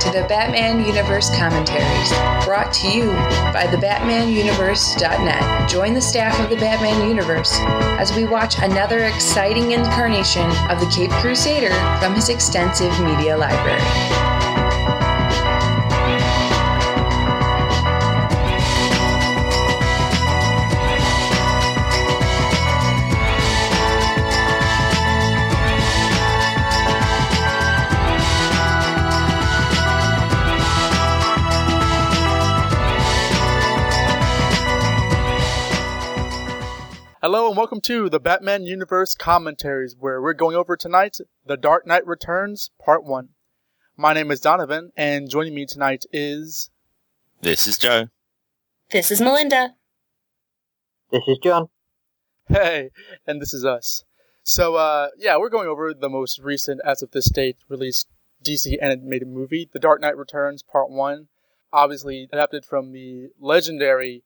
to 0.00 0.10
the 0.10 0.24
Batman 0.28 0.84
Universe 0.86 1.30
commentaries, 1.36 2.10
brought 2.44 2.72
to 2.72 2.88
you 2.88 3.08
by 3.52 3.66
thebatmanuniverse.net. 3.66 5.68
Join 5.68 5.94
the 5.94 6.00
staff 6.00 6.38
of 6.40 6.48
the 6.48 6.56
Batman 6.56 7.08
Universe 7.08 7.52
as 7.98 8.14
we 8.16 8.24
watch 8.24 8.58
another 8.58 9.04
exciting 9.04 9.72
incarnation 9.72 10.48
of 10.70 10.80
the 10.80 10.86
Cape 10.86 11.10
Crusader 11.10 11.74
from 12.00 12.14
his 12.14 12.30
extensive 12.30 12.98
media 13.00 13.36
library. 13.36 14.29
Hello 37.32 37.46
and 37.46 37.56
welcome 37.56 37.80
to 37.82 38.10
the 38.10 38.18
Batman 38.18 38.64
Universe 38.64 39.14
commentaries, 39.14 39.94
where 39.96 40.20
we're 40.20 40.32
going 40.32 40.56
over 40.56 40.76
tonight 40.76 41.18
The 41.46 41.56
Dark 41.56 41.86
Knight 41.86 42.04
Returns 42.04 42.72
Part 42.84 43.04
1. 43.04 43.28
My 43.96 44.12
name 44.12 44.32
is 44.32 44.40
Donovan, 44.40 44.90
and 44.96 45.30
joining 45.30 45.54
me 45.54 45.64
tonight 45.64 46.06
is. 46.12 46.70
This 47.40 47.68
is 47.68 47.78
Joe. 47.78 48.08
This 48.90 49.12
is 49.12 49.20
Melinda. 49.20 49.74
This 51.12 51.22
is 51.28 51.38
Jon. 51.38 51.68
Hey, 52.48 52.90
and 53.28 53.40
this 53.40 53.54
is 53.54 53.64
us. 53.64 54.02
So, 54.42 54.74
uh, 54.74 55.10
yeah, 55.16 55.36
we're 55.36 55.50
going 55.50 55.68
over 55.68 55.94
the 55.94 56.08
most 56.08 56.40
recent, 56.40 56.80
as 56.84 57.00
of 57.00 57.12
this 57.12 57.30
date, 57.30 57.58
released 57.68 58.08
DC 58.44 58.74
animated 58.82 59.28
movie, 59.28 59.70
The 59.72 59.78
Dark 59.78 60.00
Knight 60.00 60.16
Returns 60.16 60.64
Part 60.64 60.90
1. 60.90 61.28
Obviously, 61.72 62.28
adapted 62.32 62.64
from 62.64 62.90
the 62.90 63.28
legendary 63.38 64.24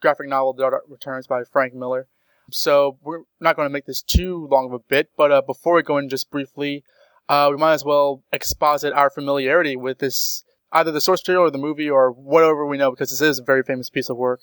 graphic 0.00 0.28
novel 0.28 0.54
The 0.54 0.62
Dark 0.62 0.72
Knight 0.72 0.90
Returns 0.90 1.26
by 1.26 1.44
Frank 1.44 1.74
Miller. 1.74 2.08
So 2.50 2.98
we're 3.02 3.22
not 3.40 3.56
going 3.56 3.66
to 3.66 3.72
make 3.72 3.86
this 3.86 4.02
too 4.02 4.48
long 4.50 4.66
of 4.66 4.72
a 4.72 4.78
bit, 4.78 5.10
but 5.16 5.30
uh, 5.30 5.42
before 5.42 5.74
we 5.74 5.82
go 5.82 5.98
in 5.98 6.08
just 6.08 6.30
briefly, 6.30 6.82
uh, 7.28 7.48
we 7.50 7.58
might 7.58 7.74
as 7.74 7.84
well 7.84 8.22
exposit 8.32 8.92
our 8.94 9.10
familiarity 9.10 9.76
with 9.76 9.98
this, 9.98 10.44
either 10.72 10.90
the 10.90 11.00
source 11.00 11.20
material 11.22 11.44
or 11.44 11.50
the 11.50 11.58
movie 11.58 11.90
or 11.90 12.10
whatever 12.10 12.66
we 12.66 12.78
know, 12.78 12.90
because 12.90 13.10
this 13.10 13.20
is 13.20 13.38
a 13.38 13.44
very 13.44 13.62
famous 13.62 13.90
piece 13.90 14.08
of 14.08 14.16
work. 14.16 14.40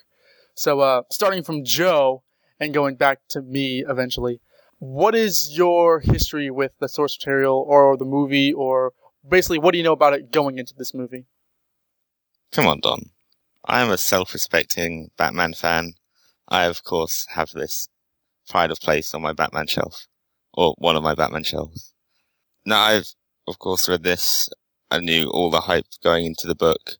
So 0.53 0.81
uh, 0.81 1.01
starting 1.11 1.43
from 1.43 1.63
Joe 1.63 2.23
and 2.59 2.73
going 2.73 2.95
back 2.95 3.21
to 3.29 3.41
me 3.41 3.83
eventually, 3.87 4.39
what 4.77 5.15
is 5.15 5.51
your 5.53 5.99
history 6.01 6.51
with 6.51 6.73
the 6.79 6.87
source 6.87 7.17
material 7.19 7.65
or 7.67 7.97
the 7.97 8.05
movie, 8.05 8.53
or 8.53 8.93
basically 9.27 9.57
what 9.57 9.71
do 9.71 9.79
you 9.79 9.83
know 9.83 9.93
about 9.93 10.13
it 10.13 10.31
going 10.31 10.59
into 10.59 10.75
this 10.77 10.93
movie? 10.93 11.25
Come 12.51 12.67
on, 12.67 12.81
Don. 12.81 13.09
I 13.65 13.81
am 13.81 13.89
a 13.89 13.97
self-respecting 13.97 15.09
Batman 15.17 15.53
fan. 15.53 15.93
I, 16.47 16.65
of 16.65 16.83
course, 16.83 17.25
have 17.31 17.49
this 17.49 17.89
pride 18.49 18.71
of 18.71 18.79
place 18.79 19.13
on 19.13 19.21
my 19.21 19.33
Batman 19.33 19.67
shelf, 19.67 20.07
or 20.53 20.75
one 20.77 20.95
of 20.95 21.03
my 21.03 21.15
Batman 21.15 21.43
shelves. 21.43 21.93
Now, 22.65 22.81
I've 22.81 23.11
of 23.47 23.59
course 23.59 23.87
read 23.87 24.03
this. 24.03 24.49
I 24.91 24.99
knew 24.99 25.29
all 25.29 25.49
the 25.49 25.61
hype 25.61 25.85
going 26.03 26.25
into 26.25 26.47
the 26.47 26.55
book, 26.55 26.97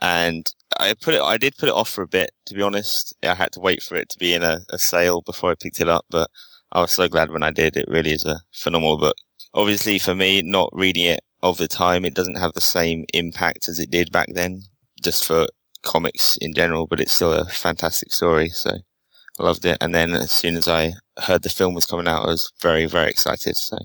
and 0.00 0.46
I 0.78 0.94
put 0.94 1.14
it. 1.14 1.22
I 1.22 1.36
did 1.36 1.56
put 1.56 1.68
it 1.68 1.74
off 1.74 1.88
for 1.90 2.02
a 2.02 2.08
bit, 2.08 2.30
to 2.46 2.54
be 2.54 2.62
honest. 2.62 3.14
I 3.22 3.34
had 3.34 3.52
to 3.52 3.60
wait 3.60 3.82
for 3.82 3.96
it 3.96 4.08
to 4.10 4.18
be 4.18 4.34
in 4.34 4.42
a, 4.42 4.60
a 4.70 4.78
sale 4.78 5.22
before 5.22 5.50
I 5.50 5.54
picked 5.54 5.80
it 5.80 5.88
up, 5.88 6.04
but 6.10 6.30
I 6.72 6.80
was 6.80 6.92
so 6.92 7.08
glad 7.08 7.30
when 7.30 7.42
I 7.42 7.50
did. 7.50 7.76
It 7.76 7.88
really 7.88 8.12
is 8.12 8.24
a 8.24 8.40
phenomenal 8.52 8.98
book. 8.98 9.16
Obviously, 9.54 9.98
for 9.98 10.14
me, 10.14 10.42
not 10.42 10.70
reading 10.72 11.04
it 11.04 11.20
of 11.42 11.58
the 11.58 11.68
time, 11.68 12.04
it 12.04 12.14
doesn't 12.14 12.38
have 12.38 12.52
the 12.52 12.60
same 12.60 13.04
impact 13.14 13.68
as 13.68 13.78
it 13.78 13.90
did 13.90 14.12
back 14.12 14.28
then, 14.32 14.62
just 15.02 15.24
for 15.24 15.46
comics 15.82 16.36
in 16.40 16.54
general, 16.54 16.86
but 16.86 17.00
it's 17.00 17.12
still 17.12 17.32
a 17.32 17.46
fantastic 17.46 18.12
story. 18.12 18.48
So 18.50 18.78
loved 19.42 19.64
it. 19.64 19.78
And 19.80 19.94
then 19.94 20.12
as 20.12 20.32
soon 20.32 20.56
as 20.56 20.68
I 20.68 20.94
heard 21.18 21.42
the 21.42 21.48
film 21.48 21.74
was 21.74 21.86
coming 21.86 22.08
out, 22.08 22.24
I 22.24 22.30
was 22.30 22.52
very, 22.60 22.86
very 22.86 23.10
excited. 23.10 23.56
So 23.56 23.78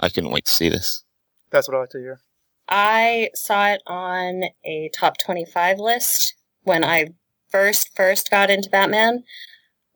I 0.00 0.08
couldn't 0.08 0.30
wait 0.30 0.46
to 0.46 0.52
see 0.52 0.68
this. 0.68 1.04
That's 1.50 1.68
what 1.68 1.76
I 1.76 1.80
like 1.80 1.90
to 1.90 1.98
hear. 1.98 2.20
I 2.68 3.30
saw 3.34 3.68
it 3.68 3.82
on 3.86 4.44
a 4.64 4.90
top 4.92 5.18
25 5.18 5.78
list 5.78 6.34
when 6.62 6.84
I 6.84 7.08
first 7.48 7.94
first 7.94 8.30
got 8.30 8.50
into 8.50 8.70
Batman. 8.70 9.22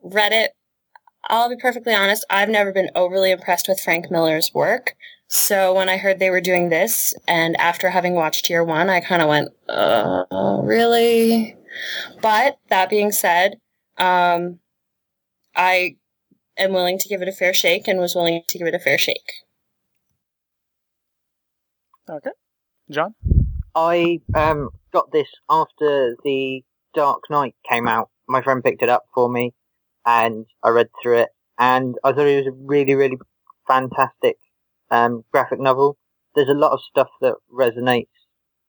Read 0.02 0.32
it. 0.32 0.52
I'll 1.28 1.50
be 1.50 1.56
perfectly 1.56 1.94
honest, 1.94 2.24
I've 2.30 2.48
never 2.48 2.72
been 2.72 2.90
overly 2.94 3.30
impressed 3.30 3.68
with 3.68 3.80
Frank 3.80 4.10
Miller's 4.10 4.54
work. 4.54 4.94
So 5.28 5.74
when 5.74 5.88
I 5.88 5.96
heard 5.96 6.18
they 6.18 6.30
were 6.30 6.40
doing 6.40 6.70
this, 6.70 7.14
and 7.28 7.56
after 7.60 7.90
having 7.90 8.14
watched 8.14 8.50
year 8.50 8.64
one, 8.64 8.88
I 8.88 9.00
kind 9.00 9.22
of 9.22 9.28
went, 9.28 9.50
uh, 9.68 10.24
really? 10.64 11.56
But 12.20 12.58
that 12.68 12.90
being 12.90 13.12
said, 13.12 13.60
um, 13.98 14.58
I 15.60 15.96
am 16.56 16.72
willing 16.72 16.98
to 16.98 17.06
give 17.06 17.20
it 17.20 17.28
a 17.28 17.32
fair 17.32 17.52
shake 17.52 17.86
and 17.86 18.00
was 18.00 18.14
willing 18.14 18.42
to 18.48 18.58
give 18.58 18.66
it 18.66 18.74
a 18.74 18.78
fair 18.78 18.96
shake. 18.96 19.30
Okay. 22.08 22.30
Jon? 22.90 23.14
I 23.74 24.20
um, 24.34 24.70
got 24.90 25.12
this 25.12 25.28
after 25.50 26.16
the 26.24 26.64
Dark 26.94 27.24
Knight 27.28 27.54
came 27.68 27.86
out. 27.86 28.08
My 28.26 28.40
friend 28.40 28.64
picked 28.64 28.82
it 28.82 28.88
up 28.88 29.04
for 29.14 29.28
me, 29.28 29.52
and 30.06 30.46
I 30.62 30.70
read 30.70 30.88
through 31.02 31.18
it, 31.18 31.28
and 31.58 31.96
I 32.04 32.12
thought 32.12 32.26
it 32.26 32.46
was 32.46 32.54
a 32.54 32.56
really, 32.64 32.94
really 32.94 33.18
fantastic 33.68 34.38
um, 34.90 35.24
graphic 35.30 35.60
novel. 35.60 35.98
There's 36.34 36.48
a 36.48 36.54
lot 36.54 36.72
of 36.72 36.80
stuff 36.88 37.08
that 37.20 37.34
resonates 37.52 38.06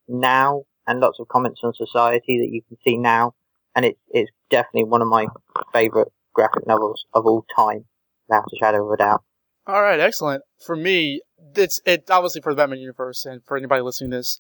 now, 0.10 0.64
and 0.86 1.00
lots 1.00 1.20
of 1.22 1.30
comments 1.30 1.62
on 1.64 1.74
society 1.74 2.38
that 2.40 2.54
you 2.54 2.62
can 2.68 2.78
see 2.84 2.98
now, 2.98 3.34
and 3.76 3.86
it's 3.86 4.00
it's 4.10 4.32
definitely 4.50 4.84
one 4.84 5.02
of 5.02 5.08
my 5.08 5.28
favourite 5.72 6.10
graphic 6.34 6.68
novels 6.68 7.06
of 7.14 7.26
all 7.26 7.46
time, 7.56 7.86
without 8.28 8.46
a 8.46 8.58
shadow 8.58 8.86
of 8.86 8.94
a 8.94 8.98
doubt. 8.98 9.24
All 9.68 9.82
right, 9.82 10.00
excellent. 10.00 10.44
For 10.66 10.76
me, 10.76 11.22
it's 11.56 11.80
it 11.86 12.10
obviously 12.10 12.42
for 12.42 12.54
the 12.54 12.58
Batman 12.58 12.80
universe, 12.80 13.26
and 13.26 13.44
for 13.46 13.58
anybody 13.58 13.82
listening 13.82 14.12
to 14.12 14.18
this, 14.18 14.40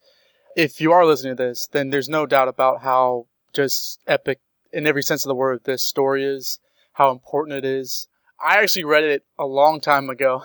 if 0.55 0.81
you 0.81 0.91
are 0.91 1.05
listening 1.05 1.35
to 1.35 1.43
this, 1.43 1.67
then 1.71 1.89
there's 1.89 2.09
no 2.09 2.25
doubt 2.25 2.47
about 2.47 2.81
how 2.81 3.27
just 3.53 3.99
epic, 4.07 4.39
in 4.71 4.87
every 4.87 5.03
sense 5.03 5.25
of 5.25 5.29
the 5.29 5.35
word, 5.35 5.61
this 5.63 5.87
story 5.87 6.23
is, 6.23 6.59
how 6.93 7.11
important 7.11 7.57
it 7.57 7.65
is. 7.65 8.07
I 8.43 8.61
actually 8.61 8.85
read 8.85 9.03
it 9.03 9.23
a 9.37 9.45
long 9.45 9.79
time 9.79 10.09
ago, 10.09 10.43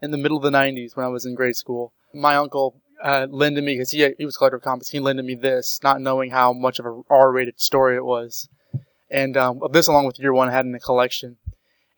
in 0.00 0.10
the 0.10 0.18
middle 0.18 0.36
of 0.36 0.42
the 0.42 0.50
'90s 0.50 0.96
when 0.96 1.06
I 1.06 1.08
was 1.08 1.24
in 1.24 1.34
grade 1.34 1.56
school. 1.56 1.92
My 2.14 2.36
uncle 2.36 2.80
uh, 3.02 3.26
lended 3.30 3.64
me 3.64 3.74
because 3.74 3.90
he 3.90 4.08
he 4.18 4.24
was 4.24 4.36
collector 4.36 4.56
of 4.56 4.62
comics. 4.62 4.88
He 4.88 5.00
lended 5.00 5.24
me 5.24 5.34
this, 5.34 5.80
not 5.82 6.00
knowing 6.00 6.30
how 6.30 6.52
much 6.52 6.78
of 6.78 6.86
a 6.86 7.00
R-rated 7.08 7.60
story 7.60 7.96
it 7.96 8.04
was, 8.04 8.48
and 9.12 9.36
um, 9.36 9.60
this 9.70 9.86
along 9.86 10.06
with 10.06 10.18
Year 10.18 10.32
One 10.32 10.48
I 10.48 10.52
had 10.52 10.64
in 10.64 10.72
the 10.72 10.80
collection. 10.80 11.36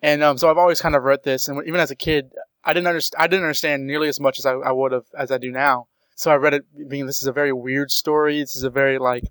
And 0.02 0.22
um, 0.22 0.36
so 0.36 0.50
I've 0.50 0.58
always 0.58 0.82
kind 0.82 0.96
of 0.96 1.04
read 1.04 1.22
this, 1.22 1.48
and 1.48 1.66
even 1.66 1.80
as 1.80 1.90
a 1.90 1.96
kid, 1.96 2.32
I 2.62 2.74
didn't 2.74 2.88
understand. 2.88 3.22
I 3.22 3.26
didn't 3.26 3.44
understand 3.44 3.86
nearly 3.86 4.08
as 4.08 4.20
much 4.20 4.38
as 4.38 4.44
I, 4.44 4.52
I 4.52 4.72
would 4.72 4.92
have 4.92 5.06
as 5.16 5.30
I 5.30 5.38
do 5.38 5.50
now. 5.50 5.86
So 6.16 6.30
I 6.30 6.36
read 6.36 6.54
it 6.54 6.88
being 6.88 7.06
this 7.06 7.22
is 7.22 7.26
a 7.26 7.32
very 7.32 7.52
weird 7.52 7.90
story. 7.90 8.40
This 8.40 8.56
is 8.56 8.64
a 8.64 8.70
very 8.70 8.98
like 8.98 9.24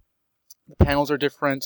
the 0.67 0.83
panels 0.83 1.11
are 1.11 1.17
different, 1.17 1.66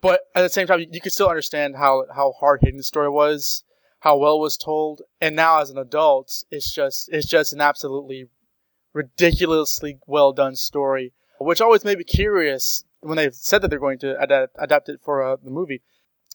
but 0.00 0.22
at 0.34 0.42
the 0.42 0.48
same 0.48 0.66
time, 0.66 0.80
you, 0.80 0.86
you 0.90 1.00
could 1.00 1.12
still 1.12 1.28
understand 1.28 1.76
how 1.76 2.06
how 2.14 2.32
hard 2.40 2.60
hitting 2.62 2.78
the 2.78 2.84
story 2.84 3.10
was, 3.10 3.64
how 4.00 4.16
well 4.16 4.36
it 4.36 4.40
was 4.40 4.56
told. 4.56 5.02
And 5.20 5.36
now 5.36 5.60
as 5.60 5.70
an 5.70 5.78
adult, 5.78 6.44
it's 6.50 6.72
just 6.72 7.10
it's 7.12 7.28
just 7.28 7.52
an 7.52 7.60
absolutely 7.60 8.28
ridiculously 8.94 9.98
well 10.06 10.32
done 10.32 10.54
story, 10.54 11.12
which 11.38 11.60
always 11.60 11.84
made 11.84 11.98
me 11.98 12.04
curious 12.04 12.84
when 13.00 13.16
they 13.16 13.30
said 13.30 13.62
that 13.62 13.68
they're 13.68 13.78
going 13.78 13.98
to 14.00 14.20
adapt, 14.20 14.56
adapt 14.58 14.88
it 14.88 15.00
for 15.02 15.22
uh, 15.22 15.36
the 15.42 15.50
movie. 15.50 15.82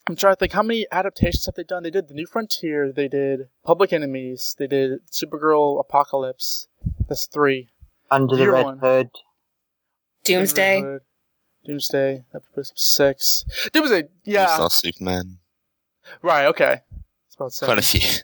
I'm 0.06 0.16
trying 0.16 0.34
to 0.34 0.38
think 0.38 0.52
how 0.52 0.62
many 0.62 0.86
adaptations 0.92 1.46
have 1.46 1.54
they 1.54 1.64
done? 1.64 1.82
They 1.82 1.90
did 1.90 2.08
The 2.08 2.14
New 2.14 2.26
Frontier, 2.26 2.92
they 2.92 3.08
did 3.08 3.48
Public 3.64 3.92
Enemies, 3.92 4.54
they 4.58 4.66
did 4.66 5.00
Supergirl 5.10 5.80
Apocalypse. 5.80 6.68
That's 7.08 7.26
three. 7.26 7.70
Under 8.10 8.36
the 8.36 8.50
Red 8.50 8.64
one. 8.64 8.78
Hood. 8.78 9.08
Doomsday. 10.24 10.82
Hood, 10.82 11.00
Doomsday. 11.64 12.24
That 12.32 12.42
puts 12.54 12.70
up 12.70 12.78
six. 12.78 13.44
Doomsday. 13.72 14.04
Yeah. 14.24 14.46
All-Star 14.46 14.70
Superman. 14.70 15.38
Right. 16.22 16.46
Okay. 16.46 16.80
It's 17.26 17.36
about 17.36 17.52
seven. 17.52 17.74
Quite 17.74 17.78
a 17.78 17.86
few. 17.86 18.22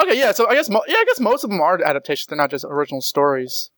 Okay, 0.00 0.18
yeah. 0.18 0.32
So 0.32 0.48
I 0.48 0.54
guess 0.54 0.70
mo- 0.70 0.84
yeah, 0.86 0.96
I 0.96 1.04
guess 1.06 1.20
most 1.20 1.44
of 1.44 1.50
them 1.50 1.60
are 1.60 1.82
adaptations. 1.82 2.26
They're 2.26 2.38
not 2.38 2.50
just 2.50 2.64
original 2.68 3.02
stories. 3.02 3.70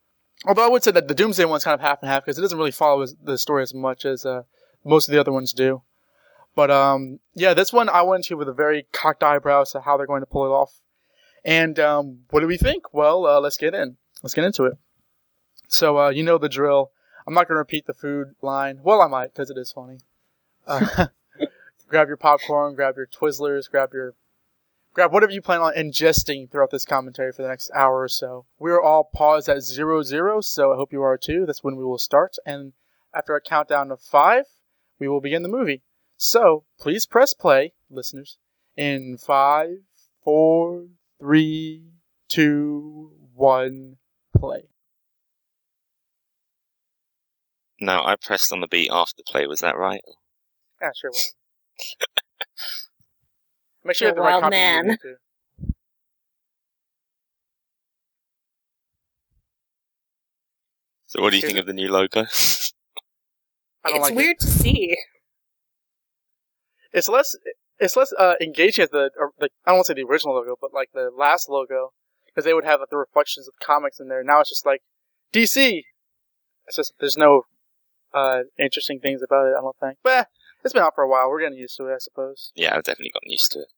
Although 0.46 0.66
I 0.66 0.68
would 0.68 0.84
say 0.84 0.90
that 0.90 1.08
the 1.08 1.14
Doomsday 1.14 1.44
one's 1.46 1.64
kind 1.64 1.74
of 1.74 1.80
half 1.80 2.02
and 2.02 2.10
half 2.10 2.24
because 2.24 2.38
it 2.38 2.42
doesn't 2.42 2.58
really 2.58 2.70
follow 2.70 3.06
the 3.22 3.38
story 3.38 3.62
as 3.62 3.72
much 3.72 4.04
as 4.04 4.26
uh, 4.26 4.42
most 4.84 5.08
of 5.08 5.12
the 5.12 5.20
other 5.20 5.32
ones 5.32 5.52
do. 5.52 5.82
But 6.54 6.70
um, 6.70 7.20
yeah, 7.34 7.54
this 7.54 7.72
one 7.72 7.88
I 7.88 8.02
went 8.02 8.24
to 8.24 8.36
with 8.36 8.48
a 8.48 8.52
very 8.52 8.86
cocked 8.92 9.22
eyebrow 9.22 9.62
as 9.62 9.72
to 9.72 9.80
how 9.80 9.96
they're 9.96 10.06
going 10.06 10.22
to 10.22 10.26
pull 10.26 10.44
it 10.44 10.50
off. 10.50 10.80
And 11.44 11.78
um, 11.78 12.20
what 12.30 12.40
do 12.40 12.46
we 12.46 12.56
think? 12.56 12.92
Well, 12.94 13.26
uh, 13.26 13.40
let's 13.40 13.56
get 13.56 13.74
in. 13.74 13.96
Let's 14.22 14.34
get 14.34 14.44
into 14.44 14.64
it. 14.64 14.74
So 15.68 15.98
uh, 15.98 16.08
you 16.10 16.22
know 16.22 16.38
the 16.38 16.48
drill. 16.48 16.90
I'm 17.26 17.34
not 17.34 17.48
going 17.48 17.54
to 17.54 17.60
repeat 17.60 17.86
the 17.86 17.94
food 17.94 18.34
line. 18.42 18.80
Well, 18.82 19.00
I 19.00 19.08
might 19.08 19.32
because 19.32 19.50
it 19.50 19.56
is 19.56 19.72
funny. 19.72 19.98
Uh, 20.66 21.06
grab 21.88 22.08
your 22.08 22.16
popcorn, 22.16 22.74
grab 22.74 22.96
your 22.96 23.06
Twizzlers, 23.06 23.70
grab 23.70 23.92
your 23.92 24.14
Grab, 24.94 25.12
what 25.12 25.24
have 25.24 25.32
you 25.32 25.42
plan 25.42 25.60
on 25.60 25.74
ingesting 25.74 26.48
throughout 26.48 26.70
this 26.70 26.84
commentary 26.84 27.32
for 27.32 27.42
the 27.42 27.48
next 27.48 27.68
hour 27.74 28.00
or 28.00 28.08
so? 28.08 28.46
We 28.60 28.70
are 28.70 28.80
all 28.80 29.10
paused 29.12 29.48
at 29.48 29.62
zero 29.62 30.02
zero, 30.04 30.40
so 30.40 30.72
I 30.72 30.76
hope 30.76 30.92
you 30.92 31.02
are 31.02 31.18
too. 31.18 31.44
That's 31.46 31.64
when 31.64 31.74
we 31.74 31.84
will 31.84 31.98
start. 31.98 32.36
And 32.46 32.74
after 33.12 33.34
a 33.34 33.40
countdown 33.40 33.90
of 33.90 34.00
five, 34.00 34.44
we 35.00 35.08
will 35.08 35.20
begin 35.20 35.42
the 35.42 35.48
movie. 35.48 35.82
So 36.16 36.64
please 36.78 37.06
press 37.06 37.34
play, 37.34 37.74
listeners, 37.90 38.38
in 38.76 39.18
five, 39.18 39.78
four, 40.22 40.86
three, 41.18 41.82
two, 42.28 43.10
one, 43.34 43.96
play. 44.38 44.68
No, 47.80 48.00
I 48.04 48.14
pressed 48.14 48.52
on 48.52 48.60
the 48.60 48.68
beat 48.68 48.90
after 48.92 49.24
play. 49.26 49.48
Was 49.48 49.58
that 49.58 49.76
right? 49.76 50.02
Yeah, 50.80 50.90
sure. 50.94 51.10
Well. 51.12 51.20
Make 53.84 53.96
sure 53.96 54.06
you 54.06 54.08
have 54.10 54.16
the 54.16 54.22
You're 54.22 54.30
a 54.30 54.32
right 54.32 54.40
copy 54.42 54.56
man. 54.56 54.96
too. 55.00 55.16
So, 61.06 61.22
what 61.22 61.30
do 61.30 61.36
you 61.36 61.42
think 61.42 61.58
of 61.58 61.66
the 61.66 61.72
new 61.72 61.88
logo? 61.92 62.20
I 63.84 63.90
don't 63.90 63.96
It's 63.98 64.02
like 64.02 64.12
it. 64.12 64.16
weird 64.16 64.38
to 64.40 64.46
see. 64.46 64.96
It's 66.92 67.08
less 67.08 67.36
it's 67.78 67.96
less 67.96 68.12
uh, 68.18 68.34
engaging 68.40 68.84
as 68.84 68.90
the 68.90 69.10
or, 69.18 69.32
like 69.38 69.50
I 69.66 69.70
don't 69.70 69.78
want 69.78 69.86
to 69.86 69.90
say 69.90 69.94
the 70.02 70.08
original 70.08 70.34
logo, 70.34 70.56
but 70.60 70.72
like 70.72 70.88
the 70.94 71.10
last 71.16 71.48
logo 71.48 71.90
because 72.26 72.44
they 72.44 72.54
would 72.54 72.64
have 72.64 72.80
like, 72.80 72.88
the 72.90 72.96
reflections 72.96 73.46
of 73.46 73.54
comics 73.64 74.00
in 74.00 74.08
there. 74.08 74.24
Now 74.24 74.40
it's 74.40 74.48
just 74.48 74.64
like 74.64 74.80
DC. 75.32 75.82
It's 76.66 76.76
just 76.76 76.94
there's 76.98 77.16
no 77.16 77.42
uh, 78.14 78.40
interesting 78.58 79.00
things 79.00 79.22
about 79.22 79.46
it. 79.46 79.54
I 79.58 79.60
don't 79.60 79.76
think. 79.78 79.98
But 80.02 80.28
it's 80.64 80.72
been 80.72 80.82
out 80.82 80.94
for 80.94 81.04
a 81.04 81.08
while. 81.08 81.28
We're 81.28 81.40
getting 81.40 81.58
used 81.58 81.76
to 81.76 81.86
it, 81.86 81.94
I 81.94 81.98
suppose. 81.98 82.52
yeah, 82.54 82.74
I've 82.74 82.84
definitely 82.84 83.12
gotten 83.14 83.30
used 83.30 83.52
to 83.52 83.60
it. 83.60 83.68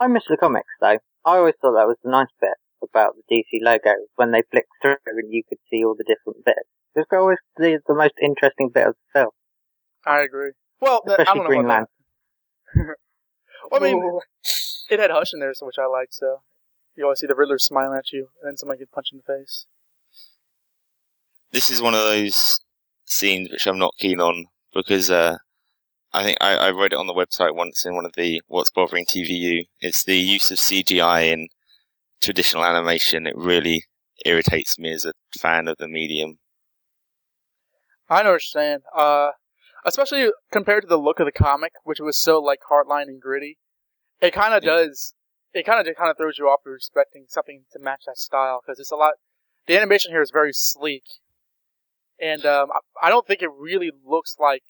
I 0.00 0.06
miss 0.08 0.24
the 0.28 0.36
comics 0.36 0.68
though. 0.80 0.98
I 1.24 1.36
always 1.38 1.54
thought 1.60 1.72
that 1.74 1.86
was 1.88 1.96
the 2.04 2.10
nice 2.10 2.28
bit 2.40 2.54
about 2.82 3.14
the 3.16 3.22
DC 3.34 3.62
logo 3.62 3.94
when 4.16 4.30
they 4.32 4.42
flicked 4.50 4.68
through 4.82 4.96
and 5.06 5.32
you 5.32 5.42
could 5.48 5.58
see 5.70 5.82
all 5.84 5.94
the 5.96 6.04
different 6.04 6.44
bits. 6.44 6.68
It 6.94 7.00
was 7.00 7.06
always 7.12 7.38
the, 7.56 7.80
the 7.86 7.94
most 7.94 8.14
interesting 8.22 8.70
bit 8.72 8.86
of 8.88 8.94
the 8.94 9.18
film, 9.20 9.30
I 10.04 10.20
agree. 10.20 10.52
Well, 10.80 11.00
th- 11.06 11.18
I 11.18 11.22
especially 11.22 11.38
don't 11.38 11.44
know 11.44 11.48
Green 11.48 11.64
about 11.64 11.88
Lantern. 12.74 12.86
that. 12.86 12.96
Well, 13.70 13.82
I 13.82 13.84
mean, 13.92 13.96
Ooh. 14.02 14.20
it 14.90 15.00
had 15.00 15.10
Hush 15.10 15.32
in 15.34 15.40
there, 15.40 15.52
which 15.60 15.74
I 15.78 15.86
liked. 15.86 16.14
So 16.14 16.42
you 16.94 17.02
always 17.04 17.18
see 17.18 17.26
the 17.26 17.34
Riddler 17.34 17.58
smiling 17.58 17.98
at 17.98 18.12
you, 18.12 18.28
and 18.40 18.48
then 18.52 18.56
somebody 18.56 18.78
gets 18.78 18.92
punched 18.94 19.12
in 19.12 19.22
the 19.26 19.32
face. 19.34 19.66
This 21.50 21.70
is 21.70 21.82
one 21.82 21.94
of 21.94 22.00
those 22.00 22.60
scenes 23.06 23.50
which 23.50 23.66
I'm 23.66 23.78
not 23.78 23.94
keen 23.98 24.20
on 24.20 24.46
because 24.72 25.10
uh, 25.10 25.38
I 26.16 26.22
think 26.22 26.38
I, 26.40 26.54
I 26.54 26.70
read 26.70 26.94
it 26.94 26.98
on 26.98 27.06
the 27.06 27.12
website 27.12 27.54
once 27.54 27.84
in 27.84 27.94
one 27.94 28.06
of 28.06 28.14
the 28.16 28.40
What's 28.46 28.70
Bothering 28.70 29.04
TBU. 29.04 29.66
It's 29.80 30.02
the 30.02 30.16
use 30.16 30.50
of 30.50 30.56
CGI 30.56 31.30
in 31.30 31.48
traditional 32.22 32.64
animation. 32.64 33.26
It 33.26 33.36
really 33.36 33.84
irritates 34.24 34.78
me 34.78 34.92
as 34.92 35.04
a 35.04 35.12
fan 35.38 35.68
of 35.68 35.76
the 35.76 35.86
medium. 35.86 36.38
I 38.08 38.22
know 38.22 38.30
what 38.30 38.32
you're 38.32 38.62
saying. 38.62 38.78
Uh, 38.96 39.32
especially 39.84 40.30
compared 40.50 40.84
to 40.84 40.88
the 40.88 40.96
look 40.96 41.20
of 41.20 41.26
the 41.26 41.32
comic, 41.32 41.72
which 41.84 42.00
was 42.00 42.18
so 42.18 42.40
like 42.40 42.60
hardline 42.70 43.08
and 43.08 43.20
gritty. 43.20 43.58
It 44.22 44.32
kind 44.32 44.54
of 44.54 44.64
Yeah. 44.64 44.70
does. 44.70 45.12
It 45.52 45.66
kind 45.66 45.86
of 45.86 45.96
kind 45.96 46.10
of 46.10 46.16
throws 46.16 46.38
you 46.38 46.46
off. 46.46 46.60
You're 46.64 46.76
expecting 46.76 47.26
something 47.28 47.64
to 47.72 47.78
match 47.78 48.04
that 48.06 48.16
style 48.16 48.62
because 48.64 48.80
it's 48.80 48.90
a 48.90 48.96
lot. 48.96 49.12
The 49.66 49.76
animation 49.76 50.12
here 50.12 50.22
is 50.22 50.30
very 50.30 50.54
sleek, 50.54 51.04
and 52.18 52.46
um, 52.46 52.70
I, 53.02 53.08
I 53.08 53.10
don't 53.10 53.26
think 53.26 53.42
it 53.42 53.50
really 53.54 53.90
looks 54.02 54.36
like 54.38 54.62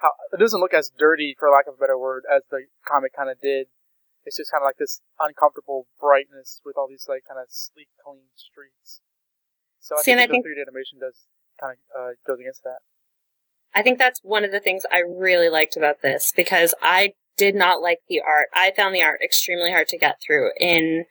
how 0.00 0.10
it 0.32 0.40
doesn't 0.40 0.60
look 0.60 0.74
as 0.74 0.90
dirty, 0.96 1.36
for 1.38 1.50
lack 1.50 1.66
of 1.66 1.74
a 1.74 1.80
better 1.80 1.98
word, 1.98 2.24
as 2.24 2.42
the 2.50 2.64
comic 2.86 3.14
kind 3.14 3.30
of 3.30 3.40
did. 3.40 3.68
It's 4.24 4.36
just 4.36 4.50
kind 4.50 4.62
of 4.62 4.66
like 4.66 4.76
this 4.76 5.00
uncomfortable 5.18 5.86
brightness 5.98 6.60
with 6.64 6.76
all 6.76 6.88
these 6.88 7.06
like 7.08 7.24
kind 7.26 7.40
of 7.40 7.46
sleek, 7.48 7.88
clean 8.04 8.28
streets. 8.36 9.00
So 9.78 9.96
I 9.98 10.02
See, 10.02 10.12
and 10.12 10.20
I 10.20 10.26
think 10.26 10.44
the 10.44 10.50
3D 10.50 10.62
animation 10.62 10.98
does 11.00 11.24
kind 11.60 11.76
of 11.94 12.00
uh, 12.00 12.12
goes 12.26 12.40
against 12.40 12.64
that. 12.64 12.80
I 13.74 13.82
think 13.82 13.98
that's 13.98 14.20
one 14.22 14.44
of 14.44 14.52
the 14.52 14.60
things 14.60 14.84
I 14.92 14.98
really 14.98 15.48
liked 15.48 15.76
about 15.76 16.02
this 16.02 16.32
because 16.34 16.74
I 16.82 17.14
did 17.36 17.54
not 17.54 17.80
like 17.80 18.00
the 18.08 18.20
art. 18.20 18.48
I 18.52 18.72
found 18.76 18.94
the 18.94 19.02
art 19.02 19.20
extremely 19.22 19.70
hard 19.70 19.88
to 19.88 19.98
get 19.98 20.16
through 20.20 20.50
in 20.58 21.04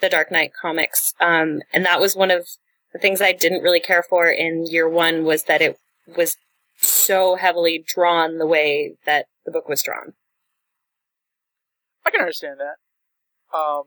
the 0.00 0.08
Dark 0.08 0.30
Knight 0.30 0.52
comics. 0.58 1.12
Um, 1.20 1.62
and 1.72 1.84
that 1.84 2.00
was 2.00 2.16
one 2.16 2.30
of 2.30 2.46
the 2.92 2.98
things 2.98 3.20
I 3.20 3.32
didn't 3.32 3.62
really 3.62 3.80
care 3.80 4.02
for 4.02 4.28
in 4.28 4.66
year 4.66 4.88
one 4.88 5.24
was 5.24 5.44
that 5.44 5.60
it 5.60 5.78
was 6.16 6.36
so 6.76 7.36
heavily 7.36 7.82
drawn 7.86 8.38
the 8.38 8.46
way 8.46 8.96
that 9.06 9.26
the 9.44 9.50
book 9.52 9.68
was 9.68 9.82
drawn. 9.82 10.14
I 12.06 12.10
can 12.10 12.20
understand 12.20 12.58
that. 12.60 13.56
Um, 13.56 13.84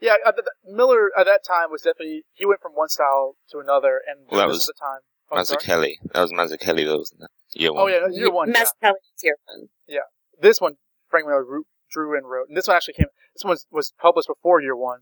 yeah, 0.00 0.14
uh, 0.26 0.32
th- 0.32 0.44
th- 0.44 0.74
Miller 0.76 1.10
at 1.18 1.24
that 1.26 1.40
time 1.46 1.70
was 1.70 1.82
definitely 1.82 2.24
he 2.34 2.44
went 2.44 2.60
from 2.60 2.72
one 2.72 2.88
style 2.88 3.36
to 3.50 3.58
another, 3.58 4.00
and 4.06 4.26
Well, 4.30 4.40
that 4.40 4.48
this 4.48 4.56
was 4.58 4.66
the 4.66 4.74
time. 4.78 5.00
Oh. 5.30 5.36
Mazzucchelli. 5.36 5.94
That 6.12 6.20
was 6.20 6.32
Mazzucchelli, 6.32 6.84
though, 6.84 6.98
wasn't 6.98 7.22
it? 7.22 7.60
Year 7.60 7.72
one. 7.72 7.82
oh 7.82 7.86
yeah, 7.86 8.06
year 8.10 8.30
one. 8.30 8.48
Yeah. 8.50 8.60
Mazzucchelli 8.64 8.92
was 8.92 9.22
year 9.22 9.36
one. 9.46 9.68
Yeah, 9.86 10.00
this 10.40 10.60
one, 10.60 10.74
Frank 11.08 11.26
Miller 11.26 11.44
wrote- 11.44 11.66
drew 11.90 12.16
and 12.16 12.28
wrote, 12.28 12.48
and 12.48 12.56
this 12.56 12.66
one 12.66 12.76
actually 12.76 12.94
came. 12.94 13.06
This 13.34 13.44
one 13.44 13.50
was, 13.50 13.66
was 13.70 13.92
published 14.00 14.28
before 14.28 14.60
year 14.60 14.76
one, 14.76 15.00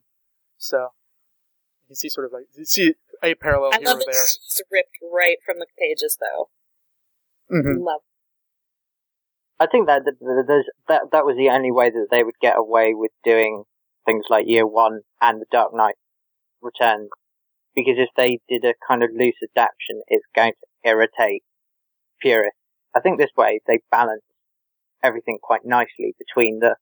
so 0.58 0.88
you 1.82 1.86
can 1.88 1.96
see 1.96 2.08
sort 2.08 2.26
of 2.26 2.32
like 2.32 2.44
you 2.54 2.64
see 2.64 2.94
a 3.22 3.34
parallel 3.34 3.70
I 3.74 3.78
here 3.78 3.86
love 3.86 3.96
or 3.96 3.98
that 4.00 4.06
there. 4.12 4.14
she's 4.26 4.62
ripped 4.70 4.98
right 5.12 5.38
from 5.44 5.58
the 5.58 5.66
pages, 5.78 6.18
though. 6.20 6.50
Mm-hmm. 7.52 7.84
I 9.60 9.66
think 9.66 9.86
that 9.86 10.02
that 10.88 11.00
that 11.12 11.24
was 11.24 11.36
the 11.36 11.50
only 11.50 11.70
way 11.70 11.90
that 11.90 12.08
they 12.10 12.24
would 12.24 12.38
get 12.40 12.56
away 12.56 12.94
with 12.94 13.12
doing 13.22 13.64
things 14.06 14.24
like 14.28 14.46
Year 14.48 14.66
One 14.66 15.02
and 15.20 15.40
The 15.40 15.46
Dark 15.52 15.72
Knight 15.74 15.94
Returns, 16.60 17.10
because 17.74 17.94
if 17.98 18.08
they 18.16 18.40
did 18.48 18.64
a 18.64 18.74
kind 18.88 19.02
of 19.02 19.10
loose 19.14 19.36
adaptation, 19.42 20.02
it's 20.08 20.26
going 20.34 20.52
to 20.52 20.88
irritate 20.90 21.42
purists. 22.20 22.58
I 22.94 23.00
think 23.00 23.18
this 23.18 23.30
way 23.36 23.60
they 23.66 23.80
balance 23.90 24.22
everything 25.02 25.38
quite 25.40 25.64
nicely 25.64 26.14
between 26.18 26.58
the 26.60 26.76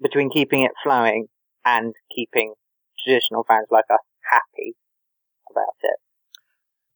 between 0.00 0.30
keeping 0.30 0.62
it 0.62 0.72
flowing 0.82 1.26
and 1.64 1.94
keeping 2.14 2.54
traditional 3.04 3.44
fans 3.44 3.66
like 3.70 3.84
us 3.90 4.00
happy 4.30 4.74
about 5.50 5.74
it. 5.82 5.96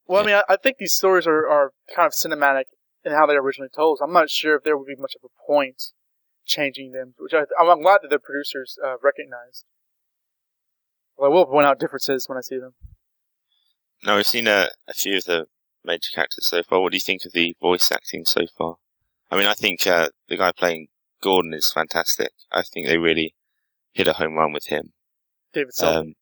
Well, 0.07 0.23
I 0.23 0.25
mean, 0.25 0.35
I, 0.35 0.43
I 0.53 0.55
think 0.55 0.77
these 0.77 0.93
stories 0.93 1.27
are, 1.27 1.47
are 1.47 1.71
kind 1.93 2.07
of 2.07 2.13
cinematic 2.13 2.65
in 3.03 3.11
how 3.11 3.25
they're 3.25 3.41
originally 3.41 3.69
told. 3.73 3.99
So 3.99 4.05
I'm 4.05 4.13
not 4.13 4.29
sure 4.29 4.55
if 4.55 4.63
there 4.63 4.77
would 4.77 4.87
be 4.87 4.95
much 4.95 5.15
of 5.15 5.29
a 5.29 5.45
point 5.45 5.81
changing 6.45 6.91
them, 6.91 7.13
which 7.17 7.33
I, 7.33 7.43
I'm 7.59 7.81
glad 7.81 7.99
that 8.03 8.09
the 8.09 8.19
producers 8.19 8.77
uh, 8.83 8.95
recognized. 9.03 9.65
Well, 11.17 11.31
I 11.31 11.33
will 11.33 11.45
point 11.45 11.65
out 11.65 11.79
differences 11.79 12.25
when 12.27 12.37
I 12.37 12.41
see 12.41 12.57
them. 12.57 12.73
Now, 14.03 14.15
we've 14.15 14.27
seen 14.27 14.47
a, 14.47 14.69
a 14.87 14.93
few 14.93 15.17
of 15.17 15.25
the 15.25 15.45
major 15.83 16.09
characters 16.13 16.47
so 16.47 16.61
far. 16.63 16.79
What 16.79 16.91
do 16.91 16.97
you 16.97 17.01
think 17.01 17.25
of 17.25 17.33
the 17.33 17.55
voice 17.61 17.91
acting 17.91 18.23
so 18.25 18.41
far? 18.57 18.75
I 19.29 19.37
mean, 19.37 19.47
I 19.47 19.53
think 19.53 19.85
uh, 19.87 20.09
the 20.29 20.37
guy 20.37 20.51
playing 20.51 20.87
Gordon 21.21 21.53
is 21.53 21.71
fantastic. 21.71 22.31
I 22.51 22.61
think 22.61 22.87
they 22.87 22.97
really 22.97 23.33
hit 23.91 24.07
a 24.07 24.13
home 24.13 24.35
run 24.35 24.53
with 24.53 24.67
him. 24.67 24.93
David 25.53 25.73
Selby. 25.73 25.97
Um, 25.97 26.13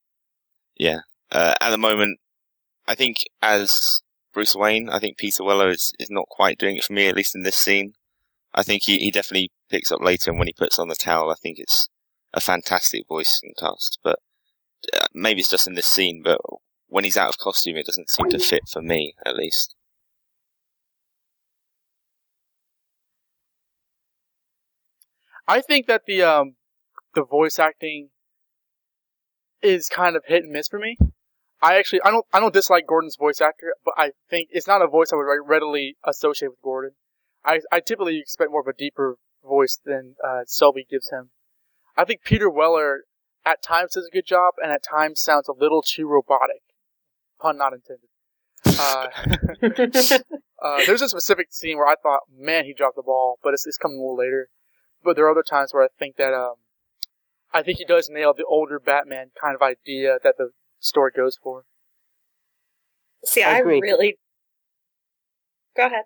yeah. 0.75 0.99
Uh, 1.31 1.55
at 1.59 1.71
the 1.71 1.77
moment, 1.77 2.19
I 2.87 2.95
think 2.95 3.17
as 3.41 4.01
Bruce 4.33 4.55
Wayne, 4.55 4.89
I 4.89 4.99
think 4.99 5.17
Peter 5.17 5.43
Weller 5.43 5.69
is, 5.69 5.93
is 5.99 6.09
not 6.09 6.27
quite 6.29 6.57
doing 6.57 6.77
it 6.77 6.83
for 6.83 6.93
me, 6.93 7.07
at 7.07 7.15
least 7.15 7.35
in 7.35 7.43
this 7.43 7.57
scene. 7.57 7.93
I 8.53 8.63
think 8.63 8.83
he, 8.83 8.99
he 8.99 9.11
definitely 9.11 9.51
picks 9.69 9.91
up 9.91 10.01
later, 10.01 10.31
and 10.31 10.39
when 10.39 10.47
he 10.47 10.53
puts 10.53 10.79
on 10.79 10.87
the 10.87 10.95
towel, 10.95 11.31
I 11.31 11.35
think 11.35 11.57
it's 11.59 11.89
a 12.33 12.41
fantastic 12.41 13.07
voice 13.07 13.39
and 13.43 13.55
cast. 13.57 13.99
But 14.03 14.19
uh, 14.93 15.07
maybe 15.13 15.41
it's 15.41 15.49
just 15.49 15.67
in 15.67 15.73
this 15.75 15.87
scene, 15.87 16.21
but 16.23 16.39
when 16.87 17.03
he's 17.03 17.17
out 17.17 17.29
of 17.29 17.37
costume, 17.37 17.77
it 17.77 17.85
doesn't 17.85 18.09
seem 18.09 18.29
to 18.29 18.39
fit 18.39 18.63
for 18.71 18.81
me, 18.81 19.15
at 19.25 19.35
least. 19.35 19.75
I 25.47 25.61
think 25.61 25.87
that 25.87 26.05
the 26.07 26.23
um 26.23 26.55
the 27.13 27.23
voice 27.23 27.59
acting 27.59 28.09
is 29.61 29.89
kind 29.89 30.15
of 30.15 30.23
hit 30.25 30.43
and 30.43 30.51
miss 30.51 30.67
for 30.67 30.79
me. 30.79 30.97
I 31.65 31.77
actually 31.77 32.01
I 32.03 32.11
don't 32.11 32.25
I 32.31 32.39
don't 32.39 32.53
dislike 32.53 32.85
Gordon's 32.85 33.15
voice 33.15 33.41
actor, 33.41 33.73
but 33.83 33.95
I 33.97 34.11
think 34.29 34.49
it's 34.51 34.67
not 34.67 34.83
a 34.83 34.87
voice 34.87 35.11
I 35.11 35.15
would 35.15 35.25
readily 35.47 35.97
associate 36.03 36.49
with 36.49 36.61
Gordon. 36.61 36.91
I 37.43 37.61
I 37.71 37.79
typically 37.79 38.19
expect 38.19 38.51
more 38.51 38.61
of 38.61 38.67
a 38.67 38.73
deeper 38.73 39.17
voice 39.43 39.79
than 39.83 40.15
uh, 40.23 40.41
Selby 40.45 40.85
gives 40.87 41.09
him. 41.09 41.31
I 41.97 42.05
think 42.05 42.23
Peter 42.23 42.51
Weller 42.51 43.05
at 43.43 43.63
times 43.63 43.93
does 43.93 44.07
a 44.07 44.13
good 44.13 44.27
job, 44.27 44.53
and 44.61 44.71
at 44.71 44.83
times 44.83 45.21
sounds 45.21 45.47
a 45.47 45.53
little 45.53 45.81
too 45.81 46.07
robotic. 46.07 46.61
Pun 47.41 47.57
not 47.57 47.73
intended. 47.73 48.09
Uh, 48.67 49.07
uh, 50.63 50.85
there's 50.85 51.01
a 51.01 51.09
specific 51.09 51.47
scene 51.49 51.77
where 51.77 51.87
I 51.87 51.95
thought, 51.95 52.21
man, 52.31 52.65
he 52.65 52.73
dropped 52.73 52.95
the 52.95 53.03
ball, 53.03 53.39
but 53.43 53.53
it's, 53.53 53.65
it's 53.65 53.77
coming 53.77 53.97
a 53.97 54.01
little 54.01 54.17
later. 54.17 54.49
But 55.03 55.15
there 55.15 55.25
are 55.25 55.31
other 55.31 55.43
times 55.47 55.73
where 55.73 55.83
I 55.83 55.87
think 55.97 56.17
that 56.17 56.33
um, 56.33 56.55
I 57.53 57.63
think 57.63 57.77
he 57.79 57.85
does 57.85 58.09
nail 58.09 58.33
the 58.35 58.45
older 58.45 58.79
Batman 58.79 59.31
kind 59.39 59.55
of 59.55 59.61
idea 59.61 60.17
that 60.23 60.35
the 60.37 60.51
story 60.79 61.11
goes 61.15 61.37
for. 61.41 61.63
See, 63.23 63.43
I 63.43 63.57
I, 63.57 63.59
really. 63.59 64.17
Go 65.75 65.87
ahead. 65.87 66.03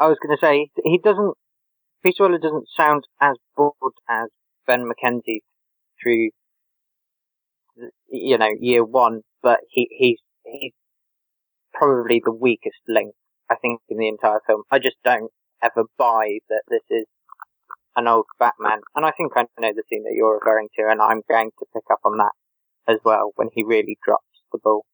I 0.00 0.08
was 0.08 0.16
going 0.22 0.34
to 0.34 0.40
say 0.40 0.70
he 0.82 0.98
doesn't. 0.98 1.34
Peter 2.02 2.24
Weller 2.24 2.38
doesn't 2.38 2.68
sound 2.74 3.04
as 3.20 3.36
bored 3.54 3.74
as 4.08 4.28
Ben 4.66 4.88
McKenzie 4.88 5.40
through, 6.02 6.30
you 8.10 8.38
know, 8.38 8.50
year 8.58 8.82
one, 8.82 9.20
but 9.42 9.60
he, 9.68 9.86
he's, 9.90 10.18
he's 10.46 10.72
probably 11.74 12.22
the 12.24 12.32
weakest 12.32 12.78
link, 12.88 13.12
I 13.50 13.56
think, 13.56 13.80
in 13.90 13.98
the 13.98 14.08
entire 14.08 14.40
film. 14.46 14.62
I 14.70 14.78
just 14.78 14.96
don't 15.04 15.30
ever 15.62 15.84
buy 15.98 16.38
that 16.48 16.62
this 16.70 16.84
is 16.88 17.04
an 17.96 18.08
old 18.08 18.24
Batman. 18.38 18.80
And 18.94 19.04
I 19.04 19.10
think 19.10 19.32
I 19.36 19.42
know 19.58 19.72
the 19.74 19.82
scene 19.90 20.04
that 20.04 20.14
you're 20.14 20.38
referring 20.38 20.68
to, 20.78 20.88
and 20.90 21.02
I'm 21.02 21.20
going 21.28 21.50
to 21.58 21.66
pick 21.74 21.84
up 21.92 22.00
on 22.04 22.16
that 22.16 22.32
as 22.90 22.98
well 23.04 23.32
when 23.36 23.48
he 23.54 23.62
really 23.62 23.98
drops 24.04 24.24
the 24.52 24.58
ball. 24.58 24.84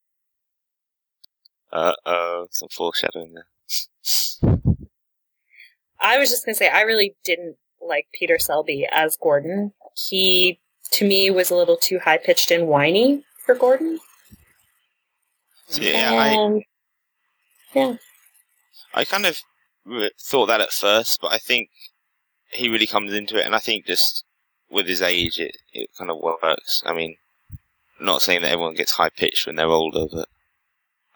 Uh 1.71 1.93
oh, 2.05 2.47
some 2.51 2.69
foreshadowing 2.69 3.33
there. 3.33 4.59
I 5.99 6.17
was 6.17 6.29
just 6.29 6.45
gonna 6.45 6.55
say 6.55 6.69
I 6.69 6.81
really 6.81 7.15
didn't 7.23 7.57
like 7.81 8.07
Peter 8.17 8.39
Selby 8.39 8.87
as 8.91 9.17
Gordon. 9.21 9.73
He 9.95 10.59
to 10.91 11.07
me 11.07 11.29
was 11.31 11.51
a 11.51 11.55
little 11.55 11.77
too 11.77 11.99
high 11.99 12.17
pitched 12.17 12.51
and 12.51 12.67
whiny 12.67 13.23
for 13.45 13.55
Gordon. 13.55 13.99
Yeah, 15.73 16.11
I 16.13 16.65
yeah. 17.75 17.95
I 18.93 19.03
kind 19.03 19.25
of 19.25 19.37
thought 20.21 20.47
that 20.47 20.61
at 20.61 20.71
first, 20.71 21.19
but 21.21 21.33
I 21.33 21.37
think 21.37 21.69
he 22.51 22.69
really 22.69 22.87
comes 22.87 23.13
into 23.13 23.37
it, 23.37 23.45
and 23.45 23.55
I 23.55 23.59
think 23.59 23.85
just 23.85 24.23
with 24.69 24.87
his 24.87 25.01
age, 25.01 25.39
it, 25.39 25.55
it 25.73 25.89
kind 25.97 26.09
of 26.09 26.17
works. 26.19 26.81
I 26.85 26.93
mean, 26.93 27.17
not 27.99 28.21
saying 28.21 28.41
that 28.41 28.51
everyone 28.51 28.75
gets 28.75 28.93
high 28.93 29.09
pitched 29.09 29.45
when 29.45 29.55
they're 29.55 29.67
older, 29.67 30.05
but 30.11 30.29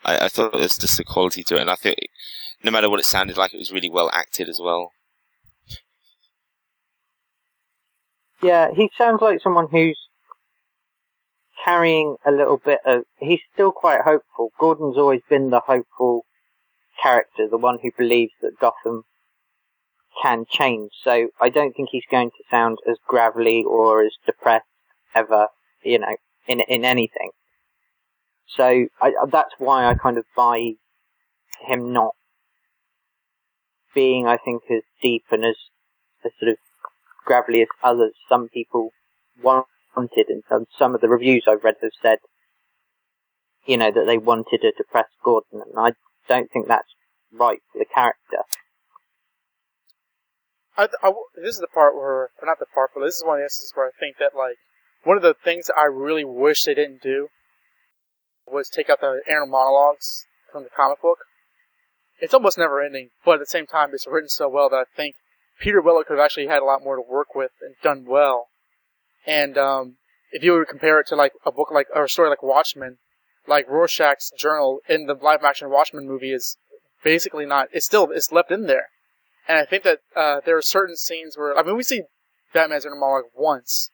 I, 0.03 0.25
I 0.25 0.27
thought 0.27 0.53
there's 0.53 0.77
just 0.77 0.99
a 0.99 1.03
quality 1.03 1.43
to 1.43 1.55
it, 1.55 1.61
and 1.61 1.69
I 1.69 1.75
think 1.75 1.97
no 2.63 2.71
matter 2.71 2.89
what 2.89 2.99
it 2.99 3.05
sounded 3.05 3.37
like, 3.37 3.53
it 3.53 3.57
was 3.57 3.71
really 3.71 3.89
well 3.89 4.09
acted 4.13 4.49
as 4.49 4.59
well. 4.61 4.91
Yeah, 8.41 8.69
he 8.75 8.89
sounds 8.97 9.21
like 9.21 9.41
someone 9.41 9.67
who's 9.71 9.99
carrying 11.63 12.15
a 12.25 12.31
little 12.31 12.57
bit 12.57 12.79
of. 12.85 13.03
He's 13.19 13.41
still 13.53 13.71
quite 13.71 14.01
hopeful. 14.01 14.49
Gordon's 14.59 14.97
always 14.97 15.21
been 15.29 15.51
the 15.51 15.59
hopeful 15.59 16.25
character, 17.01 17.47
the 17.47 17.57
one 17.57 17.79
who 17.81 17.91
believes 17.95 18.33
that 18.41 18.59
Gotham 18.59 19.03
can 20.21 20.45
change. 20.49 20.91
So 21.03 21.29
I 21.39 21.49
don't 21.49 21.73
think 21.73 21.89
he's 21.91 22.03
going 22.09 22.31
to 22.31 22.43
sound 22.49 22.79
as 22.89 22.97
gravelly 23.07 23.63
or 23.63 24.03
as 24.03 24.13
depressed 24.25 24.65
ever, 25.15 25.47
you 25.83 25.99
know, 25.99 26.15
in 26.47 26.59
in 26.61 26.85
anything. 26.85 27.31
So 28.47 28.85
I, 29.01 29.13
that's 29.31 29.53
why 29.57 29.85
I 29.85 29.93
kind 29.95 30.17
of 30.17 30.25
buy 30.35 30.73
him 31.65 31.93
not 31.93 32.15
being, 33.93 34.27
I 34.27 34.37
think, 34.37 34.63
as 34.69 34.83
deep 35.01 35.23
and 35.31 35.45
as, 35.45 35.55
as 36.25 36.31
sort 36.39 36.51
of 36.51 36.57
gravelly 37.25 37.61
as 37.61 37.67
others 37.83 38.13
some 38.27 38.49
people 38.49 38.89
wanted, 39.41 40.27
and 40.29 40.43
some, 40.49 40.65
some 40.77 40.95
of 40.95 41.01
the 41.01 41.09
reviews 41.09 41.45
I've 41.47 41.63
read 41.63 41.75
have 41.81 41.91
said, 42.01 42.19
you 43.65 43.77
know, 43.77 43.91
that 43.91 44.05
they 44.05 44.17
wanted 44.17 44.63
a 44.63 44.71
depressed 44.75 45.15
Gordon, 45.23 45.61
and 45.61 45.77
I 45.77 45.93
don't 46.27 46.51
think 46.51 46.67
that's 46.67 46.89
right 47.31 47.59
for 47.71 47.79
the 47.79 47.85
character. 47.85 48.43
I, 50.77 50.87
I, 51.03 51.11
this 51.35 51.55
is 51.55 51.61
the 51.61 51.67
part 51.67 51.95
where, 51.95 52.03
or 52.03 52.29
not 52.43 52.59
the 52.59 52.65
part, 52.73 52.91
but 52.95 53.03
this 53.03 53.15
is 53.15 53.23
one 53.23 53.35
of 53.35 53.39
the 53.39 53.45
instances 53.45 53.71
where 53.75 53.87
I 53.87 53.91
think 53.99 54.17
that 54.19 54.35
like 54.35 54.57
one 55.03 55.17
of 55.17 55.23
the 55.23 55.33
things 55.33 55.69
I 55.75 55.85
really 55.85 56.23
wish 56.23 56.63
they 56.63 56.73
didn't 56.73 57.01
do 57.01 57.29
was 58.45 58.69
take 58.69 58.89
out 58.89 59.01
the 59.01 59.21
inner 59.27 59.45
monologues 59.45 60.25
from 60.51 60.63
the 60.63 60.69
comic 60.75 61.01
book. 61.01 61.19
It's 62.19 62.33
almost 62.33 62.57
never 62.57 62.81
ending, 62.81 63.09
but 63.25 63.35
at 63.35 63.39
the 63.39 63.45
same 63.45 63.65
time, 63.65 63.89
it's 63.93 64.05
written 64.07 64.29
so 64.29 64.47
well 64.47 64.69
that 64.69 64.75
I 64.75 64.83
think 64.95 65.15
Peter 65.59 65.81
Weller 65.81 66.03
could 66.03 66.17
have 66.17 66.25
actually 66.25 66.47
had 66.47 66.61
a 66.61 66.65
lot 66.65 66.83
more 66.83 66.95
to 66.95 67.01
work 67.01 67.33
with 67.33 67.51
and 67.61 67.75
done 67.81 68.05
well. 68.05 68.47
And 69.25 69.57
um, 69.57 69.97
if 70.31 70.43
you 70.43 70.51
were 70.51 70.65
to 70.65 70.69
compare 70.69 70.99
it 70.99 71.07
to 71.07 71.15
like 71.15 71.33
a 71.45 71.51
book 71.51 71.69
like 71.71 71.87
or 71.93 72.05
a 72.05 72.09
story 72.09 72.29
like 72.29 72.43
Watchmen, 72.43 72.97
like 73.47 73.67
Rorschach's 73.67 74.31
journal 74.37 74.79
in 74.87 75.05
the 75.05 75.13
live 75.13 75.43
action 75.43 75.69
Watchmen 75.69 76.07
movie 76.07 76.33
is 76.33 76.57
basically 77.03 77.45
not. 77.45 77.69
It's 77.71 77.85
still 77.85 78.09
it's 78.11 78.31
left 78.31 78.51
in 78.51 78.67
there. 78.67 78.89
And 79.47 79.57
I 79.57 79.65
think 79.65 79.83
that 79.83 79.99
uh, 80.15 80.41
there 80.45 80.57
are 80.57 80.61
certain 80.61 80.95
scenes 80.95 81.37
where 81.37 81.57
I 81.57 81.63
mean 81.63 81.75
we 81.75 81.83
see 81.83 82.03
Batman's 82.53 82.85
inner 82.85 82.95
monologue 82.95 83.31
once, 83.35 83.91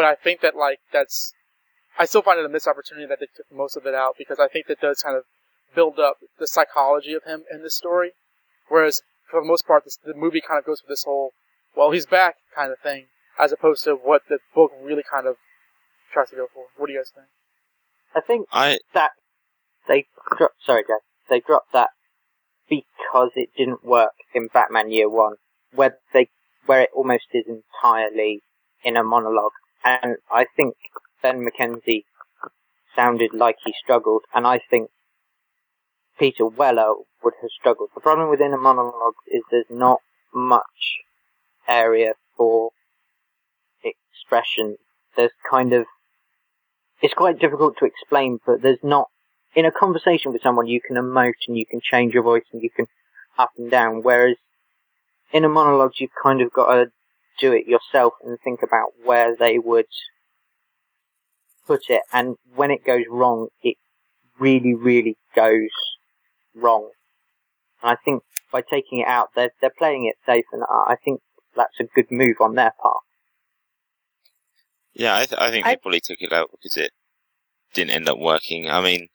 but 0.00 0.06
I 0.06 0.14
think 0.14 0.40
that 0.40 0.56
like 0.56 0.78
that's 0.94 1.34
I 1.98 2.06
still 2.06 2.22
find 2.22 2.40
it 2.40 2.46
a 2.46 2.48
missed 2.48 2.66
opportunity 2.66 3.06
that 3.06 3.20
they 3.20 3.26
took 3.36 3.44
most 3.54 3.76
of 3.76 3.84
it 3.84 3.94
out 3.94 4.14
because 4.16 4.38
I 4.40 4.48
think 4.48 4.66
that 4.68 4.80
does 4.80 5.02
kind 5.02 5.14
of 5.14 5.24
build 5.74 5.98
up 5.98 6.16
the 6.38 6.46
psychology 6.46 7.12
of 7.12 7.24
him 7.24 7.44
in 7.52 7.62
this 7.62 7.76
story, 7.76 8.12
whereas 8.70 9.02
for 9.30 9.42
the 9.42 9.46
most 9.46 9.66
part 9.66 9.84
this, 9.84 9.98
the 10.02 10.14
movie 10.14 10.40
kind 10.40 10.58
of 10.58 10.64
goes 10.64 10.80
for 10.80 10.88
this 10.88 11.04
whole 11.04 11.32
well 11.76 11.90
he's 11.90 12.06
back 12.06 12.36
kind 12.56 12.72
of 12.72 12.78
thing 12.78 13.08
as 13.38 13.52
opposed 13.52 13.84
to 13.84 13.92
what 13.92 14.22
the 14.30 14.38
book 14.54 14.72
really 14.82 15.02
kind 15.02 15.26
of 15.26 15.36
tries 16.10 16.30
to 16.30 16.36
go 16.36 16.46
for. 16.54 16.64
What 16.78 16.86
do 16.86 16.94
you 16.94 17.00
guys 17.00 17.12
think? 17.14 17.26
I 18.16 18.26
think 18.26 18.48
I 18.50 18.78
that 18.94 19.10
they 19.86 20.06
dropped, 20.38 20.64
sorry, 20.64 20.84
Jeff, 20.84 21.02
they 21.28 21.40
dropped 21.40 21.74
that 21.74 21.90
because 22.70 23.32
it 23.36 23.50
didn't 23.54 23.84
work 23.84 24.12
in 24.34 24.48
Batman 24.50 24.90
Year 24.90 25.10
One, 25.10 25.34
where 25.74 25.98
they 26.14 26.30
where 26.64 26.80
it 26.80 26.90
almost 26.94 27.26
is 27.34 27.44
entirely 27.46 28.40
in 28.82 28.96
a 28.96 29.04
monologue, 29.04 29.52
and 29.84 30.16
I 30.30 30.46
think 30.56 30.74
Ben 31.22 31.46
McKenzie 31.46 32.04
sounded 32.94 33.32
like 33.34 33.56
he 33.64 33.74
struggled, 33.82 34.22
and 34.34 34.46
I 34.46 34.60
think 34.70 34.90
Peter 36.18 36.46
Weller 36.46 36.94
would 37.22 37.34
have 37.40 37.50
struggled. 37.50 37.90
The 37.94 38.00
problem 38.00 38.30
within 38.30 38.52
a 38.52 38.58
monologue 38.58 39.14
is 39.26 39.42
there's 39.50 39.64
not 39.70 40.00
much 40.34 41.00
area 41.68 42.12
for 42.36 42.70
expression. 43.82 44.76
There's 45.16 45.32
kind 45.48 45.72
of 45.72 45.86
it's 47.02 47.14
quite 47.14 47.38
difficult 47.38 47.78
to 47.78 47.86
explain, 47.86 48.38
but 48.44 48.60
there's 48.60 48.82
not 48.82 49.08
in 49.54 49.64
a 49.64 49.72
conversation 49.72 50.32
with 50.32 50.42
someone 50.42 50.66
you 50.66 50.80
can 50.80 50.96
emote 50.96 51.32
and 51.48 51.56
you 51.56 51.64
can 51.66 51.80
change 51.80 52.12
your 52.12 52.22
voice 52.22 52.44
and 52.52 52.62
you 52.62 52.70
can 52.70 52.86
up 53.38 53.50
and 53.56 53.70
down. 53.70 54.02
Whereas 54.02 54.36
in 55.32 55.44
a 55.44 55.48
monologue, 55.48 55.92
you've 55.98 56.10
kind 56.22 56.42
of 56.42 56.52
got 56.52 56.74
to 56.74 56.92
do 57.40 57.52
it 57.52 57.66
yourself 57.66 58.14
and 58.22 58.38
think 58.42 58.60
about 58.62 58.88
where 59.04 59.34
they 59.36 59.58
would 59.58 59.86
put 61.66 61.82
it. 61.88 62.02
And 62.12 62.36
when 62.54 62.70
it 62.70 62.84
goes 62.84 63.04
wrong, 63.10 63.48
it 63.62 63.76
really, 64.38 64.74
really 64.74 65.16
goes 65.34 65.70
wrong. 66.54 66.90
And 67.82 67.90
I 67.90 67.96
think 68.04 68.22
by 68.52 68.62
taking 68.62 69.00
it 69.00 69.06
out, 69.06 69.28
they're 69.34 69.52
they're 69.60 69.72
playing 69.76 70.06
it 70.06 70.16
safe, 70.26 70.44
and 70.52 70.62
I 70.68 70.92
I 70.92 70.96
think 70.96 71.20
that's 71.56 71.78
a 71.80 71.84
good 71.84 72.10
move 72.10 72.36
on 72.40 72.54
their 72.54 72.72
part. 72.82 73.02
Yeah, 74.92 75.16
I, 75.16 75.24
th- 75.24 75.40
I 75.40 75.50
think 75.50 75.66
I- 75.66 75.70
they 75.72 75.76
probably 75.76 76.00
took 76.00 76.20
it 76.20 76.32
out 76.32 76.50
because 76.50 76.76
it 76.76 76.90
didn't 77.74 77.92
end 77.92 78.08
up 78.08 78.18
working. 78.18 78.68
I 78.68 78.80
mean, 78.80 79.08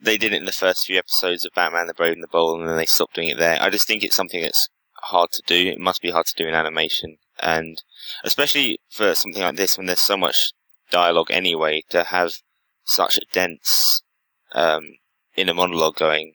they 0.00 0.16
did 0.16 0.32
it 0.32 0.38
in 0.38 0.46
the 0.46 0.52
first 0.52 0.86
few 0.86 0.98
episodes 0.98 1.44
of 1.44 1.52
Batman: 1.54 1.86
The 1.86 1.94
Brave 1.94 2.14
and 2.14 2.22
the 2.22 2.28
Bold, 2.28 2.60
and 2.60 2.68
then 2.68 2.76
they 2.76 2.86
stopped 2.86 3.14
doing 3.14 3.28
it 3.28 3.38
there. 3.38 3.60
I 3.60 3.70
just 3.70 3.86
think 3.86 4.02
it's 4.02 4.16
something 4.16 4.40
that's 4.42 4.68
hard 4.94 5.30
to 5.32 5.42
do. 5.46 5.68
It 5.68 5.78
must 5.78 6.02
be 6.02 6.10
hard 6.10 6.26
to 6.26 6.34
do 6.36 6.48
in 6.48 6.54
animation, 6.54 7.18
and 7.42 7.82
especially 8.24 8.78
for 8.90 9.14
something 9.14 9.42
like 9.42 9.56
this 9.56 9.76
when 9.76 9.86
there's 9.86 10.00
so 10.00 10.16
much 10.16 10.52
dialogue 10.90 11.30
anyway, 11.30 11.82
to 11.90 12.04
have 12.04 12.34
such 12.84 13.18
a 13.18 13.22
dense 13.32 14.02
um, 14.52 14.96
inner 15.36 15.54
monologue 15.54 15.96
going, 15.96 16.34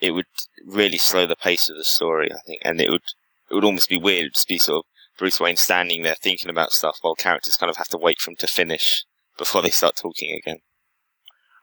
it 0.00 0.12
would 0.12 0.26
really 0.66 0.98
slow 0.98 1.26
the 1.26 1.36
pace 1.36 1.68
of 1.68 1.76
the 1.76 1.84
story. 1.84 2.30
I 2.32 2.38
think, 2.46 2.62
and 2.64 2.80
it 2.80 2.90
would 2.90 3.02
it 3.50 3.54
would 3.54 3.64
almost 3.64 3.88
be 3.88 3.98
weird. 3.98 4.22
It'd 4.22 4.34
just 4.34 4.48
be 4.48 4.58
sort 4.58 4.78
of 4.78 5.18
Bruce 5.18 5.38
Wayne 5.40 5.56
standing 5.56 6.02
there 6.02 6.16
thinking 6.20 6.50
about 6.50 6.72
stuff 6.72 6.98
while 7.02 7.14
characters 7.14 7.56
kind 7.56 7.70
of 7.70 7.76
have 7.76 7.88
to 7.88 7.98
wait 7.98 8.20
for 8.20 8.30
him 8.30 8.36
to 8.36 8.46
finish 8.46 9.04
before 9.36 9.62
they 9.62 9.70
start 9.70 9.96
talking 9.96 10.32
again. 10.34 10.58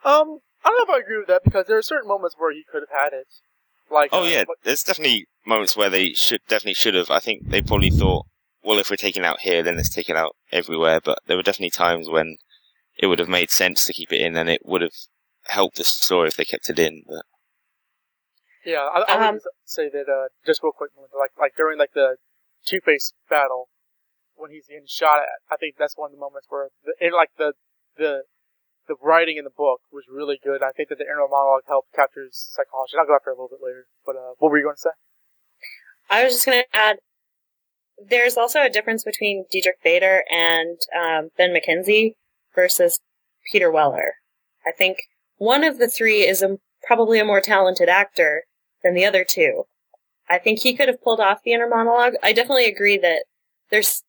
Um, 0.05 0.39
I 0.63 0.69
don't 0.69 0.87
know 0.87 0.93
if 0.93 1.01
I 1.01 1.03
agree 1.03 1.17
with 1.17 1.27
that 1.27 1.43
because 1.43 1.65
there 1.67 1.77
are 1.77 1.81
certain 1.81 2.07
moments 2.07 2.35
where 2.37 2.51
he 2.53 2.63
could 2.71 2.83
have 2.89 2.97
had 2.97 3.13
it. 3.13 3.27
Like 3.91 4.11
Oh 4.13 4.23
uh, 4.23 4.27
yeah, 4.27 4.39
like- 4.39 4.47
there's 4.63 4.83
definitely 4.83 5.25
moments 5.45 5.75
where 5.75 5.89
they 5.89 6.13
should 6.13 6.41
definitely 6.47 6.75
should 6.75 6.93
have. 6.95 7.09
I 7.09 7.19
think 7.19 7.49
they 7.49 7.61
probably 7.61 7.89
thought, 7.89 8.25
well, 8.63 8.79
if 8.79 8.89
we're 8.89 8.95
taking 8.97 9.23
it 9.23 9.25
out 9.25 9.41
here, 9.41 9.63
then 9.63 9.77
let's 9.77 9.89
take 9.89 10.09
it 10.09 10.15
out 10.15 10.35
everywhere. 10.51 10.99
But 11.03 11.19
there 11.27 11.37
were 11.37 11.43
definitely 11.43 11.71
times 11.71 12.09
when 12.09 12.37
it 12.97 13.07
would 13.07 13.19
have 13.19 13.29
made 13.29 13.49
sense 13.51 13.85
to 13.85 13.93
keep 13.93 14.11
it 14.11 14.21
in, 14.21 14.35
and 14.35 14.49
it 14.49 14.61
would 14.65 14.81
have 14.81 14.93
helped 15.47 15.77
the 15.77 15.83
story 15.83 16.27
if 16.27 16.35
they 16.35 16.45
kept 16.45 16.69
it 16.69 16.79
in. 16.79 17.03
But 17.07 17.23
Yeah, 18.65 18.89
I, 18.93 19.01
I 19.07 19.27
Um, 19.27 19.33
would 19.35 19.41
say 19.65 19.89
that 19.89 20.09
uh, 20.09 20.27
just 20.45 20.61
real 20.63 20.73
quick, 20.73 20.91
like 21.17 21.31
like 21.39 21.55
during 21.55 21.79
like 21.79 21.93
the 21.93 22.17
Two 22.65 22.81
Face 22.81 23.13
battle 23.29 23.69
when 24.35 24.51
he's 24.51 24.67
getting 24.67 24.85
shot 24.87 25.19
at, 25.19 25.39
I 25.49 25.57
think 25.57 25.75
that's 25.77 25.97
one 25.97 26.07
of 26.07 26.11
the 26.13 26.19
moments 26.19 26.47
where 26.49 26.69
the 26.83 26.93
and, 26.99 27.13
like 27.13 27.31
the 27.37 27.53
the 27.97 28.23
the 28.87 28.95
writing 29.01 29.37
in 29.37 29.43
the 29.43 29.55
book 29.55 29.81
was 29.91 30.05
really 30.11 30.39
good. 30.43 30.61
I 30.63 30.71
think 30.71 30.89
that 30.89 30.97
the 30.97 31.05
inner 31.05 31.27
monologue 31.29 31.63
helped 31.67 31.93
capture 31.93 32.23
his 32.25 32.35
psychology. 32.35 32.97
I'll 32.99 33.05
go 33.07 33.15
after 33.15 33.29
it 33.31 33.33
a 33.33 33.35
little 33.41 33.49
bit 33.55 33.63
later. 33.63 33.87
But 34.05 34.15
uh, 34.17 34.33
what 34.39 34.51
were 34.51 34.57
you 34.57 34.65
going 34.65 34.75
to 34.75 34.81
say? 34.81 34.95
I 36.09 36.23
was 36.23 36.33
just 36.33 36.45
going 36.45 36.61
to 36.61 36.75
add 36.75 36.97
there's 38.07 38.37
also 38.37 38.61
a 38.61 38.69
difference 38.69 39.03
between 39.03 39.45
Diedrich 39.51 39.81
Bader 39.83 40.23
and 40.31 40.77
um, 40.95 41.29
Ben 41.37 41.53
McKenzie 41.53 42.13
versus 42.55 42.99
Peter 43.51 43.71
Weller. 43.71 44.15
I 44.65 44.71
think 44.71 44.99
one 45.37 45.63
of 45.63 45.77
the 45.77 45.87
three 45.87 46.27
is 46.27 46.41
a, 46.41 46.57
probably 46.83 47.19
a 47.19 47.25
more 47.25 47.41
talented 47.41 47.89
actor 47.89 48.43
than 48.83 48.93
the 48.93 49.05
other 49.05 49.25
two. 49.27 49.63
I 50.29 50.37
think 50.37 50.59
he 50.59 50.75
could 50.75 50.87
have 50.87 51.01
pulled 51.01 51.19
off 51.19 51.43
the 51.43 51.53
inner 51.53 51.67
monologue. 51.67 52.13
I 52.21 52.33
definitely 52.33 52.65
agree 52.65 52.97
that 52.99 53.23
there's 53.71 54.03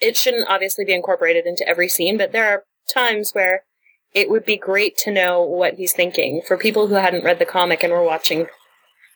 it 0.00 0.16
shouldn't 0.16 0.48
obviously 0.48 0.84
be 0.84 0.92
incorporated 0.92 1.46
into 1.46 1.66
every 1.66 1.88
scene, 1.88 2.18
but 2.18 2.32
there 2.32 2.46
are 2.46 2.64
times 2.92 3.32
where 3.32 3.64
it 4.12 4.30
would 4.30 4.44
be 4.44 4.56
great 4.56 4.96
to 4.98 5.10
know 5.10 5.42
what 5.42 5.74
he's 5.74 5.92
thinking 5.92 6.42
for 6.46 6.56
people 6.56 6.86
who 6.86 6.94
hadn't 6.94 7.24
read 7.24 7.38
the 7.38 7.46
comic 7.46 7.82
and 7.82 7.92
were 7.92 8.02
watching 8.02 8.46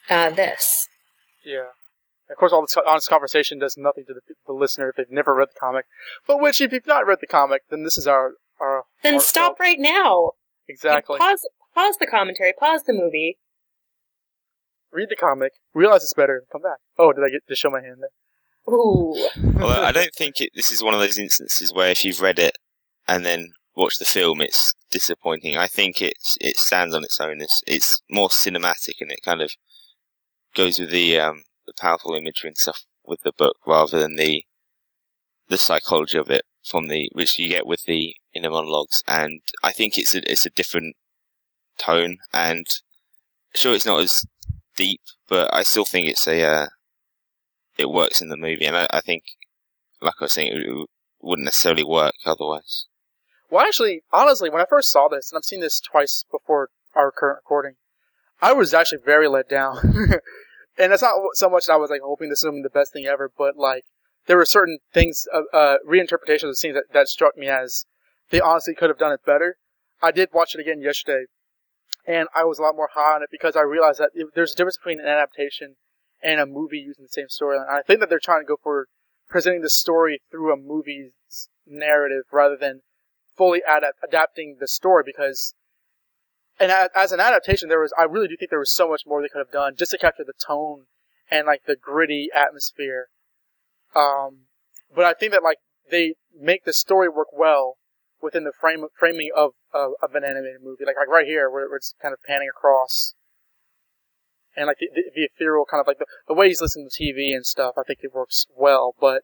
uh, 0.08 0.30
this. 0.30 0.88
Yeah. 1.44 1.66
Of 2.30 2.36
course, 2.36 2.52
all 2.52 2.62
this 2.62 2.76
honest 2.86 3.08
conversation 3.08 3.58
does 3.58 3.76
nothing 3.76 4.04
to 4.06 4.14
the, 4.14 4.20
the, 4.46 4.52
listener 4.52 4.90
if 4.90 4.96
they've 4.96 5.10
never 5.10 5.34
read 5.34 5.48
the 5.48 5.58
comic. 5.58 5.86
But 6.26 6.40
which, 6.40 6.60
if 6.60 6.72
you've 6.72 6.86
not 6.86 7.06
read 7.06 7.18
the 7.20 7.26
comic, 7.26 7.62
then 7.70 7.82
this 7.82 7.98
is 7.98 8.06
our 8.06 8.34
our. 8.60 8.84
Then 9.02 9.20
stop 9.20 9.58
right 9.58 9.78
now. 9.78 10.32
Exactly. 10.68 11.18
pause 11.18 11.48
pause 11.74 11.96
the 11.98 12.06
commentary. 12.06 12.52
Pause 12.58 12.84
the 12.84 12.92
movie. 12.92 13.38
Read 14.92 15.08
the 15.08 15.16
comic. 15.16 15.52
Realize 15.74 16.02
it's 16.02 16.14
better. 16.14 16.44
Come 16.52 16.62
back. 16.62 16.78
Oh, 16.98 17.12
did 17.12 17.24
I 17.24 17.30
get 17.30 17.46
to 17.48 17.56
show 17.56 17.70
my 17.70 17.80
hand 17.80 17.98
there? 18.00 18.72
Ooh. 18.72 19.14
Although 19.60 19.82
I 19.82 19.92
don't 19.92 20.14
think 20.14 20.40
it, 20.40 20.50
this 20.54 20.70
is 20.70 20.82
one 20.82 20.94
of 20.94 21.00
those 21.00 21.18
instances 21.18 21.72
where 21.72 21.90
if 21.90 22.04
you've 22.04 22.20
read 22.20 22.38
it 22.38 22.56
and 23.08 23.24
then 23.24 23.52
watch 23.74 23.98
the 23.98 24.04
film, 24.04 24.40
it's 24.40 24.74
disappointing. 24.90 25.56
I 25.56 25.66
think 25.66 26.00
it's 26.02 26.36
it 26.40 26.56
stands 26.56 26.94
on 26.94 27.04
its 27.04 27.20
own. 27.20 27.40
It's 27.40 27.60
it's 27.66 28.02
more 28.10 28.28
cinematic 28.28 28.94
and 29.00 29.10
it 29.10 29.20
kind 29.24 29.42
of 29.42 29.52
goes 30.54 30.78
with 30.78 30.90
the 30.90 31.18
um, 31.18 31.42
the 31.70 31.80
powerful 31.80 32.14
imagery 32.14 32.48
and 32.48 32.58
stuff 32.58 32.84
with 33.04 33.22
the 33.22 33.32
book 33.32 33.56
rather 33.66 33.98
than 33.98 34.16
the 34.16 34.44
the 35.48 35.58
psychology 35.58 36.18
of 36.18 36.30
it 36.30 36.44
from 36.64 36.88
the 36.88 37.10
which 37.12 37.38
you 37.38 37.48
get 37.48 37.66
with 37.66 37.84
the 37.84 38.14
inner 38.34 38.50
monologues. 38.50 39.02
And 39.08 39.40
I 39.62 39.72
think 39.72 39.96
it's 39.96 40.14
a 40.14 40.30
it's 40.30 40.46
a 40.46 40.50
different 40.50 40.96
tone 41.78 42.18
and 42.32 42.66
sure 43.54 43.74
it's 43.74 43.86
not 43.86 44.00
as 44.00 44.24
deep, 44.76 45.00
but 45.28 45.52
I 45.52 45.62
still 45.62 45.84
think 45.84 46.08
it's 46.08 46.26
a 46.26 46.42
uh, 46.42 46.66
it 47.76 47.90
works 47.90 48.20
in 48.20 48.28
the 48.28 48.36
movie, 48.36 48.66
and 48.66 48.76
I, 48.76 48.86
I 48.90 49.00
think, 49.00 49.24
like 50.00 50.14
I 50.20 50.24
was 50.24 50.32
saying, 50.32 50.52
it, 50.52 50.60
it 50.60 50.88
wouldn't 51.20 51.46
necessarily 51.46 51.84
work 51.84 52.14
otherwise. 52.24 52.86
Well, 53.50 53.64
actually, 53.64 54.02
honestly, 54.12 54.50
when 54.50 54.62
I 54.62 54.66
first 54.68 54.90
saw 54.90 55.08
this, 55.08 55.30
and 55.30 55.38
I've 55.38 55.44
seen 55.44 55.60
this 55.60 55.80
twice 55.80 56.24
before 56.30 56.68
our 56.94 57.10
current 57.10 57.38
recording, 57.38 57.74
I 58.40 58.52
was 58.52 58.72
actually 58.72 59.00
very 59.04 59.28
let 59.28 59.48
down. 59.48 59.78
and 60.80 60.92
it's 60.92 61.02
not 61.02 61.14
so 61.34 61.50
much 61.50 61.66
that 61.66 61.74
I 61.74 61.76
was 61.76 61.90
like 61.90 62.00
hoping 62.02 62.30
this 62.30 62.42
was 62.42 62.62
the 62.62 62.70
best 62.70 62.92
thing 62.92 63.06
ever, 63.06 63.30
but 63.36 63.56
like 63.56 63.84
there 64.26 64.36
were 64.36 64.46
certain 64.46 64.78
things, 64.92 65.26
uh, 65.32 65.56
uh, 65.56 65.76
reinterpretations 65.88 66.48
of 66.48 66.58
scenes 66.58 66.74
that, 66.74 66.92
that 66.92 67.08
struck 67.08 67.36
me 67.36 67.48
as 67.48 67.84
they 68.30 68.40
honestly 68.40 68.74
could 68.74 68.88
have 68.90 68.98
done 68.98 69.12
it 69.12 69.24
better. 69.24 69.56
I 70.02 70.10
did 70.10 70.30
watch 70.32 70.54
it 70.54 70.60
again 70.60 70.80
yesterday, 70.80 71.26
and 72.06 72.28
I 72.34 72.44
was 72.44 72.58
a 72.58 72.62
lot 72.62 72.76
more 72.76 72.88
high 72.94 73.16
on 73.16 73.22
it 73.22 73.28
because 73.30 73.56
I 73.56 73.62
realized 73.62 74.00
that 74.00 74.10
there's 74.34 74.52
a 74.52 74.56
difference 74.56 74.78
between 74.78 75.00
an 75.00 75.06
adaptation 75.06 75.76
and 76.22 76.40
a 76.40 76.46
movie 76.46 76.78
using 76.78 77.04
the 77.04 77.08
same 77.08 77.26
storyline. 77.26 77.68
I 77.68 77.82
think 77.82 78.00
that 78.00 78.08
they're 78.08 78.18
trying 78.18 78.42
to 78.42 78.48
go 78.48 78.56
for 78.62 78.86
presenting 79.28 79.62
the 79.62 79.70
story 79.70 80.20
through 80.30 80.52
a 80.52 80.56
movie's 80.56 81.12
narrative 81.66 82.24
rather 82.32 82.56
than 82.56 82.80
fully 83.36 83.62
adapt- 83.62 83.98
adapting 84.02 84.56
the 84.60 84.68
story 84.68 85.02
because 85.04 85.54
and 86.60 86.70
as 86.94 87.12
an 87.12 87.20
adaptation 87.20 87.68
there 87.68 87.80
was 87.80 87.92
I 87.98 88.04
really 88.04 88.28
do 88.28 88.36
think 88.38 88.50
there 88.50 88.58
was 88.58 88.74
so 88.74 88.88
much 88.88 89.02
more 89.06 89.20
they 89.20 89.28
could 89.28 89.38
have 89.40 89.50
done 89.50 89.74
just 89.76 89.90
to 89.92 89.98
capture 89.98 90.24
the 90.24 90.34
tone 90.46 90.84
and 91.30 91.46
like 91.46 91.62
the 91.66 91.76
gritty 91.76 92.28
atmosphere. 92.34 93.08
Um 93.94 94.46
but 94.94 95.04
I 95.04 95.14
think 95.14 95.32
that 95.32 95.42
like 95.42 95.58
they 95.90 96.14
make 96.38 96.64
the 96.64 96.72
story 96.72 97.08
work 97.08 97.28
well 97.32 97.78
within 98.22 98.44
the 98.44 98.52
frame 98.60 98.84
framing 98.98 99.30
of, 99.34 99.52
of, 99.72 99.92
of 100.02 100.14
an 100.14 100.24
animated 100.24 100.62
movie. 100.62 100.84
Like 100.84 100.96
like 100.96 101.08
right 101.08 101.26
here 101.26 101.50
where, 101.50 101.68
where 101.68 101.76
it's 101.76 101.94
kind 102.00 102.12
of 102.12 102.20
panning 102.26 102.48
across. 102.48 103.14
And 104.56 104.66
like 104.66 104.78
the, 104.78 104.88
the, 104.92 105.02
the 105.14 105.22
ethereal 105.22 105.64
kind 105.64 105.80
of 105.80 105.86
like 105.86 105.98
the, 105.98 106.06
the 106.28 106.34
way 106.34 106.48
he's 106.48 106.60
listening 106.60 106.88
to 106.90 107.02
TV 107.02 107.34
and 107.34 107.46
stuff, 107.46 107.74
I 107.78 107.82
think 107.86 108.00
it 108.02 108.12
works 108.12 108.46
well. 108.54 108.94
But 109.00 109.22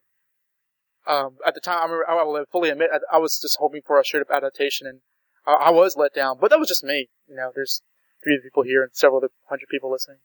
um, 1.07 1.39
at 1.47 1.55
the 1.55 1.61
time, 1.61 1.79
I, 1.79 1.83
remember, 1.83 2.11
I 2.11 2.23
will 2.23 2.45
fully 2.51 2.71
admit, 2.71 2.91
I, 2.93 3.17
I, 3.17 3.19
was 3.19 3.39
just 3.41 3.59
hoping 3.61 3.83
for 3.87 3.99
a 3.99 4.05
straight 4.05 4.23
up 4.23 4.31
adaptation, 4.31 4.87
and 4.87 5.01
I, 5.47 5.53
I, 5.53 5.71
was 5.71 5.97
let 5.97 6.15
down. 6.15 6.39
But 6.41 6.51
that 6.51 6.59
was 6.59 6.69
just 6.69 6.85
me. 6.85 7.09
You 7.29 7.37
know, 7.37 7.51
there's 7.55 7.83
three 8.23 8.41
people 8.43 8.63
here 8.63 8.83
and 8.83 8.91
several 8.95 9.19
other 9.19 9.31
hundred 9.49 9.69
people 9.71 9.91
listening. 9.91 10.19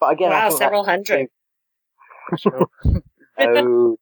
But 0.00 0.12
again, 0.12 0.30
wow, 0.30 0.50
several 0.50 0.84
hundred. 0.84 1.28
oh, 2.46 2.66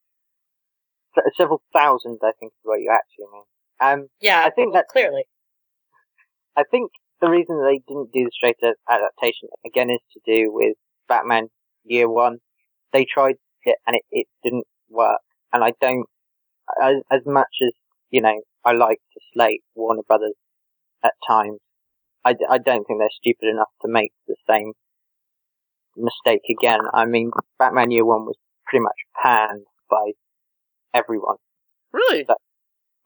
several 1.37 1.62
thousand, 1.73 2.18
I 2.23 2.33
think, 2.38 2.53
is 2.53 2.61
what 2.62 2.81
you 2.81 2.90
actually 2.92 3.27
mean. 3.33 3.44
Um, 3.81 4.09
yeah, 4.20 4.44
I 4.44 4.51
think 4.51 4.75
that 4.75 4.88
clearly. 4.88 5.25
I 6.57 6.62
think 6.70 6.90
the 7.20 7.29
reason 7.29 7.62
they 7.62 7.81
didn't 7.87 8.12
do 8.12 8.25
the 8.25 8.31
straight 8.33 8.57
adaptation 8.88 9.49
again 9.66 9.90
is 9.90 10.01
to 10.12 10.20
do 10.25 10.53
with 10.53 10.77
Batman 11.09 11.49
Year 11.85 12.09
One. 12.09 12.38
They 12.92 13.05
tried 13.05 13.37
it 13.64 13.79
and 13.87 13.97
it, 13.97 14.03
it 14.11 14.27
didn't 14.42 14.66
work. 14.88 15.20
And 15.53 15.64
I 15.64 15.73
don't, 15.81 16.07
as, 16.83 16.97
as 17.11 17.20
much 17.27 17.49
as 17.62 17.73
you 18.11 18.20
know, 18.20 18.40
I 18.64 18.72
like 18.72 18.98
to 19.12 19.20
slate 19.33 19.62
Warner 19.74 20.03
Brothers 20.07 20.35
at 21.05 21.12
times. 21.27 21.59
I, 22.24 22.35
I 22.48 22.59
don't 22.59 22.85
think 22.85 22.98
they're 22.98 23.09
stupid 23.11 23.48
enough 23.48 23.68
to 23.83 23.88
make 23.88 24.12
the 24.27 24.37
same 24.48 24.72
mistake 25.96 26.42
again. 26.50 26.81
I 26.92 27.05
mean, 27.05 27.31
Batman 27.59 27.90
Year 27.90 28.05
One 28.05 28.24
was 28.24 28.37
pretty 28.66 28.83
much 28.83 28.96
panned 29.22 29.66
by 29.90 30.12
everyone. 30.94 31.37
Really? 31.92 32.27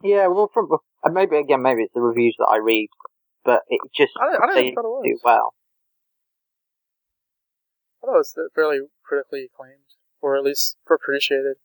Yeah, 0.03 0.29
well, 0.29 0.49
from 0.55 0.69
maybe 1.13 1.37
again, 1.37 1.63
maybe 1.63 1.83
it's 1.83 1.95
the 1.95 2.01
reviews 2.01 2.37
that 2.39 2.47
I 2.47 2.59
read 2.59 2.89
but 3.49 3.63
it 3.69 3.81
just 3.97 4.13
I 4.21 4.37
I 4.37 4.55
they 4.55 4.71
do 4.73 5.19
well. 5.25 5.55
I 8.03 8.07
thought 8.07 8.15
it 8.15 8.19
was 8.19 8.39
fairly 8.55 8.81
critically 9.03 9.49
acclaimed, 9.51 9.89
or 10.21 10.37
at 10.37 10.45
least 10.45 10.77
appreciated. 10.87 11.57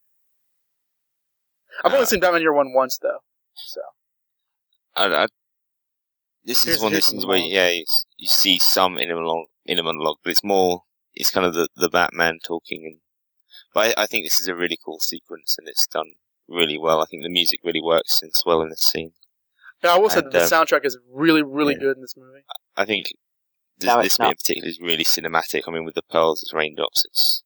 I've 1.83 1.91
uh, 1.91 1.95
only 1.95 2.05
seen 2.05 2.21
Batman 2.21 2.41
Year 2.41 2.53
One 2.53 2.73
once 2.73 2.97
though, 2.97 3.19
so. 3.55 3.81
I, 4.95 5.23
I, 5.23 5.27
this 6.45 6.65
is 6.65 6.79
one 6.79 6.91
of 6.91 6.93
those 6.93 7.07
things 7.07 7.25
where 7.25 7.37
yeah, 7.37 7.69
you, 7.69 7.85
you, 8.17 8.27
see 8.27 8.59
some 8.59 8.97
inner 8.97 9.15
monologue, 9.15 9.47
inner 9.65 9.83
monologue, 9.83 10.17
but 10.23 10.31
it's 10.31 10.43
more 10.43 10.83
it's 11.13 11.31
kind 11.31 11.45
of 11.45 11.53
the, 11.53 11.67
the 11.75 11.89
Batman 11.89 12.39
talking, 12.45 12.83
and 12.85 12.99
but 13.73 13.97
I, 13.97 14.03
I 14.03 14.05
think 14.05 14.25
this 14.25 14.39
is 14.39 14.47
a 14.47 14.55
really 14.55 14.77
cool 14.83 14.99
sequence, 14.99 15.55
and 15.57 15.67
it's 15.67 15.87
done 15.87 16.13
really 16.47 16.77
well. 16.77 17.01
I 17.01 17.05
think 17.05 17.23
the 17.23 17.29
music 17.29 17.61
really 17.63 17.81
works 17.81 18.21
as 18.23 18.43
well 18.45 18.61
in 18.61 18.69
this 18.69 18.81
scene. 18.81 19.13
Yeah, 19.83 19.95
I 19.95 19.97
will 19.97 20.09
say 20.09 20.21
that 20.21 20.31
the 20.31 20.43
um, 20.43 20.49
soundtrack 20.49 20.85
is 20.85 20.97
really, 21.11 21.43
really 21.43 21.73
yeah. 21.73 21.79
good 21.79 21.97
in 21.97 22.01
this 22.01 22.15
movie. 22.15 22.43
I 22.77 22.85
think 22.85 23.07
this, 23.77 23.87
no, 23.87 24.01
this 24.01 24.17
bit 24.17 24.27
in 24.27 24.35
particular 24.35 24.69
is 24.69 24.79
really 24.81 25.03
cinematic. 25.03 25.63
I 25.67 25.71
mean, 25.71 25.85
with 25.85 25.95
the 25.95 26.03
pearls 26.03 26.41
it's 26.41 26.53
raindrops, 26.53 27.03
it's. 27.05 27.43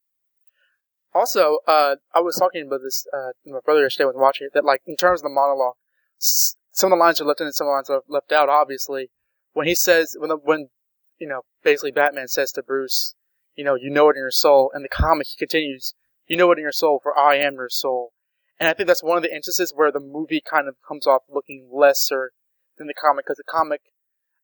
Also, 1.14 1.58
uh, 1.68 1.96
I 2.14 2.20
was 2.20 2.36
talking 2.38 2.68
about 2.68 2.82
this, 2.84 3.08
uh, 3.12 3.32
my 3.44 3.60
brother 3.66 3.82
yesterday 3.82 4.06
was 4.06 4.16
watching 4.16 4.46
it, 4.46 4.54
that 4.54 4.64
like, 4.64 4.82
in 4.86 4.96
terms 4.96 5.22
of 5.22 5.24
the 5.24 5.30
monologue, 5.30 5.74
some 6.18 6.92
of 6.92 6.98
the 6.98 7.04
lines 7.04 7.22
are 7.22 7.26
left 7.26 7.42
in 7.42 7.48
and 7.48 7.56
some 7.56 7.68
of 7.68 7.72
the 7.72 7.76
lines 7.76 7.90
are 7.90 8.02
left 8.08 8.32
out, 8.32 8.50
obviously. 8.50 9.10
When 9.54 9.68
he 9.68 9.76
says, 9.76 10.16
when 10.18 10.30
the, 10.30 10.38
when, 10.38 10.70
you 11.18 11.28
know, 11.28 11.42
basically 11.64 11.92
Batman 11.92 12.28
says 12.28 12.52
to 12.54 12.64
Bruce, 12.64 13.16
you 13.56 13.64
know, 13.64 13.76
you 13.76 13.90
know 13.90 14.10
it 14.10 14.16
in 14.16 14.22
your 14.22 14.32
soul, 14.32 14.70
and 14.74 14.86
the 14.86 14.90
comic, 14.90 15.28
he 15.28 15.38
continues, 15.38 15.96
you 16.28 16.38
know 16.38 16.52
it 16.52 16.60
in 16.60 16.64
your 16.64 16.72
soul, 16.72 17.00
for 17.02 17.18
I 17.18 17.38
am 17.38 17.54
your 17.54 17.70
soul. 17.70 18.14
And 18.60 18.70
I 18.70 18.74
think 18.74 18.88
that's 18.88 19.04
one 19.04 19.18
of 19.18 19.24
the 19.24 19.34
instances 19.34 19.74
where 19.76 19.92
the 19.92 20.00
movie 20.00 20.42
kind 20.48 20.68
of 20.68 20.76
comes 20.88 21.08
off 21.08 21.24
looking 21.30 21.70
lesser 21.72 22.32
than 22.78 22.88
the 22.88 22.94
comic, 22.94 23.26
because 23.26 23.38
the 23.38 23.44
comic, 23.44 23.82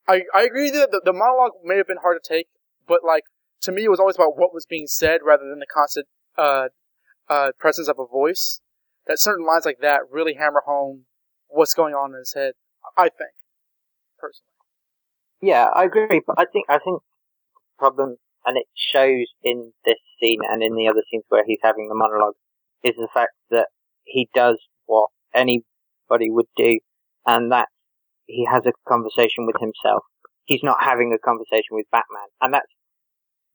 I, 0.07 0.23
I 0.33 0.43
agree 0.43 0.71
that 0.71 0.89
the, 0.91 1.01
the 1.03 1.13
monologue 1.13 1.51
may 1.63 1.77
have 1.77 1.87
been 1.87 1.97
hard 2.01 2.17
to 2.21 2.27
take, 2.27 2.47
but 2.87 3.01
like, 3.05 3.23
to 3.61 3.71
me 3.71 3.85
it 3.85 3.89
was 3.89 3.99
always 3.99 4.15
about 4.15 4.37
what 4.37 4.53
was 4.53 4.65
being 4.65 4.87
said 4.87 5.21
rather 5.23 5.47
than 5.47 5.59
the 5.59 5.67
constant, 5.71 6.07
uh, 6.37 6.69
uh, 7.29 7.51
presence 7.59 7.87
of 7.87 7.99
a 7.99 8.05
voice. 8.05 8.61
That 9.05 9.19
certain 9.19 9.45
lines 9.45 9.65
like 9.65 9.79
that 9.81 10.01
really 10.09 10.35
hammer 10.35 10.63
home 10.65 11.05
what's 11.53 11.73
going 11.73 11.93
on 11.93 12.11
in 12.11 12.19
his 12.19 12.33
head, 12.33 12.53
I 12.97 13.03
think, 13.03 13.31
personally. 14.19 14.49
Yeah, 15.41 15.69
I 15.73 15.83
agree, 15.85 16.21
but 16.25 16.39
I 16.39 16.45
think, 16.51 16.65
I 16.69 16.79
think 16.79 17.01
problem, 17.77 18.17
and 18.45 18.57
it 18.57 18.65
shows 18.75 19.27
in 19.43 19.73
this 19.85 19.97
scene 20.19 20.39
and 20.49 20.63
in 20.63 20.75
the 20.75 20.87
other 20.87 21.03
scenes 21.09 21.23
where 21.29 21.43
he's 21.45 21.59
having 21.61 21.89
the 21.89 21.95
monologue, 21.95 22.35
is 22.83 22.95
the 22.95 23.07
fact 23.13 23.33
that 23.51 23.67
he 24.03 24.29
does 24.33 24.57
what 24.85 25.09
anybody 25.33 26.29
would 26.29 26.47
do, 26.57 26.79
and 27.25 27.51
that 27.51 27.67
he 28.25 28.45
has 28.49 28.63
a 28.65 28.73
conversation 28.87 29.45
with 29.45 29.55
himself. 29.59 30.03
He's 30.45 30.63
not 30.63 30.81
having 30.81 31.13
a 31.13 31.19
conversation 31.19 31.71
with 31.71 31.85
Batman, 31.91 32.27
and 32.41 32.53
that's 32.53 32.71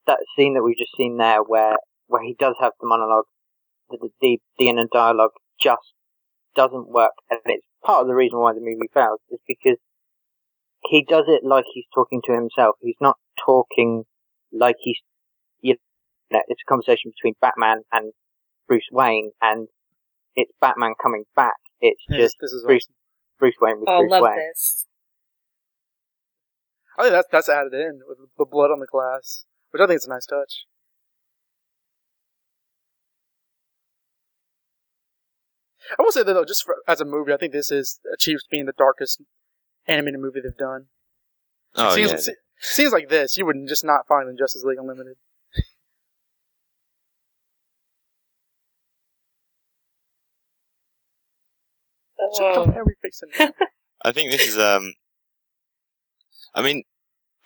that 0.06 0.20
scene 0.36 0.54
that 0.54 0.62
we've 0.62 0.78
just 0.78 0.96
seen 0.96 1.18
there, 1.18 1.42
where 1.42 1.76
where 2.06 2.22
he 2.22 2.34
does 2.38 2.54
have 2.60 2.72
the 2.80 2.86
monologue, 2.86 3.26
the 3.90 4.08
the, 4.20 4.38
the 4.58 4.68
inner 4.68 4.86
dialogue 4.92 5.32
just 5.60 5.92
doesn't 6.56 6.88
work, 6.88 7.12
and 7.30 7.40
it's 7.46 7.66
part 7.84 8.02
of 8.02 8.06
the 8.06 8.14
reason 8.14 8.38
why 8.38 8.52
the 8.52 8.60
movie 8.60 8.90
fails 8.92 9.20
is 9.30 9.40
because 9.46 9.78
he 10.84 11.04
does 11.08 11.24
it 11.28 11.44
like 11.44 11.64
he's 11.72 11.86
talking 11.94 12.20
to 12.24 12.32
himself. 12.32 12.76
He's 12.80 12.96
not 13.00 13.16
talking 13.44 14.04
like 14.52 14.76
he's 14.80 14.98
you 15.60 15.76
know, 16.30 16.40
it's 16.48 16.62
a 16.66 16.68
conversation 16.68 17.12
between 17.16 17.34
Batman 17.40 17.82
and 17.92 18.12
Bruce 18.66 18.88
Wayne, 18.92 19.30
and 19.40 19.68
it's 20.36 20.52
Batman 20.60 20.92
coming 21.02 21.24
back. 21.34 21.56
It's 21.80 22.02
yes, 22.08 22.32
just 22.32 22.36
Bruce, 22.64 22.84
awesome. 22.84 22.94
Bruce 23.38 23.54
Wayne 23.60 23.80
with 23.80 23.88
oh, 23.88 24.00
Bruce 24.00 24.10
love 24.10 24.22
Wayne. 24.24 24.36
This. 24.36 24.86
I 26.98 27.02
think 27.02 27.12
that's 27.12 27.28
that's 27.30 27.48
added 27.48 27.74
in 27.74 28.00
with 28.06 28.18
the 28.36 28.44
blood 28.44 28.70
on 28.70 28.80
the 28.80 28.86
glass, 28.90 29.44
which 29.70 29.80
I 29.80 29.86
think 29.86 29.98
is 29.98 30.06
a 30.06 30.10
nice 30.10 30.26
touch. 30.26 30.66
I 35.98 36.02
will 36.02 36.12
say 36.12 36.22
that 36.22 36.32
though, 36.32 36.44
just 36.44 36.64
for, 36.64 36.76
as 36.86 37.00
a 37.00 37.04
movie, 37.04 37.32
I 37.32 37.36
think 37.36 37.52
this 37.52 37.70
is 37.70 38.00
achieves 38.12 38.44
being 38.50 38.66
the 38.66 38.72
darkest 38.76 39.22
animated 39.86 40.20
movie 40.20 40.40
they've 40.40 40.56
done. 40.56 40.86
Oh 41.76 41.94
seems, 41.94 42.10
yeah, 42.10 42.16
se- 42.18 42.34
Scenes 42.60 42.92
like 42.92 43.08
this, 43.08 43.36
you 43.36 43.46
would 43.46 43.56
just 43.68 43.84
not 43.84 44.06
find 44.06 44.28
in 44.28 44.36
Justice 44.36 44.64
League 44.64 44.78
Unlimited. 44.78 45.16
Shut 52.36 52.56
Oh. 52.56 52.66
the 52.66 52.72
hell 52.72 52.80
are 52.80 52.84
we 52.84 52.94
fixing 53.00 53.30
now? 53.38 53.50
I 54.04 54.12
think 54.12 54.30
this 54.30 54.46
is 54.46 54.58
um. 54.58 54.92
I 56.54 56.62
mean, 56.62 56.82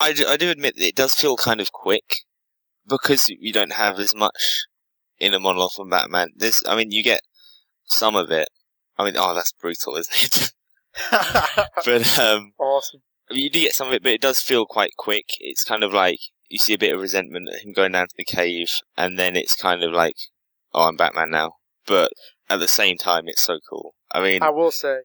I 0.00 0.12
do, 0.12 0.26
I 0.26 0.37
do 0.37 0.50
admit 0.50 0.76
that 0.76 0.87
it 0.87 0.94
does 0.94 1.14
feel 1.14 1.37
kind 1.37 1.61
of 1.61 1.72
quick 1.72 2.20
because 2.87 3.28
you 3.28 3.52
don't 3.52 3.72
have 3.72 3.98
as 3.98 4.14
much 4.14 4.66
in 5.18 5.35
a 5.35 5.40
monologue 5.40 5.72
from 5.72 5.90
Batman. 5.90 6.28
This, 6.37 6.62
I 6.66 6.76
mean, 6.76 6.90
you 6.90 7.02
get 7.02 7.20
some 7.87 8.16
of 8.16 8.31
it. 8.31 8.49
I 8.99 9.05
mean, 9.05 9.14
oh, 9.16 9.35
that's 9.35 9.53
brutal, 9.53 9.97
isn't 9.97 10.25
it? 10.25 10.53
but 11.85 12.18
um, 12.18 12.53
awesome. 12.59 13.01
I 13.31 13.35
mean, 13.35 13.45
you 13.45 13.51
do 13.51 13.61
get 13.61 13.75
some 13.75 13.88
of 13.88 13.95
it, 13.95 14.03
but 14.03 14.12
it 14.12 14.21
does 14.21 14.40
feel 14.40 14.66
quite 14.66 14.92
quick. 14.99 15.31
It's 15.40 15.64
kind 15.64 15.83
of 15.83 15.92
like 15.92 16.18
you 16.49 16.59
see 16.59 16.75
a 16.75 16.79
bit 16.79 16.95
of 16.95 17.01
resentment 17.01 17.49
at 17.49 17.62
him 17.62 17.73
going 17.73 17.92
down 17.92 18.09
to 18.09 18.14
the 18.16 18.25
cave, 18.25 18.68
and 18.97 19.18
then 19.18 19.37
it's 19.37 19.57
kind 19.57 19.83
of 19.83 19.92
like, 19.92 20.16
oh, 20.75 20.88
I'm 20.88 20.97
Batman 20.97 21.31
now. 21.31 21.55
But 21.87 22.12
at 22.51 22.61
the 22.61 22.68
same 22.68 22.99
time, 22.99 23.25
it's 23.27 23.42
so 23.42 23.59
cool. 23.68 23.95
I 24.11 24.23
mean, 24.23 24.42
I 24.42 24.51
will 24.51 24.71
say. 24.71 24.99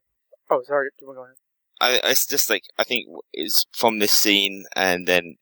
Oh, 0.49 0.61
sorry. 0.65 0.89
Keep 0.99 1.09
on 1.09 1.15
going. 1.15 1.33
I, 1.79 1.99
it's 2.03 2.25
just 2.25 2.49
like 2.49 2.63
I 2.77 2.83
think 2.83 3.07
it's 3.31 3.65
from 3.71 3.99
this 3.99 4.11
scene, 4.11 4.65
and 4.75 5.07
then 5.07 5.37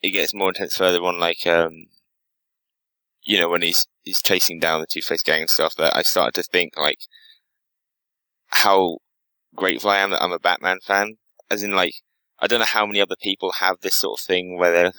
it 0.00 0.10
gets 0.10 0.34
more 0.34 0.48
intense 0.48 0.76
further 0.76 1.02
on. 1.02 1.20
Like, 1.20 1.46
um, 1.46 1.86
you 3.24 3.38
know, 3.38 3.48
when 3.48 3.62
he's 3.62 3.86
he's 4.02 4.22
chasing 4.22 4.58
down 4.58 4.80
the 4.80 4.86
Two 4.86 5.02
Face 5.02 5.22
gang 5.22 5.42
and 5.42 5.50
stuff. 5.50 5.74
That 5.76 5.96
I 5.96 6.02
started 6.02 6.34
to 6.34 6.42
think 6.42 6.76
like 6.76 6.98
how 8.48 8.98
grateful 9.54 9.90
I 9.90 9.98
am 9.98 10.10
that 10.10 10.22
I'm 10.22 10.32
a 10.32 10.38
Batman 10.38 10.78
fan. 10.82 11.16
As 11.50 11.62
in, 11.62 11.74
like, 11.74 11.94
I 12.38 12.46
don't 12.46 12.60
know 12.60 12.64
how 12.64 12.86
many 12.86 13.00
other 13.00 13.16
people 13.20 13.52
have 13.52 13.80
this 13.80 13.96
sort 13.96 14.20
of 14.20 14.24
thing 14.24 14.58
where 14.58 14.72
they 14.72 14.90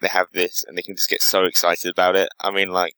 they 0.00 0.08
have 0.08 0.28
this 0.32 0.64
and 0.66 0.76
they 0.76 0.82
can 0.82 0.96
just 0.96 1.08
get 1.08 1.22
so 1.22 1.44
excited 1.44 1.90
about 1.90 2.16
it. 2.16 2.28
I 2.40 2.50
mean, 2.50 2.70
like, 2.70 2.94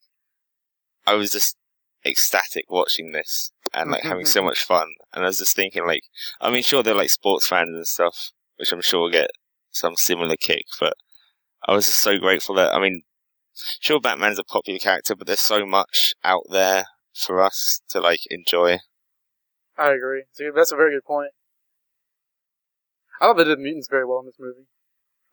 I 1.06 1.14
was 1.14 1.30
just 1.30 1.56
ecstatic 2.04 2.64
watching 2.68 3.12
this 3.12 3.52
and 3.74 3.90
like 3.90 4.02
having 4.02 4.24
so 4.24 4.40
mm-hmm. 4.40 4.46
much 4.46 4.64
fun. 4.64 4.88
And 5.12 5.24
I 5.24 5.28
was 5.28 5.38
just 5.38 5.54
thinking, 5.54 5.86
like, 5.86 6.02
I 6.40 6.50
mean, 6.50 6.62
sure, 6.62 6.82
they're 6.82 6.94
like 6.94 7.10
sports 7.10 7.46
fans 7.46 7.74
and 7.74 7.86
stuff, 7.86 8.30
which 8.56 8.72
I'm 8.72 8.82
sure 8.82 9.00
will 9.00 9.10
get 9.10 9.30
some 9.70 9.96
similar 9.96 10.36
kick, 10.36 10.64
but 10.80 10.94
I 11.66 11.74
was 11.74 11.86
just 11.86 12.00
so 12.00 12.18
grateful 12.18 12.54
that, 12.56 12.74
I 12.74 12.80
mean, 12.80 13.02
sure, 13.80 14.00
Batman's 14.00 14.38
a 14.38 14.44
popular 14.44 14.78
character, 14.78 15.14
but 15.14 15.26
there's 15.26 15.40
so 15.40 15.66
much 15.66 16.14
out 16.24 16.44
there 16.50 16.86
for 17.14 17.42
us 17.42 17.80
to 17.90 18.00
like 18.00 18.20
enjoy. 18.30 18.78
I 19.76 19.90
agree. 19.90 20.24
So 20.32 20.50
that's 20.54 20.72
a 20.72 20.76
very 20.76 20.94
good 20.94 21.04
point. 21.04 21.30
I 23.20 23.26
thought 23.26 23.36
they 23.36 23.44
did 23.44 23.58
mutants 23.58 23.88
very 23.88 24.06
well 24.06 24.20
in 24.20 24.26
this 24.26 24.38
movie, 24.38 24.66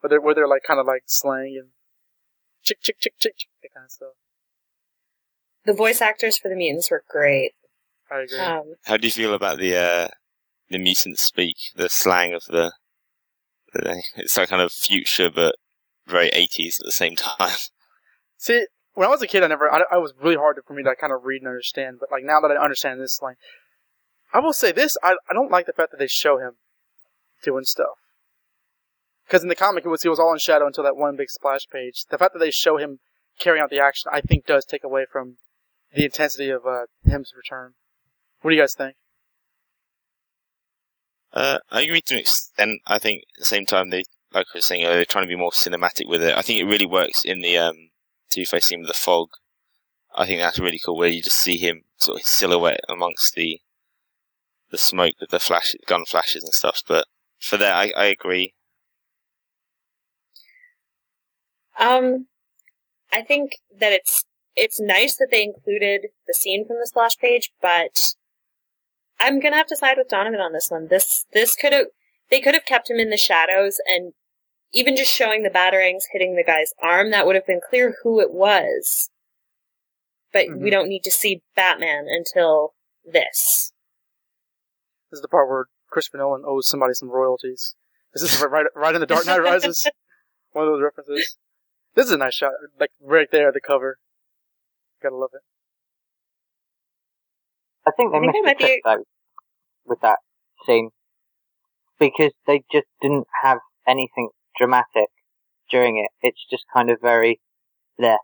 but 0.02 0.10
they're, 0.10 0.22
where 0.22 0.34
they're 0.34 0.48
like 0.48 0.64
kind 0.64 0.80
of 0.80 0.88
like 0.88 1.04
slang 1.06 1.56
and 1.60 1.70
chick 2.64 2.82
chick 2.82 2.98
chick 3.00 3.14
chick 3.20 3.34
chick 3.38 3.50
that 3.62 3.74
kind 3.74 3.86
of 3.86 3.92
stuff. 3.92 4.14
The 5.66 5.74
voice 5.74 6.02
actors 6.02 6.38
for 6.38 6.50
the 6.50 6.56
mutants 6.56 6.90
were 6.90 7.04
great. 7.08 7.54
I 8.12 8.22
agree. 8.22 8.40
Um, 8.40 8.76
How 8.86 8.98
do 8.98 9.08
you 9.08 9.12
feel 9.12 9.34
about 9.34 9.58
the 9.58 9.76
uh, 9.76 10.08
the 10.70 10.80
mutant 10.80 11.20
speak, 11.20 11.58
the 11.76 11.90
slang 11.90 12.34
of 12.34 12.44
the, 12.46 12.74
the 13.74 14.02
it's 14.18 14.38
like 14.38 14.50
kind 14.50 14.62
of 14.62 14.72
future 14.72 15.30
but 15.30 15.56
very 16.08 16.30
80s 16.30 16.80
at 16.80 16.86
the 16.86 16.92
same 16.92 17.16
time. 17.16 17.58
See, 18.38 18.66
when 18.94 19.08
I 19.08 19.12
was 19.12 19.22
a 19.22 19.28
kid, 19.28 19.44
I 19.44 19.48
never, 19.48 19.72
I, 19.72 19.84
I 19.92 19.98
was 19.98 20.14
really 20.22 20.36
hard 20.36 20.60
for 20.66 20.74
me 20.74 20.84
to 20.84 20.96
kind 20.96 21.14
of 21.14 21.24
read 21.24 21.42
and 21.42 21.48
understand. 21.48 21.98
But 22.00 22.12
like 22.12 22.24
now 22.24 22.40
that 22.42 22.52
I 22.52 22.62
understand 22.62 23.02
this 23.02 23.16
slang, 23.16 23.36
I 24.34 24.40
will 24.40 24.54
say 24.54 24.72
this: 24.72 24.98
I, 25.04 25.16
I 25.30 25.34
don't 25.34 25.52
like 25.52 25.66
the 25.66 25.74
fact 25.74 25.92
that 25.92 25.98
they 25.98 26.08
show 26.08 26.40
him 26.40 26.54
doing 27.44 27.66
stuff. 27.66 27.98
Because 29.26 29.44
in 29.44 29.50
the 29.50 29.56
comic, 29.56 29.86
it 29.86 29.90
was 29.90 30.04
he 30.04 30.10
was 30.10 30.20
all 30.20 30.34
in 30.34 30.40
shadow 30.40 30.68
until 30.68 30.84
that 30.84 30.96
one 30.96 31.16
big 31.16 31.30
splash 31.30 31.68
page. 31.72 32.06
The 32.10 32.18
fact 32.18 32.34
that 32.34 32.40
they 32.40 32.52
show 32.52 32.78
him 32.78 33.00
carrying 33.40 33.64
out 33.64 33.70
the 33.70 33.80
action, 33.80 34.12
I 34.14 34.22
think, 34.22 34.46
does 34.46 34.66
take 34.66 34.84
away 34.84 35.06
from 35.12 35.38
the 35.94 36.06
intensity 36.06 36.50
of 36.50 36.66
uh, 36.66 36.86
him's 37.04 37.34
return. 37.36 37.74
What 38.42 38.52
do 38.52 38.56
you 38.56 38.62
guys 38.62 38.76
think? 38.76 38.96
Uh, 41.34 41.60
I 41.72 41.82
agree 41.82 42.02
to 42.02 42.14
an 42.14 42.20
extent. 42.22 42.82
I 42.86 43.00
think 43.00 43.24
at 43.36 43.40
the 43.40 43.46
same 43.46 43.66
time 43.66 43.90
they, 43.90 44.04
like 44.34 44.46
I 44.54 44.58
was 44.58 44.66
saying, 44.66 44.84
they're 44.84 45.06
trying 45.06 45.26
to 45.26 45.34
be 45.34 45.36
more 45.36 45.52
cinematic 45.52 46.08
with 46.08 46.24
it. 46.24 46.38
I 46.38 46.42
think 46.42 46.60
it 46.60 46.66
really 46.66 46.86
works 46.86 47.26
in 47.26 47.42
the 47.42 47.58
um, 47.58 47.90
Two-Face 48.36 48.66
scene 48.66 48.82
with 48.82 48.90
the 48.90 48.94
fog. 48.94 49.30
I 50.16 50.26
think 50.26 50.40
that's 50.40 50.60
really 50.60 50.80
cool, 50.80 50.98
where 50.98 51.10
you 51.10 51.22
just 51.22 51.38
see 51.38 51.58
him 51.58 51.84
sort 51.98 52.22
of 52.22 52.28
silhouette 52.28 52.82
amongst 52.90 53.36
the 53.36 53.62
the 54.72 54.78
smoke 54.78 55.16
with 55.20 55.30
the 55.30 55.40
flash, 55.40 55.76
gun 55.86 56.06
flashes 56.06 56.44
and 56.44 56.54
stuff. 56.54 56.82
But 56.88 57.08
for 57.40 57.58
that, 57.58 57.76
I, 57.76 57.94
I 57.96 58.06
agree. 58.06 58.54
um, 61.80 62.28
I 63.12 63.22
think 63.22 63.52
that 63.80 63.92
it's 63.92 64.26
it's 64.56 64.80
nice 64.80 65.18
that 65.18 65.28
they 65.32 65.44
included 65.44 66.08
the 66.28 66.34
scene 66.34 66.66
from 66.66 66.78
the 66.80 66.88
splash 66.88 67.18
page, 67.18 67.52
but 67.62 68.16
I'm 69.20 69.40
gonna 69.40 69.58
have 69.58 69.68
to 69.68 69.78
side 69.78 69.98
with 69.98 70.10
Donovan 70.10 70.40
on 70.40 70.54
this 70.54 70.70
one. 70.70 70.88
This 70.88 71.26
this 71.34 71.56
could 71.56 71.74
have 71.74 71.88
they 72.30 72.42
could 72.42 72.54
have 72.54 72.66
kept 72.66 72.90
him 72.90 73.00
in 73.00 73.10
the 73.10 73.18
shadows 73.18 73.78
and 73.88 74.14
even 74.76 74.96
just 74.96 75.12
showing 75.12 75.42
the 75.44 75.50
batarangs 75.50 76.04
hitting 76.12 76.36
the 76.36 76.44
guy's 76.44 76.74
arm, 76.84 77.10
that 77.12 77.26
would 77.26 77.36
have 77.36 77.48
been 77.48 77.62
clear 77.68 77.96
who 78.04 78.20
it 78.20 78.32
was. 78.32 79.10
But 80.34 80.48
we 80.50 80.68
Mhm. 80.70 80.72
don't 80.72 80.90
need 80.90 81.04
to 81.06 81.12
see 81.12 81.42
Batman 81.56 82.08
until 82.10 82.76
this. 83.06 83.72
This 85.10 85.18
is 85.20 85.22
the 85.22 85.30
part 85.30 85.48
where 85.48 85.66
Christopher 85.90 86.18
Nolan 86.18 86.44
owes 86.46 86.68
somebody 86.68 86.94
some 86.94 87.10
royalties. 87.10 87.76
This 88.14 88.22
is 88.24 88.42
right, 88.42 88.66
right 88.76 88.94
in 88.96 89.00
the 89.02 89.08
Dark 89.08 89.26
Knight 89.26 89.40
Rises. 89.40 89.88
One 90.52 90.68
of 90.68 90.74
those 90.74 90.82
references. 90.84 91.38
This 91.94 92.08
is 92.08 92.12
a 92.12 92.18
nice 92.18 92.34
shot, 92.36 92.52
like 92.80 92.92
right 93.00 93.30
there, 93.32 93.48
at 93.48 93.54
the 93.54 93.62
cover. 93.62 94.00
Gotta 95.02 95.16
love 95.16 95.32
it. 95.34 95.42
I 97.88 97.92
think 97.92 98.12
they 98.12 98.18
I 98.18 98.22
think 98.22 98.34
missed 98.34 98.38
it 98.38 98.40
a 98.40 98.44
might 98.48 98.58
be- 98.58 98.64
trick 98.66 98.82
though 98.84 99.04
with 99.86 100.02
that 100.02 100.20
scene 100.66 100.90
because 102.00 102.34
they 102.48 102.64
just 102.72 102.88
didn't 103.02 103.28
have 103.44 103.60
anything 103.88 104.30
dramatic 104.58 105.10
during 105.70 105.98
it. 106.00 106.12
It's 106.26 106.46
just 106.50 106.66
kind 106.74 106.90
of 106.90 107.00
very 107.02 107.40
there, 107.98 108.18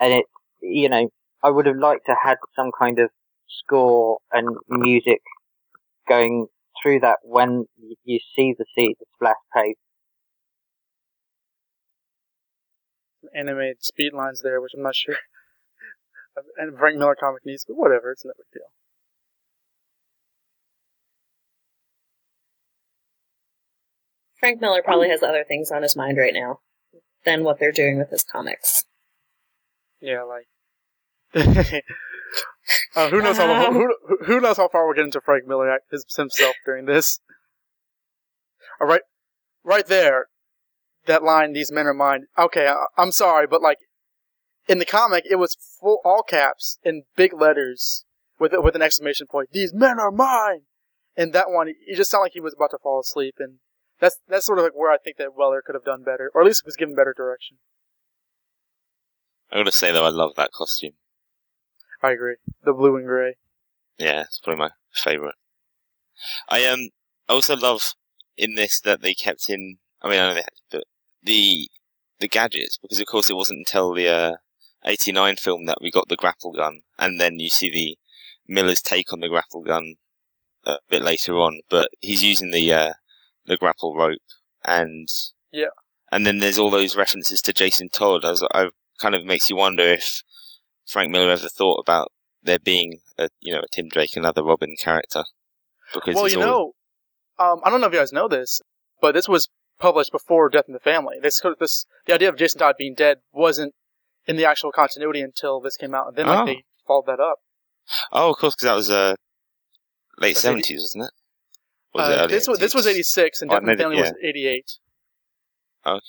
and 0.00 0.12
it 0.12 0.24
you 0.60 0.88
know 0.88 1.08
I 1.42 1.50
would 1.50 1.66
have 1.66 1.76
liked 1.76 2.06
to 2.06 2.14
had 2.22 2.36
some 2.56 2.70
kind 2.78 2.98
of 2.98 3.10
score 3.48 4.18
and 4.32 4.56
music 4.68 5.20
going 6.08 6.46
through 6.82 7.00
that 7.00 7.18
when 7.22 7.66
you 8.04 8.18
see 8.36 8.54
the 8.58 8.64
sea, 8.74 8.96
the 8.98 9.06
splash 9.14 9.36
page. 9.54 9.76
Animated 13.34 13.82
speed 13.82 14.12
lines 14.14 14.42
there, 14.42 14.60
which 14.60 14.72
I'm 14.74 14.82
not 14.82 14.94
sure. 14.94 15.16
and 16.56 16.78
Frank 16.78 16.98
Miller 16.98 17.16
comic 17.18 17.44
needs, 17.44 17.64
but 17.66 17.76
whatever, 17.76 18.12
it's 18.12 18.24
no 18.24 18.32
big 18.36 18.60
deal. 18.60 18.77
Frank 24.40 24.60
Miller 24.60 24.82
probably 24.82 25.08
has 25.08 25.22
other 25.22 25.44
things 25.46 25.70
on 25.70 25.82
his 25.82 25.96
mind 25.96 26.16
right 26.16 26.34
now 26.34 26.60
than 27.24 27.44
what 27.44 27.58
they're 27.58 27.72
doing 27.72 27.98
with 27.98 28.10
his 28.10 28.22
comics. 28.22 28.84
Yeah, 30.00 30.22
like. 30.22 30.46
uh, 32.94 33.08
who 33.10 33.20
knows 33.20 33.36
how 33.36 33.72
who, 33.72 33.94
who, 34.06 34.18
who 34.24 34.40
knows 34.40 34.56
how 34.56 34.68
far 34.68 34.86
we'll 34.86 34.94
get 34.94 35.04
into 35.04 35.20
Frank 35.20 35.46
Miller 35.46 35.70
act- 35.70 35.90
his, 35.90 36.04
himself 36.16 36.54
during 36.64 36.86
this? 36.86 37.20
All 38.80 38.86
right, 38.86 39.02
right 39.64 39.86
there, 39.86 40.26
that 41.06 41.22
line. 41.22 41.52
These 41.52 41.72
men 41.72 41.86
are 41.86 41.94
mine. 41.94 42.26
Okay, 42.38 42.68
I, 42.68 42.84
I'm 42.96 43.12
sorry, 43.12 43.46
but 43.46 43.60
like 43.60 43.78
in 44.68 44.78
the 44.78 44.86
comic, 44.86 45.24
it 45.28 45.36
was 45.36 45.56
full 45.80 45.98
all 46.04 46.22
caps 46.22 46.78
in 46.84 47.02
big 47.16 47.32
letters 47.34 48.04
with 48.38 48.52
with 48.56 48.76
an 48.76 48.82
exclamation 48.82 49.26
point. 49.26 49.48
These 49.52 49.74
men 49.74 49.98
are 49.98 50.12
mine. 50.12 50.62
And 51.16 51.32
that 51.32 51.50
one, 51.50 51.66
he 51.84 51.96
just 51.96 52.12
sounded 52.12 52.26
like 52.26 52.32
he 52.34 52.40
was 52.40 52.54
about 52.54 52.70
to 52.70 52.78
fall 52.80 53.00
asleep, 53.00 53.34
and 53.40 53.58
that's 54.00 54.18
that's 54.28 54.46
sort 54.46 54.58
of 54.58 54.64
like 54.64 54.76
where 54.76 54.92
I 54.92 54.98
think 54.98 55.16
that 55.16 55.36
Weller 55.36 55.62
could 55.64 55.74
have 55.74 55.84
done 55.84 56.02
better, 56.02 56.30
or 56.34 56.42
at 56.42 56.46
least 56.46 56.62
was 56.64 56.76
given 56.76 56.94
better 56.94 57.14
direction. 57.16 57.58
I'm 59.50 59.60
gonna 59.60 59.72
say 59.72 59.92
though, 59.92 60.04
I 60.04 60.10
love 60.10 60.32
that 60.36 60.52
costume. 60.52 60.92
I 62.02 62.12
agree. 62.12 62.36
The 62.62 62.72
blue 62.72 62.96
and 62.96 63.06
gray. 63.06 63.36
Yeah, 63.98 64.22
it's 64.22 64.40
probably 64.40 64.60
my 64.60 64.70
favourite. 64.92 65.34
I 66.48 66.64
um 66.66 66.90
I 67.28 67.32
also 67.32 67.56
love 67.56 67.94
in 68.36 68.54
this 68.54 68.80
that 68.80 69.02
they 69.02 69.14
kept 69.14 69.48
in. 69.48 69.78
I 70.00 70.08
mean, 70.08 70.20
I 70.20 70.28
know 70.28 70.34
they 70.34 70.40
had, 70.40 70.48
but 70.70 70.84
the 71.22 71.68
the 72.20 72.28
gadgets 72.28 72.78
because 72.78 73.00
of 73.00 73.06
course 73.06 73.30
it 73.30 73.36
wasn't 73.36 73.60
until 73.60 73.94
the 73.94 74.08
uh, 74.08 74.36
'89 74.84 75.36
film 75.36 75.66
that 75.66 75.78
we 75.80 75.90
got 75.90 76.08
the 76.08 76.16
grapple 76.16 76.52
gun, 76.52 76.82
and 76.98 77.20
then 77.20 77.38
you 77.38 77.48
see 77.48 77.70
the 77.70 77.98
Miller's 78.46 78.80
take 78.80 79.12
on 79.12 79.20
the 79.20 79.28
grapple 79.28 79.62
gun 79.62 79.96
a 80.64 80.78
bit 80.88 81.02
later 81.02 81.34
on. 81.34 81.60
But 81.68 81.90
he's 82.00 82.22
using 82.22 82.50
the 82.50 82.72
uh, 82.72 82.92
the 83.48 83.56
grapple 83.56 83.96
rope, 83.96 84.20
and 84.64 85.08
Yeah. 85.52 85.70
and 86.12 86.24
then 86.26 86.38
there's 86.38 86.58
all 86.58 86.70
those 86.70 86.96
references 86.96 87.42
to 87.42 87.52
Jason 87.52 87.88
Todd. 87.88 88.24
I 88.24 88.30
was, 88.30 88.46
I 88.54 88.68
kind 88.98 89.14
of 89.14 89.24
makes 89.24 89.48
you 89.50 89.56
wonder 89.56 89.82
if 89.84 90.22
Frank 90.86 91.10
Miller 91.10 91.30
ever 91.30 91.48
thought 91.48 91.80
about 91.80 92.12
there 92.42 92.58
being 92.58 93.00
a 93.18 93.28
you 93.40 93.52
know 93.52 93.60
a 93.60 93.68
Tim 93.72 93.88
Drake 93.88 94.16
another 94.16 94.42
Robin 94.44 94.76
character 94.78 95.24
because 95.92 96.14
well, 96.14 96.28
you 96.28 96.40
all- 96.42 96.74
know, 97.38 97.44
um, 97.44 97.60
I 97.64 97.70
don't 97.70 97.80
know 97.80 97.86
if 97.88 97.92
you 97.92 97.98
guys 97.98 98.12
know 98.12 98.28
this, 98.28 98.60
but 99.00 99.12
this 99.14 99.28
was 99.28 99.48
published 99.80 100.12
before 100.12 100.48
Death 100.48 100.64
in 100.68 100.74
the 100.74 100.80
Family. 100.80 101.16
This, 101.22 101.40
this, 101.60 101.86
the 102.06 102.12
idea 102.14 102.28
of 102.28 102.36
Jason 102.36 102.58
Todd 102.58 102.74
being 102.78 102.94
dead 102.94 103.18
wasn't 103.32 103.74
in 104.26 104.36
the 104.36 104.44
actual 104.44 104.72
continuity 104.72 105.20
until 105.20 105.60
this 105.60 105.76
came 105.76 105.94
out, 105.94 106.08
and 106.08 106.16
then 106.16 106.26
like 106.26 106.38
Oh. 106.40 106.46
they 106.46 106.64
followed 106.86 107.06
that 107.06 107.20
up. 107.20 107.36
oh 108.12 108.30
of 108.30 108.36
course 108.38 108.54
because 108.54 108.66
that 108.68 108.74
was 108.74 108.90
uh, 108.90 109.14
late 110.18 110.36
seventies 110.36 110.80
wasn't 110.82 111.04
it? 111.04 111.10
Or 111.94 112.02
was 112.02 112.16
Uh, 112.18 112.26
this 112.26 112.46
was 112.48 112.58
this 112.58 112.74
was 112.74 112.86
eighty 112.86 113.02
six, 113.02 113.40
and 113.42 113.50
Oh, 113.50 113.54
Death 113.54 113.60
in 113.62 113.66
the 113.66 113.70
maybe- 113.70 113.82
Family 113.82 114.00
was 114.00 114.12
eighty 114.22 114.46
eight. 114.46 114.70
Okay. 115.86 116.00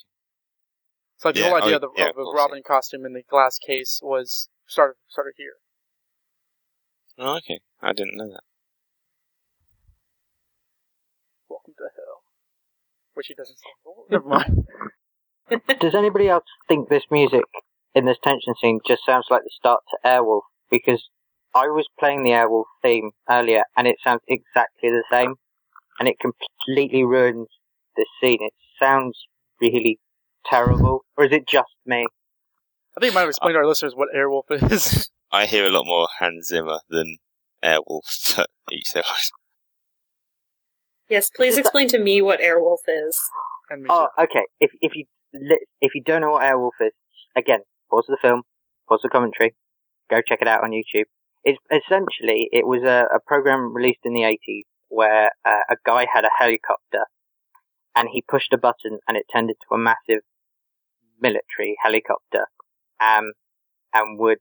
So 1.17 1.29
like, 1.29 1.35
the 1.35 1.41
Yeah, 1.41 1.47
whole 1.49 1.57
idea 1.57 1.73
oh, 1.73 1.75
of 1.75 1.81
the, 1.81 1.89
yeah, 1.97 2.03
of 2.09 2.17
of 2.17 2.25
the 2.25 2.33
Robin 2.35 2.61
costume 2.65 3.05
in 3.05 3.13
the 3.13 3.23
glass 3.29 3.57
case 3.59 3.99
was 4.03 4.49
started 4.67 4.95
started 5.07 5.33
here. 5.37 5.53
Oh, 7.17 7.37
okay, 7.37 7.59
I 7.81 7.91
didn't 7.93 8.15
know 8.15 8.29
that. 8.29 8.43
Welcome 11.49 11.73
to 11.77 11.83
hell, 11.95 12.23
which 13.13 13.27
he 13.27 13.33
doesn't 13.33 13.57
say. 13.57 13.69
Oh, 13.85 14.05
never 14.09 14.27
mind. 14.27 14.65
Does 15.79 15.95
anybody 15.95 16.29
else 16.29 16.43
think 16.67 16.89
this 16.89 17.03
music 17.09 17.43
in 17.95 18.05
this 18.05 18.17
tension 18.23 18.53
scene 18.61 18.79
just 18.85 19.03
sounds 19.05 19.25
like 19.31 19.41
the 19.43 19.49
start 19.51 19.81
to 19.89 20.07
Airwolf? 20.07 20.41
Because 20.69 21.09
I 21.55 21.67
was 21.67 21.87
playing 21.99 22.23
the 22.23 22.29
Airwolf 22.29 22.65
theme 22.83 23.11
earlier 23.27 23.63
and 23.75 23.87
it 23.87 23.97
sounds 24.03 24.21
exactly 24.27 24.89
the 24.91 25.03
same 25.09 25.35
and 25.99 26.07
it 26.07 26.15
completely 26.19 27.03
ruins 27.03 27.47
the 27.95 28.05
scene. 28.21 28.39
It 28.41 28.53
sounds 28.79 29.17
really 29.61 29.99
terrible. 30.45 31.03
Or 31.17 31.25
is 31.25 31.31
it 31.31 31.47
just 31.47 31.69
me? 31.85 32.05
I 32.97 32.99
think 32.99 33.11
you 33.11 33.15
might 33.15 33.21
have 33.21 33.29
explained 33.29 33.55
to 33.55 33.59
our 33.59 33.67
listeners 33.67 33.93
what 33.95 34.09
Airwolf 34.15 34.71
is. 34.71 35.09
I 35.31 35.45
hear 35.45 35.67
a 35.67 35.69
lot 35.69 35.85
more 35.85 36.07
Hans 36.19 36.47
Zimmer 36.47 36.79
than 36.89 37.17
Airwolf 37.63 38.35
to 38.35 38.47
each 38.71 38.93
their 38.93 39.03
own. 39.07 39.15
Yes, 41.09 41.29
please 41.35 41.57
explain 41.57 41.87
to 41.89 41.99
me 41.99 42.21
what 42.21 42.39
Airwolf 42.39 42.79
is. 42.87 43.19
Oh, 43.89 44.07
okay. 44.17 44.45
If 44.59 44.71
if 44.81 44.93
you 44.95 45.05
if 45.81 45.93
you 45.93 46.01
don't 46.03 46.21
know 46.21 46.31
what 46.31 46.43
Airwolf 46.43 46.71
is, 46.81 46.93
again, 47.35 47.59
pause 47.89 48.05
the 48.07 48.17
film, 48.21 48.43
pause 48.87 49.01
the 49.03 49.09
commentary, 49.09 49.55
go 50.09 50.21
check 50.21 50.39
it 50.41 50.47
out 50.47 50.63
on 50.63 50.71
YouTube. 50.71 51.05
It's 51.43 51.59
essentially 51.71 52.49
it 52.51 52.65
was 52.65 52.83
a, 52.83 53.07
a 53.13 53.19
program 53.25 53.73
released 53.73 53.99
in 54.03 54.13
the 54.13 54.21
80s 54.21 54.63
where 54.89 55.31
uh, 55.45 55.61
a 55.69 55.75
guy 55.85 56.05
had 56.11 56.25
a 56.25 56.29
helicopter 56.37 57.05
and 57.95 58.09
he 58.11 58.23
pushed 58.27 58.53
a 58.53 58.57
button 58.57 58.99
and 59.07 59.17
it 59.17 59.25
turned 59.31 59.49
into 59.49 59.65
a 59.73 59.77
massive 59.77 60.21
military 61.21 61.75
helicopter, 61.81 62.45
um, 62.99 63.33
and 63.93 64.19
would 64.19 64.39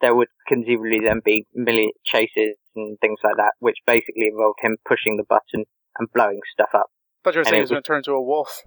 there 0.00 0.14
would 0.14 0.28
conceivably 0.46 1.00
then 1.00 1.20
be 1.24 1.46
milli 1.56 1.88
chases 2.04 2.56
and 2.74 2.98
things 3.00 3.18
like 3.24 3.36
that, 3.36 3.52
which 3.60 3.76
basically 3.86 4.28
involved 4.28 4.58
him 4.60 4.76
pushing 4.86 5.16
the 5.16 5.24
button 5.28 5.64
and 5.98 6.08
blowing 6.12 6.40
stuff 6.52 6.68
up. 6.74 6.86
Thought 7.24 7.34
you 7.34 7.40
were 7.40 7.44
saying 7.44 7.54
he 7.54 7.58
it 7.58 7.62
was 7.62 7.70
going 7.70 7.82
to 7.82 7.86
turn 7.86 7.98
into 7.98 8.12
a 8.12 8.22
wolf. 8.22 8.62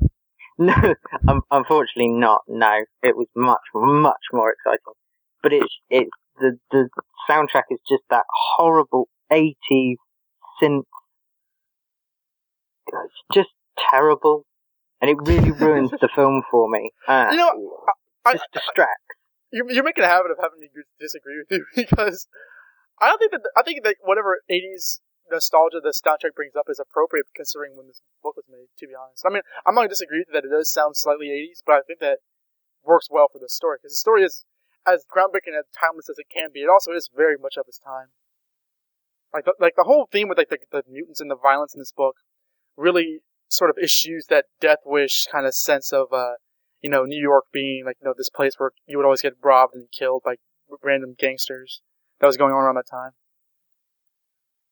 No, 0.58 0.74
um, 1.28 1.42
unfortunately 1.52 2.10
not. 2.10 2.42
No, 2.48 2.84
it 3.04 3.16
was 3.16 3.28
much, 3.36 3.62
much 3.74 4.26
more 4.34 4.52
exciting. 4.52 4.80
But 5.42 5.54
it's 5.54 5.74
it's 5.90 6.10
the 6.40 6.58
the 6.72 6.90
soundtrack 7.30 7.64
is 7.70 7.80
just 7.88 8.04
that 8.10 8.26
horrible 8.58 9.08
'80s 9.32 9.96
synth. 10.62 10.84
It's 12.88 13.22
just 13.34 13.50
terrible, 13.92 14.46
and 15.02 15.10
it 15.10 15.18
really 15.22 15.52
ruins 15.52 15.92
the 15.92 16.10
film 16.16 16.42
for 16.50 16.70
me. 16.70 16.92
Uh, 17.08 17.30
You 17.32 17.38
know, 17.38 17.52
I, 18.26 18.34
just 18.34 18.46
distracts. 18.54 19.06
you're, 19.52 19.70
you're 19.72 19.84
making 19.84 20.04
a 20.04 20.08
habit 20.08 20.32
of 20.32 20.38
having 20.42 20.60
me 20.60 20.70
disagree 21.00 21.38
with 21.38 21.52
you 21.52 21.66
because 21.76 22.28
I 23.00 23.10
don't 23.10 23.20
think 23.20 23.32
that 23.32 23.42
I 23.56 23.62
think 23.64 23.84
that 23.84 23.96
whatever 24.02 24.40
'80s 24.50 25.00
nostalgia 25.32 25.80
the 25.82 25.94
soundtrack 25.94 26.34
brings 26.36 26.56
up 26.58 26.66
is 26.70 26.80
appropriate 26.82 27.28
considering 27.36 27.78
when 27.78 27.86
this 27.88 28.02
book 28.24 28.36
was 28.36 28.46
made. 28.50 28.68
To 28.80 28.88
be 28.88 28.94
honest, 28.98 29.24
I 29.26 29.30
mean 29.30 29.44
I'm 29.66 29.76
not 29.76 29.82
going 29.86 29.90
to 29.90 29.94
disagree 29.96 30.26
with 30.26 30.34
that 30.34 30.46
it 30.46 30.52
does 30.52 30.72
sound 30.72 30.98
slightly 30.98 31.30
'80s, 31.30 31.62
but 31.66 31.74
I 31.78 31.82
think 31.86 32.00
that 32.00 32.20
works 32.84 33.08
well 33.12 33.28
for 33.32 33.38
the 33.38 33.50
story 33.50 33.78
because 33.78 33.94
the 33.94 34.02
story 34.02 34.24
is 34.24 34.46
as 34.88 35.06
groundbreaking 35.06 35.54
and 35.54 35.68
timeless 35.78 36.10
as 36.10 36.18
it 36.18 36.26
can 36.34 36.50
be. 36.52 36.62
It 36.66 36.70
also 36.74 36.92
is 36.92 37.10
very 37.14 37.38
much 37.38 37.54
of 37.58 37.66
its 37.68 37.78
time. 37.78 38.10
Like 39.34 39.46
the, 39.46 39.54
like 39.60 39.74
the 39.76 39.84
whole 39.84 40.08
theme 40.12 40.28
with 40.28 40.38
like 40.38 40.50
the, 40.50 40.58
the 40.72 40.84
mutants 40.90 41.22
and 41.22 41.30
the 41.30 41.36
violence 41.36 41.74
in 41.74 41.80
this 41.80 41.94
book 41.96 42.16
really 42.76 43.20
sort 43.48 43.70
of 43.70 43.78
issues 43.82 44.26
that 44.30 44.46
death 44.60 44.80
wish 44.86 45.26
kind 45.32 45.46
of 45.46 45.54
sense 45.54 45.92
of 45.92 46.08
uh 46.14 46.34
you 46.82 46.90
know 46.90 47.04
New 47.04 47.22
York 47.22 47.46
being 47.52 47.84
like 47.86 47.98
you 48.02 48.08
know 48.08 48.14
this 48.18 48.30
place 48.30 48.56
where 48.58 48.72
you 48.88 48.98
would 48.98 49.06
always 49.06 49.22
get 49.22 49.34
robbed 49.44 49.76
and 49.76 49.88
killed 49.98 50.22
by 50.24 50.36
random 50.84 51.16
gangsters 51.18 51.82
that 52.20 52.28
was 52.28 52.38
going 52.38 52.54
on 52.54 52.64
around 52.64 52.76
that 52.76 52.90
time. 52.90 53.12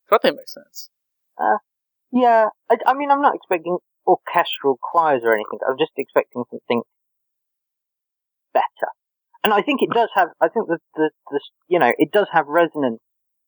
So 0.09 0.15
I 0.15 0.19
think 0.19 0.33
it 0.33 0.37
makes 0.37 0.53
sense. 0.53 0.89
Uh, 1.37 1.57
yeah, 2.11 2.47
I, 2.69 2.77
I 2.85 2.93
mean, 2.93 3.11
I'm 3.11 3.21
not 3.21 3.35
expecting 3.35 3.77
orchestral 4.05 4.77
choirs 4.81 5.21
or 5.23 5.33
anything. 5.33 5.59
I'm 5.67 5.77
just 5.77 5.91
expecting 5.97 6.43
something 6.49 6.81
better. 8.53 8.91
And 9.43 9.53
I 9.53 9.61
think 9.61 9.81
it 9.81 9.89
does 9.93 10.09
have. 10.15 10.29
I 10.41 10.47
think 10.47 10.67
that 10.67 10.79
the, 10.95 11.11
the 11.29 11.39
you 11.67 11.79
know 11.79 11.91
it 11.97 12.11
does 12.11 12.27
have 12.31 12.47
resonance 12.47 12.99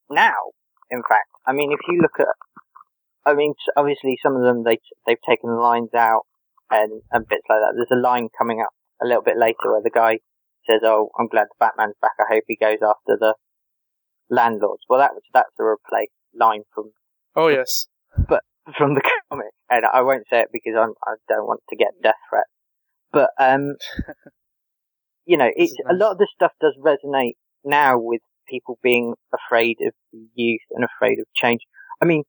now. 0.10 0.52
In 0.92 1.02
fact, 1.08 1.30
I 1.46 1.54
mean, 1.54 1.72
if 1.72 1.80
you 1.88 2.02
look 2.02 2.20
at, 2.20 2.28
I 3.26 3.34
mean, 3.34 3.54
obviously 3.76 4.18
some 4.22 4.36
of 4.36 4.44
them 4.44 4.64
they 4.64 4.80
they've 5.06 5.22
taken 5.28 5.56
lines 5.58 5.94
out 5.94 6.24
and 6.70 7.02
and 7.12 7.28
bits 7.28 7.46
like 7.50 7.60
that. 7.60 7.74
There's 7.76 7.98
a 7.98 8.02
line 8.02 8.30
coming 8.38 8.62
up 8.62 8.74
a 9.02 9.06
little 9.06 9.24
bit 9.24 9.38
later 9.38 9.72
where 9.72 9.82
the 9.84 9.92
guy 9.94 10.20
says, 10.68 10.82
"Oh, 10.84 11.10
I'm 11.20 11.28
glad 11.28 11.48
the 11.50 11.60
Batman's 11.60 11.96
back. 12.02 12.18
I 12.20 12.34
hope 12.34 12.44
he 12.48 12.56
goes 12.56 12.80
after 12.82 13.18
the 13.20 13.36
landlords." 14.30 14.84
Well, 14.90 15.00
that 15.00 15.14
was 15.14 15.24
that's 15.34 15.54
a 15.60 15.64
replace 15.64 16.10
line 16.34 16.64
from 16.74 16.92
Oh 17.36 17.48
yes, 17.48 17.88
But 18.28 18.44
from 18.78 18.96
the 18.96 19.02
comic, 19.30 19.48
and 19.70 19.86
I 19.86 20.02
won't 20.02 20.26
say 20.30 20.42
it 20.42 20.50
because 20.52 20.74
I'm 20.78 20.94
I 21.06 21.16
don't 21.28 21.48
want 21.48 21.62
to 21.70 21.76
get 21.76 22.02
death 22.02 22.16
threats. 22.30 22.50
But 23.12 23.30
um, 23.40 23.76
you 25.26 25.38
know, 25.38 25.50
it's 25.56 25.76
a 25.90 25.94
lot 25.94 26.12
of 26.12 26.18
this 26.18 26.30
stuff 26.36 26.52
does 26.60 26.76
resonate 26.84 27.36
now 27.64 27.98
with 27.98 28.22
people 28.50 28.80
being 28.82 29.14
afraid 29.34 29.78
of 29.86 29.94
youth 30.34 30.62
and 30.72 30.84
afraid 30.84 31.20
of 31.20 31.26
change. 31.36 31.62
I 32.02 32.06
mean, 32.06 32.24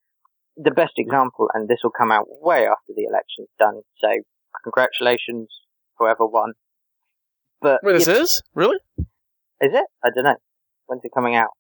the 0.57 0.71
best 0.71 0.93
example, 0.97 1.49
and 1.55 1.69
this 1.69 1.79
will 1.83 1.93
come 1.97 2.13
out 2.13 2.27
way 2.29 2.67
after 2.67 2.93
the 2.95 3.05
election's 3.05 3.49
done. 3.59 3.81
So 3.99 4.09
congratulations, 4.63 5.49
whoever 5.99 6.27
won. 6.27 6.53
But 7.61 7.81
wait, 7.83 7.93
this 7.93 8.07
you 8.07 8.15
is 8.15 8.43
really? 8.55 8.79
is 9.61 9.73
it? 9.75 9.85
I 10.03 10.11
don't 10.15 10.25
know. 10.25 10.37
When's 10.87 11.03
it 11.05 11.13
coming 11.15 11.37
out? 11.37 11.51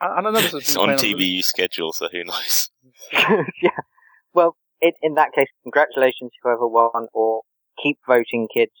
I, 0.00 0.18
I 0.18 0.22
don't 0.22 0.32
know. 0.32 0.40
This 0.40 0.54
is 0.54 0.60
It's 0.60 0.76
on 0.76 0.90
TBU 0.90 1.42
schedule, 1.42 1.92
so 1.92 2.08
who 2.10 2.24
knows? 2.24 2.70
yeah. 3.12 3.70
Well, 4.32 4.56
in, 4.80 4.92
in 5.02 5.14
that 5.14 5.32
case, 5.34 5.48
congratulations 5.62 6.32
whoever 6.42 6.66
won, 6.66 7.08
or 7.12 7.42
keep 7.82 7.98
voting, 8.06 8.48
kids. 8.52 8.72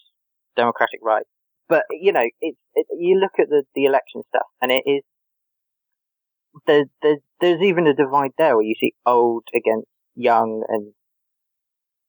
Democratic 0.56 1.00
right. 1.02 1.24
But 1.68 1.84
you 1.90 2.12
know, 2.12 2.24
it's 2.40 2.58
it, 2.74 2.86
you 2.98 3.18
look 3.18 3.32
at 3.38 3.48
the 3.48 3.62
the 3.74 3.84
election 3.84 4.22
stuff, 4.28 4.46
and 4.60 4.72
it 4.72 4.82
is 4.86 5.02
there, 6.66 6.84
there's 7.02 7.20
there's 7.40 7.62
even 7.62 7.86
a 7.86 7.94
divide 7.94 8.32
there 8.38 8.56
where 8.56 8.64
you 8.64 8.74
see 8.80 8.92
old 9.06 9.44
against 9.54 9.88
young, 10.14 10.64
and 10.68 10.92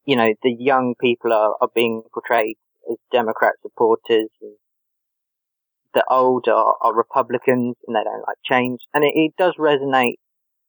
you 0.05 0.15
know 0.15 0.33
the 0.43 0.55
young 0.57 0.95
people 0.99 1.33
are 1.33 1.55
are 1.61 1.69
being 1.73 2.03
portrayed 2.13 2.57
as 2.89 2.97
Democrat 3.11 3.53
supporters, 3.61 4.29
and 4.41 4.55
the 5.93 6.03
old 6.09 6.47
are, 6.47 6.75
are 6.81 6.95
Republicans, 6.95 7.75
and 7.87 7.95
they 7.95 8.03
don't 8.03 8.25
like 8.27 8.37
change, 8.45 8.81
and 8.93 9.03
it, 9.03 9.13
it 9.15 9.33
does 9.37 9.55
resonate 9.59 10.15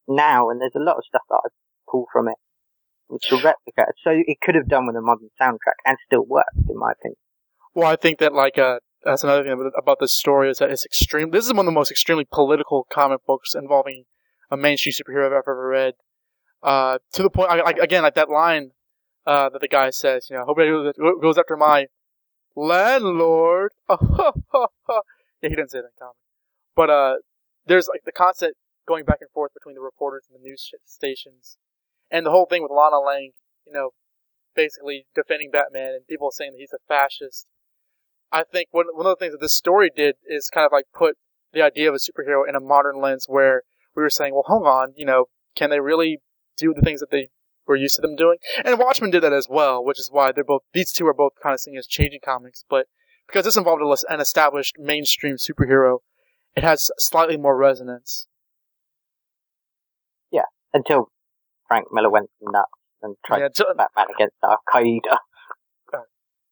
now, 0.08 0.50
and 0.50 0.61
there's 0.61 0.76
a 0.76 0.82
lot 0.82 0.96
of 0.96 1.04
stuff 1.06 1.22
that 1.30 1.40
I 1.44 1.48
pull 1.90 2.06
from 2.12 2.28
it, 2.28 2.37
which 3.08 3.24
will 3.30 3.42
replicate. 3.42 3.94
So 4.04 4.11
it 4.11 4.38
could 4.42 4.54
have 4.54 4.68
done 4.68 4.87
with 4.87 4.96
a 4.96 5.02
modern 5.02 5.30
soundtrack 5.40 5.78
and 5.87 5.96
still 6.06 6.24
worked, 6.24 6.68
in 6.68 6.78
my 6.78 6.92
opinion. 6.92 7.16
Well, 7.74 7.88
I 7.88 7.96
think 7.96 8.18
that 8.18 8.35
like 8.35 8.58
uh, 8.58 8.80
that's 9.04 9.24
another 9.24 9.44
thing 9.44 9.70
about- 9.76 9.98
this 10.00 10.16
story 10.18 10.50
is 10.50 10.58
that 10.58 10.70
it's 10.70 10.84
extreme. 10.84 11.30
This 11.30 11.46
is 11.46 11.52
one 11.52 11.60
of 11.60 11.66
the 11.66 11.72
most 11.72 11.90
extremely 11.90 12.24
political 12.24 12.86
comic 12.90 13.24
books 13.26 13.54
involving 13.54 14.04
a 14.50 14.56
mainstream 14.56 14.92
superhero 14.92 15.26
I've 15.26 15.32
ever 15.32 15.68
read. 15.68 15.94
Uh, 16.62 16.98
to 17.12 17.22
the 17.22 17.30
point, 17.30 17.50
again, 17.80 18.02
like 18.02 18.14
that 18.14 18.30
line 18.30 18.72
uh, 19.26 19.48
that 19.48 19.60
the 19.60 19.68
guy 19.68 19.90
says, 19.90 20.28
you 20.30 20.36
know, 20.36 20.44
hope 20.44 20.58
goes- 20.58 20.94
goes 21.20 21.38
after 21.38 21.56
my 21.56 21.86
landlord. 22.54 23.72
yeah, 23.90 23.96
he 25.40 25.48
didn't 25.48 25.70
say 25.70 25.78
that 25.78 25.86
in 25.86 25.98
comic, 25.98 26.16
but 26.76 26.90
uh, 26.90 27.14
there's 27.66 27.88
like 27.88 28.02
the 28.04 28.12
constant 28.12 28.56
going 28.86 29.04
back 29.04 29.18
and 29.20 29.30
forth 29.30 29.52
between 29.54 29.74
the 29.74 29.80
reporters 29.80 30.26
and 30.28 30.38
the 30.38 30.42
news 30.42 30.70
stations, 30.84 31.58
and 32.10 32.26
the 32.26 32.30
whole 32.30 32.46
thing 32.46 32.62
with 32.62 32.70
Lana 32.70 32.98
Lang, 32.98 33.32
you 33.66 33.72
know, 33.72 33.90
basically 34.54 35.06
defending 35.14 35.50
Batman 35.50 35.94
and 35.94 36.06
people 36.06 36.30
saying 36.30 36.52
that 36.52 36.58
he's 36.58 36.72
a 36.72 36.82
fascist. 36.86 37.46
I 38.32 38.44
think 38.44 38.68
one 38.70 38.86
one 38.94 39.06
of 39.06 39.10
the 39.18 39.22
things 39.22 39.32
that 39.32 39.40
this 39.40 39.54
story 39.54 39.90
did 39.94 40.16
is 40.26 40.48
kind 40.52 40.64
of 40.64 40.72
like 40.72 40.86
put 40.96 41.16
the 41.52 41.62
idea 41.62 41.88
of 41.88 41.94
a 41.94 41.98
superhero 41.98 42.48
in 42.48 42.54
a 42.54 42.60
modern 42.60 42.98
lens 43.00 43.26
where 43.28 43.62
we 43.94 44.02
were 44.02 44.10
saying, 44.10 44.32
well, 44.32 44.44
hold 44.46 44.66
on, 44.66 44.94
you 44.96 45.04
know, 45.04 45.26
can 45.54 45.68
they 45.68 45.80
really 45.80 46.20
do 46.56 46.72
the 46.74 46.80
things 46.80 47.00
that 47.00 47.10
they 47.10 47.28
were 47.66 47.76
used 47.76 47.96
to 47.96 48.02
them 48.02 48.16
doing? 48.16 48.38
And 48.64 48.78
Watchmen 48.78 49.10
did 49.10 49.22
that 49.22 49.34
as 49.34 49.48
well, 49.50 49.84
which 49.84 49.98
is 49.98 50.08
why 50.10 50.32
they're 50.32 50.44
both 50.44 50.62
these 50.72 50.92
two 50.92 51.06
are 51.06 51.14
both 51.14 51.32
kind 51.42 51.52
of 51.52 51.60
seen 51.60 51.76
as 51.76 51.86
changing 51.86 52.20
comics, 52.24 52.64
but 52.68 52.86
because 53.26 53.44
this 53.44 53.56
involved 53.56 53.82
a- 53.82 54.12
an 54.12 54.20
established 54.20 54.76
mainstream 54.78 55.36
superhero, 55.36 55.98
it 56.56 56.64
has 56.64 56.90
slightly 56.98 57.36
more 57.36 57.56
resonance. 57.56 58.28
Yeah, 60.30 60.48
until 60.72 61.10
Frank 61.68 61.88
Miller 61.92 62.10
went 62.10 62.30
nuts 62.40 62.70
and 63.02 63.16
tried 63.24 63.40
Yeah, 63.40 63.48
to 63.48 63.74
Batman 63.76 64.06
against 64.14 64.36
Al 64.42 64.58
Qaeda. 64.72 65.18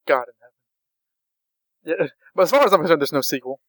God 0.07 0.25
in 0.29 0.35
heaven. 0.40 0.40
Yeah, 1.99 2.07
but 2.35 2.43
as 2.43 2.51
far 2.51 2.65
as 2.65 2.73
I'm 2.73 2.81
concerned, 2.81 3.01
there's 3.01 3.13
no 3.13 3.21
sequel 3.21 3.61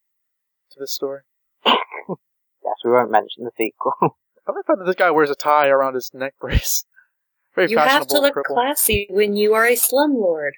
to 0.72 0.80
this 0.80 0.94
story. 0.94 1.22
Yes, 1.66 2.76
we 2.86 2.92
won't 2.92 3.12
mention 3.12 3.44
the 3.44 3.52
sequel. 3.58 3.94
I 4.48 4.52
like 4.52 4.58
the 4.58 4.64
fact 4.68 4.80
that 4.80 4.86
this 4.86 4.96
guy 4.96 5.12
wears 5.12 5.30
a 5.30 5.36
tie 5.36 5.68
around 5.68 5.96
his 5.96 6.12
neck 6.14 6.36
brace. 6.40 6.86
Very 7.56 7.70
You 7.72 7.78
have 7.80 8.08
to 8.08 8.20
look 8.20 8.36
cripple. 8.36 8.54
classy 8.54 9.08
when 9.10 9.36
you 9.36 9.54
are 9.54 9.66
a 9.66 9.76
slumlord 9.76 10.52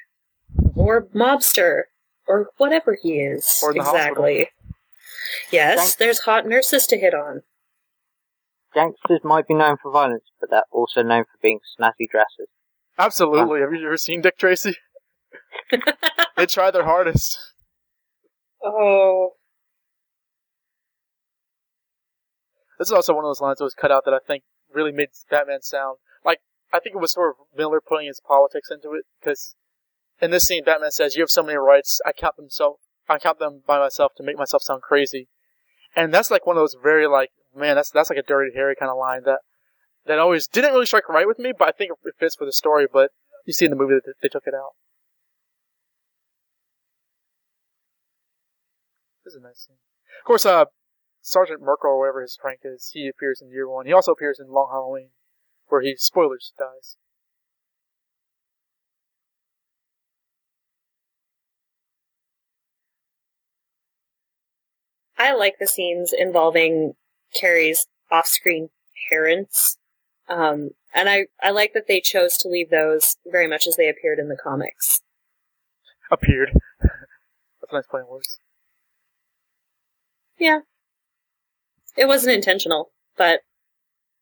or 0.76 1.06
mobster 1.08 1.84
or 2.28 2.50
whatever 2.58 2.98
he 3.02 3.14
is. 3.20 3.60
Or 3.64 3.72
in 3.72 3.78
the 3.78 3.84
exactly. 3.84 4.50
Yes, 5.52 5.80
Thank- 5.80 5.98
there's 5.98 6.20
hot 6.20 6.46
nurses 6.46 6.86
to 6.88 6.98
hit 6.98 7.14
on. 7.14 7.42
Gangsters 8.74 9.22
might 9.24 9.48
be 9.48 9.54
known 9.54 9.78
for 9.82 9.92
violence, 9.92 10.26
but 10.40 10.50
they're 10.50 10.64
also 10.72 11.04
known 11.04 11.24
for 11.26 11.38
being 11.42 11.60
snazzy 11.80 12.10
dressers. 12.10 12.48
Absolutely. 12.98 13.62
Have 13.62 13.72
you 13.74 13.86
ever 13.86 13.98
seen 13.98 14.22
Dick 14.22 14.38
Tracy? 14.38 14.76
they 16.38 16.46
try 16.46 16.72
their 16.72 16.84
hardest. 16.84 17.40
Oh, 18.64 19.34
This 22.84 22.90
is 22.90 22.94
also 22.94 23.14
one 23.14 23.24
of 23.24 23.30
those 23.30 23.42
lines 23.42 23.60
that 23.60 23.64
was 23.64 23.74
cut 23.74 23.92
out 23.92 24.04
that 24.06 24.14
I 24.14 24.20
think 24.20 24.44
really 24.74 24.92
made 24.92 25.10
Batman 25.30 25.62
sound 25.62 26.00
like 26.26 26.40
I 26.74 26.80
think 26.80 26.96
it 26.96 27.00
was 27.00 27.14
sort 27.14 27.30
of 27.30 27.46
Miller 27.56 27.80
putting 27.80 28.08
his 28.08 28.20
politics 28.20 28.70
into 28.72 28.94
it 28.94 29.06
because 29.20 29.56
in 30.22 30.32
this 30.32 30.44
scene 30.44 30.64
Batman 30.64 30.92
says, 30.92 31.16
"You 31.16 31.22
have 31.22 31.30
so 31.30 31.44
many 31.44 31.58
rights. 31.58 32.02
I 32.06 32.12
count 32.12 32.36
them 32.36 32.50
so 32.50 32.80
I 33.08 33.20
count 33.20 33.40
them 33.40 33.64
by 33.66 33.80
myself 33.80 34.14
to 34.18 34.24
make 34.24 34.38
myself 34.38 34.64
sound 34.64 34.82
crazy," 34.82 35.30
and 35.96 36.14
that's 36.14 36.32
like 36.32 36.46
one 36.46 36.58
of 36.58 36.62
those 36.62 36.76
very 36.82 37.08
like 37.08 37.32
man 37.56 37.76
that's 37.76 37.92
that's 37.92 38.10
like 38.10 38.20
a 38.20 38.24
dirty 38.24 38.52
Harry 38.56 38.76
kind 38.76 38.92
of 38.92 38.98
line 38.98 39.24
that 39.24 39.40
that 40.06 40.20
always 40.20 40.48
didn't 40.48 40.74
really 40.74 40.86
strike 40.86 41.08
right 41.08 41.28
with 41.28 41.40
me, 41.40 41.54
but 41.58 41.68
I 41.68 41.72
think 41.72 41.92
it 41.92 42.16
fits 42.20 42.36
for 42.36 42.46
the 42.46 42.52
story. 42.52 42.88
But 42.92 43.12
you 43.46 43.54
see 43.54 43.66
in 43.66 43.72
the 43.72 43.78
movie 43.78 43.96
that 43.96 44.16
they 44.22 44.28
took 44.28 44.48
it 44.48 44.54
out. 44.54 44.72
This 49.24 49.36
is 49.36 49.42
a 49.42 49.48
nice 49.48 49.66
scene. 49.68 49.78
Of 50.20 50.26
course, 50.26 50.46
uh, 50.46 50.66
Sergeant 51.22 51.62
Merkel 51.62 51.92
or 51.92 52.00
whatever 52.00 52.22
his 52.22 52.38
rank 52.44 52.62
is, 52.64 52.92
he 52.94 53.08
appears 53.08 53.42
in 53.42 53.50
year 53.50 53.70
one. 53.70 53.86
He 53.86 53.94
also 53.94 54.12
appears 54.12 54.40
in 54.40 54.52
Long 54.52 54.70
Halloween, 54.72 55.10
where 55.68 55.82
he 55.82 55.96
spoilers 55.96 56.54
dies. 56.58 56.98
I 65.18 65.34
like 65.34 65.56
the 65.60 65.68
scenes 65.68 66.12
involving 66.12 66.96
Carrie's 67.34 67.88
off-screen 68.12 68.70
parents, 69.10 69.78
um, 70.28 70.72
and 70.94 71.08
I 71.08 71.28
I 71.42 71.52
like 71.52 71.72
that 71.74 71.88
they 71.88 72.02
chose 72.02 72.36
to 72.38 72.50
leave 72.50 72.70
those 72.70 73.16
very 73.26 73.48
much 73.48 73.66
as 73.66 73.78
they 73.78 73.88
appeared 73.88 74.20
in 74.20 74.28
the 74.28 74.36
comics. 74.36 75.02
Appeared. 76.12 76.52
That's 76.82 77.72
a 77.72 77.76
nice 77.76 77.88
play 77.88 78.02
on 78.02 78.10
words. 78.10 78.40
Yeah, 80.44 80.60
it 81.96 82.06
wasn't 82.06 82.36
intentional, 82.36 82.92
but 83.18 83.40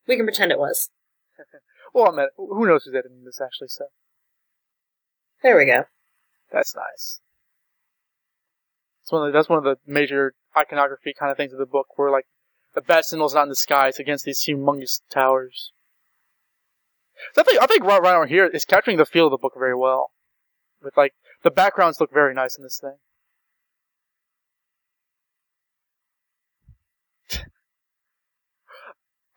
we 0.08 0.16
can 0.18 0.26
pretend 0.28 0.52
it 0.52 0.60
was. 0.60 0.92
Well, 1.94 2.08
I 2.14 2.16
mean, 2.16 2.28
who 2.38 2.66
knows 2.68 2.84
who's 2.86 2.94
editing 2.96 3.26
this 3.26 3.42
actually? 3.42 3.68
So 3.68 3.86
There 5.42 5.58
we 5.58 5.66
go. 5.66 5.86
that's 6.52 6.74
nice. 6.74 7.20
It's 9.02 9.12
one 9.12 9.24
of 9.28 9.34
the, 9.34 9.38
that's 9.38 9.50
one 9.50 9.58
of 9.58 9.64
the 9.66 9.76
major 9.86 10.34
iconography 10.56 11.14
kind 11.20 11.32
of 11.32 11.38
things 11.38 11.52
of 11.54 11.60
the 11.60 11.66
book, 11.66 11.88
where 11.98 12.12
like 12.12 12.28
the 12.76 12.82
bat 12.82 13.04
symbol's 13.04 13.34
not 13.34 13.44
in 13.44 13.50
the 13.50 13.56
sky; 13.56 13.88
it's 13.88 14.00
against 14.00 14.24
these 14.24 14.46
humongous 14.48 15.02
towers. 15.10 15.74
So 17.34 17.42
I 17.42 17.44
think 17.44 17.62
I 17.62 17.66
think 17.66 17.84
right, 17.84 18.02
right 18.02 18.16
over 18.16 18.28
here 18.28 18.46
is 18.46 18.64
capturing 18.64 18.98
the 18.98 19.06
feel 19.06 19.26
of 19.26 19.32
the 19.32 19.38
book 19.38 19.54
very 19.58 19.76
well. 19.76 20.12
With 20.82 20.96
like 20.96 21.14
the 21.44 21.52
backgrounds 21.52 22.00
look 22.00 22.14
very 22.14 22.34
nice 22.34 22.58
in 22.58 22.64
this 22.64 22.80
thing. 22.80 23.00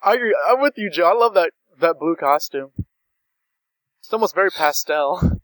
I 0.04 0.14
agree. 0.14 0.36
I'm 0.48 0.60
with 0.60 0.74
you, 0.76 0.90
Joe. 0.90 1.06
I 1.06 1.14
love 1.14 1.34
that 1.34 1.52
that 1.80 1.98
blue 1.98 2.14
costume. 2.14 2.70
It's 4.00 4.12
almost 4.12 4.34
very 4.34 4.50
pastel. 4.50 5.40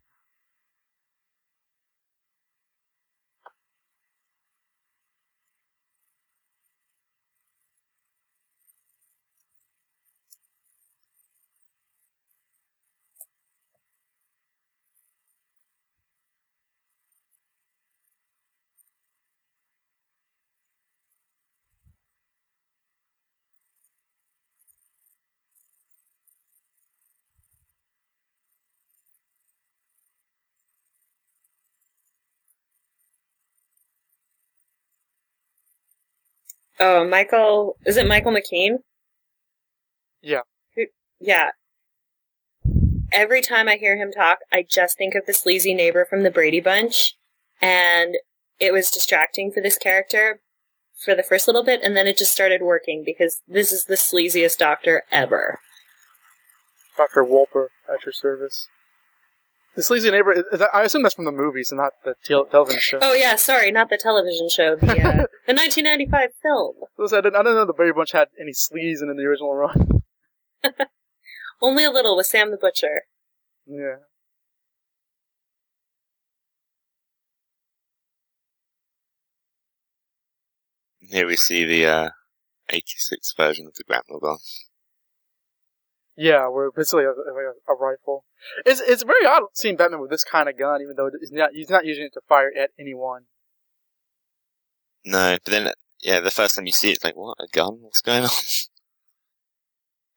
Oh, 36.83 37.07
Michael, 37.07 37.77
is 37.85 37.95
it 37.95 38.07
Michael 38.07 38.31
McKean? 38.31 38.77
Yeah. 40.19 40.41
Yeah. 41.19 41.51
Every 43.11 43.41
time 43.41 43.67
I 43.67 43.75
hear 43.75 43.97
him 43.97 44.11
talk, 44.11 44.39
I 44.51 44.65
just 44.67 44.97
think 44.97 45.13
of 45.13 45.27
the 45.27 45.33
sleazy 45.33 45.75
neighbor 45.75 46.07
from 46.09 46.23
the 46.23 46.31
Brady 46.31 46.59
Bunch, 46.59 47.17
and 47.61 48.15
it 48.59 48.73
was 48.73 48.89
distracting 48.89 49.51
for 49.51 49.61
this 49.61 49.77
character 49.77 50.41
for 51.05 51.13
the 51.13 51.21
first 51.21 51.47
little 51.47 51.63
bit, 51.63 51.81
and 51.83 51.95
then 51.95 52.07
it 52.07 52.17
just 52.17 52.31
started 52.31 52.63
working 52.63 53.03
because 53.05 53.41
this 53.47 53.71
is 53.71 53.83
the 53.83 53.93
sleaziest 53.93 54.57
doctor 54.57 55.03
ever. 55.11 55.59
Dr. 56.97 57.23
Wolper 57.23 57.67
at 57.93 58.05
your 58.05 58.13
service. 58.13 58.67
The 59.75 59.83
sleazy 59.83 60.11
neighbor. 60.11 60.33
is- 60.33 60.45
is- 60.51 60.61
I 60.73 60.83
assume 60.83 61.03
that's 61.03 61.15
from 61.15 61.25
the 61.25 61.31
movies 61.31 61.71
and 61.71 61.77
not 61.79 61.93
the 62.03 62.15
tel- 62.25 62.45
television 62.45 62.79
show. 62.81 62.99
Oh 63.01 63.13
yeah, 63.13 63.35
sorry, 63.37 63.71
not 63.71 63.89
the 63.89 63.97
television 63.97 64.49
show, 64.49 64.75
the 64.75 64.91
uh, 64.91 64.91
the 65.47 65.53
1995 65.53 66.29
film. 66.41 66.75
Listen, 66.97 67.17
I 67.19 67.21
didn't, 67.21 67.35
I 67.35 67.39
didn't 67.39 67.55
know 67.55 67.65
the 67.65 67.73
Brady 67.73 67.93
Bunch 67.93 68.11
had 68.11 68.27
any 68.39 68.51
sleaze 68.51 69.01
in 69.01 69.15
the 69.15 69.23
original 69.23 69.53
run. 69.55 70.01
Only 71.61 71.85
a 71.85 71.91
little 71.91 72.17
with 72.17 72.25
Sam 72.25 72.51
the 72.51 72.57
Butcher. 72.57 73.03
yeah. 73.65 73.95
Here 80.99 81.27
we 81.27 81.35
see 81.35 81.65
the 81.65 81.85
uh, 81.85 82.09
86 82.69 83.33
version 83.35 83.67
of 83.67 83.73
the 83.75 83.83
grapnel 83.83 84.19
gun. 84.19 84.37
Yeah, 86.15 86.47
where 86.49 86.71
basically 86.71 87.05
a, 87.05 87.09
like 87.09 87.55
a, 87.67 87.71
a 87.71 87.75
rifle. 87.75 88.25
It's 88.65 88.81
it's 88.81 89.03
very 89.03 89.25
odd 89.25 89.43
seeing 89.53 89.75
Batman 89.75 90.01
with 90.01 90.11
this 90.11 90.23
kind 90.23 90.49
of 90.49 90.57
gun, 90.57 90.81
even 90.81 90.95
though 90.95 91.09
he's 91.19 91.31
not 91.31 91.51
he's 91.53 91.69
not 91.69 91.85
using 91.85 92.05
it 92.05 92.13
to 92.13 92.21
fire 92.27 92.51
at 92.57 92.71
anyone. 92.79 93.23
No, 95.05 95.37
but 95.43 95.51
then, 95.51 95.71
yeah, 96.01 96.19
the 96.19 96.29
first 96.29 96.55
time 96.55 96.65
you 96.65 96.71
see 96.71 96.89
it, 96.89 96.97
it's 96.97 97.03
like, 97.03 97.15
what, 97.15 97.37
a 97.39 97.47
gun? 97.51 97.79
What's 97.81 98.01
going 98.01 98.23
on? 98.23 98.29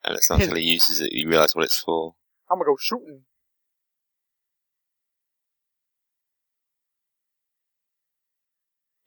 And 0.06 0.16
it's 0.16 0.28
not 0.28 0.42
until 0.42 0.56
he 0.56 0.64
uses 0.64 1.00
it 1.00 1.12
you 1.12 1.26
realise 1.26 1.56
what 1.56 1.64
it's 1.64 1.80
for. 1.80 2.14
I'm 2.50 2.58
gonna 2.58 2.66
go 2.66 2.76
shooting. 2.78 3.22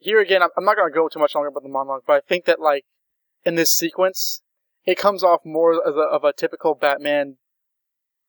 Here 0.00 0.20
again, 0.20 0.42
I'm, 0.42 0.48
I'm 0.56 0.64
not 0.64 0.76
gonna 0.76 0.90
go 0.90 1.08
too 1.08 1.20
much 1.20 1.36
longer 1.36 1.48
about 1.48 1.62
the 1.62 1.68
monologue, 1.68 2.02
but 2.04 2.14
I 2.14 2.20
think 2.28 2.46
that 2.46 2.58
like 2.60 2.84
in 3.44 3.54
this 3.54 3.70
sequence, 3.70 4.42
it 4.88 4.96
comes 4.96 5.22
off 5.22 5.44
more 5.44 5.74
as 5.86 5.94
a, 5.94 6.00
of 6.00 6.24
a 6.24 6.32
typical 6.32 6.74
Batman 6.74 7.36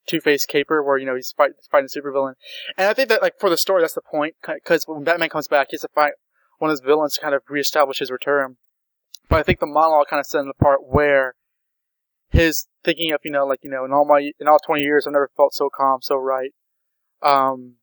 Two-Face 0.07 0.45
caper, 0.45 0.83
where 0.83 0.97
you 0.97 1.05
know 1.05 1.15
he's, 1.15 1.31
fight, 1.31 1.51
fighting 1.71 1.87
a 1.93 1.99
supervillain, 1.99 2.33
and 2.77 2.87
I 2.87 2.93
think 2.93 3.07
that 3.07 3.21
like 3.21 3.39
for 3.39 3.49
the 3.49 3.57
story, 3.57 3.81
that's 3.81 3.93
the 3.93 4.01
point, 4.01 4.35
because 4.45 4.83
when 4.85 5.05
Batman 5.05 5.29
comes 5.29 5.47
back, 5.47 5.67
he 5.69 5.75
has 5.75 5.81
to 5.81 5.87
fight 5.95 6.13
one 6.57 6.69
of 6.69 6.73
his 6.73 6.81
villains 6.81 7.13
to 7.13 7.21
kind 7.21 7.33
of 7.33 7.43
reestablish 7.47 7.99
his 7.99 8.11
return. 8.11 8.57
But 9.29 9.39
I 9.39 9.43
think 9.43 9.61
the 9.61 9.67
monologue 9.67 10.07
kind 10.09 10.19
of 10.19 10.25
set 10.25 10.41
him 10.41 10.51
apart 10.59 10.79
where 10.85 11.35
his 12.29 12.67
thinking 12.83 13.13
of 13.13 13.21
you 13.23 13.31
know 13.31 13.45
like 13.45 13.59
you 13.63 13.69
know 13.69 13.85
in 13.85 13.93
all 13.93 14.05
my 14.05 14.31
in 14.37 14.47
all 14.47 14.59
20 14.59 14.81
years 14.81 15.07
I've 15.07 15.13
never 15.13 15.31
felt 15.37 15.53
so 15.53 15.69
calm, 15.73 15.99
so 16.01 16.17
right. 16.17 16.51
Um, 17.21 17.75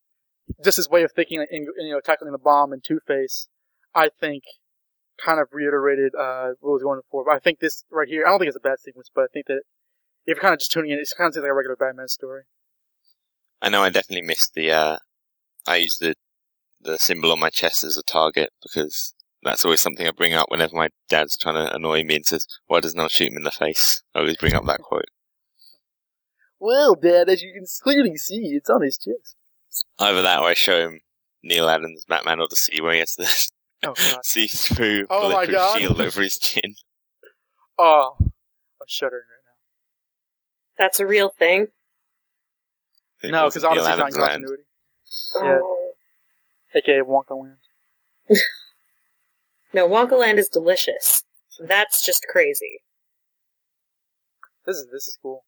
just 0.62 0.76
his 0.76 0.90
way 0.90 1.02
of 1.02 1.12
thinking 1.12 1.38
and 1.50 1.66
you 1.78 1.92
know 1.92 2.00
tackling 2.00 2.32
the 2.32 2.38
bomb 2.38 2.74
and 2.74 2.84
Two 2.84 3.00
Face, 3.06 3.48
I 3.94 4.10
think, 4.20 4.42
kind 5.24 5.40
of 5.40 5.48
reiterated 5.52 6.14
uh, 6.14 6.50
what 6.60 6.72
was 6.72 6.82
going 6.82 7.00
for. 7.10 7.24
But 7.24 7.34
I 7.34 7.38
think 7.38 7.60
this 7.60 7.84
right 7.90 8.08
here, 8.08 8.24
I 8.26 8.30
don't 8.30 8.38
think 8.38 8.48
it's 8.48 8.56
a 8.56 8.60
bad 8.60 8.80
sequence, 8.80 9.10
but 9.14 9.22
I 9.24 9.26
think 9.32 9.46
that 9.46 9.62
if 10.26 10.36
you're 10.36 10.42
kind 10.42 10.54
of 10.54 10.58
just 10.60 10.72
tuning 10.72 10.90
in, 10.90 10.98
it 10.98 11.08
kind 11.16 11.28
of 11.28 11.34
seems 11.34 11.42
like 11.42 11.50
a 11.50 11.54
regular 11.54 11.76
Batman 11.76 12.08
story. 12.08 12.42
I 13.62 13.68
know 13.68 13.82
I 13.82 13.90
definitely 13.90 14.26
missed 14.26 14.54
the, 14.54 14.70
uh, 14.70 14.98
I 15.66 15.76
used 15.76 16.00
the, 16.00 16.14
the 16.80 16.98
symbol 16.98 17.32
on 17.32 17.40
my 17.40 17.50
chest 17.50 17.84
as 17.84 17.96
a 17.96 18.02
target 18.02 18.50
because 18.62 19.14
That's 19.46 19.64
always 19.64 19.80
something 19.80 20.06
I 20.06 20.10
bring 20.10 20.34
up 20.34 20.50
whenever 20.50 20.74
my 20.74 20.88
dad's 21.08 21.36
trying 21.36 21.54
to 21.54 21.72
annoy 21.72 22.02
me 22.02 22.16
and 22.16 22.26
says, 22.26 22.46
"Why 22.66 22.80
doesn't 22.80 22.98
I 22.98 23.06
shoot 23.06 23.28
him 23.28 23.36
in 23.36 23.44
the 23.44 23.52
face?" 23.52 24.02
I 24.12 24.18
always 24.18 24.36
bring 24.36 24.54
up 24.54 24.66
that 24.66 24.80
quote. 24.80 25.04
Well, 26.58 26.96
Dad, 26.96 27.28
as 27.28 27.42
you 27.42 27.52
can 27.52 27.64
clearly 27.80 28.16
see, 28.16 28.56
it's 28.56 28.68
on 28.68 28.82
his 28.82 28.98
chest. 28.98 29.36
Either 30.00 30.22
that, 30.22 30.40
or 30.40 30.48
I 30.48 30.54
show 30.54 30.80
him 30.80 31.00
Neal 31.44 31.68
Adams' 31.68 32.04
Batman 32.08 32.40
Odyssey, 32.40 32.80
where 32.80 32.94
he 32.94 32.98
has 32.98 33.14
the 33.14 33.26
Oh 33.86 33.94
God. 33.94 34.20
see-through 34.24 35.06
Oh, 35.10 35.30
bulletproof 35.30 35.60
shield 35.76 36.00
over 36.00 36.22
his 36.22 36.34
chin. 36.34 36.74
Oh, 37.78 38.16
I'm 38.18 38.86
shuddering 38.88 39.20
right 39.20 39.44
now. 39.44 40.82
That's 40.82 40.98
a 40.98 41.06
real 41.06 41.28
thing. 41.28 41.66
It. 43.22 43.30
No, 43.30 43.48
because 43.48 43.64
Neal 43.64 43.72
honestly, 43.72 43.88
not 43.90 43.94
in 43.94 44.00
Adams' 44.00 44.16
land. 44.16 44.44
continuity. 44.46 44.62
Yeah. 45.44 46.80
AKA 46.80 47.02
Wonka 47.02 47.38
Land. 47.38 47.58
No, 49.74 49.86
Wonka 49.86 50.18
Land 50.18 50.38
is 50.38 50.48
delicious. 50.48 51.22
That's 51.60 52.04
just 52.04 52.24
crazy. 52.30 52.80
This 54.64 54.76
is 54.76 54.86
this 54.90 55.06
is 55.06 55.18
cool. 55.20 55.44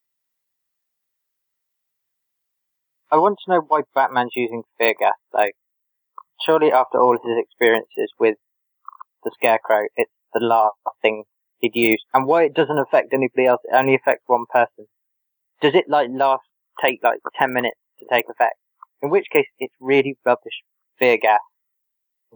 I 3.11 3.17
want 3.17 3.39
to 3.45 3.51
know 3.51 3.63
why 3.67 3.83
Batman's 3.95 4.33
using 4.37 4.65
fear 4.77 4.95
gas, 4.99 5.15
though. 5.33 5.49
Surely, 6.45 6.71
after 6.73 6.99
all 7.01 7.13
his 7.23 7.37
experiences 7.39 8.13
with 8.19 8.37
the 9.25 9.31
Scarecrow, 9.35 9.87
it's 9.97 10.13
the 10.33 10.41
last 10.41 10.77
thing 11.03 11.25
he'd 11.59 11.75
use. 11.75 12.03
And 12.15 12.27
why 12.27 12.45
it 12.45 12.55
doesn't 12.55 12.79
affect 12.79 13.13
anybody 13.13 13.47
else, 13.47 13.61
it 13.65 13.75
only 13.75 13.95
affects 13.95 14.25
one 14.27 14.45
person. 14.53 14.87
Does 15.61 15.75
it, 15.75 15.87
like, 15.89 16.09
last, 16.13 16.45
take, 16.81 17.01
like, 17.03 17.19
10 17.39 17.53
minutes 17.53 17.79
to 17.99 18.07
take 18.11 18.27
effect? 18.31 18.55
In 19.03 19.11
which 19.11 19.27
case, 19.33 19.47
it's 19.59 19.75
really 19.81 20.17
rubbish 20.25 20.63
fear 20.99 21.17
gas. 21.19 21.41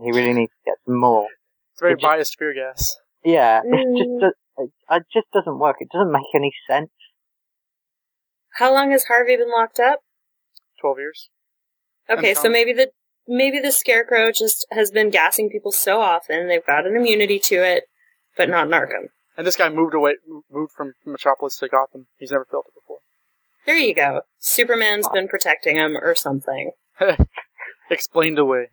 He 0.02 0.10
really 0.10 0.32
needs 0.32 0.52
to 0.52 0.70
get 0.70 0.78
some 0.86 0.98
more. 0.98 1.26
It's 1.72 1.80
very 1.80 1.92
It 1.92 1.96
just- 1.96 2.02
biased 2.02 2.38
fear 2.38 2.54
gas. 2.54 2.96
Yeah, 3.24 3.60
it 3.64 3.98
just, 3.98 4.08
Mm. 4.10 4.20
does, 4.20 4.32
it, 4.58 4.70
it 4.90 5.02
just 5.12 5.26
doesn't 5.32 5.58
work. 5.58 5.76
It 5.80 5.88
doesn't 5.92 6.10
make 6.10 6.26
any 6.34 6.52
sense. 6.68 6.90
How 8.54 8.72
long 8.72 8.90
has 8.90 9.04
Harvey 9.04 9.36
been 9.36 9.50
locked 9.50 9.78
up? 9.80 10.00
Twelve 10.80 10.98
years. 10.98 11.30
Okay, 12.10 12.34
so 12.34 12.48
maybe 12.48 12.72
the 12.72 12.90
maybe 13.26 13.58
the 13.60 13.72
scarecrow 13.72 14.32
just 14.32 14.66
has 14.70 14.90
been 14.90 15.10
gassing 15.10 15.50
people 15.50 15.72
so 15.72 16.00
often 16.00 16.48
they've 16.48 16.66
got 16.66 16.86
an 16.86 16.96
immunity 16.96 17.38
to 17.38 17.56
it, 17.56 17.84
but 18.36 18.48
not 18.48 18.68
Narcum. 18.68 19.08
And 19.36 19.46
this 19.46 19.56
guy 19.56 19.68
moved 19.68 19.94
away, 19.94 20.16
moved 20.50 20.72
from 20.72 20.94
Metropolis 21.06 21.56
to 21.58 21.68
Gotham. 21.68 22.06
He's 22.18 22.30
never 22.30 22.44
felt 22.44 22.66
it 22.68 22.74
before. 22.74 22.98
There 23.64 23.76
you 23.76 23.94
go. 23.94 24.22
Superman's 24.38 25.08
been 25.08 25.28
protecting 25.28 25.76
him 25.76 25.96
or 25.96 26.14
something. 26.14 26.72
Explained 27.90 28.38
away. 28.38 28.68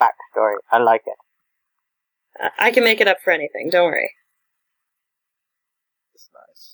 Backstory. 0.00 0.56
I 0.72 0.78
like 0.78 1.02
it. 1.06 1.14
Uh, 2.42 2.48
I 2.58 2.70
can 2.72 2.82
make 2.84 3.00
it 3.00 3.08
up 3.08 3.18
for 3.22 3.32
anything. 3.32 3.70
Don't 3.70 3.86
worry. 3.86 4.12
It's 6.14 6.28
nice. 6.34 6.73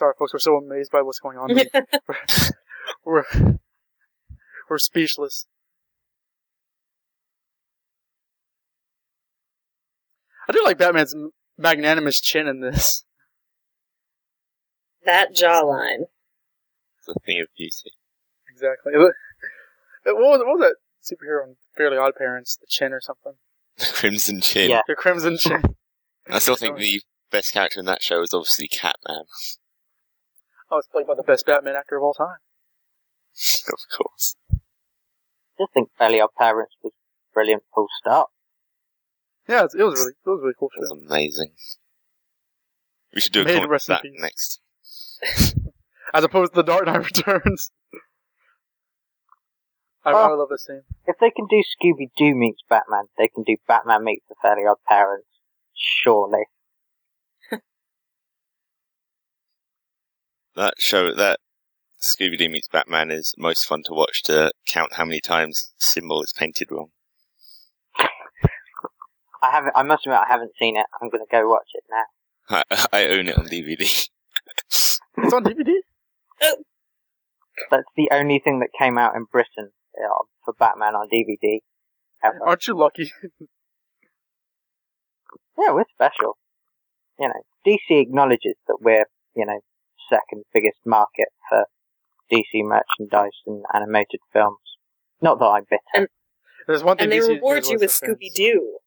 Sorry, 0.00 0.14
folks. 0.18 0.32
We're 0.32 0.38
so 0.38 0.56
amazed 0.56 0.90
by 0.90 1.02
what's 1.02 1.18
going 1.18 1.36
on. 1.36 1.50
we're 3.04 3.24
we're 4.70 4.78
speechless. 4.78 5.46
I 10.48 10.52
do 10.52 10.62
like 10.64 10.78
Batman's 10.78 11.14
magnanimous 11.58 12.18
chin 12.18 12.46
in 12.46 12.60
this. 12.60 13.04
that 15.04 15.34
jawline. 15.34 16.06
It's 16.98 17.08
a 17.14 17.20
thing 17.26 17.42
of 17.42 17.48
beauty. 17.54 17.92
Exactly. 18.50 18.94
What 18.96 19.12
was, 20.16 20.40
what 20.40 20.46
was 20.46 20.60
that 20.60 20.76
superhero 21.04 21.46
in 21.46 21.56
Fairly 21.76 21.98
Odd 21.98 22.14
Parents? 22.16 22.56
The 22.56 22.66
chin 22.70 22.94
or 22.94 23.02
something? 23.02 23.34
The 23.76 23.84
Crimson 23.92 24.40
Chin. 24.40 24.70
Yeah. 24.70 24.80
The 24.88 24.94
Crimson 24.94 25.36
Chin. 25.36 25.62
I 26.26 26.38
still 26.38 26.56
think 26.56 26.78
the 26.78 27.02
best 27.30 27.52
character 27.52 27.80
in 27.80 27.84
that 27.84 28.02
show 28.02 28.22
is 28.22 28.32
obviously 28.32 28.66
Catman. 28.66 29.24
Oh, 30.70 30.78
it's 30.78 30.88
played 30.88 31.06
by 31.06 31.14
the 31.14 31.22
best 31.22 31.46
Batman 31.46 31.74
actor 31.76 31.96
of 31.96 32.02
all 32.02 32.14
time. 32.14 32.36
of 33.72 33.78
course. 33.96 34.36
just 35.58 35.72
think 35.74 35.90
Fairly 35.98 36.20
Odd 36.20 36.30
Parents 36.38 36.74
was 36.82 36.92
brilliant 37.34 37.62
full 37.74 37.88
stop. 37.98 38.28
Yeah, 39.48 39.62
it 39.64 39.64
was 39.74 39.74
really, 39.98 40.12
it 40.12 40.28
was 40.30 40.40
really 40.42 40.54
cool 40.58 40.68
That 40.74 40.80
was 40.80 40.90
show. 40.90 41.06
amazing. 41.14 41.52
We 43.14 43.20
should 43.20 43.32
do 43.32 43.42
a 43.42 43.44
May 43.44 43.50
it 43.52 43.54
comment 43.54 43.70
rest 43.70 43.88
in 43.88 43.92
that 43.94 44.02
peace. 44.02 44.20
next. 44.20 44.60
As 46.14 46.24
opposed 46.24 46.52
to 46.52 46.56
The 46.56 46.62
Dark 46.62 46.86
Knight 46.86 47.04
Returns. 47.16 47.72
I, 50.04 50.10
I 50.12 50.30
Oh. 50.30 50.34
love 50.36 50.48
this 50.50 50.64
scene. 50.66 50.82
If 51.06 51.16
they 51.20 51.30
can 51.30 51.46
do 51.50 51.62
Scooby 51.62 52.10
Doo 52.16 52.34
meets 52.34 52.62
Batman, 52.68 53.06
they 53.18 53.28
can 53.28 53.42
do 53.42 53.56
Batman 53.66 54.04
meets 54.04 54.24
the 54.28 54.34
Fairly 54.40 54.62
Odd 54.68 54.78
Parents. 54.88 55.26
Surely. 55.74 56.44
That 60.56 60.74
show, 60.78 61.14
that 61.14 61.38
Scooby 62.00 62.38
Doo 62.38 62.48
meets 62.48 62.68
Batman 62.68 63.10
is 63.10 63.34
most 63.38 63.66
fun 63.66 63.82
to 63.86 63.92
watch 63.92 64.22
to 64.24 64.52
count 64.66 64.94
how 64.94 65.04
many 65.04 65.20
times 65.20 65.72
the 65.76 65.82
symbol 65.82 66.22
is 66.22 66.32
painted 66.36 66.68
wrong. 66.70 66.88
I 69.42 69.50
haven't. 69.50 69.72
I 69.74 69.82
must 69.82 70.06
admit, 70.06 70.18
I 70.18 70.28
haven't 70.28 70.52
seen 70.58 70.76
it. 70.76 70.86
I'm 71.00 71.08
going 71.08 71.24
to 71.24 71.30
go 71.30 71.48
watch 71.48 71.68
it 71.74 71.84
now. 71.90 72.62
I, 72.70 72.86
I 72.92 73.06
own 73.08 73.28
it 73.28 73.38
on 73.38 73.46
DVD. 73.46 74.08
It's 75.22 75.34
on 75.34 75.44
DVD? 75.44 75.74
That's 77.70 77.88
the 77.96 78.08
only 78.10 78.38
thing 78.38 78.60
that 78.60 78.68
came 78.78 78.96
out 78.96 79.14
in 79.14 79.26
Britain 79.30 79.70
uh, 79.98 80.24
for 80.44 80.54
Batman 80.58 80.94
on 80.94 81.08
DVD. 81.08 81.58
Ever. 82.24 82.38
Aren't 82.46 82.66
you 82.66 82.74
lucky? 82.74 83.12
Yeah, 85.58 85.72
we're 85.72 85.84
special. 85.92 86.38
You 87.18 87.28
know, 87.28 87.42
DC 87.66 88.00
acknowledges 88.00 88.54
that 88.66 88.78
we're, 88.80 89.04
you 89.36 89.44
know, 89.44 89.60
second 90.10 90.44
biggest 90.52 90.78
market 90.84 91.28
for 91.48 91.64
DC 92.30 92.62
merchandise 92.64 93.30
and 93.46 93.64
animated 93.72 94.20
films. 94.32 94.58
Not 95.22 95.38
that 95.38 95.46
I'm 95.46 95.64
bitter. 95.70 95.80
And- 95.94 96.08
There's 96.66 96.84
one 96.84 96.96
thing 96.98 97.04
And 97.04 97.12
they 97.12 97.18
DC 97.20 97.28
reward 97.36 97.66
you 97.66 97.78
with. 97.78 97.90
Scooby 97.90 98.32
Doo. 98.34 98.78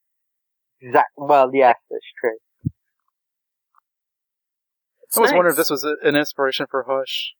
Exact. 0.81 1.09
Well, 1.17 1.49
yes, 1.53 1.77
that's 1.89 2.05
true. 2.19 2.37
I 5.15 5.19
was 5.19 5.31
wondering 5.31 5.51
if 5.53 5.57
this 5.57 5.69
was 5.69 5.83
a- 5.85 5.97
an 6.03 6.15
inspiration 6.15 6.65
for 6.69 6.83
Hush. 6.87 7.33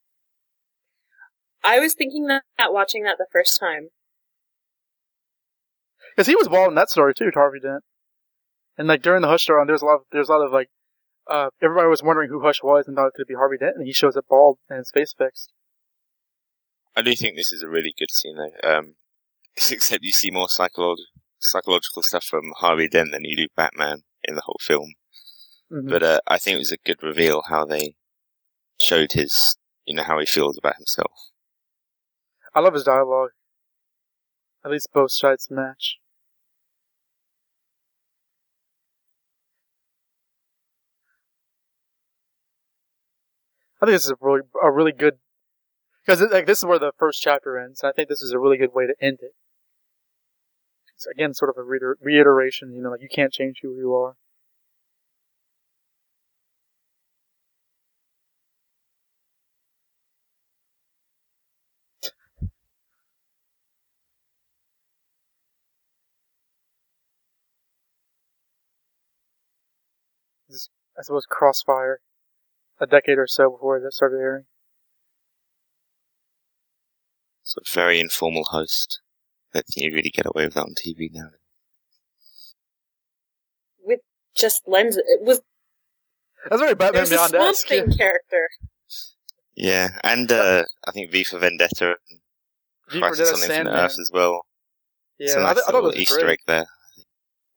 I 1.63 1.79
was 1.79 1.93
thinking 1.93 2.27
that 2.27 2.43
watching 2.73 3.03
that 3.03 3.17
the 3.17 3.27
first 3.31 3.59
time. 3.59 3.89
Because 6.15 6.27
he 6.27 6.35
was 6.35 6.47
wild 6.49 6.69
in 6.69 6.75
that 6.75 6.89
story 6.89 7.13
too, 7.13 7.31
Harvey 7.33 7.59
Dent. 7.59 7.83
And 8.77 8.87
like 8.87 9.01
during 9.01 9.21
the 9.21 9.27
Hush 9.27 9.43
story, 9.43 9.63
there's 9.65 9.81
a 9.81 9.85
lot 9.85 9.95
of 9.95 10.01
there's 10.11 10.29
a 10.29 10.31
lot 10.33 10.45
of 10.45 10.51
like 10.51 10.69
uh 11.29 11.49
everybody 11.61 11.87
was 11.87 12.03
wondering 12.03 12.29
who 12.29 12.41
Hush 12.41 12.61
was 12.63 12.87
and 12.87 12.95
thought 12.95 13.07
it 13.07 13.13
could 13.15 13.27
be 13.27 13.35
Harvey 13.35 13.57
Dent, 13.57 13.75
and 13.77 13.85
he 13.85 13.93
shows 13.93 14.15
up 14.17 14.25
bald 14.29 14.57
and 14.69 14.77
his 14.79 14.91
face 14.91 15.13
fixed. 15.17 15.51
I 16.95 17.01
do 17.01 17.15
think 17.15 17.35
this 17.35 17.51
is 17.51 17.63
a 17.63 17.69
really 17.69 17.93
good 17.97 18.11
scene 18.11 18.35
though. 18.37 18.69
Um, 18.69 18.95
except 19.71 20.03
you 20.03 20.11
see 20.11 20.31
more 20.31 20.47
psycholo- 20.47 20.97
psychological 21.39 22.03
stuff 22.03 22.23
from 22.23 22.53
Harvey 22.57 22.87
Dent 22.87 23.11
than 23.11 23.23
you 23.25 23.35
do 23.35 23.47
Batman 23.55 24.03
in 24.23 24.35
the 24.35 24.41
whole 24.45 24.59
film. 24.61 24.93
Mhm. 25.71 25.89
But 25.89 26.03
uh, 26.03 26.19
I 26.27 26.37
think 26.37 26.55
it 26.55 26.59
was 26.59 26.71
a 26.71 26.77
good 26.77 27.01
reveal 27.01 27.43
how 27.49 27.65
they 27.65 27.95
showed 28.79 29.13
his, 29.13 29.57
you 29.85 29.95
know, 29.95 30.03
how 30.03 30.19
he 30.19 30.25
feels 30.25 30.57
about 30.57 30.75
himself. 30.77 31.11
I 32.53 32.59
love 32.59 32.73
his 32.73 32.83
dialogue. 32.83 33.31
At 34.63 34.71
least 34.71 34.89
both 34.93 35.11
sides 35.11 35.49
match. 35.49 35.97
I 43.83 43.85
think 43.85 43.95
this 43.95 44.05
is 44.05 44.11
a 44.11 44.17
really 44.21 44.41
a 44.63 44.71
really 44.71 44.93
good 44.93 45.15
because 46.05 46.21
like 46.21 46.45
this 46.45 46.59
is 46.59 46.65
where 46.65 46.79
the 46.79 46.93
first 46.97 47.21
chapter 47.21 47.59
ends. 47.59 47.83
And 47.83 47.89
I 47.89 47.93
think 47.93 48.07
this 48.07 48.21
is 48.21 48.31
a 48.31 48.39
really 48.39 48.57
good 48.57 48.73
way 48.73 48.87
to 48.87 48.95
end 49.01 49.19
it. 49.21 49.35
It's 50.95 51.05
again 51.05 51.33
sort 51.33 51.49
of 51.49 51.57
a 51.57 51.63
reiter- 51.63 51.97
reiteration. 52.01 52.73
You 52.73 52.81
know, 52.81 52.91
like 52.91 53.01
you 53.01 53.09
can't 53.13 53.33
change 53.33 53.59
who 53.61 53.75
you 53.75 53.93
are. 53.93 54.15
I 70.97 71.01
suppose, 71.01 71.25
Crossfire, 71.25 71.99
a 72.79 72.87
decade 72.87 73.17
or 73.17 73.27
so 73.27 73.49
before 73.51 73.79
that 73.79 73.93
started 73.93 74.17
airing. 74.17 74.45
It's 77.43 77.55
a 77.57 77.61
very 77.75 77.99
informal 77.99 78.45
host. 78.45 79.01
I 79.53 79.57
don't 79.59 79.65
think 79.67 79.85
you 79.85 79.93
really 79.93 80.09
get 80.09 80.25
away 80.25 80.45
with 80.45 80.53
that 80.55 80.61
on 80.63 80.73
TV 80.75 81.09
now. 81.11 81.29
With 83.83 83.99
just 84.35 84.63
lends 84.67 84.97
it 84.97 85.21
was 85.21 85.41
That's 86.49 86.61
very 86.61 86.73
Batman 86.73 86.93
there's 87.05 87.11
a 87.11 87.15
Beyond 87.15 87.29
Swamp 87.31 87.49
esque. 87.49 87.67
Thing 87.67 87.91
character. 87.97 88.47
Yeah, 89.55 89.89
and 90.03 90.31
uh, 90.31 90.63
I 90.87 90.91
think 90.91 91.11
V 91.11 91.23
for 91.25 91.37
Vendetta 91.37 91.95
and 92.09 92.19
V 92.89 92.99
Crisis 92.99 93.29
Vendetta, 93.29 93.33
on 93.35 93.41
Infinite 93.41 93.55
Sandman. 93.55 93.75
Earth 93.85 93.99
as 93.99 94.09
well. 94.11 94.45
it's 95.19 95.33
Yeah, 95.35 95.39
a 95.41 95.43
I, 95.43 95.47
nice 95.47 95.53
th- 95.55 95.63
I 95.67 95.71
thought 95.71 95.73
little 95.75 95.89
it 95.91 95.93
was 95.93 96.01
Easter 96.01 96.19
great. 96.21 96.29
egg 96.31 96.39
there. 96.47 96.65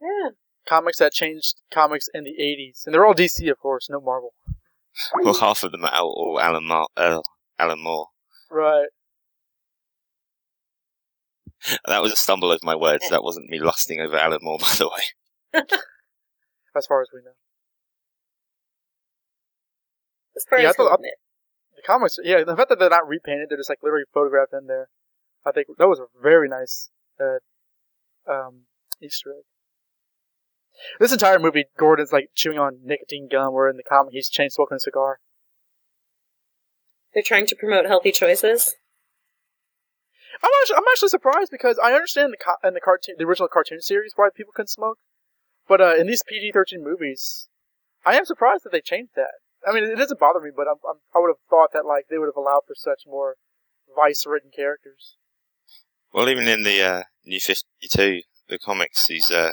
Yeah. 0.02 0.30
Comics 0.68 0.98
that 0.98 1.12
changed 1.12 1.62
comics 1.72 2.06
in 2.12 2.24
the 2.24 2.34
'80s, 2.38 2.84
and 2.84 2.92
they're 2.94 3.06
all 3.06 3.14
DC, 3.14 3.48
of 3.50 3.58
course, 3.58 3.88
no 3.88 4.00
Marvel. 4.00 4.34
Well, 5.22 5.34
half 5.34 5.62
of 5.62 5.72
them 5.72 5.84
are 5.84 5.92
all, 5.94 6.12
all 6.16 6.40
Alan, 6.40 6.64
Mar- 6.66 6.88
uh, 6.96 7.20
Alan 7.58 7.82
Moore. 7.82 8.08
Right. 8.50 8.86
That 11.86 12.02
was 12.02 12.12
a 12.12 12.16
stumble 12.16 12.50
over 12.50 12.60
my 12.62 12.76
words. 12.76 13.08
That 13.10 13.22
wasn't 13.24 13.48
me 13.50 13.58
lusting 13.60 14.00
over 14.00 14.16
Alan 14.16 14.38
Moore, 14.42 14.58
by 14.60 14.72
the 14.78 14.88
way. 14.88 15.62
As 16.76 16.86
far 16.86 17.00
as 17.00 17.08
we 17.12 17.20
know, 17.22 17.32
As 20.36 20.44
far 20.48 20.58
Yeah, 20.60 20.66
I 20.66 20.70
as 20.70 20.76
thought- 20.76 20.88
who 20.90 20.94
admit. 20.94 21.14
the 21.74 21.82
comics. 21.86 22.18
Yeah, 22.22 22.44
the 22.44 22.54
fact 22.56 22.68
that 22.68 22.78
they're 22.78 22.90
not 22.90 23.08
repainted, 23.08 23.48
they're 23.48 23.56
just 23.58 23.70
like 23.70 23.78
literally 23.82 24.04
photographed 24.12 24.52
in 24.52 24.66
there. 24.66 24.88
I 25.44 25.52
think 25.52 25.68
that 25.78 25.88
was 25.88 26.00
a 26.00 26.06
very 26.22 26.48
nice 26.48 26.90
uh, 27.20 27.38
um, 28.30 28.62
Easter 29.02 29.30
egg. 29.30 29.44
This 31.00 31.12
entire 31.12 31.38
movie, 31.38 31.64
Gordon's 31.78 32.12
like 32.12 32.30
chewing 32.34 32.58
on 32.58 32.80
nicotine 32.84 33.28
gum, 33.30 33.54
where 33.54 33.68
in 33.68 33.76
the 33.76 33.82
comic 33.82 34.12
he's 34.12 34.28
chain 34.28 34.50
smoking 34.50 34.76
a 34.76 34.80
cigar. 34.80 35.20
They're 37.14 37.22
trying 37.22 37.46
to 37.46 37.56
promote 37.56 37.86
healthy 37.86 38.12
choices. 38.12 38.74
I'm 40.42 40.50
actually, 40.60 40.76
I'm 40.76 40.84
actually 40.92 41.08
surprised 41.08 41.50
because 41.50 41.78
I 41.82 41.92
understand 41.92 42.32
the 42.32 42.36
co- 42.36 42.68
in 42.68 42.74
the 42.74 42.80
cartoon, 42.80 43.14
the 43.18 43.24
original 43.24 43.48
cartoon 43.48 43.80
series, 43.80 44.12
why 44.16 44.28
people 44.34 44.52
couldn't 44.54 44.68
smoke, 44.68 44.98
but 45.66 45.80
uh, 45.80 45.94
in 45.96 46.06
these 46.06 46.22
PG-13 46.28 46.82
movies, 46.82 47.48
I 48.04 48.16
am 48.16 48.24
surprised 48.24 48.64
that 48.64 48.72
they 48.72 48.80
changed 48.80 49.12
that. 49.16 49.40
I 49.66 49.72
mean, 49.72 49.84
it 49.84 49.96
doesn't 49.96 50.20
bother 50.20 50.40
me, 50.40 50.50
but 50.54 50.66
I'm, 50.68 50.76
I'm, 50.88 50.98
I 51.14 51.18
would 51.18 51.28
have 51.30 51.42
thought 51.48 51.72
that 51.72 51.86
like 51.86 52.06
they 52.10 52.18
would 52.18 52.26
have 52.28 52.36
allowed 52.36 52.62
for 52.66 52.74
such 52.76 53.02
more 53.06 53.36
vice-ridden 53.96 54.50
characters. 54.54 55.16
Well, 56.12 56.28
even 56.28 56.46
in 56.48 56.62
the 56.62 56.82
uh, 56.82 57.02
New 57.24 57.40
52, 57.40 58.22
the 58.48 58.58
comics, 58.58 59.06
he's 59.06 59.30
uh, 59.30 59.52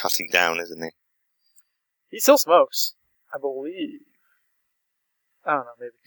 cutting 0.00 0.28
down, 0.32 0.58
isn't 0.60 0.82
he? 0.82 0.90
He 2.08 2.18
still 2.20 2.38
smokes, 2.38 2.94
I 3.34 3.38
believe. 3.38 4.00
I 5.44 5.52
don't 5.52 5.64
know, 5.64 5.70
maybe. 5.78 5.92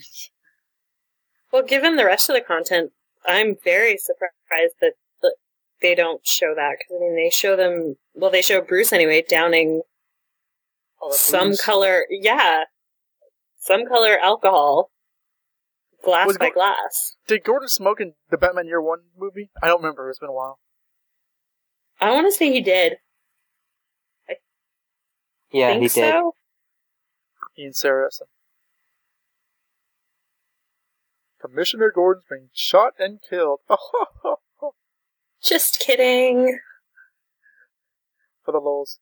Well, 1.51 1.61
given 1.61 1.97
the 1.97 2.05
rest 2.05 2.29
of 2.29 2.33
the 2.35 2.41
content, 2.41 2.93
I'm 3.27 3.55
very 3.63 3.95
surprised 3.99 4.73
that 4.81 4.93
that 5.21 5.35
they 5.83 5.93
don't 5.93 6.25
show 6.25 6.55
that. 6.55 6.77
Because, 6.79 6.97
I 6.99 7.05
mean, 7.05 7.15
they 7.15 7.29
show 7.29 7.55
them, 7.55 7.95
well, 8.15 8.31
they 8.31 8.41
show 8.41 8.59
Bruce 8.59 8.91
anyway, 8.91 9.23
downing 9.29 9.83
Oh, 10.99 11.11
some 11.11 11.49
blues. 11.49 11.61
color, 11.61 12.05
yeah, 12.09 12.63
some 13.59 13.85
color 13.87 14.17
alcohol, 14.17 14.89
glass 16.03 16.25
Was 16.25 16.37
by 16.39 16.47
Gor- 16.47 16.53
glass. 16.55 17.17
Did 17.27 17.43
Gordon 17.43 17.69
smoke 17.69 18.01
in 18.01 18.13
the 18.31 18.37
Batman 18.39 18.65
Year 18.65 18.81
One 18.81 19.01
movie? 19.15 19.51
I 19.61 19.67
don't 19.67 19.81
remember. 19.83 20.09
It's 20.09 20.17
been 20.17 20.29
a 20.29 20.33
while. 20.33 20.57
I 22.01 22.09
want 22.15 22.25
to 22.25 22.31
say 22.31 22.51
he 22.51 22.61
did. 22.61 22.93
Yeah, 25.54 25.70
think 25.70 25.84
he 25.84 25.88
did. 25.88 26.12
so. 26.12 26.36
Ian 27.58 27.74
Saracen. 27.74 28.28
Commissioner 31.39 31.91
Gordon's 31.93 32.26
been 32.30 32.49
shot 32.54 32.93
and 32.97 33.20
killed. 33.30 33.60
Just 35.43 35.80
kidding. 35.80 36.60
for 38.43 38.51
the 38.51 38.60
lulz. 38.60 38.99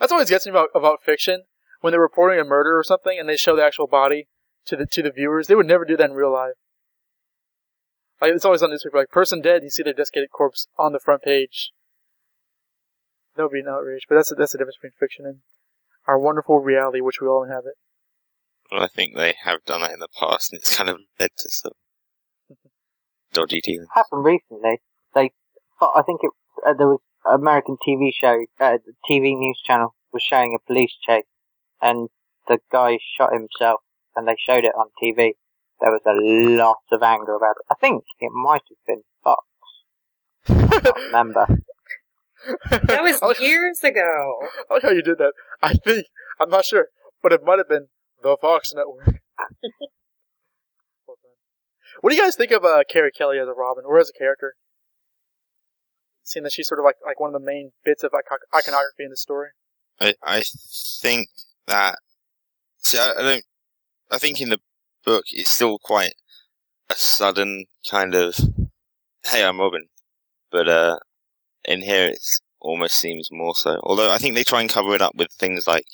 That's 0.00 0.10
always 0.10 0.30
gets 0.30 0.46
me 0.46 0.50
about, 0.50 0.70
about 0.74 1.02
fiction. 1.02 1.44
When 1.80 1.92
they're 1.92 2.00
reporting 2.00 2.40
a 2.40 2.44
murder 2.44 2.78
or 2.78 2.82
something 2.82 3.18
and 3.18 3.28
they 3.28 3.36
show 3.36 3.54
the 3.54 3.62
actual 3.62 3.86
body 3.86 4.28
to 4.66 4.76
the 4.76 4.86
to 4.86 5.02
the 5.02 5.10
viewers, 5.10 5.46
they 5.46 5.54
would 5.54 5.66
never 5.66 5.84
do 5.84 5.96
that 5.98 6.10
in 6.10 6.16
real 6.16 6.32
life. 6.32 6.54
Like 8.20 8.32
it's 8.32 8.44
always 8.44 8.62
on 8.62 8.70
newspaper, 8.70 8.96
like 8.96 9.10
person 9.10 9.42
dead, 9.42 9.62
you 9.62 9.70
see 9.70 9.82
their 9.82 9.92
desiccated 9.92 10.30
corpse 10.30 10.66
on 10.78 10.92
the 10.92 10.98
front 10.98 11.22
page. 11.22 11.72
That 13.36 13.42
would 13.44 13.52
be 13.52 13.60
an 13.60 13.68
outrage, 13.68 14.02
but 14.08 14.14
that's 14.16 14.28
the, 14.30 14.36
that's 14.36 14.52
the 14.52 14.58
difference 14.58 14.76
between 14.76 14.92
fiction 14.98 15.26
and 15.26 15.38
our 16.06 16.18
wonderful 16.18 16.60
reality, 16.60 17.00
which 17.00 17.20
we 17.20 17.26
all 17.26 17.42
inhabit. 17.42 17.74
Well, 18.70 18.82
I 18.82 18.88
think 18.88 19.16
they 19.16 19.34
have 19.44 19.64
done 19.64 19.82
that 19.82 19.92
in 19.92 20.00
the 20.00 20.08
past, 20.18 20.52
and 20.52 20.58
it's 20.60 20.76
kind 20.76 20.88
of 20.88 20.98
led 21.18 21.30
to 21.38 21.48
some 21.50 21.72
dodgy 23.32 23.60
dealings. 23.60 23.88
happened 23.94 24.24
recently. 24.24 24.80
They, 25.14 25.32
I 25.80 26.02
think 26.04 26.20
it, 26.22 26.30
uh, 26.66 26.74
there 26.74 26.88
was 26.88 27.00
an 27.24 27.40
American 27.40 27.76
TV 27.86 28.10
show, 28.14 28.44
uh, 28.60 28.78
the 28.84 28.92
TV 29.08 29.36
news 29.36 29.60
channel 29.66 29.94
was 30.12 30.22
showing 30.22 30.54
a 30.56 30.64
police 30.66 30.94
chase, 31.06 31.24
and 31.82 32.08
the 32.48 32.58
guy 32.70 32.98
shot 33.16 33.32
himself, 33.32 33.80
and 34.14 34.28
they 34.28 34.36
showed 34.38 34.64
it 34.64 34.74
on 34.76 34.86
TV. 35.02 35.32
There 35.80 35.90
was 35.90 36.02
a 36.06 36.14
lot 36.14 36.78
of 36.92 37.02
anger 37.02 37.34
about 37.34 37.56
it. 37.58 37.66
I 37.70 37.74
think 37.80 38.04
it 38.20 38.30
might 38.32 38.62
have 38.68 38.78
been 38.86 39.02
Fox. 39.22 39.44
I 40.48 40.80
can't 40.80 40.96
remember. 41.06 41.46
That 42.70 43.02
was 43.02 43.18
I 43.22 43.26
like, 43.26 43.40
years 43.40 43.82
ago. 43.82 44.38
I 44.70 44.74
like 44.74 44.82
how 44.82 44.90
you 44.90 45.02
did 45.02 45.18
that. 45.18 45.32
I 45.62 45.74
think 45.74 46.06
I'm 46.40 46.50
not 46.50 46.64
sure, 46.64 46.88
but 47.22 47.32
it 47.32 47.42
might 47.44 47.58
have 47.58 47.68
been 47.68 47.88
the 48.22 48.36
Fox 48.40 48.72
Network. 48.74 49.20
What 52.00 52.10
do 52.10 52.16
you 52.16 52.22
guys 52.22 52.36
think 52.36 52.50
of 52.50 52.64
uh, 52.64 52.82
Carrie 52.86 53.10
Kelly 53.10 53.38
as 53.38 53.48
a 53.48 53.52
Robin, 53.52 53.84
or 53.86 53.98
as 53.98 54.10
a 54.10 54.18
character? 54.18 54.56
Seeing 56.22 56.42
that 56.44 56.52
she's 56.52 56.68
sort 56.68 56.78
of 56.78 56.84
like 56.84 56.96
like 57.02 57.18
one 57.18 57.34
of 57.34 57.40
the 57.40 57.46
main 57.46 57.72
bits 57.82 58.02
of 58.02 58.10
ico- 58.12 58.58
iconography 58.58 59.04
in 59.04 59.10
the 59.10 59.16
story. 59.16 59.48
I, 59.98 60.14
I 60.22 60.42
think 61.00 61.28
that. 61.66 61.98
See, 62.78 62.98
I, 62.98 63.12
I 63.18 63.22
don't. 63.22 63.44
I 64.10 64.18
think 64.18 64.40
in 64.40 64.50
the 64.50 64.60
book 65.04 65.24
it's 65.32 65.48
still 65.48 65.78
quite 65.78 66.12
a 66.90 66.94
sudden 66.94 67.64
kind 67.90 68.14
of, 68.14 68.36
"Hey, 69.24 69.42
I'm 69.42 69.60
Robin," 69.60 69.88
but 70.50 70.68
uh, 70.68 70.98
in 71.66 71.82
here 71.82 72.08
it 72.08 72.18
almost 72.60 72.96
seems 72.96 73.28
more 73.30 73.54
so. 73.54 73.80
Although 73.82 74.10
I 74.10 74.18
think 74.18 74.34
they 74.34 74.44
try 74.44 74.60
and 74.60 74.70
cover 74.70 74.94
it 74.94 75.02
up 75.02 75.14
with 75.16 75.32
things 75.32 75.66
like, 75.66 75.86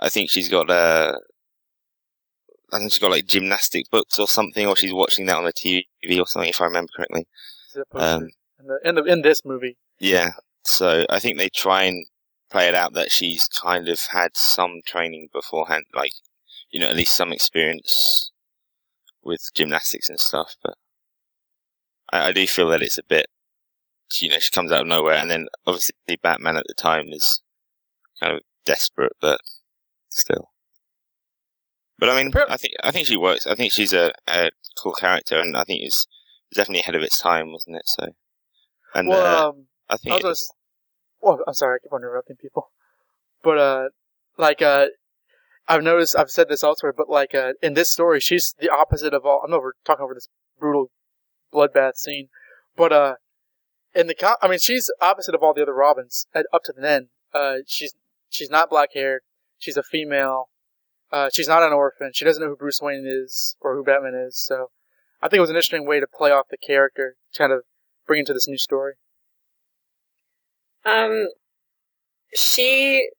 I 0.00 0.08
think 0.08 0.30
she's 0.30 0.48
got 0.48 0.70
uh, 0.70 1.16
I 2.72 2.78
think 2.78 2.90
she's 2.90 3.00
got 3.00 3.10
like 3.10 3.26
gymnastic 3.26 3.90
books 3.90 4.18
or 4.18 4.26
something, 4.26 4.66
or 4.66 4.76
she's 4.76 4.94
watching 4.94 5.26
that 5.26 5.36
on 5.36 5.44
the 5.44 5.52
TV 5.52 5.84
or 6.18 6.26
something, 6.26 6.48
if 6.48 6.60
I 6.60 6.64
remember 6.64 6.90
correctly. 6.96 7.26
Um, 7.94 8.28
in 8.58 8.66
the, 8.66 8.78
in 8.84 8.94
the 8.94 9.04
in 9.04 9.22
this 9.22 9.44
movie. 9.44 9.76
Yeah. 9.98 10.30
So 10.64 11.04
I 11.10 11.18
think 11.18 11.38
they 11.38 11.48
try 11.48 11.82
and 11.84 12.06
play 12.50 12.68
it 12.68 12.74
out 12.74 12.92
that 12.92 13.10
she's 13.10 13.48
kind 13.48 13.88
of 13.88 13.98
had 14.10 14.36
some 14.36 14.80
training 14.86 15.28
beforehand, 15.32 15.84
like, 15.94 16.12
you 16.70 16.78
know, 16.78 16.86
at 16.88 16.96
least 16.96 17.16
some 17.16 17.32
experience 17.32 18.30
with 19.22 19.50
gymnastics 19.54 20.08
and 20.08 20.20
stuff. 20.20 20.56
But 20.62 20.74
I, 22.12 22.28
I 22.28 22.32
do 22.32 22.46
feel 22.46 22.68
that 22.68 22.82
it's 22.82 22.98
a 22.98 23.02
bit, 23.02 23.26
you 24.20 24.28
know, 24.28 24.38
she 24.38 24.50
comes 24.50 24.72
out 24.72 24.82
of 24.82 24.86
nowhere. 24.86 25.14
And 25.14 25.30
then 25.30 25.46
obviously 25.66 25.94
Batman 26.22 26.56
at 26.56 26.64
the 26.66 26.74
time 26.74 27.06
is 27.10 27.42
kind 28.20 28.34
of 28.34 28.42
desperate, 28.64 29.12
but 29.20 29.40
still. 30.10 30.50
But 31.98 32.10
I 32.10 32.22
mean, 32.22 32.32
I 32.48 32.56
think, 32.56 32.74
I 32.82 32.90
think 32.90 33.06
she 33.06 33.16
works. 33.16 33.46
I 33.46 33.54
think 33.54 33.72
she's 33.72 33.92
a, 33.92 34.12
a 34.26 34.50
cool 34.82 34.92
character 34.92 35.38
and 35.38 35.56
I 35.56 35.64
think 35.64 35.82
it's 35.82 36.06
definitely 36.54 36.80
ahead 36.80 36.96
of 36.96 37.02
its 37.02 37.20
time, 37.20 37.52
wasn't 37.52 37.76
it? 37.76 37.82
So, 37.86 38.06
and, 38.94 39.08
uh, 39.08 39.48
um, 39.48 39.66
I 39.88 39.94
I 39.94 39.96
think 39.96 40.22
was 40.22 40.38
just, 40.38 40.54
well, 41.20 41.38
I'm 41.46 41.54
sorry, 41.54 41.76
I 41.76 41.78
keep 41.82 41.92
on 41.92 42.02
interrupting 42.02 42.36
people, 42.36 42.70
but 43.42 43.58
uh, 43.58 43.88
like 44.36 44.60
uh, 44.60 44.86
I've 45.68 45.82
noticed, 45.82 46.16
I've 46.16 46.30
said 46.30 46.48
this 46.48 46.64
elsewhere, 46.64 46.92
but 46.96 47.08
like 47.08 47.34
uh, 47.34 47.52
in 47.62 47.74
this 47.74 47.92
story, 47.92 48.20
she's 48.20 48.54
the 48.58 48.68
opposite 48.68 49.14
of 49.14 49.24
all. 49.24 49.42
I'm 49.44 49.54
over 49.54 49.74
talking 49.84 50.02
over 50.02 50.14
this 50.14 50.28
brutal 50.58 50.90
bloodbath 51.54 51.96
scene, 51.96 52.28
but 52.76 52.92
uh, 52.92 53.14
in 53.94 54.06
the 54.06 54.14
co- 54.14 54.36
I 54.42 54.48
mean, 54.48 54.58
she's 54.58 54.90
opposite 55.00 55.34
of 55.34 55.42
all 55.42 55.54
the 55.54 55.62
other 55.62 55.74
Robins 55.74 56.26
at, 56.34 56.46
up 56.52 56.62
to 56.64 56.72
the 56.72 56.88
end. 56.88 57.08
Uh, 57.34 57.58
she's 57.66 57.94
she's 58.28 58.50
not 58.50 58.70
black 58.70 58.90
haired. 58.94 59.22
She's 59.58 59.76
a 59.76 59.82
female. 59.82 60.48
Uh, 61.10 61.28
she's 61.32 61.48
not 61.48 61.62
an 61.62 61.72
orphan. 61.72 62.10
She 62.14 62.24
doesn't 62.24 62.42
know 62.42 62.48
who 62.48 62.56
Bruce 62.56 62.80
Wayne 62.80 63.04
is 63.06 63.56
or 63.60 63.76
who 63.76 63.84
Batman 63.84 64.14
is. 64.14 64.42
So, 64.42 64.68
I 65.20 65.28
think 65.28 65.38
it 65.38 65.42
was 65.42 65.50
an 65.50 65.56
interesting 65.56 65.86
way 65.86 66.00
to 66.00 66.06
play 66.06 66.30
off 66.30 66.46
the 66.50 66.56
character, 66.56 67.16
kind 67.36 67.52
of 67.52 67.62
bring 68.06 68.20
into 68.20 68.32
this 68.32 68.48
new 68.48 68.56
story. 68.56 68.94
Um, 70.84 71.28
she, 72.34 73.10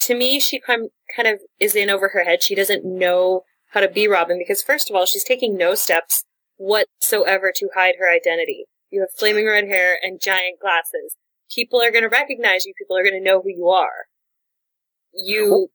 to 0.00 0.14
me, 0.14 0.38
she 0.40 0.60
kind 0.60 0.90
kind 1.14 1.28
of 1.28 1.40
is 1.58 1.74
in 1.74 1.90
over 1.90 2.10
her 2.10 2.24
head. 2.24 2.42
She 2.42 2.54
doesn't 2.54 2.84
know 2.84 3.42
how 3.70 3.80
to 3.80 3.88
be 3.88 4.06
Robin 4.06 4.38
because, 4.38 4.62
first 4.62 4.88
of 4.88 4.96
all, 4.96 5.06
she's 5.06 5.24
taking 5.24 5.56
no 5.56 5.74
steps 5.74 6.24
whatsoever 6.56 7.52
to 7.56 7.68
hide 7.74 7.94
her 7.98 8.10
identity. 8.10 8.66
You 8.94 9.00
have 9.00 9.10
flaming 9.18 9.46
red 9.46 9.66
hair 9.66 9.98
and 10.00 10.20
giant 10.20 10.60
glasses. 10.60 11.16
People 11.52 11.82
are 11.82 11.90
going 11.90 12.04
to 12.04 12.08
recognize 12.08 12.64
you. 12.64 12.74
People 12.78 12.96
are 12.96 13.02
going 13.02 13.18
to 13.18 13.20
know 13.20 13.42
who 13.42 13.50
you 13.50 13.68
are. 13.68 14.06
You, 15.12 15.68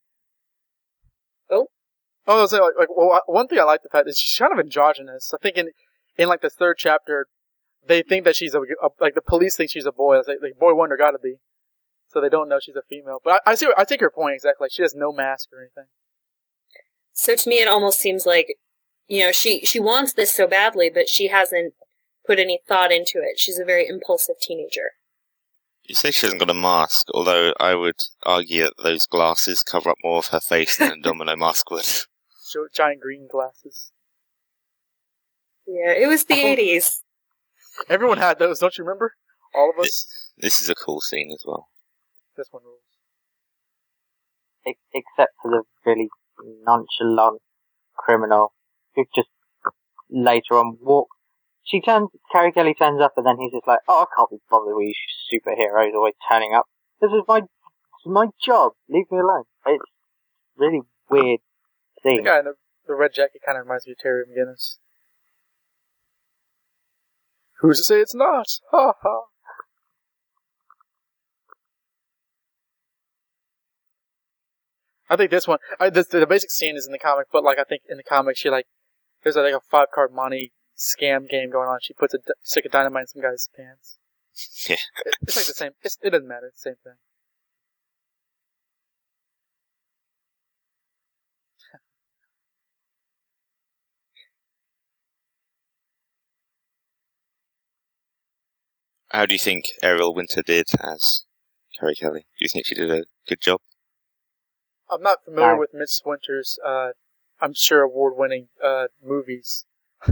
Oh, 2.29 2.37
I 2.37 2.41
was 2.43 2.53
like, 2.53 2.61
like 2.77 2.95
well, 2.95 3.19
one 3.25 3.47
thing 3.47 3.57
I 3.57 3.63
like 3.63 3.81
the 3.81 3.89
fact 3.89 4.07
is 4.07 4.19
she's 4.19 4.37
kind 4.37 4.53
of 4.53 4.59
androgynous. 4.59 5.33
I 5.33 5.37
think 5.41 5.57
in, 5.57 5.71
in 6.15 6.29
like 6.29 6.41
the 6.41 6.49
third 6.51 6.75
chapter, 6.77 7.25
they 7.87 8.03
think 8.03 8.23
that 8.25 8.35
she's 8.35 8.53
a, 8.53 8.59
a 8.59 8.89
like 9.01 9.15
the 9.15 9.21
police 9.21 9.57
think 9.57 9.71
she's 9.71 9.87
a 9.87 9.91
boy. 9.91 10.19
It's 10.19 10.27
like, 10.27 10.37
like 10.39 10.59
boy 10.59 10.75
wonder 10.75 10.95
got 10.95 11.11
to 11.11 11.17
be, 11.17 11.37
so 12.07 12.21
they 12.21 12.29
don't 12.29 12.47
know 12.47 12.59
she's 12.61 12.75
a 12.75 12.83
female. 12.87 13.17
But 13.23 13.41
I, 13.47 13.51
I 13.51 13.55
see 13.55 13.67
I 13.75 13.83
take 13.83 14.01
her 14.01 14.11
point 14.11 14.35
exactly. 14.35 14.65
Like 14.65 14.71
she 14.71 14.83
has 14.83 14.93
no 14.93 15.11
mask 15.11 15.49
or 15.51 15.59
anything. 15.59 15.89
So 17.13 17.35
to 17.35 17.49
me, 17.49 17.55
it 17.61 17.67
almost 17.67 17.99
seems 17.99 18.27
like, 18.27 18.55
you 19.07 19.23
know, 19.23 19.31
she 19.31 19.65
she 19.65 19.79
wants 19.79 20.13
this 20.13 20.31
so 20.31 20.45
badly, 20.45 20.91
but 20.93 21.09
she 21.09 21.29
hasn't 21.29 21.73
put 22.29 22.37
any 22.39 22.59
thought 22.67 22.91
into 22.91 23.17
it. 23.17 23.39
She's 23.39 23.57
a 23.57 23.65
very 23.65 23.87
impulsive 23.87 24.35
teenager. 24.39 24.91
You 25.83 25.95
say 25.95 26.11
she 26.11 26.27
hasn't 26.27 26.39
got 26.39 26.51
a 26.51 26.53
mask, 26.53 27.07
although 27.15 27.53
I 27.59 27.73
would 27.73 27.95
argue 28.23 28.65
that 28.65 28.73
those 28.83 29.07
glasses 29.07 29.63
cover 29.63 29.89
up 29.89 29.97
more 30.03 30.19
of 30.19 30.27
her 30.27 30.39
face 30.39 30.77
than 30.77 30.91
a 30.91 31.01
domino 31.01 31.35
mask 31.35 31.71
would. 31.71 31.85
Show 31.85 32.67
giant 32.75 33.01
green 33.01 33.27
glasses. 33.31 33.91
Yeah, 35.65 35.93
it 35.93 36.07
was 36.07 36.25
the 36.25 36.33
Oh. 36.43 36.45
eighties. 36.47 37.01
Everyone 37.89 38.19
had 38.19 38.37
those, 38.37 38.59
don't 38.59 38.77
you 38.77 38.83
remember? 38.83 39.15
All 39.55 39.71
of 39.75 39.83
us. 39.83 40.05
This 40.37 40.61
is 40.61 40.69
a 40.69 40.75
cool 40.75 41.01
scene 41.01 41.31
as 41.31 41.43
well. 41.47 41.69
This 42.37 42.47
one 42.51 42.61
rules. 42.63 42.81
except 44.93 45.33
for 45.41 45.49
the 45.49 45.63
really 45.85 46.09
nonchalant 46.63 47.41
criminal 47.97 48.53
who 48.95 49.05
just 49.15 49.29
later 50.11 50.53
on 50.55 50.77
walk. 50.81 51.07
She 51.69 51.81
turns, 51.81 52.09
Carrie 52.31 52.51
Kelly 52.51 52.73
turns 52.73 52.99
up, 52.99 53.13
and 53.15 53.25
then 53.25 53.37
he's 53.37 53.51
just 53.51 53.67
like, 53.67 53.79
"Oh, 53.87 54.01
I 54.01 54.05
can't 54.15 54.29
be 54.31 54.37
bothered 54.49 54.75
with 54.75 54.87
you 54.87 55.39
superheroes 55.39 55.93
always 55.93 56.15
turning 56.27 56.53
up. 56.53 56.65
This 56.99 57.11
is 57.11 57.21
my, 57.27 57.41
this 57.41 57.47
is 58.05 58.11
my 58.11 58.27
job. 58.43 58.71
Leave 58.89 59.05
me 59.11 59.19
alone." 59.19 59.43
It's 59.67 59.83
really 60.57 60.81
weird 61.11 61.41
The 62.03 62.21
guy 62.23 62.39
in 62.39 62.45
the, 62.45 62.53
the 62.87 62.95
red 62.95 63.13
jacket 63.13 63.41
kind 63.45 63.57
of 63.57 63.65
reminds 63.65 63.85
me 63.85 63.91
of 63.91 63.99
Terry 63.99 64.23
McGinnis. 64.25 64.77
Who's 67.59 67.77
to 67.77 67.83
say 67.83 67.99
it's 67.99 68.15
not? 68.15 68.47
Ha 68.71 68.93
ha. 69.01 69.21
I 75.11 75.15
think 75.15 75.31
this 75.31 75.47
one, 75.47 75.57
I, 75.79 75.89
this, 75.89 76.07
the 76.07 76.25
basic 76.27 76.51
scene 76.51 76.77
is 76.77 76.85
in 76.85 76.91
the 76.91 76.99
comic, 76.99 77.27
but 77.31 77.43
like 77.43 77.57
I 77.57 77.63
think 77.63 77.81
in 77.89 77.97
the 77.97 78.03
comic 78.03 78.37
she 78.37 78.49
like, 78.49 78.65
there's 79.23 79.35
like 79.35 79.53
a 79.53 79.59
five 79.59 79.87
card 79.93 80.13
money 80.13 80.51
scam 80.79 81.29
game 81.29 81.49
going 81.51 81.67
on. 81.67 81.79
She 81.81 81.93
puts 81.93 82.13
a 82.13 82.17
d- 82.19 82.33
stick 82.41 82.65
of 82.65 82.71
dynamite 82.71 83.01
in 83.03 83.07
some 83.07 83.21
guy's 83.21 83.49
pants. 83.55 83.99
Yeah. 84.69 84.77
It- 85.05 85.15
it's 85.23 85.35
like 85.37 85.45
the 85.45 85.53
same. 85.53 85.71
It's, 85.83 85.97
it 86.01 86.11
doesn't 86.11 86.27
matter. 86.27 86.47
It's 86.47 86.63
the 86.63 86.69
same 86.71 86.77
thing. 86.83 86.93
How 99.09 99.25
do 99.25 99.33
you 99.33 99.39
think 99.39 99.65
Ariel 99.81 100.13
Winter 100.13 100.41
did 100.41 100.67
as 100.79 101.25
Carrie 101.79 101.95
Kelly? 101.95 102.21
Do 102.21 102.43
you 102.45 102.49
think 102.49 102.65
she 102.65 102.75
did 102.75 102.91
a 102.91 103.05
good 103.27 103.41
job? 103.41 103.61
I'm 104.89 105.01
not 105.01 105.23
familiar 105.23 105.51
Right. 105.51 105.59
with 105.59 105.73
Miss 105.73 106.01
Winter's, 106.05 106.57
uh, 106.65 106.91
I'm 107.39 107.53
sure 107.53 107.81
award-winning 107.81 108.49
uh, 108.63 108.87
movies. 109.03 109.65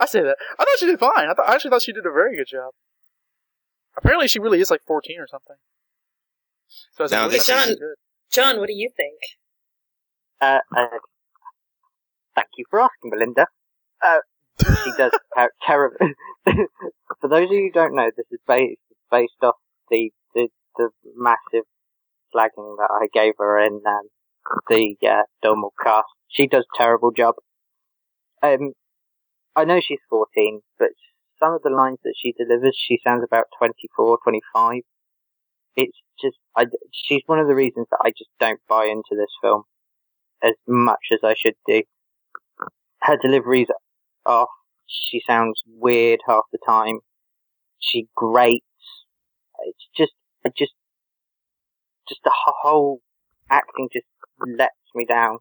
I 0.00 0.06
say 0.06 0.22
that. 0.22 0.36
I 0.58 0.64
thought 0.64 0.78
she 0.78 0.86
did 0.86 0.98
fine. 0.98 1.28
I, 1.28 1.34
thought, 1.34 1.48
I 1.48 1.54
actually 1.54 1.70
thought 1.70 1.82
she 1.82 1.92
did 1.92 2.06
a 2.06 2.12
very 2.12 2.36
good 2.36 2.46
job. 2.46 2.72
Apparently, 3.96 4.28
she 4.28 4.38
really 4.38 4.60
is 4.60 4.70
like 4.70 4.80
14 4.86 5.20
or 5.20 5.26
something. 5.26 5.56
So 6.92 7.04
as 7.04 7.12
a 7.12 7.14
Now, 7.16 7.24
movie, 7.24 7.36
this 7.36 7.48
I 7.50 7.56
think 7.64 7.70
is- 7.72 7.78
good. 7.78 7.94
Jon, 8.30 8.58
what 8.58 8.68
do 8.68 8.72
you 8.74 8.88
think? 8.96 9.18
Uh, 10.40 10.60
uh, 10.76 10.86
thank 12.34 12.48
you 12.56 12.64
for 12.70 12.80
asking, 12.80 13.10
Melinda. 13.10 13.46
Uh, 14.02 14.18
she 14.84 14.92
does 14.96 15.12
ter- 15.36 15.50
terrible. 15.66 15.96
for 17.20 17.28
those 17.28 17.44
of 17.46 17.52
you 17.52 17.64
who 17.64 17.70
don't 17.72 17.94
know, 17.94 18.10
this 18.16 18.26
is 18.30 18.40
based 18.48 18.80
based 19.10 19.34
off 19.42 19.56
the 19.90 20.10
the, 20.34 20.48
the 20.78 20.88
massive 21.14 21.66
slagging 22.34 22.76
that 22.78 22.88
I 22.90 23.06
gave 23.12 23.34
her 23.38 23.58
in 23.60 23.82
um, 23.86 24.08
the 24.68 24.96
uh, 25.06 25.22
Dolmore 25.44 25.70
cast. 25.82 26.06
She 26.28 26.46
does 26.46 26.64
terrible 26.74 27.10
job. 27.12 27.34
Um, 28.42 28.72
I 29.54 29.64
know 29.64 29.80
she's 29.80 30.00
14, 30.08 30.62
but 30.78 30.88
some 31.38 31.52
of 31.52 31.62
the 31.62 31.70
lines 31.70 31.98
that 32.04 32.14
she 32.16 32.32
delivers, 32.32 32.76
she 32.78 33.00
sounds 33.04 33.24
about 33.24 33.46
24, 33.58 34.18
25. 34.24 34.82
It's 35.76 35.98
just, 36.20 36.36
I, 36.56 36.66
she's 36.92 37.22
one 37.26 37.38
of 37.38 37.48
the 37.48 37.54
reasons 37.54 37.86
that 37.90 38.00
I 38.02 38.10
just 38.10 38.30
don't 38.40 38.60
buy 38.68 38.86
into 38.86 39.16
this 39.16 39.30
film 39.42 39.64
as 40.42 40.54
much 40.66 41.08
as 41.12 41.20
I 41.22 41.34
should 41.34 41.54
do. 41.66 41.82
Her 43.02 43.16
deliveries 43.20 43.68
are, 44.24 44.46
she 44.86 45.20
sounds 45.26 45.62
weird 45.66 46.20
half 46.26 46.44
the 46.52 46.58
time. 46.66 47.00
She 47.78 48.08
grates. 48.14 48.64
It's 49.66 49.88
just, 49.96 50.12
I 50.46 50.50
just, 50.56 50.72
just 52.08 52.20
the 52.24 52.32
whole 52.34 53.00
acting 53.50 53.88
just 53.92 54.06
lets 54.46 54.74
me 54.94 55.04
down. 55.04 55.38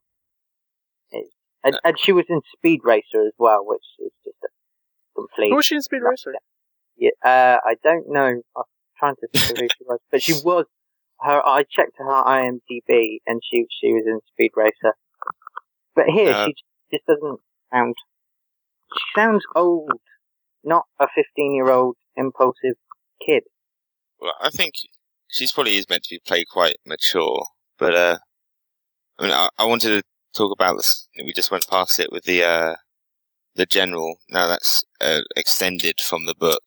And, 1.64 1.80
and 1.84 2.00
she 2.00 2.12
was 2.12 2.26
in 2.30 2.42
Speed 2.58 2.82
Racer 2.84 3.26
as 3.26 3.34
well, 3.38 3.64
which 3.66 3.84
is 4.00 4.12
just 4.24 4.38
a 4.44 4.48
complete. 5.16 5.50
Who 5.50 5.58
was 5.58 5.66
she 5.66 5.76
in 5.76 5.82
Speed 5.82 6.02
Racer? 6.02 6.34
Yeah, 6.98 7.12
uh, 7.24 7.58
I 7.64 7.76
don't 7.84 8.06
know. 8.10 8.42
I'm 8.56 8.64
trying 8.98 9.16
to 9.16 9.28
think 9.28 9.52
of 9.52 9.58
who 9.58 9.68
she 9.68 9.84
was, 9.86 10.00
but 10.12 10.22
she 10.24 10.34
was. 10.44 10.66
Her, 11.20 11.46
I 11.46 11.64
checked 11.70 11.98
her 12.00 12.06
IMDb, 12.06 13.18
and 13.28 13.42
she 13.44 13.66
she 13.80 13.94
was 13.94 14.04
in 14.08 14.20
Speed 14.34 14.52
Racer. 14.56 14.96
But 15.96 16.06
here, 16.08 16.34
Uh, 16.34 16.46
she 16.48 16.56
just 16.92 17.06
doesn't 17.06 17.40
sound. 17.72 17.96
She 18.94 19.04
sounds 19.16 19.44
old, 19.56 19.92
not 20.64 20.86
a 21.00 21.08
15 21.14 21.54
year 21.54 21.70
old 21.70 21.96
impulsive 22.16 22.76
kid. 23.24 23.44
Well, 24.20 24.34
I 24.42 24.50
think 24.50 24.74
she's 25.28 25.52
probably 25.52 25.78
is 25.78 25.88
meant 25.90 26.04
to 26.04 26.16
be 26.16 26.22
played 26.26 26.48
quite 26.50 26.78
mature, 26.88 27.46
but 27.78 27.96
uh, 27.96 28.18
I 29.20 29.24
mean, 29.24 29.32
I, 29.32 29.50
I 29.60 29.66
wanted 29.66 30.02
to 30.02 30.04
talk 30.34 30.52
about 30.52 30.78
this. 30.78 31.08
We 31.18 31.34
just 31.34 31.52
went 31.52 31.68
past 31.68 32.00
it 32.00 32.12
with 32.12 32.24
the 32.24 32.44
uh, 32.44 32.76
the 33.56 33.66
general. 33.66 34.16
Now 34.30 34.48
that's 34.48 34.84
uh, 35.00 35.22
extended 35.36 36.00
from 36.02 36.26
the 36.26 36.36
book. 36.36 36.62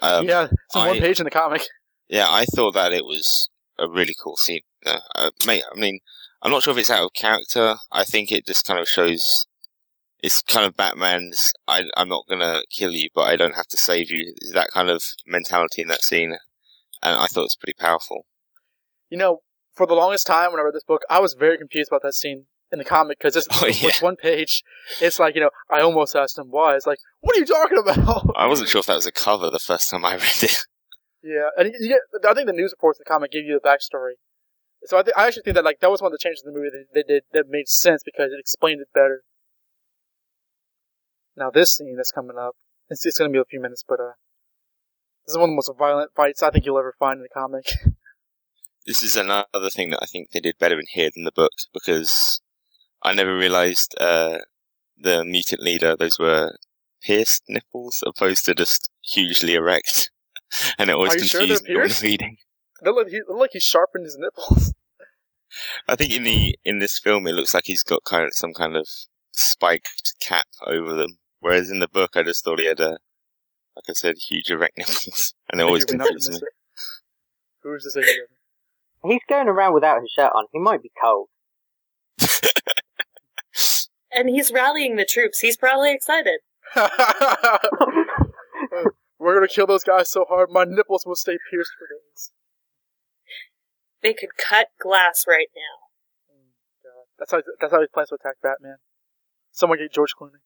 Um, 0.00 0.26
yeah, 0.26 0.44
it's 0.44 0.76
on 0.76 0.88
one 0.88 1.00
page 1.00 1.20
in 1.20 1.24
the 1.24 1.30
comic. 1.30 1.62
Yeah, 2.08 2.26
I 2.28 2.44
thought 2.44 2.74
that 2.74 2.92
it 2.92 3.04
was 3.04 3.48
a 3.78 3.88
really 3.88 4.14
cool 4.22 4.36
scene. 4.36 4.62
Uh, 4.86 5.00
uh, 5.14 5.30
mate, 5.46 5.64
I 5.70 5.78
mean, 5.78 6.00
I'm 6.42 6.50
not 6.50 6.62
sure 6.62 6.72
if 6.72 6.78
it's 6.78 6.90
out 6.90 7.04
of 7.04 7.12
character. 7.14 7.76
I 7.92 8.04
think 8.04 8.30
it 8.30 8.46
just 8.46 8.66
kind 8.66 8.80
of 8.80 8.88
shows. 8.88 9.46
It's 10.20 10.42
kind 10.42 10.66
of 10.66 10.76
Batman's. 10.76 11.52
I, 11.66 11.84
I'm 11.96 12.08
not 12.08 12.26
gonna 12.28 12.62
kill 12.70 12.92
you, 12.92 13.08
but 13.14 13.22
I 13.22 13.36
don't 13.36 13.54
have 13.54 13.68
to 13.68 13.76
save 13.76 14.10
you. 14.10 14.34
That 14.52 14.70
kind 14.72 14.90
of 14.90 15.02
mentality 15.26 15.82
in 15.82 15.88
that 15.88 16.02
scene, 16.02 16.36
and 17.02 17.16
I 17.16 17.26
thought 17.26 17.42
it 17.42 17.52
was 17.52 17.58
pretty 17.60 17.76
powerful. 17.78 18.24
You 19.10 19.18
know, 19.18 19.40
for 19.78 19.86
the 19.86 19.94
longest 19.94 20.26
time 20.26 20.50
when 20.50 20.60
I 20.60 20.64
read 20.64 20.74
this 20.74 20.84
book, 20.84 21.02
I 21.08 21.20
was 21.20 21.32
very 21.34 21.56
confused 21.56 21.90
about 21.90 22.02
that 22.02 22.14
scene 22.14 22.46
in 22.70 22.78
the 22.78 22.84
comic 22.84 23.18
because 23.18 23.36
it's 23.36 23.46
Oh, 23.62 23.66
yeah. 23.66 23.90
one 24.00 24.16
page. 24.16 24.62
It's 25.00 25.18
like 25.18 25.34
you 25.36 25.40
know, 25.40 25.50
I 25.70 25.80
almost 25.80 26.14
asked 26.14 26.36
him 26.36 26.48
why. 26.50 26.74
It's 26.76 26.86
like, 26.86 26.98
what 27.20 27.36
are 27.36 27.40
you 27.40 27.46
talking 27.46 27.78
about? 27.78 28.26
I 28.36 28.46
wasn't 28.46 28.68
sure 28.68 28.80
if 28.80 28.86
that 28.86 28.96
was 28.96 29.06
a 29.06 29.12
cover 29.12 29.48
the 29.48 29.58
first 29.58 29.88
time 29.88 30.04
I 30.04 30.14
read 30.16 30.42
it. 30.42 30.58
Yeah, 31.20 31.48
and 31.58 31.72
you 31.80 31.88
get, 31.88 31.98
I 32.30 32.32
think 32.32 32.46
the 32.46 32.52
news 32.52 32.70
reports 32.72 33.00
in 33.00 33.02
the 33.04 33.12
comic 33.12 33.32
give 33.32 33.44
you 33.44 33.58
the 33.60 33.68
backstory. 33.68 34.12
So 34.84 34.96
I, 34.98 35.02
th- 35.02 35.14
I 35.16 35.26
actually 35.26 35.42
think 35.42 35.56
that 35.56 35.64
like 35.64 35.80
that 35.80 35.90
was 35.90 36.00
one 36.00 36.10
of 36.10 36.12
the 36.12 36.22
changes 36.22 36.44
in 36.46 36.52
the 36.52 36.56
movie 36.56 36.70
that 36.70 36.84
they 36.94 37.02
did 37.02 37.24
that 37.32 37.46
made 37.48 37.66
sense 37.66 38.02
because 38.04 38.30
it 38.32 38.38
explained 38.38 38.80
it 38.80 38.86
better. 38.94 39.24
Now 41.36 41.50
this 41.50 41.74
scene 41.74 41.96
that's 41.96 42.12
coming 42.12 42.36
up, 42.38 42.54
it's, 42.88 43.04
it's 43.04 43.18
going 43.18 43.32
to 43.32 43.36
be 43.36 43.40
a 43.40 43.44
few 43.44 43.60
minutes, 43.60 43.84
but 43.86 43.98
uh, 43.98 44.12
this 45.26 45.32
is 45.32 45.36
one 45.38 45.50
of 45.50 45.50
the 45.50 45.56
most 45.56 45.72
violent 45.76 46.12
fights 46.14 46.40
I 46.40 46.50
think 46.50 46.64
you'll 46.64 46.78
ever 46.78 46.94
find 47.00 47.18
in 47.18 47.22
the 47.24 47.28
comic. 47.28 47.66
This 48.86 49.02
is 49.02 49.16
another 49.16 49.70
thing 49.70 49.90
that 49.90 50.02
I 50.02 50.06
think 50.06 50.30
they 50.30 50.40
did 50.40 50.58
better 50.58 50.78
in 50.78 50.86
here 50.90 51.10
than 51.14 51.24
the 51.24 51.32
book 51.32 51.52
because 51.74 52.40
I 53.02 53.12
never 53.12 53.36
realized 53.36 53.94
uh, 54.00 54.38
the 54.96 55.24
mutant 55.24 55.62
leader 55.62 55.96
those 55.96 56.18
were 56.18 56.56
pierced 57.02 57.44
nipples 57.48 58.02
opposed 58.06 58.44
to 58.46 58.54
just 58.54 58.90
hugely 59.02 59.54
erect, 59.54 60.10
and 60.78 60.90
it 60.90 60.94
always 60.94 61.14
you 61.14 61.24
sure 61.24 61.40
confused 61.40 62.02
me 62.02 62.08
reading. 62.08 62.36
It 62.82 62.90
looked, 62.90 63.10
he, 63.10 63.20
like 63.28 63.50
he 63.52 63.60
sharpened 63.60 64.04
his 64.04 64.16
nipples. 64.18 64.74
I 65.88 65.96
think 65.96 66.14
in 66.14 66.24
the 66.24 66.58
in 66.64 66.78
this 66.78 66.98
film 66.98 67.26
it 67.26 67.32
looks 67.32 67.54
like 67.54 67.64
he's 67.66 67.82
got 67.82 68.04
kind 68.04 68.24
of 68.24 68.34
some 68.34 68.52
kind 68.52 68.76
of 68.76 68.86
spiked 69.32 70.14
cap 70.20 70.46
over 70.66 70.94
them, 70.94 71.18
whereas 71.40 71.70
in 71.70 71.78
the 71.78 71.88
book 71.88 72.10
I 72.14 72.22
just 72.22 72.44
thought 72.44 72.60
he 72.60 72.66
had 72.66 72.80
a, 72.80 72.98
like 73.76 73.88
I 73.88 73.92
said, 73.92 74.16
huge 74.16 74.50
erect 74.50 74.74
nipples, 74.78 75.34
and 75.50 75.60
it 75.60 75.64
always 75.64 75.84
confused 75.84 76.32
me. 76.32 76.40
Who's 77.62 77.92
he 77.92 78.00
doesn't? 78.00 78.28
He's 79.04 79.20
going 79.28 79.48
around 79.48 79.74
without 79.74 80.00
his 80.00 80.10
shirt 80.10 80.32
on. 80.34 80.46
He 80.52 80.58
might 80.58 80.82
be 80.82 80.90
cold. 81.00 81.28
And 84.10 84.28
he's 84.28 84.50
rallying 84.50 84.96
the 84.96 85.04
troops. 85.04 85.40
He's 85.40 85.56
probably 85.56 85.92
excited. 85.92 86.40
We're 89.18 89.34
gonna 89.34 89.48
kill 89.48 89.66
those 89.66 89.84
guys 89.84 90.10
so 90.10 90.24
hard, 90.28 90.50
my 90.50 90.64
nipples 90.64 91.04
will 91.06 91.16
stay 91.16 91.36
pierced 91.50 91.72
for 91.78 91.86
days. 91.86 92.32
They 94.02 94.14
could 94.14 94.36
cut 94.36 94.68
glass 94.80 95.24
right 95.28 95.48
now. 95.54 96.32
Oh, 96.32 96.52
God. 96.82 97.06
That's 97.18 97.32
how 97.32 97.42
that's 97.60 97.72
how 97.72 97.80
he 97.80 97.86
plans 97.92 98.08
to 98.10 98.14
attack 98.14 98.36
Batman. 98.42 98.76
Someone 99.50 99.78
get 99.78 99.92
George 99.92 100.14
Clooney. 100.20 100.40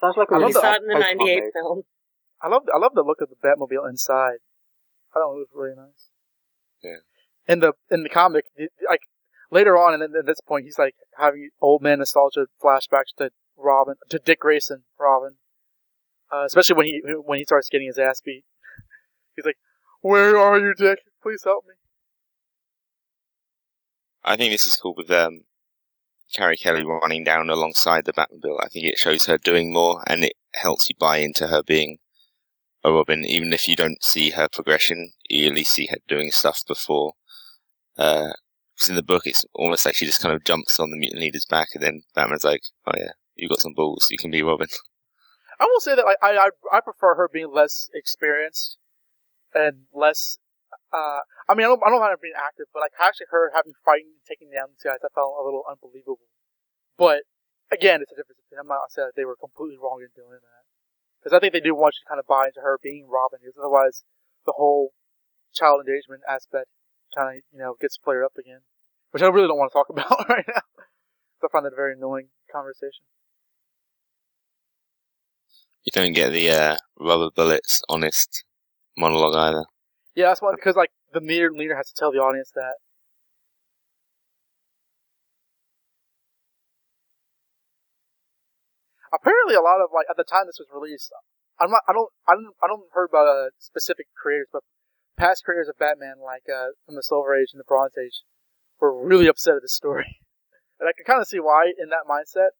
Sounds 0.00 0.16
like 0.16 0.30
a 0.30 0.34
I 0.34 0.36
really 0.36 0.46
We 0.46 0.52
saw 0.52 0.74
it 0.74 0.82
in 0.82 0.88
the 0.88 0.98
'98 0.98 1.42
film. 1.52 1.82
I 2.42 2.48
love 2.48 2.62
I 2.72 2.78
love 2.78 2.92
the 2.94 3.02
look 3.02 3.20
of 3.20 3.28
the 3.30 3.36
Batmobile 3.36 3.88
inside. 3.88 4.38
I 5.14 5.20
don't 5.20 5.34
know, 5.34 5.40
it 5.40 5.48
was 5.52 5.54
really 5.54 5.76
nice. 5.76 6.10
Yeah. 6.82 7.52
In 7.52 7.60
the 7.60 7.72
in 7.90 8.02
the 8.02 8.08
comic, 8.08 8.46
like 8.88 9.00
later 9.50 9.76
on, 9.76 9.94
and 9.94 10.02
then 10.02 10.12
at 10.18 10.26
this 10.26 10.40
point, 10.40 10.64
he's 10.64 10.78
like 10.78 10.94
having 11.18 11.50
old 11.60 11.82
man 11.82 11.98
nostalgia 11.98 12.46
flashbacks 12.62 13.14
to 13.18 13.30
Robin, 13.56 13.96
to 14.10 14.18
Dick 14.18 14.40
Grayson, 14.40 14.84
Robin. 14.98 15.36
Uh, 16.32 16.44
especially 16.44 16.76
when 16.76 16.86
he 16.86 17.02
when 17.24 17.38
he 17.38 17.44
starts 17.44 17.68
getting 17.68 17.86
his 17.86 17.98
ass 17.98 18.20
beat. 18.24 18.44
He's 19.36 19.44
like, 19.44 19.58
"Where 20.00 20.36
are 20.36 20.58
you, 20.58 20.74
Dick? 20.74 21.00
Please 21.22 21.42
help 21.44 21.64
me." 21.66 21.74
I 24.24 24.36
think 24.36 24.52
this 24.52 24.66
is 24.66 24.76
cool 24.76 24.94
with 24.96 25.10
um, 25.10 25.42
Carrie 26.32 26.56
Kelly 26.56 26.84
running 26.84 27.24
down 27.24 27.50
alongside 27.50 28.06
the 28.06 28.12
Batmobile. 28.12 28.58
I 28.62 28.68
think 28.68 28.86
it 28.86 28.98
shows 28.98 29.26
her 29.26 29.38
doing 29.38 29.72
more, 29.72 30.02
and 30.06 30.24
it 30.24 30.34
helps 30.54 30.88
you 30.88 30.94
buy 30.98 31.18
into 31.18 31.48
her 31.48 31.62
being 31.62 31.98
a 32.84 32.92
Robin, 32.92 33.24
even 33.24 33.52
if 33.52 33.66
you 33.68 33.76
don't 33.76 34.02
see 34.02 34.30
her 34.30 34.48
progression. 34.48 35.12
You 35.28 35.48
at 35.48 35.54
least 35.54 35.72
see 35.72 35.86
her 35.86 35.98
doing 36.08 36.30
stuff 36.30 36.62
before. 36.66 37.14
Uh, 37.96 38.32
'cause 38.78 38.88
in 38.90 38.96
the 38.96 39.02
book, 39.02 39.26
it's 39.26 39.44
almost 39.54 39.86
like 39.86 39.96
she 39.96 40.06
just 40.06 40.20
kind 40.20 40.34
of 40.34 40.44
jumps 40.44 40.78
on 40.80 40.90
the 40.90 40.96
mutant 40.96 41.22
leader's 41.22 41.46
back, 41.46 41.68
and 41.74 41.82
then 41.82 42.02
Batman's 42.14 42.44
like, 42.44 42.62
"Oh 42.86 42.92
yeah, 42.96 43.12
you 43.34 43.48
got 43.48 43.60
some 43.60 43.74
balls. 43.74 44.08
You 44.10 44.18
can 44.18 44.30
be 44.30 44.42
Robin." 44.42 44.68
I 45.60 45.64
will 45.66 45.80
say 45.80 45.94
that 45.94 46.04
like, 46.04 46.18
I, 46.22 46.36
I 46.36 46.50
I 46.72 46.80
prefer 46.80 47.14
her 47.14 47.28
being 47.32 47.52
less 47.52 47.88
experienced 47.94 48.78
and 49.54 49.86
less. 49.92 50.38
Uh, 50.92 51.20
I 51.48 51.54
mean, 51.54 51.64
I 51.66 51.70
don't 51.70 51.82
I 51.86 51.90
don't 51.90 52.00
mind 52.00 52.12
her 52.12 52.18
being 52.20 52.34
active, 52.36 52.66
but 52.72 52.80
like 52.80 52.92
actually 53.00 53.28
her 53.30 53.52
having 53.54 53.74
fighting 53.84 54.12
and 54.18 54.24
taking 54.28 54.50
down 54.50 54.68
these 54.70 54.82
guys, 54.84 54.98
I 55.04 55.08
felt 55.14 55.38
a 55.40 55.44
little 55.44 55.64
unbelievable. 55.68 56.28
But 56.98 57.22
again, 57.70 58.02
it's 58.02 58.12
a 58.12 58.16
difference. 58.16 58.40
I'm 58.58 58.68
not 58.68 58.90
saying 58.90 59.08
that 59.08 59.16
they 59.16 59.24
were 59.24 59.36
completely 59.36 59.78
wrong 59.78 60.02
in 60.02 60.10
doing 60.14 60.30
that 60.38 60.63
because 61.24 61.34
I 61.34 61.40
think 61.40 61.54
they 61.54 61.64
do 61.64 61.74
want 61.74 61.96
you 61.96 62.04
to 62.04 62.08
kind 62.08 62.20
of 62.20 62.26
buy 62.26 62.52
into 62.52 62.60
her 62.60 62.78
being 62.82 63.08
Robin, 63.08 63.40
because 63.40 63.56
otherwise 63.58 64.04
the 64.44 64.52
whole 64.56 64.92
child 65.54 65.80
endangerment 65.80 66.20
aspect 66.28 66.68
kind 67.16 67.38
of 67.38 67.42
you 67.50 67.58
know 67.58 67.76
gets 67.80 67.96
flared 67.96 68.24
up 68.24 68.36
again, 68.38 68.60
which 69.10 69.22
I 69.22 69.28
really 69.28 69.48
don't 69.48 69.56
want 69.56 69.72
to 69.72 69.78
talk 69.78 69.88
about 69.90 70.28
right 70.28 70.44
now. 70.46 70.62
So 71.40 71.48
I 71.48 71.50
find 71.50 71.64
that 71.64 71.72
a 71.72 71.76
very 71.76 71.94
annoying 71.94 72.28
conversation. 72.52 73.08
You 75.84 75.92
don't 75.92 76.12
get 76.12 76.30
the 76.30 76.50
uh, 76.50 76.76
rubber 76.98 77.30
bullets, 77.34 77.82
honest 77.88 78.44
monologue 78.96 79.34
either. 79.34 79.64
Yeah, 80.14 80.28
that's 80.28 80.42
why 80.42 80.52
because 80.54 80.76
like 80.76 80.90
the 81.12 81.20
leader 81.20 81.50
leader 81.50 81.76
has 81.76 81.88
to 81.88 81.94
tell 81.96 82.12
the 82.12 82.18
audience 82.18 82.52
that. 82.54 82.74
Apparently, 89.14 89.54
a 89.54 89.62
lot 89.62 89.78
of 89.78 89.94
like 89.94 90.10
at 90.10 90.16
the 90.16 90.26
time 90.26 90.46
this 90.46 90.58
was 90.58 90.66
released, 90.74 91.14
I'm 91.60 91.70
not, 91.70 91.82
I 91.86 91.92
don't, 91.92 92.10
I 92.26 92.34
don't, 92.34 92.54
I 92.62 92.66
don't 92.66 92.90
heard 92.92 93.10
about 93.10 93.30
uh, 93.30 93.54
specific 93.58 94.06
creators, 94.18 94.48
but 94.52 94.62
past 95.16 95.44
creators 95.44 95.68
of 95.68 95.78
Batman, 95.78 96.18
like 96.18 96.42
uh, 96.50 96.74
from 96.84 96.96
the 96.96 97.02
Silver 97.02 97.34
Age 97.34 97.50
and 97.52 97.60
the 97.60 97.68
Bronze 97.68 97.94
Age, 97.94 98.26
were 98.80 99.06
really 99.06 99.28
upset 99.28 99.54
at 99.54 99.62
this 99.62 99.74
story, 99.74 100.18
and 100.80 100.88
I 100.88 100.92
can 100.92 101.06
kind 101.06 101.20
of 101.22 101.28
see 101.28 101.38
why 101.38 101.70
in 101.78 101.90
that 101.90 102.10
mindset, 102.10 102.58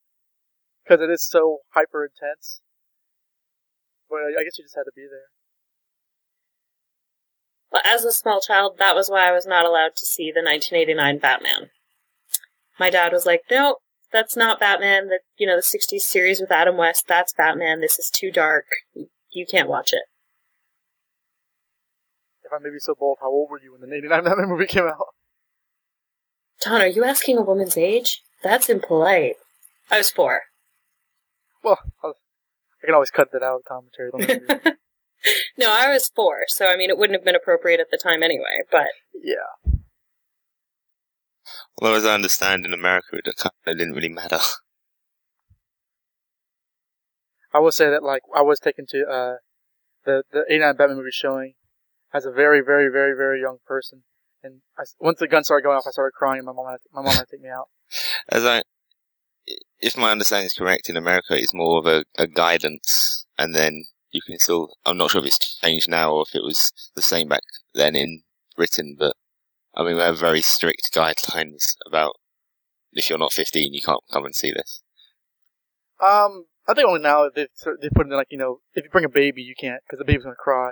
because 0.84 1.02
it 1.02 1.10
is 1.10 1.26
so 1.26 1.58
hyper 1.74 2.06
intense. 2.06 2.62
But 4.08 4.22
I 4.22 4.40
I 4.40 4.44
guess 4.44 4.58
you 4.58 4.64
just 4.64 4.76
had 4.76 4.86
to 4.86 4.94
be 4.94 5.08
there. 5.10 5.34
Well, 7.72 7.82
as 7.84 8.04
a 8.04 8.12
small 8.12 8.40
child, 8.40 8.78
that 8.78 8.94
was 8.94 9.10
why 9.10 9.28
I 9.28 9.32
was 9.32 9.46
not 9.46 9.66
allowed 9.66 9.96
to 9.96 10.06
see 10.06 10.30
the 10.30 10.38
1989 10.38 11.18
Batman. 11.18 11.70
My 12.78 12.90
dad 12.90 13.12
was 13.12 13.26
like, 13.26 13.42
"No, 13.50 13.78
that's 14.14 14.34
not 14.36 14.58
Batman. 14.60 15.08
That 15.08 15.20
you 15.36 15.46
know, 15.46 15.56
the 15.56 15.62
60s 15.62 16.00
series 16.00 16.40
with 16.40 16.50
Adam 16.50 16.78
West. 16.78 17.04
That's 17.06 17.34
Batman. 17.34 17.82
This 17.82 17.98
is 17.98 18.08
too 18.08 18.30
dark. 18.30 18.64
You 19.30 19.44
can't 19.44 19.68
watch 19.68 19.92
it." 19.92 20.04
If 22.44 22.52
I 22.52 22.58
may 22.62 22.70
be 22.70 22.78
so 22.78 22.94
bold, 22.98 23.18
how 23.20 23.28
old 23.28 23.50
were 23.50 23.60
you 23.60 23.72
when 23.72 23.80
the 23.88 23.94
'89 23.94 24.24
Batman 24.24 24.48
movie 24.48 24.66
came 24.66 24.84
out? 24.84 25.08
Don, 26.62 26.80
are 26.80 26.86
you 26.86 27.04
asking 27.04 27.36
a 27.36 27.42
woman's 27.42 27.76
age? 27.76 28.22
That's 28.42 28.68
impolite. 28.70 29.36
I 29.90 29.98
was 29.98 30.10
four. 30.10 30.42
Well, 31.62 31.78
I 32.02 32.06
was- 32.06 32.16
I 32.82 32.86
can 32.86 32.94
always 32.94 33.10
cut 33.10 33.32
that 33.32 33.42
out 33.42 33.56
of 33.60 33.64
commentary. 33.64 34.10
Don't 34.10 34.26
get 34.26 34.42
me 34.42 34.46
wrong. 34.62 34.76
no, 35.56 35.72
I 35.72 35.90
was 35.90 36.10
four, 36.14 36.40
so 36.48 36.66
I 36.66 36.76
mean, 36.76 36.90
it 36.90 36.98
wouldn't 36.98 37.18
have 37.18 37.24
been 37.24 37.34
appropriate 37.34 37.80
at 37.80 37.90
the 37.90 37.96
time 37.96 38.22
anyway. 38.22 38.60
But 38.70 38.88
yeah, 39.14 39.72
Although, 41.78 41.94
as 41.96 42.04
I 42.04 42.14
understand, 42.14 42.64
in 42.64 42.72
America, 42.72 43.16
it 43.16 43.24
didn't 43.64 43.94
really 43.94 44.08
matter. 44.08 44.38
I 47.54 47.60
will 47.60 47.72
say 47.72 47.88
that 47.88 48.02
like 48.02 48.22
I 48.34 48.42
was 48.42 48.58
taken 48.58 48.84
to 48.88 49.04
uh 49.06 49.34
the 50.04 50.24
the 50.32 50.44
'89 50.50 50.76
Batman 50.76 50.96
movie 50.98 51.10
showing 51.12 51.54
as 52.12 52.26
a 52.26 52.32
very 52.32 52.60
very 52.60 52.90
very 52.90 53.16
very 53.16 53.40
young 53.40 53.58
person, 53.64 54.02
and 54.42 54.62
I, 54.76 54.82
once 54.98 55.20
the 55.20 55.28
gun 55.28 55.44
started 55.44 55.62
going 55.62 55.76
off, 55.76 55.84
I 55.86 55.90
started 55.90 56.14
crying. 56.14 56.38
And 56.38 56.46
my 56.46 56.52
mom 56.52 56.66
had 56.66 56.78
to, 56.82 56.88
my 56.92 57.02
mom 57.02 57.14
had 57.14 57.26
to 57.26 57.30
take 57.30 57.42
me 57.42 57.48
out. 57.48 57.68
As 58.28 58.44
I, 58.44 58.62
if 59.80 59.96
my 59.96 60.10
understanding 60.10 60.46
is 60.46 60.52
correct, 60.52 60.88
in 60.88 60.96
America, 60.96 61.36
it's 61.36 61.54
more 61.54 61.78
of 61.78 61.86
a, 61.86 62.04
a 62.18 62.26
guidance, 62.26 63.26
and 63.38 63.54
then 63.54 63.84
you 64.10 64.20
can 64.26 64.38
still. 64.38 64.70
I'm 64.84 64.96
not 64.96 65.12
sure 65.12 65.20
if 65.20 65.26
it's 65.28 65.58
changed 65.60 65.88
now 65.88 66.12
or 66.12 66.24
if 66.28 66.34
it 66.34 66.42
was 66.42 66.72
the 66.96 67.02
same 67.02 67.28
back 67.28 67.42
then 67.74 67.94
in 67.94 68.22
Britain, 68.56 68.96
but 68.98 69.14
I 69.76 69.82
mean, 69.84 69.96
we 69.96 70.02
have 70.02 70.18
very 70.18 70.40
strict 70.42 70.90
guidelines 70.94 71.74
about 71.86 72.16
if 72.92 73.08
you're 73.08 73.18
not 73.18 73.32
15, 73.32 73.74
you 73.74 73.82
can't 73.82 74.00
come 74.12 74.24
and 74.24 74.34
see 74.34 74.52
this. 74.52 74.82
Um, 76.00 76.46
I 76.66 76.74
think 76.74 76.86
only 76.88 77.00
now 77.00 77.28
they 77.34 77.48
they 77.80 77.88
put 77.94 78.06
in 78.06 78.12
like 78.12 78.28
you 78.30 78.38
know 78.38 78.60
if 78.74 78.84
you 78.84 78.90
bring 78.90 79.04
a 79.04 79.08
baby, 79.08 79.42
you 79.42 79.54
can't 79.58 79.80
because 79.86 79.98
the 79.98 80.04
baby's 80.04 80.24
gonna 80.24 80.36
cry. 80.36 80.70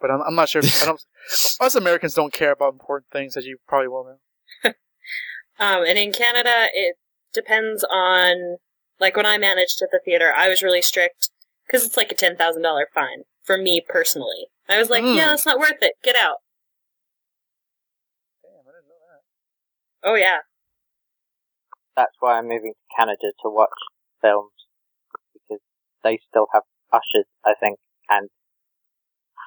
But 0.00 0.10
I'm, 0.10 0.20
I'm 0.22 0.34
not 0.34 0.48
sure. 0.48 0.62
If, 0.64 0.82
I 0.82 0.86
don't. 0.86 1.02
Us 1.60 1.74
Americans 1.74 2.14
don't 2.14 2.32
care 2.32 2.52
about 2.52 2.72
important 2.72 3.06
things, 3.12 3.36
as 3.36 3.46
you 3.46 3.58
probably 3.68 3.88
will 3.88 4.04
know. 4.04 4.70
um, 5.58 5.84
and 5.86 5.98
in 5.98 6.12
Canada, 6.12 6.68
it 6.74 6.96
depends 7.32 7.84
on 7.90 8.56
like 9.00 9.16
when 9.16 9.26
I 9.26 9.38
managed 9.38 9.80
at 9.82 9.90
the 9.92 10.00
theater, 10.04 10.32
I 10.36 10.48
was 10.48 10.62
really 10.62 10.82
strict 10.82 11.30
because 11.66 11.84
it's 11.84 11.96
like 11.96 12.10
a 12.10 12.16
ten 12.16 12.36
thousand 12.36 12.62
dollar 12.62 12.88
fine 12.94 13.22
for 13.42 13.56
me 13.56 13.82
personally. 13.86 14.46
I 14.68 14.78
was 14.78 14.90
like, 14.90 15.02
Hmm. 15.04 15.14
yeah, 15.16 15.26
that's 15.26 15.46
not 15.46 15.58
worth 15.58 15.82
it. 15.82 15.94
Get 16.02 16.16
out. 16.16 16.36
Damn, 18.42 18.52
I 18.52 18.72
didn't 18.72 18.88
know 18.88 18.94
that. 19.10 19.22
Oh 20.04 20.14
yeah. 20.14 20.38
That's 21.96 22.12
why 22.20 22.38
I'm 22.38 22.48
moving 22.48 22.72
to 22.72 22.96
Canada 22.96 23.32
to 23.42 23.50
watch 23.50 23.68
films 24.20 24.52
because 25.34 25.60
they 26.02 26.18
still 26.28 26.46
have 26.54 26.62
ushers, 26.92 27.26
I 27.44 27.54
think, 27.60 27.78
and 28.08 28.28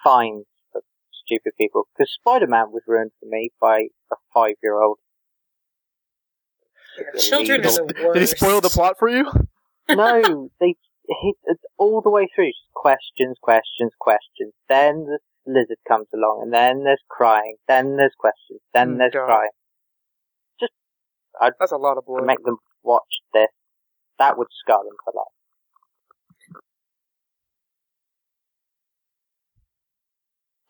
fines 0.03 0.45
for 0.71 0.81
stupid 1.25 1.53
people. 1.57 1.87
Because 1.97 2.13
Spider-Man 2.21 2.71
was 2.71 2.83
ruined 2.87 3.11
for 3.19 3.27
me 3.27 3.51
by 3.59 3.87
a 4.11 4.15
five-year-old. 4.33 4.97
Children 7.19 7.65
are 7.65 7.71
the 7.71 8.11
Did 8.13 8.21
he 8.21 8.25
spoil 8.27 8.61
the 8.61 8.69
plot 8.69 8.95
for 8.97 9.09
you? 9.09 9.29
no, 9.89 10.49
they 10.59 10.75
hit 11.07 11.35
all 11.77 12.01
the 12.01 12.09
way 12.09 12.27
through. 12.33 12.47
Just 12.47 12.73
questions, 12.73 13.37
questions, 13.41 13.91
questions. 13.99 14.53
Then 14.69 15.05
the 15.05 15.19
lizard 15.45 15.77
comes 15.87 16.07
along, 16.13 16.41
and 16.43 16.53
then 16.53 16.83
there's 16.83 17.03
crying. 17.09 17.55
Then 17.67 17.97
there's 17.97 18.15
questions. 18.17 18.61
Then 18.73 18.93
Hmm, 18.93 18.97
there's 18.97 19.13
God. 19.13 19.25
crying. 19.25 19.49
That's 21.59 21.71
a 21.71 21.77
lot 21.77 21.97
of 21.97 22.05
To 22.05 22.11
blood. 22.11 22.25
make 22.25 22.43
them 22.43 22.57
watch 22.83 23.21
this, 23.33 23.49
that 24.19 24.37
would 24.37 24.47
scar 24.63 24.83
them 24.83 24.95
for 25.03 25.13
life. 25.15 25.33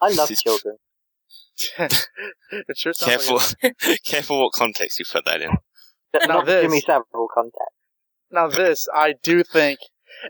I 0.02 0.10
love 0.10 0.28
This 0.28 0.32
is- 0.38 0.42
children. 0.42 0.78
it 1.80 2.78
sure 2.78 2.92
sounds 2.94 3.30
like 3.30 3.56
Careful, 3.62 3.96
careful 4.06 4.40
what 4.44 4.52
context 4.54 5.00
you 5.00 5.06
put 5.10 5.24
that 5.26 5.42
in. 5.42 5.52
But 6.12 6.28
Now 6.28 6.36
not 6.36 6.46
this- 6.46 6.64
Jimmy 6.64 6.82
Savile 6.82 7.28
context. 7.34 7.60
Now 8.32 8.48
this, 8.50 8.88
I 8.94 9.14
do 9.24 9.44
think, 9.44 9.80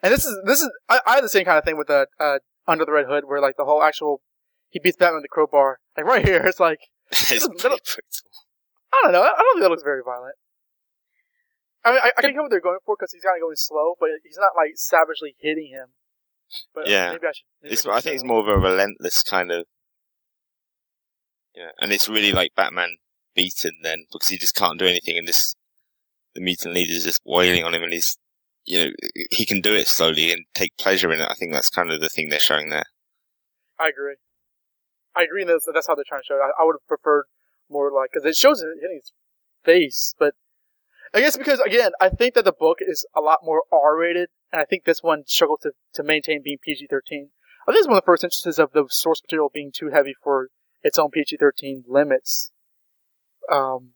and 0.03 0.13
this 0.13 0.25
is 0.25 0.37
this 0.45 0.61
is 0.61 0.69
I, 0.89 0.99
I 1.07 1.13
have 1.15 1.23
the 1.23 1.29
same 1.29 1.45
kind 1.45 1.57
of 1.57 1.63
thing 1.63 1.77
with 1.77 1.87
the 1.87 2.07
uh, 2.19 2.39
Under 2.67 2.85
the 2.85 2.91
Red 2.91 3.05
Hood, 3.07 3.23
where 3.25 3.41
like 3.41 3.55
the 3.57 3.65
whole 3.65 3.81
actual 3.81 4.21
he 4.69 4.79
beats 4.79 4.97
Batman 4.97 5.15
with 5.15 5.23
the 5.23 5.29
crowbar. 5.29 5.79
Like 5.97 6.05
right 6.05 6.23
here, 6.23 6.43
it's 6.45 6.59
like 6.59 6.79
it's 7.11 7.31
Little- 7.31 7.49
pretty 7.57 7.59
brutal. 7.59 7.79
I 8.95 8.99
don't 9.03 9.11
know. 9.11 9.21
I 9.23 9.27
don't 9.37 9.55
think 9.55 9.63
that 9.63 9.69
looks 9.69 9.83
very 9.83 10.01
violent. 10.05 10.35
I 11.83 11.91
mean, 11.91 11.99
I, 12.03 12.11
I 12.17 12.21
can 12.21 12.33
get 12.33 12.41
what 12.41 12.49
they're 12.49 12.61
going 12.61 12.79
for 12.85 12.95
because 12.97 13.11
he's 13.13 13.21
kind 13.21 13.37
of 13.37 13.41
going 13.41 13.55
slow, 13.57 13.93
but 13.99 14.09
he's 14.23 14.37
not 14.39 14.51
like 14.57 14.71
savagely 14.75 15.35
hitting 15.39 15.69
him. 15.71 15.89
But 16.73 16.87
uh, 16.87 16.91
Yeah. 16.91 17.11
maybe 17.11 17.27
I 17.27 17.31
should. 17.31 17.45
maybe 17.61 17.73
It's, 17.73 17.85
I 17.85 18.01
think 18.01 18.15
it's 18.15 18.23
more 18.23 18.39
of 18.41 18.47
a 18.47 18.57
relentless 18.57 19.21
kind 19.23 19.51
of. 19.51 19.65
Yeah, 21.55 21.71
and 21.79 21.91
it's 21.91 22.09
really 22.09 22.31
like 22.31 22.51
Batman 22.55 22.97
beaten 23.35 23.71
then 23.81 24.05
because 24.11 24.27
he 24.29 24.37
just 24.37 24.55
can't 24.55 24.79
do 24.79 24.85
anything, 24.87 25.17
and 25.17 25.27
this 25.27 25.55
the 26.33 26.41
mutant 26.41 26.73
leader's 26.73 27.03
just 27.05 27.21
wailing 27.25 27.63
on 27.63 27.73
him, 27.73 27.83
and 27.83 27.93
he's 27.93 28.17
you 28.65 28.79
know 28.85 28.91
he 29.31 29.45
can 29.45 29.61
do 29.61 29.73
it 29.73 29.87
slowly 29.87 30.31
and 30.33 30.45
take 30.53 30.75
pleasure 30.77 31.11
in 31.13 31.19
it. 31.21 31.27
I 31.29 31.35
think 31.35 31.53
that's 31.53 31.69
kind 31.69 31.91
of 31.91 32.01
the 32.01 32.09
thing 32.09 32.29
they're 32.29 32.39
showing 32.39 32.69
there. 32.69 32.85
I 33.79 33.89
agree. 33.89 34.15
I 35.15 35.23
agree. 35.23 35.43
and 35.43 35.49
That's 35.51 35.65
that's 35.73 35.87
how 35.87 35.95
they're 35.95 36.03
trying 36.07 36.21
to 36.21 36.25
show 36.27 36.35
it. 36.35 36.41
I, 36.43 36.61
I 36.61 36.65
would 36.65 36.73
have 36.75 36.87
preferred 36.87 37.25
more 37.69 37.91
like 37.91 38.11
because 38.13 38.25
it 38.25 38.35
shows 38.35 38.61
it 38.61 38.67
hitting 38.81 38.99
his 39.01 39.11
face, 39.63 40.13
but 40.17 40.33
I 41.13 41.21
guess 41.21 41.37
because 41.37 41.59
again, 41.61 41.91
I 42.01 42.09
think 42.09 42.33
that 42.35 42.45
the 42.45 42.51
book 42.51 42.79
is 42.81 43.05
a 43.15 43.21
lot 43.21 43.39
more 43.43 43.63
R-rated, 43.71 44.29
and 44.51 44.61
I 44.61 44.65
think 44.65 44.83
this 44.83 45.01
one 45.01 45.23
struggled 45.25 45.59
to, 45.63 45.71
to 45.93 46.03
maintain 46.03 46.41
being 46.43 46.57
PG-13. 46.63 47.29
I 47.67 47.71
think 47.71 47.79
it's 47.79 47.87
one 47.87 47.97
of 47.97 48.03
the 48.03 48.05
first 48.05 48.23
instances 48.23 48.59
of 48.59 48.71
the 48.73 48.85
source 48.89 49.21
material 49.23 49.49
being 49.53 49.71
too 49.73 49.89
heavy 49.91 50.13
for 50.21 50.49
its 50.83 50.99
own 50.99 51.09
PG-13 51.11 51.83
limits. 51.87 52.51
Um, 53.51 53.91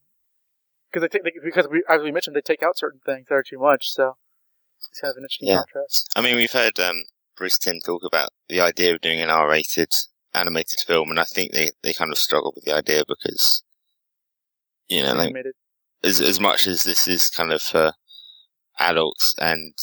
because 0.91 1.07
they 1.11 1.19
they, 1.19 1.31
because 1.43 1.67
we 1.69 1.83
as 1.87 2.01
we 2.01 2.11
mentioned 2.11 2.35
they 2.35 2.41
take 2.41 2.63
out 2.63 2.77
certain 2.77 2.99
things 3.05 3.27
that 3.29 3.35
are 3.35 3.43
too 3.47 3.59
much, 3.59 3.91
so 3.91 4.17
it's 4.77 4.99
kind 4.99 5.11
of 5.11 5.17
an 5.17 5.23
interesting 5.23 5.49
Yeah. 5.49 5.57
contrast. 5.57 6.09
I 6.15 6.21
mean, 6.21 6.35
we've 6.35 6.51
heard 6.51 6.79
um, 6.79 7.03
Bruce 7.37 7.57
Timm 7.59 7.79
talk 7.85 8.01
about 8.03 8.29
the 8.47 8.61
idea 8.61 8.95
of 8.95 9.01
doing 9.01 9.21
an 9.21 9.29
R-rated 9.29 9.89
animated 10.33 10.79
film, 10.85 11.09
and 11.09 11.19
I 11.19 11.23
think 11.23 11.51
they, 11.51 11.69
they 11.83 11.93
kind 11.93 12.11
of 12.11 12.17
struggle 12.17 12.53
with 12.55 12.65
the 12.65 12.75
idea 12.75 13.03
because, 13.07 13.63
you 14.87 15.03
know, 15.03 15.13
like 15.13 15.33
as 16.03 16.21
as 16.21 16.39
much 16.39 16.67
as 16.67 16.83
this 16.83 17.07
is 17.07 17.29
kind 17.29 17.51
of 17.51 17.61
for 17.61 17.93
adults 18.79 19.35
and 19.39 19.73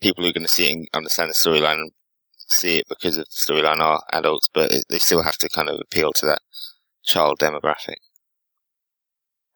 people 0.00 0.22
who 0.22 0.30
are 0.30 0.34
going 0.34 0.46
to 0.46 0.48
see 0.48 0.68
it 0.68 0.72
and 0.72 0.88
understand 0.92 1.30
the 1.30 1.34
storyline 1.34 1.80
and 1.80 1.92
see 2.48 2.78
it 2.78 2.88
because 2.88 3.16
of 3.16 3.24
the 3.24 3.52
storyline 3.52 3.80
are 3.80 4.02
adults, 4.12 4.48
but 4.52 4.72
it, 4.72 4.84
they 4.88 4.98
still 4.98 5.22
have 5.22 5.38
to 5.38 5.48
kind 5.48 5.68
of 5.68 5.80
appeal 5.80 6.12
to 6.12 6.26
that 6.26 6.40
child 7.04 7.38
demographic. 7.38 7.96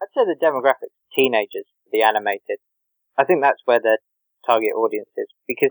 I'd 0.01 0.09
say 0.15 0.25
the 0.25 0.37
demographic 0.41 0.91
teenagers, 1.15 1.67
the 1.93 2.03
animated. 2.03 2.59
I 3.19 3.25
think 3.25 3.43
that's 3.43 3.63
where 3.65 3.81
the 3.81 3.99
target 4.47 4.73
audience 4.75 5.09
is 5.17 5.27
because, 5.47 5.71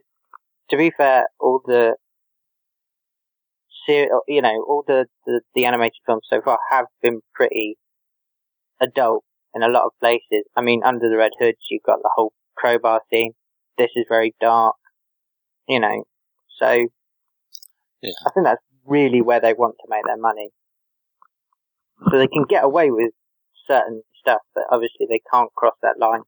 to 0.69 0.77
be 0.77 0.91
fair, 0.91 1.27
all 1.39 1.61
the 1.65 1.95
ser- 3.85 4.09
you 4.27 4.41
know, 4.41 4.63
all 4.67 4.83
the, 4.87 5.07
the 5.25 5.41
the 5.55 5.65
animated 5.65 5.99
films 6.05 6.27
so 6.29 6.41
far 6.41 6.59
have 6.71 6.85
been 7.01 7.21
pretty 7.33 7.77
adult 8.79 9.23
in 9.53 9.63
a 9.63 9.67
lot 9.69 9.83
of 9.85 9.91
places. 9.99 10.45
I 10.55 10.61
mean, 10.61 10.81
under 10.83 11.09
the 11.09 11.17
Red 11.17 11.31
Hoods, 11.39 11.59
you've 11.69 11.83
got 11.83 11.99
the 12.01 12.11
whole 12.15 12.33
crowbar 12.55 13.01
scene. 13.11 13.33
This 13.77 13.91
is 13.95 14.05
very 14.09 14.35
dark, 14.39 14.75
you 15.67 15.79
know. 15.79 16.03
So, 16.59 16.87
Yeah. 18.01 18.13
I 18.25 18.29
think 18.31 18.45
that's 18.45 18.61
really 18.85 19.21
where 19.21 19.39
they 19.39 19.53
want 19.53 19.75
to 19.79 19.87
make 19.89 20.05
their 20.05 20.17
money. 20.17 20.49
So 22.09 22.17
they 22.17 22.27
can 22.27 22.43
get 22.43 22.63
away 22.63 22.91
with 22.91 23.13
certain 23.67 24.03
stuff, 24.19 24.41
but 24.53 24.65
obviously 24.69 25.05
they 25.09 25.21
can't 25.31 25.53
cross 25.55 25.75
that 25.81 25.99
line 25.99 26.21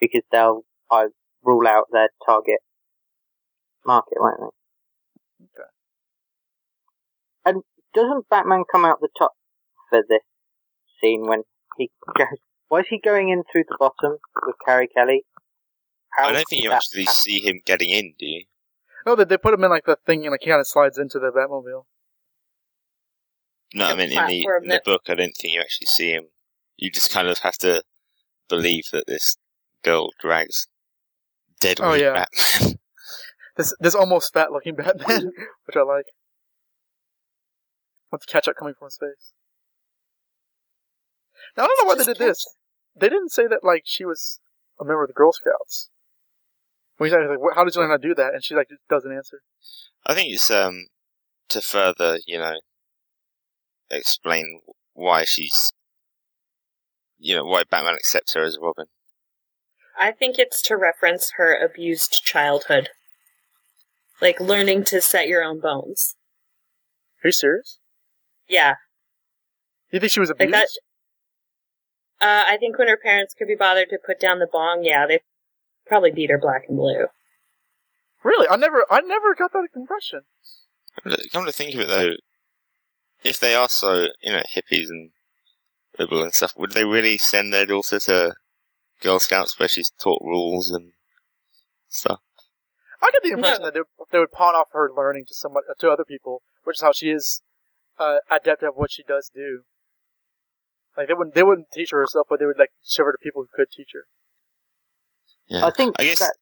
because 0.00 0.22
they'll 0.30 0.62
uh, 0.90 1.06
rule 1.42 1.66
out 1.66 1.86
their 1.92 2.10
target 2.26 2.60
market, 3.84 4.18
won't 4.18 4.40
they? 4.40 4.61
Okay. 7.46 7.54
And 7.54 7.62
doesn't 7.94 8.28
Batman 8.28 8.64
come 8.70 8.84
out 8.84 9.00
the 9.00 9.08
top 9.18 9.32
for 9.90 10.02
this 10.08 10.22
scene 11.00 11.26
when 11.26 11.42
he 11.76 11.90
goes? 12.16 12.38
Why 12.68 12.80
is 12.80 12.86
he 12.88 13.00
going 13.02 13.28
in 13.28 13.42
through 13.50 13.64
the 13.68 13.76
bottom 13.78 14.18
with 14.46 14.56
Carrie 14.64 14.88
Kelly? 14.88 15.24
How 16.16 16.28
I 16.28 16.32
don't 16.32 16.48
think 16.48 16.64
you 16.64 16.72
actually 16.72 17.04
happen? 17.04 17.14
see 17.14 17.40
him 17.40 17.60
getting 17.64 17.90
in, 17.90 18.14
do 18.18 18.26
you? 18.26 18.44
No, 19.06 19.16
they, 19.16 19.24
they 19.24 19.36
put 19.36 19.54
him 19.54 19.64
in 19.64 19.70
like 19.70 19.84
the 19.84 19.98
thing, 20.06 20.22
and 20.22 20.30
like 20.30 20.40
he 20.42 20.50
kind 20.50 20.60
of 20.60 20.66
slides 20.66 20.98
into 20.98 21.18
the 21.18 21.30
Batmobile. 21.30 21.84
No, 23.74 23.86
I 23.86 23.94
mean 23.94 24.12
in 24.12 24.26
the 24.26 24.46
in 24.62 24.68
the 24.68 24.80
book, 24.84 25.02
I 25.08 25.14
don't 25.14 25.34
think 25.36 25.54
you 25.54 25.60
actually 25.60 25.86
see 25.86 26.10
him. 26.10 26.24
You 26.76 26.90
just 26.90 27.12
kind 27.12 27.28
of 27.28 27.38
have 27.38 27.56
to 27.58 27.82
believe 28.48 28.84
that 28.92 29.06
this 29.06 29.36
girl 29.82 30.10
drags 30.20 30.68
dead 31.60 31.78
Oh, 31.80 31.94
yeah. 31.94 32.24
Batman. 32.24 32.78
This 33.54 33.74
this 33.80 33.94
almost 33.94 34.32
fat 34.32 34.50
looking 34.50 34.76
Batman, 34.76 35.30
which 35.66 35.76
I 35.76 35.82
like. 35.82 36.06
With 38.12 38.20
the 38.20 38.30
ketchup 38.30 38.56
coming 38.56 38.74
from 38.78 38.86
his 38.86 38.98
face. 38.98 39.32
Now 41.56 41.64
I 41.64 41.66
don't 41.66 41.78
know 41.80 41.88
why 41.88 41.94
they 41.94 42.04
Just 42.04 42.18
did 42.18 42.28
this. 42.28 42.46
They 42.94 43.08
didn't 43.08 43.30
say 43.30 43.46
that 43.46 43.64
like 43.64 43.82
she 43.86 44.04
was 44.04 44.38
a 44.78 44.84
member 44.84 45.02
of 45.02 45.08
the 45.08 45.14
Girl 45.14 45.32
Scouts. 45.32 45.88
When 46.98 47.08
he's 47.08 47.16
like, 47.18 47.38
"How 47.56 47.64
did 47.64 47.74
you 47.74 47.80
learn 47.80 47.90
how 47.90 47.96
to 47.96 48.08
do 48.08 48.14
that?" 48.14 48.34
and 48.34 48.44
she 48.44 48.54
like 48.54 48.68
just 48.68 48.86
doesn't 48.88 49.10
answer. 49.10 49.40
I 50.04 50.14
think 50.14 50.32
it's 50.32 50.50
um 50.50 50.86
to 51.48 51.62
further, 51.62 52.18
you 52.26 52.38
know, 52.38 52.60
explain 53.90 54.60
why 54.92 55.24
she's, 55.24 55.72
you 57.18 57.34
know, 57.34 57.44
why 57.44 57.64
Batman 57.64 57.94
accepts 57.94 58.34
her 58.34 58.42
as 58.42 58.58
Robin. 58.60 58.86
I 59.98 60.12
think 60.12 60.38
it's 60.38 60.60
to 60.62 60.76
reference 60.76 61.32
her 61.36 61.54
abused 61.54 62.22
childhood. 62.24 62.90
Like 64.20 64.38
learning 64.38 64.84
to 64.84 65.00
set 65.00 65.28
your 65.28 65.42
own 65.42 65.60
bones. 65.60 66.16
Are 67.24 67.28
you 67.28 67.32
serious? 67.32 67.78
Yeah. 68.52 68.74
You 69.90 69.98
think 69.98 70.12
she 70.12 70.20
was 70.20 70.30
Like 70.38 70.50
that 70.50 70.68
uh, 72.20 72.44
I 72.46 72.56
think 72.58 72.78
when 72.78 72.86
her 72.86 72.98
parents 73.02 73.34
could 73.36 73.48
be 73.48 73.56
bothered 73.56 73.88
to 73.88 73.98
put 74.06 74.20
down 74.20 74.38
the 74.38 74.46
bong, 74.46 74.84
yeah, 74.84 75.06
they 75.08 75.20
probably 75.86 76.12
beat 76.12 76.30
her 76.30 76.38
black 76.38 76.62
and 76.68 76.76
blue. 76.76 77.06
Really? 78.22 78.46
I 78.48 78.56
never 78.56 78.84
I 78.90 79.00
never 79.00 79.34
got 79.34 79.52
that 79.52 79.66
impression. 79.74 80.20
Come 81.32 81.46
to 81.46 81.52
think 81.52 81.74
of 81.74 81.80
it, 81.80 81.88
though, 81.88 82.12
if 83.24 83.40
they 83.40 83.54
are 83.54 83.68
so, 83.68 84.08
you 84.20 84.32
know, 84.32 84.42
hippies 84.54 84.88
and 84.88 85.10
liberal 85.98 86.22
and 86.22 86.34
stuff, 86.34 86.52
would 86.56 86.72
they 86.72 86.84
really 86.84 87.18
send 87.18 87.52
their 87.52 87.66
daughter 87.66 87.98
to 88.00 88.34
Girl 89.00 89.18
Scouts 89.18 89.58
where 89.58 89.68
she's 89.68 89.90
taught 90.00 90.22
rules 90.22 90.70
and 90.70 90.92
stuff? 91.88 92.20
I 93.02 93.10
get 93.10 93.22
the 93.24 93.30
impression 93.30 93.62
No. 93.62 93.70
that 93.70 93.74
they, 93.74 93.80
they 94.12 94.18
would 94.20 94.30
pawn 94.30 94.54
off 94.54 94.68
her 94.72 94.90
learning 94.94 95.24
to 95.26 95.34
someone 95.34 95.64
to 95.80 95.90
other 95.90 96.04
people, 96.04 96.42
which 96.62 96.76
is 96.76 96.82
how 96.82 96.92
she 96.92 97.10
is 97.10 97.42
uh, 97.98 98.16
adept 98.30 98.62
at 98.62 98.76
what 98.76 98.90
she 98.90 99.02
does 99.02 99.30
do. 99.34 99.62
Like 100.96 101.08
they 101.08 101.14
wouldn't 101.14 101.34
they 101.34 101.42
wouldn't 101.42 101.68
teach 101.72 101.90
her 101.90 102.00
herself, 102.00 102.26
but 102.28 102.38
they 102.38 102.46
would 102.46 102.58
like 102.58 102.72
show 102.84 103.04
her 103.04 103.12
to 103.12 103.18
people 103.22 103.42
who 103.42 103.48
could 103.54 103.70
teach 103.70 103.90
her. 103.94 104.04
Yeah. 105.48 105.66
I 105.66 105.70
think 105.70 105.96
I 105.98 106.04
guess 106.04 106.18
that. 106.18 106.34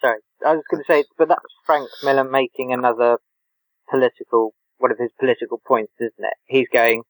Sorry, 0.00 0.18
I 0.44 0.54
was 0.54 0.64
going 0.70 0.82
to 0.82 0.92
say, 0.92 1.04
but 1.16 1.28
that's 1.28 1.40
Frank 1.64 1.88
Miller 2.02 2.24
making 2.24 2.72
another 2.72 3.18
political, 3.88 4.54
one 4.78 4.90
of 4.90 4.98
his 4.98 5.10
political 5.18 5.60
points, 5.66 5.92
isn't 5.98 6.12
it? 6.18 6.34
He's 6.44 6.68
going, 6.70 7.02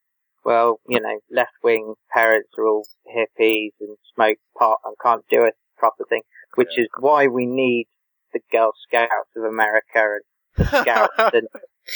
well, 0.45 0.81
you 0.89 1.01
know, 1.01 1.19
left 1.31 1.53
wing 1.63 1.95
parents 2.13 2.51
are 2.59 2.67
all 2.67 2.87
hippies 3.07 3.71
and 3.81 3.97
smoke 4.15 4.39
pot 4.57 4.79
and 4.85 4.95
can't 5.03 5.25
do 5.29 5.45
a 5.45 5.51
proper 5.77 6.05
thing, 6.09 6.23
which 6.55 6.79
is 6.79 6.89
why 7.01 7.27
we 7.27 7.47
need 7.47 7.87
the 8.33 8.41
Girl 8.53 8.73
Scouts 8.87 9.31
of 9.37 9.45
America 9.45 10.17
and 10.17 10.23
the 10.57 10.65
Scouts 10.83 11.15
and 11.19 11.49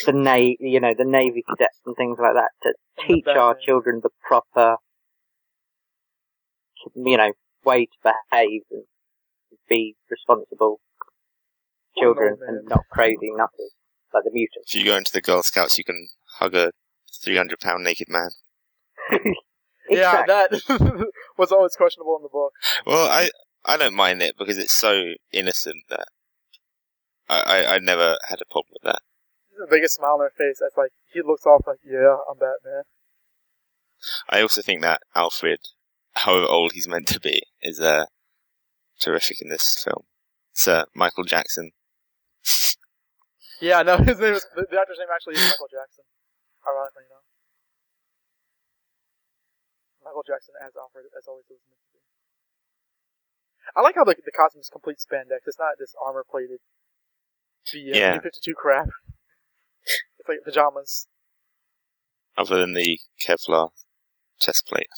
the 0.06 0.12
Navy, 0.12 0.56
you 0.60 0.80
know, 0.80 0.94
the 0.96 1.04
Navy 1.04 1.42
cadets 1.48 1.80
and 1.86 1.96
things 1.96 2.18
like 2.20 2.34
that 2.34 2.50
to 2.62 3.06
teach 3.06 3.26
our 3.26 3.54
children 3.54 4.00
the 4.02 4.10
proper, 4.26 4.76
you 6.94 7.16
know, 7.16 7.32
way 7.64 7.86
to 7.86 8.12
behave 8.30 8.62
and 8.70 8.84
be 9.68 9.96
responsible 10.10 10.80
children 11.98 12.36
oh, 12.38 12.44
old 12.44 12.54
man. 12.54 12.58
and 12.60 12.68
not 12.68 12.84
crazy 12.90 13.30
nutters 13.30 13.72
like 14.14 14.24
the 14.24 14.30
mutants. 14.32 14.74
if 14.74 14.80
you 14.80 14.84
go 14.84 14.96
into 14.96 15.12
the 15.12 15.20
Girl 15.20 15.42
Scouts, 15.42 15.76
you 15.78 15.84
can 15.84 16.08
hug 16.38 16.54
a 16.54 16.72
300 17.24 17.58
pound 17.60 17.84
naked 17.84 18.08
man. 18.08 18.30
Yeah, 19.90 20.24
that 20.26 20.50
was 21.38 21.50
always 21.52 21.74
questionable 21.74 22.16
in 22.18 22.22
the 22.22 22.28
book. 22.28 22.52
Well, 22.86 23.08
I, 23.08 23.30
I 23.64 23.76
don't 23.76 23.94
mind 23.94 24.22
it 24.22 24.34
because 24.38 24.58
it's 24.58 24.72
so 24.72 25.14
innocent 25.32 25.84
that 25.88 26.06
I, 27.28 27.40
I, 27.40 27.74
I 27.74 27.78
never 27.78 28.18
had 28.28 28.40
a 28.40 28.52
problem 28.52 28.74
with 28.74 28.92
that. 28.92 29.00
The 29.58 29.66
biggest 29.68 29.96
smile 29.96 30.14
on 30.14 30.20
her 30.20 30.32
face. 30.36 30.58
That's 30.60 30.76
like 30.76 30.92
he 31.12 31.20
looks 31.20 31.44
off 31.44 31.66
like, 31.66 31.78
yeah, 31.84 32.16
I'm 32.30 32.38
Batman. 32.38 32.84
I 34.30 34.40
also 34.40 34.62
think 34.62 34.82
that 34.82 35.02
Alfred, 35.14 35.58
however 36.14 36.46
old 36.46 36.72
he's 36.72 36.86
meant 36.86 37.08
to 37.08 37.18
be, 37.20 37.42
is 37.60 37.80
uh, 37.80 38.06
terrific 39.00 39.42
in 39.42 39.48
this 39.50 39.82
film. 39.84 40.04
Sir 40.52 40.86
Michael 40.94 41.24
Jackson. 41.24 41.72
Yeah, 43.60 43.82
no, 43.82 43.98
his 43.98 44.18
name 44.22 44.34
is 44.34 44.46
the, 44.54 44.66
the 44.70 44.78
actor's 44.78 44.98
name 45.02 45.10
actually 45.10 45.34
is 45.34 45.42
Michael 45.50 45.70
Jackson. 45.70 46.06
Ironically, 46.62 47.10
you 47.10 47.14
know. 47.14 47.24
Michael 50.06 50.22
Jackson 50.22 50.54
as 50.62 50.78
Alfred, 50.78 51.10
as 51.18 51.26
always 51.26 51.44
was 51.50 51.58
meant 51.66 51.82
to 51.82 51.90
be. 51.90 52.00
I 53.74 53.82
like 53.82 53.96
how 53.98 54.04
the 54.06 54.14
the 54.14 54.30
costume 54.30 54.62
is 54.62 54.70
complete 54.70 55.02
spandex. 55.02 55.42
It's 55.46 55.58
not 55.58 55.74
this 55.78 55.94
armor 55.98 56.22
plated, 56.22 56.62
the 57.72 57.98
Yeah. 57.98 58.18
B-52 58.22 58.54
crap. 58.54 58.88
Like 60.28 60.44
pajamas, 60.44 61.06
Other 62.36 62.58
than 62.60 62.74
the 62.74 63.00
Kevlar 63.26 63.70
chest 64.40 64.66
plate. 64.68 64.88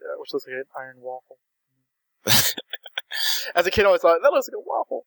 uh, 0.00 0.18
which 0.18 0.32
looks 0.32 0.46
like 0.46 0.54
an 0.54 0.64
iron 0.78 0.96
waffle. 1.00 1.38
As 3.54 3.66
a 3.66 3.70
kid, 3.70 3.82
I 3.82 3.86
always 3.86 4.00
thought 4.02 4.18
that 4.22 4.32
looks 4.32 4.48
like 4.48 4.56
a 4.56 4.60
waffle. 4.64 5.06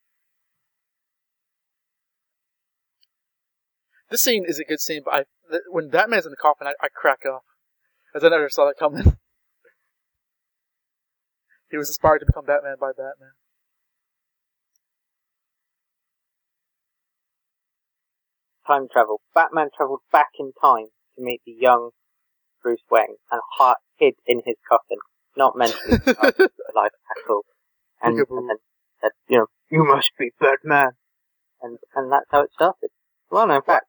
This 4.10 4.22
scene 4.22 4.46
is 4.48 4.60
a 4.60 4.64
good 4.64 4.80
scene, 4.80 5.02
but 5.04 5.14
I, 5.14 5.24
th- 5.50 5.64
when 5.72 5.90
Batman's 5.90 6.26
in 6.26 6.32
the 6.32 6.38
coffin, 6.38 6.68
I, 6.68 6.74
I 6.82 6.88
crack 6.94 7.22
up, 7.26 7.44
as 8.14 8.24
I 8.24 8.30
never 8.30 8.50
saw 8.50 8.66
that 8.66 8.78
coming. 8.78 9.04
he 11.72 11.78
was 11.78 11.90
inspired 11.90 12.20
to 12.20 12.26
become 12.26 12.46
Batman 12.46 12.76
by 12.80 12.90
Batman. 12.92 13.32
Time 18.66 18.88
travel. 18.92 19.22
Batman 19.34 19.70
travelled 19.76 20.02
back 20.12 20.30
in 20.40 20.54
time 20.62 20.88
to 21.16 21.24
meet 21.24 21.42
the 21.46 21.52
young 21.52 21.92
Bruce 22.62 22.82
Wayne 22.90 23.18
and 23.32 23.42
hi- 23.58 23.76
hid 23.98 24.14
in 24.26 24.42
his 24.46 24.56
coffin. 24.68 24.98
not 25.36 25.58
mentally, 25.58 26.00
life 26.76 26.96
tackle, 27.10 27.44
and, 28.02 28.18
and 28.20 28.50
then 28.50 28.58
said, 29.02 29.12
you 29.28 29.38
know, 29.40 29.48
you 29.70 29.84
must 29.84 30.12
be 30.18 30.32
Batman, 30.40 30.92
and 31.62 31.78
and 31.96 32.12
that's 32.12 32.30
how 32.30 32.42
it 32.42 32.52
started. 32.54 32.90
Well, 33.30 33.48
no, 33.48 33.56
in 33.56 33.62
fact, 33.64 33.86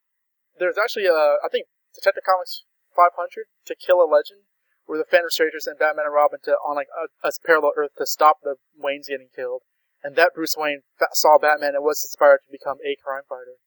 There's 0.59 0.79
actually, 0.83 1.07
uh, 1.07 1.39
I 1.45 1.49
think, 1.53 1.67
Detective 1.95 2.25
Comics 2.27 2.65
500 2.97 3.47
to 3.67 3.75
kill 3.77 4.01
a 4.03 4.09
legend, 4.09 4.49
where 4.87 4.99
the 4.99 5.05
Phantom 5.05 5.31
Stranger 5.31 5.61
sent 5.61 5.79
Batman 5.79 6.07
and 6.07 6.15
Robin 6.15 6.41
to 6.45 6.53
on 6.67 6.77
like 6.77 6.89
a, 6.97 7.29
a 7.29 7.31
parallel 7.47 7.73
Earth 7.77 7.95
to 7.99 8.07
stop 8.07 8.39
the 8.43 8.57
Waynes 8.75 9.07
getting 9.07 9.29
killed, 9.35 9.63
and 10.03 10.17
that 10.17 10.33
Bruce 10.35 10.57
Wayne 10.57 10.83
fa- 10.99 11.13
saw 11.13 11.39
Batman 11.39 11.75
and 11.77 11.85
was 11.85 12.03
inspired 12.03 12.41
to 12.47 12.51
become 12.51 12.79
a 12.83 12.97
crime 13.05 13.23
fighter. 13.29 13.61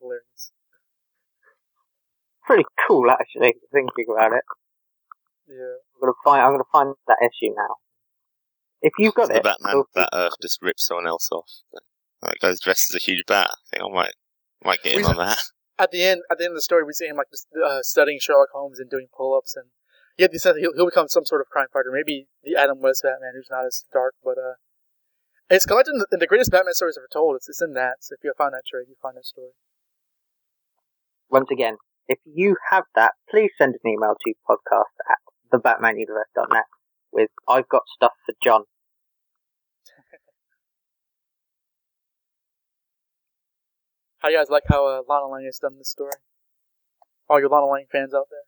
I 0.00 0.04
hilarious. 0.04 0.52
pretty 2.46 2.64
cool 2.88 3.10
actually, 3.10 3.54
thinking 3.72 4.06
about 4.10 4.32
it. 4.32 4.44
Yeah. 5.46 5.78
I'm 5.94 6.00
gonna 6.00 6.12
find, 6.24 6.42
I'm 6.42 6.52
gonna 6.52 6.72
find 6.72 6.94
that 7.06 7.18
issue 7.22 7.54
now. 7.54 7.76
If 8.82 8.92
you've 8.98 9.14
got 9.14 9.28
So 9.28 9.34
it, 9.34 9.42
the 9.42 9.50
Batman 9.50 9.72
feel 9.72 9.84
free- 9.92 10.02
that 10.02 10.08
Earth 10.14 10.34
just 10.40 10.58
rips 10.62 10.86
someone 10.86 11.06
else 11.06 11.28
off. 11.32 11.50
That 12.22 12.38
guy's 12.40 12.60
dressed 12.60 12.90
as 12.90 12.94
a 12.94 13.04
huge 13.04 13.24
bat. 13.26 13.50
I 13.50 13.76
think 13.76 13.84
I 13.84 13.94
might 13.94 14.14
might 14.64 14.82
get 14.82 14.98
in 14.98 15.04
on 15.04 15.16
that. 15.16 15.38
At 15.78 15.92
the 15.92 16.04
end, 16.04 16.20
at 16.30 16.36
the 16.36 16.44
end 16.44 16.52
of 16.52 16.56
the 16.56 16.60
story, 16.60 16.84
we 16.84 16.92
see 16.92 17.06
him 17.06 17.16
like 17.16 17.30
just 17.32 17.48
uh, 17.56 17.80
studying 17.80 18.18
Sherlock 18.20 18.50
Holmes 18.52 18.78
and 18.78 18.90
doing 18.90 19.08
pull-ups, 19.16 19.56
and 19.56 19.72
you 20.18 20.24
have 20.24 20.30
the 20.30 20.38
sense 20.38 20.58
he'll, 20.58 20.74
he'll 20.74 20.84
become 20.92 21.08
some 21.08 21.24
sort 21.24 21.40
of 21.40 21.48
crime 21.48 21.68
fighter. 21.72 21.88
Maybe 21.90 22.28
the 22.44 22.54
Adam 22.54 22.80
West 22.82 23.00
Batman, 23.02 23.32
who's 23.34 23.48
not 23.50 23.64
as 23.64 23.86
dark, 23.90 24.12
but 24.22 24.36
uh, 24.36 24.60
it's 25.48 25.64
collected 25.64 25.92
in 25.92 26.00
the, 26.00 26.06
in 26.12 26.18
the 26.18 26.26
greatest 26.26 26.50
Batman 26.50 26.74
stories 26.74 26.98
ever 27.00 27.08
told. 27.10 27.36
It's, 27.36 27.48
it's 27.48 27.62
in 27.62 27.72
that. 27.80 28.04
So 28.04 28.12
if 28.12 28.20
you 28.22 28.30
find 28.36 28.52
that 28.52 28.68
trade, 28.68 28.92
you 28.92 28.96
find 29.00 29.16
that 29.16 29.24
story. 29.24 29.56
Once 31.30 31.48
again, 31.50 31.76
if 32.08 32.18
you 32.24 32.56
have 32.70 32.84
that, 32.94 33.12
please 33.30 33.50
send 33.56 33.74
an 33.74 33.90
email 33.90 34.14
to 34.24 34.34
podcast 34.48 34.94
at 35.08 35.18
thebatmanuniverse.net 35.52 36.64
with 37.12 37.30
I've 37.48 37.68
got 37.68 37.82
stuff 37.94 38.12
for 38.26 38.34
John. 38.42 38.64
How 44.18 44.28
you 44.28 44.36
guys 44.36 44.50
like 44.50 44.64
how 44.68 44.86
uh, 44.86 45.00
Lana 45.08 45.28
Lang 45.28 45.44
has 45.46 45.58
done 45.58 45.78
this 45.78 45.90
story? 45.90 46.12
All 47.28 47.40
you 47.40 47.48
Lana 47.48 47.66
Lang 47.66 47.86
fans 47.90 48.12
out 48.12 48.26
there. 48.30 48.40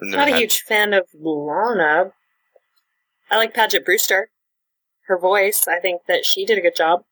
I've 0.00 0.16
Not 0.16 0.28
a 0.28 0.36
huge 0.36 0.60
fan 0.60 0.92
of 0.92 1.06
Lana. 1.14 2.12
I 3.30 3.36
like 3.36 3.54
Paget 3.54 3.84
Brewster. 3.84 4.30
Her 5.06 5.18
voice, 5.18 5.66
I 5.68 5.78
think 5.78 6.02
that 6.08 6.24
she 6.24 6.44
did 6.44 6.58
a 6.58 6.60
good 6.60 6.76
job. 6.76 7.02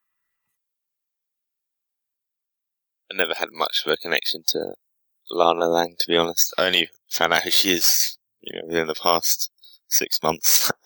I 3.10 3.16
never 3.16 3.34
had 3.34 3.48
much 3.52 3.82
of 3.84 3.92
a 3.92 3.96
connection 3.96 4.42
to 4.48 4.74
Lana 5.30 5.68
Lang, 5.68 5.96
to 5.98 6.06
be 6.08 6.16
honest. 6.16 6.54
I 6.58 6.66
only 6.66 6.88
found 7.10 7.32
out 7.32 7.42
who 7.42 7.50
she 7.50 7.72
is, 7.72 8.18
you 8.40 8.60
know, 8.60 8.66
within 8.66 8.86
the 8.86 8.94
past 8.94 9.50
six 9.88 10.18
months. 10.22 10.70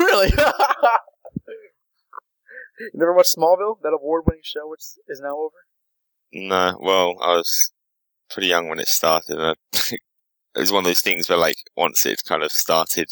Really? 0.00 0.26
you 2.80 2.90
never 2.92 3.14
watched 3.14 3.36
Smallville, 3.36 3.76
that 3.82 3.92
award-winning 3.94 4.42
show, 4.44 4.66
which 4.68 4.80
is 5.08 5.20
now 5.22 5.38
over? 5.38 5.54
no, 6.32 6.76
well, 6.80 7.14
I 7.22 7.36
was 7.36 7.72
pretty 8.30 8.48
young 8.48 8.68
when 8.68 8.80
it 8.80 8.88
started. 8.88 9.38
And 9.38 9.56
it 9.92 10.00
was 10.56 10.72
one 10.72 10.80
of 10.80 10.86
those 10.86 11.00
things 11.00 11.28
where, 11.28 11.38
like, 11.38 11.56
once 11.76 12.04
it 12.04 12.20
kind 12.26 12.42
of 12.42 12.50
started, 12.52 13.08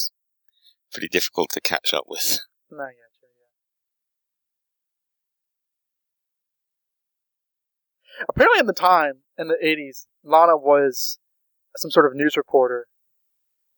pretty 0.92 1.09
difficult 1.09 1.51
to 1.51 1.61
catch 1.61 1.95
up 1.95 2.05
with. 2.09 2.40
No, 2.70 2.84
yeah, 2.84 3.09
sure, 3.18 3.28
yeah. 3.38 3.47
Apparently, 8.29 8.61
at 8.61 8.67
the 8.67 8.73
time 8.73 9.23
in 9.39 9.49
the 9.49 9.59
'80s, 9.62 10.07
Lana 10.23 10.57
was 10.57 11.19
some 11.77 11.91
sort 11.91 12.07
of 12.07 12.15
news 12.15 12.37
reporter 12.37 12.87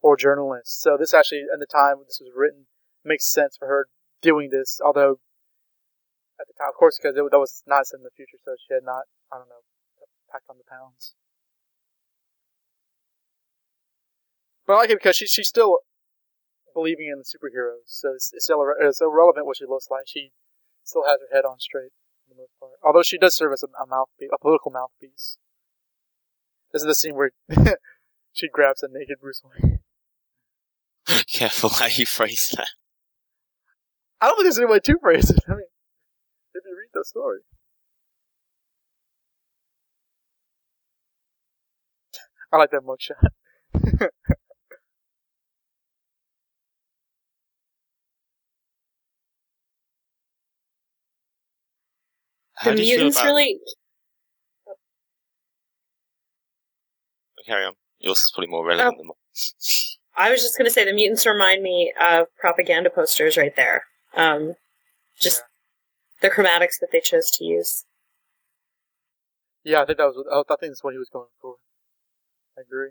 or 0.02 0.16
journalist. 0.16 0.80
So 0.80 0.96
this 0.98 1.14
actually, 1.14 1.44
at 1.52 1.58
the 1.58 1.66
time 1.66 1.96
this 2.06 2.20
was 2.20 2.32
written, 2.36 2.66
makes 3.04 3.26
sense 3.26 3.56
for 3.56 3.66
her 3.66 3.88
doing 4.20 4.50
this. 4.50 4.80
Although, 4.84 5.20
at 6.40 6.46
the 6.46 6.54
time, 6.58 6.68
of 6.68 6.74
course, 6.74 6.98
because 7.00 7.16
it, 7.16 7.24
that 7.30 7.38
was 7.38 7.62
not 7.66 7.86
set 7.86 7.98
in 7.98 8.04
the 8.04 8.14
future, 8.14 8.38
so 8.44 8.52
she 8.56 8.74
had 8.74 8.84
not, 8.84 9.04
I 9.32 9.38
don't 9.38 9.48
know, 9.48 9.64
packed 10.30 10.44
on 10.50 10.58
the 10.58 10.68
pounds. 10.68 11.14
But 14.66 14.74
I 14.74 14.76
like 14.76 14.90
it 14.90 14.98
because 14.98 15.16
she, 15.16 15.26
she's 15.26 15.48
still 15.48 15.78
believing 16.74 17.06
in 17.06 17.18
the 17.18 17.24
superheroes, 17.24 17.86
so 17.86 18.12
it's, 18.12 18.32
it's, 18.34 18.44
still, 18.44 18.62
it's 18.80 19.00
irrelevant 19.00 19.46
what 19.46 19.56
she 19.56 19.64
looks 19.64 19.86
like. 19.90 20.04
She 20.06 20.32
still 20.84 21.04
has 21.06 21.20
her 21.20 21.34
head 21.34 21.44
on 21.44 21.58
straight 21.58 21.92
for 22.26 22.34
the 22.34 22.40
most 22.40 22.52
part. 22.58 22.72
Although 22.84 23.02
she 23.02 23.18
does 23.18 23.36
serve 23.36 23.52
as 23.52 23.62
a, 23.62 23.68
a 23.82 23.86
mouthpiece, 23.86 24.30
a 24.32 24.38
political 24.38 24.70
mouthpiece. 24.70 25.38
This 26.72 26.82
is 26.82 26.86
the 26.86 26.94
scene 26.94 27.14
where 27.14 27.30
she 28.32 28.48
grabs 28.48 28.82
a 28.82 28.88
naked 28.90 29.18
Bruce 29.20 29.42
Wayne. 29.44 29.80
Careful 31.30 31.68
how 31.78 31.86
you 31.86 32.06
phrase 32.06 32.52
that. 32.56 32.68
I 34.20 34.26
don't 34.26 34.36
think 34.36 34.46
there's 34.46 34.58
any 34.58 34.66
way 34.66 34.80
to 34.80 34.98
phrase 35.00 35.30
it. 35.30 35.40
I 35.48 35.52
mean, 35.52 35.66
if 36.54 36.64
you 36.64 36.76
read 36.76 36.90
the 36.92 37.04
story. 37.04 37.40
I 42.52 42.58
like 42.58 42.70
that 42.70 42.82
mugshot. 42.82 43.30
How 52.56 52.70
the 52.70 52.76
do 52.76 52.82
you 52.82 52.88
feel 52.88 52.98
mutants 52.98 53.18
about... 53.18 53.26
really 53.26 53.58
Carry 57.46 57.64
on. 57.64 57.74
Yours 57.98 58.18
is 58.22 58.32
probably 58.34 58.50
more 58.50 58.66
relevant 58.66 58.94
Oh. 58.96 58.98
than 58.98 59.06
mine. 59.06 59.14
I 60.16 60.30
was 60.30 60.42
just 60.42 60.56
going 60.58 60.66
to 60.66 60.70
say 60.72 60.84
the 60.84 60.92
mutants 60.92 61.26
remind 61.26 61.62
me 61.62 61.92
of 62.00 62.26
propaganda 62.38 62.90
posters 62.90 63.36
right 63.36 63.54
there. 63.54 63.84
Um, 64.14 64.54
just 65.20 65.42
the 66.22 66.30
chromatics 66.30 66.80
that 66.80 66.88
they 66.90 67.00
chose 67.00 67.30
to 67.34 67.44
use. 67.44 67.84
Yeah, 69.62 69.82
I 69.82 69.86
think 69.86 69.98
that 69.98 70.06
was. 70.06 70.24
I 70.30 70.42
think 70.56 70.70
that's 70.72 70.82
what 70.82 70.94
he 70.94 70.98
was 70.98 71.10
going 71.12 71.28
for. 71.40 71.56
I 72.56 72.62
agree. 72.62 72.90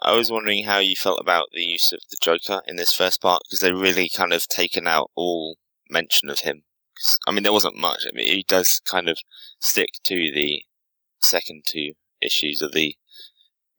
I 0.00 0.12
was 0.14 0.32
wondering 0.32 0.64
how 0.64 0.78
you 0.78 0.96
felt 0.96 1.20
about 1.20 1.48
the 1.52 1.62
use 1.62 1.92
of 1.92 2.00
the 2.10 2.16
Joker 2.20 2.60
in 2.66 2.76
this 2.76 2.92
first 2.92 3.22
part 3.22 3.42
because 3.46 3.60
they 3.60 3.72
really 3.72 4.08
kind 4.08 4.32
of 4.32 4.48
taken 4.48 4.88
out 4.88 5.10
all 5.14 5.56
mention 5.88 6.28
of 6.28 6.40
him. 6.40 6.64
I 7.26 7.32
mean, 7.32 7.42
there 7.42 7.52
wasn't 7.52 7.76
much. 7.76 8.04
I 8.06 8.14
mean, 8.14 8.26
he 8.26 8.44
does 8.46 8.80
kind 8.84 9.08
of 9.08 9.18
stick 9.60 9.90
to 10.04 10.14
the 10.14 10.62
second 11.20 11.64
two 11.66 11.92
issues 12.20 12.62
of 12.62 12.72
the 12.72 12.96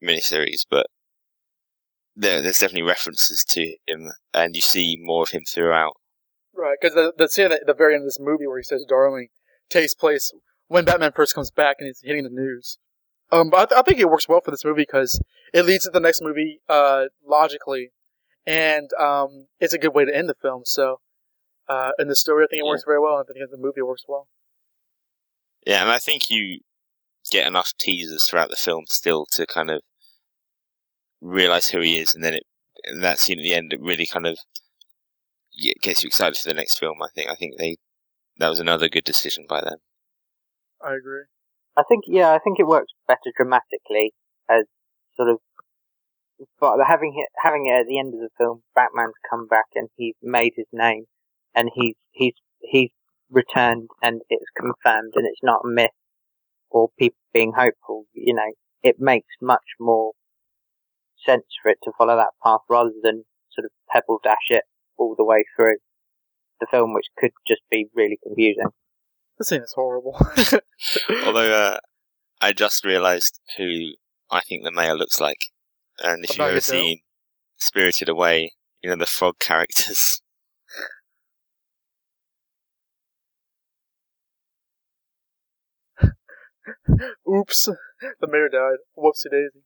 miniseries, 0.02 0.66
but 0.68 0.86
there, 2.16 2.42
there's 2.42 2.58
definitely 2.58 2.82
references 2.82 3.44
to 3.50 3.76
him, 3.86 4.10
and 4.32 4.54
you 4.54 4.62
see 4.62 4.98
more 5.00 5.22
of 5.22 5.30
him 5.30 5.42
throughout. 5.48 5.94
Right, 6.56 6.76
because 6.80 6.94
the 6.94 7.12
the 7.16 7.28
scene 7.28 7.50
at 7.50 7.66
the 7.66 7.74
very 7.74 7.94
end 7.94 8.02
of 8.02 8.06
this 8.06 8.20
movie 8.20 8.46
where 8.46 8.58
he 8.58 8.62
says 8.62 8.84
"darling" 8.88 9.28
takes 9.68 9.94
place 9.94 10.32
when 10.68 10.84
Batman 10.84 11.12
first 11.12 11.34
comes 11.34 11.50
back 11.50 11.76
and 11.78 11.86
he's 11.86 12.00
hitting 12.02 12.24
the 12.24 12.30
news. 12.30 12.78
Um, 13.32 13.50
but 13.50 13.56
I, 13.56 13.64
th- 13.64 13.78
I 13.78 13.82
think 13.82 13.98
it 13.98 14.08
works 14.08 14.28
well 14.28 14.40
for 14.44 14.50
this 14.50 14.64
movie 14.64 14.82
because 14.82 15.20
it 15.52 15.64
leads 15.64 15.84
to 15.84 15.90
the 15.90 16.00
next 16.00 16.22
movie 16.22 16.60
uh, 16.68 17.06
logically, 17.26 17.90
and 18.46 18.90
um, 19.00 19.46
it's 19.58 19.72
a 19.72 19.78
good 19.78 19.94
way 19.94 20.04
to 20.04 20.14
end 20.14 20.28
the 20.28 20.34
film. 20.40 20.62
So, 20.64 21.00
uh, 21.68 21.92
in 21.98 22.08
the 22.08 22.16
story, 22.16 22.44
I 22.44 22.48
think 22.48 22.60
it 22.60 22.64
Yeah. 22.64 22.70
works 22.70 22.84
very 22.84 23.00
well, 23.00 23.18
and 23.18 23.26
I 23.28 23.32
think 23.32 23.50
the 23.50 23.56
movie 23.56 23.80
it 23.80 23.86
works 23.86 24.04
well. 24.08 24.28
Yeah, 25.66 25.82
and 25.82 25.90
I 25.90 25.98
think 25.98 26.30
you 26.30 26.60
get 27.30 27.46
enough 27.46 27.72
teasers 27.78 28.24
throughout 28.24 28.50
the 28.50 28.56
film 28.56 28.84
still 28.86 29.26
to 29.32 29.46
kind 29.46 29.70
of 29.70 29.82
realize 31.20 31.68
who 31.68 31.80
he 31.80 31.98
is, 31.98 32.14
and 32.14 32.22
then 32.22 32.34
it 32.34 32.44
and 32.84 33.02
that 33.02 33.18
scene 33.18 33.38
at 33.38 33.42
the 33.42 33.54
end 33.54 33.72
it 33.72 33.80
really 33.80 34.06
kind 34.06 34.26
of 34.26 34.38
gets 35.80 36.02
you 36.02 36.08
excited 36.08 36.36
for 36.36 36.48
the 36.48 36.54
next 36.54 36.78
film. 36.78 37.02
I 37.02 37.08
think 37.14 37.30
I 37.30 37.34
think 37.34 37.56
they 37.58 37.76
that 38.38 38.48
was 38.48 38.60
another 38.60 38.88
good 38.88 39.04
decision 39.04 39.46
by 39.48 39.60
them. 39.60 39.78
I 40.82 40.94
agree. 40.94 41.24
I 41.76 41.82
think, 41.88 42.04
yeah, 42.06 42.32
I 42.32 42.38
think 42.38 42.58
it 42.60 42.66
works 42.66 42.92
better 43.08 43.32
dramatically 43.36 44.12
as 44.48 44.64
sort 45.16 45.28
of, 45.28 45.38
but 46.60 46.76
having 46.86 47.14
it, 47.16 47.30
having 47.42 47.66
it 47.66 47.80
at 47.80 47.86
the 47.86 47.98
end 47.98 48.14
of 48.14 48.20
the 48.20 48.28
film, 48.36 48.62
Batman's 48.74 49.14
come 49.28 49.46
back 49.48 49.66
and 49.74 49.88
he's 49.96 50.14
made 50.22 50.52
his 50.56 50.66
name 50.72 51.04
and 51.54 51.70
he's, 51.74 51.94
he's, 52.12 52.34
he's 52.60 52.90
returned 53.30 53.88
and 54.02 54.22
it's 54.28 54.50
confirmed 54.56 55.12
and 55.14 55.26
it's 55.26 55.42
not 55.42 55.62
a 55.64 55.68
myth 55.68 55.90
or 56.70 56.88
people 56.98 57.16
being 57.32 57.52
hopeful, 57.56 58.06
you 58.12 58.34
know, 58.34 58.52
it 58.82 58.96
makes 58.98 59.28
much 59.40 59.62
more 59.80 60.12
sense 61.24 61.44
for 61.62 61.70
it 61.70 61.78
to 61.84 61.92
follow 61.96 62.16
that 62.16 62.30
path 62.42 62.60
rather 62.68 62.90
than 63.02 63.24
sort 63.52 63.64
of 63.64 63.70
pebble 63.90 64.20
dash 64.22 64.50
it 64.50 64.64
all 64.96 65.14
the 65.16 65.24
way 65.24 65.44
through 65.56 65.76
the 66.60 66.66
film, 66.70 66.94
which 66.94 67.06
could 67.16 67.30
just 67.46 67.62
be 67.70 67.86
really 67.94 68.18
confusing. 68.22 68.66
This 69.38 69.48
scene 69.48 69.62
is 69.62 69.72
horrible. 69.74 70.16
Although 71.26 71.52
uh, 71.52 71.78
I 72.40 72.52
just 72.52 72.84
realised 72.84 73.40
who 73.56 73.92
I 74.30 74.40
think 74.40 74.64
the 74.64 74.72
mayor 74.72 74.94
looks 74.94 75.20
like, 75.20 75.38
and 76.02 76.24
if 76.24 76.36
you've 76.36 76.46
ever 76.46 76.60
seen 76.60 77.00
Spirited 77.56 78.08
Away, 78.08 78.52
you 78.82 78.90
know 78.90 78.96
the 78.96 79.06
frog 79.06 79.38
characters. 79.38 80.20
Oops, 87.28 87.68
the 88.20 88.26
mayor 88.26 88.48
died. 88.48 88.78
Whoopsie 88.96 89.30
daisy. 89.30 89.64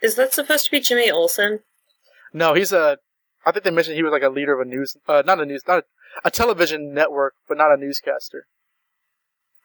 Is 0.00 0.14
that 0.14 0.32
supposed 0.32 0.66
to 0.66 0.70
be 0.70 0.80
Jimmy 0.80 1.10
Olsen? 1.10 1.60
No, 2.32 2.54
he's 2.54 2.72
a. 2.72 2.98
I 3.44 3.52
think 3.52 3.64
they 3.64 3.70
mentioned 3.70 3.96
he 3.96 4.02
was 4.02 4.12
like 4.12 4.22
a 4.22 4.28
leader 4.28 4.58
of 4.58 4.66
a 4.66 4.68
news, 4.68 4.96
uh, 5.06 5.22
not 5.24 5.40
a 5.40 5.46
news, 5.46 5.62
not 5.66 5.78
a, 5.78 6.28
a 6.28 6.30
television 6.30 6.92
network, 6.92 7.34
but 7.48 7.56
not 7.56 7.72
a 7.72 7.76
newscaster. 7.76 8.46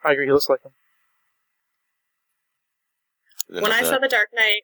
I 0.03 0.13
agree. 0.13 0.25
He 0.25 0.31
looks 0.31 0.49
like 0.49 0.63
him. 0.63 0.71
When 3.61 3.71
I 3.71 3.83
saw 3.83 3.99
The 3.99 4.07
Dark 4.07 4.29
Knight, 4.33 4.61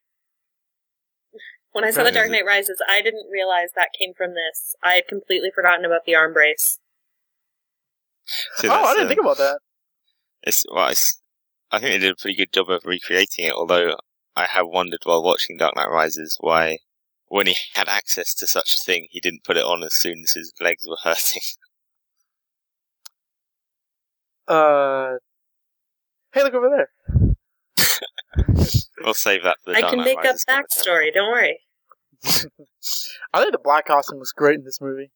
when 1.71 1.83
I 1.83 1.91
saw 1.91 2.03
The 2.03 2.11
Dark 2.11 2.31
Knight 2.31 2.45
Rises, 2.45 2.81
I 2.87 3.01
didn't 3.01 3.27
realize 3.31 3.69
that 3.75 3.89
came 3.97 4.13
from 4.15 4.31
this. 4.31 4.75
I 4.83 4.93
had 4.93 5.07
completely 5.07 5.49
forgotten 5.53 5.85
about 5.85 6.05
the 6.05 6.15
arm 6.15 6.33
brace. 6.33 6.79
oh, 8.63 8.69
I 8.69 8.93
didn't 8.93 9.03
um, 9.03 9.07
think 9.09 9.19
about 9.19 9.37
that. 9.37 9.59
It's 10.43 10.65
well, 10.71 10.89
it's, 10.89 11.21
I 11.71 11.79
think 11.79 11.91
they 11.93 11.99
did 11.99 12.11
a 12.11 12.21
pretty 12.21 12.37
good 12.37 12.53
job 12.53 12.69
of 12.69 12.85
recreating 12.85 13.45
it. 13.45 13.53
Although 13.53 13.95
I 14.35 14.45
have 14.45 14.67
wondered 14.67 15.01
while 15.03 15.23
watching 15.23 15.57
Dark 15.57 15.75
Knight 15.75 15.89
Rises 15.89 16.37
why, 16.39 16.79
when 17.27 17.47
he 17.47 17.55
had 17.73 17.87
access 17.87 18.33
to 18.35 18.47
such 18.47 18.75
a 18.75 18.83
thing, 18.85 19.07
he 19.09 19.19
didn't 19.19 19.43
put 19.43 19.57
it 19.57 19.63
on 19.63 19.83
as 19.83 19.95
soon 19.95 20.23
as 20.23 20.33
his 20.33 20.53
legs 20.59 20.85
were 20.87 20.97
hurting. 21.03 21.41
Uh, 24.47 25.17
hey, 26.33 26.43
look 26.43 26.53
over 26.55 26.69
there. 26.69 27.35
we'll 29.03 29.13
save 29.13 29.43
that 29.43 29.57
for 29.63 29.71
the 29.71 29.77
I 29.77 29.81
Dark 29.81 29.91
can 29.91 29.99
Knight 29.99 30.05
make 30.05 30.17
Rises 30.17 30.45
up 30.47 30.65
backstory. 30.65 31.13
Don't 31.13 31.31
worry. 31.31 31.59
I 33.33 33.39
think 33.39 33.51
the 33.51 33.59
black 33.63 33.85
costume 33.85 34.19
was 34.19 34.31
great 34.31 34.55
in 34.59 34.65
this 34.65 34.81
movie. 34.81 35.11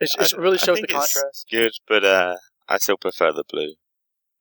It, 0.00 0.10
it 0.18 0.32
really 0.36 0.58
shows 0.58 0.80
the 0.80 0.86
contrast. 0.86 1.46
good, 1.50 1.72
but 1.86 2.04
uh, 2.04 2.36
I 2.68 2.78
still 2.78 2.96
prefer 2.96 3.32
the 3.32 3.44
blue. 3.48 3.74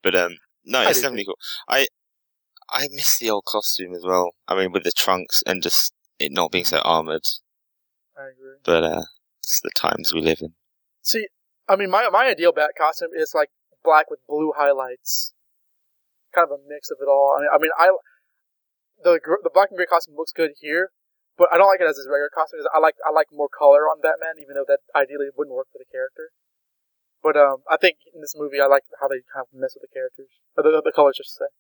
But 0.02 0.16
um, 0.16 0.38
no, 0.66 0.82
it's 0.82 1.02
definitely 1.02 1.26
cool. 1.26 1.38
I 1.68 1.88
I 2.70 2.88
miss 2.92 3.18
the 3.18 3.30
old 3.30 3.46
costume 3.46 3.94
as 3.94 4.04
well. 4.06 4.32
I 4.48 4.56
mean, 4.56 4.72
with 4.72 4.84
the 4.84 4.92
trunks 4.92 5.44
and 5.46 5.62
just 5.62 5.94
it 6.20 6.32
not 6.32 6.52
being 6.52 6.66
so 6.66 6.80
armored. 6.80 7.24
I 8.18 8.32
agree. 8.32 8.60
But 8.64 8.84
uh, 8.84 9.04
it's 9.40 9.62
the 9.62 9.72
times 9.76 10.14
we 10.14 10.22
live 10.22 10.40
in. 10.42 10.54
See, 11.02 11.28
I 11.68 11.76
mean, 11.76 11.90
my 11.90 12.10
my 12.10 12.28
ideal 12.28 12.52
bat 12.52 12.72
costume 12.78 13.12
is 13.16 13.32
like 13.34 13.50
black 13.84 14.10
with 14.10 14.20
blue 14.28 14.54
highlights, 14.56 15.34
kind 16.34 16.46
of 16.46 16.60
a 16.60 16.62
mix 16.68 16.92
of 16.92 16.98
it 17.02 17.08
all. 17.08 17.36
I 17.38 17.42
mean, 17.42 17.50
I 17.54 17.58
mean, 17.58 17.72
I 17.78 17.92
the 19.04 19.20
the 19.44 19.50
black 19.54 19.70
and 19.72 19.78
gray 19.78 19.86
costume 19.86 20.16
looks 20.16 20.34
good 20.34 20.52
here, 20.60 20.92
but 21.38 21.48
I 21.52 21.58
don't 21.58 21.68
like 21.68 21.82
it 21.82 21.88
as 21.88 21.98
his 21.98 22.08
regular 22.08 22.30
costume. 22.34 22.60
I 22.74 22.80
like 22.80 22.96
I 23.08 23.12
like 23.12 23.28
more 23.32 23.50
color 23.50 23.88
on 23.88 24.02
Batman, 24.02 24.38
even 24.42 24.56
though 24.56 24.68
that 24.68 24.84
ideally 24.96 25.32
wouldn't 25.36 25.56
work 25.56 25.68
for 25.72 25.80
the 25.80 25.90
character. 25.90 26.32
But 27.22 27.36
um, 27.36 27.64
I 27.70 27.78
think 27.78 27.98
in 28.14 28.22
this 28.22 28.34
movie, 28.36 28.62
I 28.62 28.68
like 28.68 28.84
how 29.02 29.08
they 29.08 29.22
kind 29.34 29.46
of 29.46 29.60
mess 29.60 29.76
with 29.76 29.90
the 29.90 29.94
characters, 29.94 30.30
or 30.56 30.64
the, 30.64 30.82
the 30.84 30.92
colors, 30.96 31.18
just 31.18 31.36
to 31.38 31.46
say. 31.46 31.52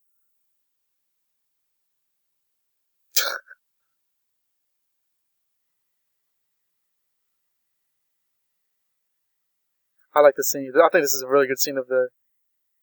I 10.15 10.21
like 10.21 10.35
the 10.35 10.43
scene. 10.43 10.71
I 10.75 10.89
think 10.89 11.03
this 11.03 11.13
is 11.13 11.21
a 11.21 11.27
really 11.27 11.47
good 11.47 11.59
scene 11.59 11.77
of 11.77 11.87
the 11.87 12.09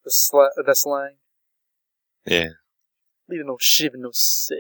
the, 0.05 0.11
sl- 0.11 0.55
the 0.65 0.75
slang. 0.75 1.17
Yeah. 2.25 2.51
Leaving 3.29 3.47
no 3.49 3.57
shiv 3.61 3.93
no 3.95 4.11
sail. 4.13 4.59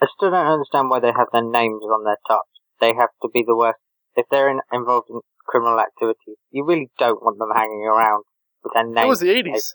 I 0.00 0.06
still 0.16 0.30
don't 0.32 0.46
understand 0.46 0.90
why 0.90 0.98
they 0.98 1.12
have 1.12 1.28
their 1.32 1.44
names 1.44 1.82
on 1.84 2.02
their 2.04 2.18
tops. 2.26 2.48
They 2.80 2.94
have 2.94 3.10
to 3.22 3.28
be 3.32 3.44
the 3.46 3.54
worst 3.56 3.78
if 4.16 4.26
they're 4.30 4.50
in, 4.50 4.60
involved 4.72 5.08
in 5.10 5.20
criminal 5.46 5.78
activity, 5.80 6.38
you 6.50 6.64
really 6.64 6.90
don't 6.98 7.22
want 7.22 7.38
them 7.38 7.50
hanging 7.54 7.84
around 7.86 8.24
with 8.62 8.72
their 8.74 8.84
names. 8.84 9.04
It 9.04 9.08
was 9.08 9.20
the 9.20 9.28
80s. 9.28 9.72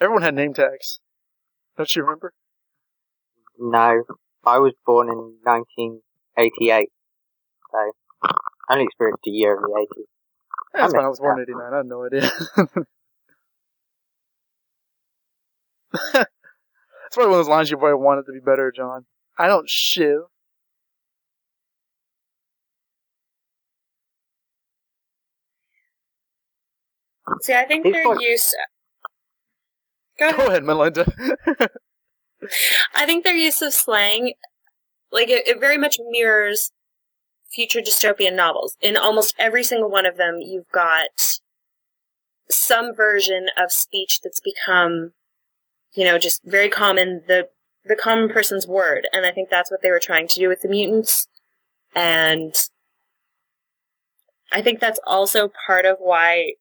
Everyone 0.00 0.22
had 0.22 0.34
name 0.34 0.54
tags. 0.54 1.00
Don't 1.76 1.94
you 1.94 2.02
remember? 2.02 2.32
No. 3.58 4.04
I 4.46 4.58
was 4.58 4.74
born 4.84 5.08
in 5.08 5.36
1988. 5.42 6.88
So, 7.70 7.78
I 8.68 8.72
only 8.72 8.84
experienced 8.84 9.26
a 9.26 9.30
year 9.30 9.56
of 9.56 9.62
the 9.62 9.86
80s. 9.96 10.04
That's 10.74 10.92
when 10.94 11.04
I 11.04 11.08
was 11.08 11.20
born 11.20 11.38
in 11.38 11.44
89. 11.44 11.72
I 11.72 11.76
had 11.76 11.86
no 11.86 12.04
idea. 12.04 12.30
That's 16.12 16.26
probably 17.12 17.30
one 17.30 17.40
of 17.40 17.46
those 17.46 17.48
lines 17.48 17.70
you 17.70 17.76
probably 17.76 18.02
wanted 18.02 18.26
to 18.26 18.32
be 18.32 18.40
better, 18.40 18.72
John. 18.74 19.06
I 19.38 19.46
don't 19.46 19.68
shiv. 19.68 20.22
See, 27.40 27.54
I 27.54 27.64
think 27.64 27.84
their 27.84 28.20
use. 28.20 28.54
Go 30.18 30.28
ahead, 30.28 30.36
Go 30.36 30.46
ahead 30.46 30.64
Melinda. 30.64 31.06
I 32.94 33.06
think 33.06 33.24
their 33.24 33.34
use 33.34 33.62
of 33.62 33.72
slang, 33.72 34.34
like 35.10 35.28
it, 35.28 35.46
it 35.48 35.60
very 35.60 35.78
much 35.78 35.98
mirrors 36.10 36.70
future 37.52 37.80
dystopian 37.80 38.34
novels. 38.34 38.76
In 38.80 38.96
almost 38.96 39.34
every 39.38 39.64
single 39.64 39.90
one 39.90 40.06
of 40.06 40.16
them, 40.16 40.40
you've 40.40 40.70
got 40.72 41.38
some 42.50 42.94
version 42.94 43.46
of 43.56 43.72
speech 43.72 44.20
that's 44.22 44.40
become, 44.40 45.12
you 45.94 46.04
know, 46.04 46.18
just 46.18 46.42
very 46.44 46.68
common, 46.68 47.22
the 47.26 47.48
the 47.86 47.96
common 47.96 48.28
person's 48.28 48.66
word. 48.66 49.06
And 49.12 49.26
I 49.26 49.30
think 49.30 49.50
that's 49.50 49.70
what 49.70 49.82
they 49.82 49.90
were 49.90 50.00
trying 50.00 50.26
to 50.28 50.40
do 50.40 50.48
with 50.48 50.62
the 50.62 50.68
mutants. 50.68 51.28
And 51.94 52.54
I 54.50 54.62
think 54.62 54.80
that's 54.80 55.00
also 55.06 55.50
part 55.66 55.84
of 55.84 55.98
why 55.98 56.54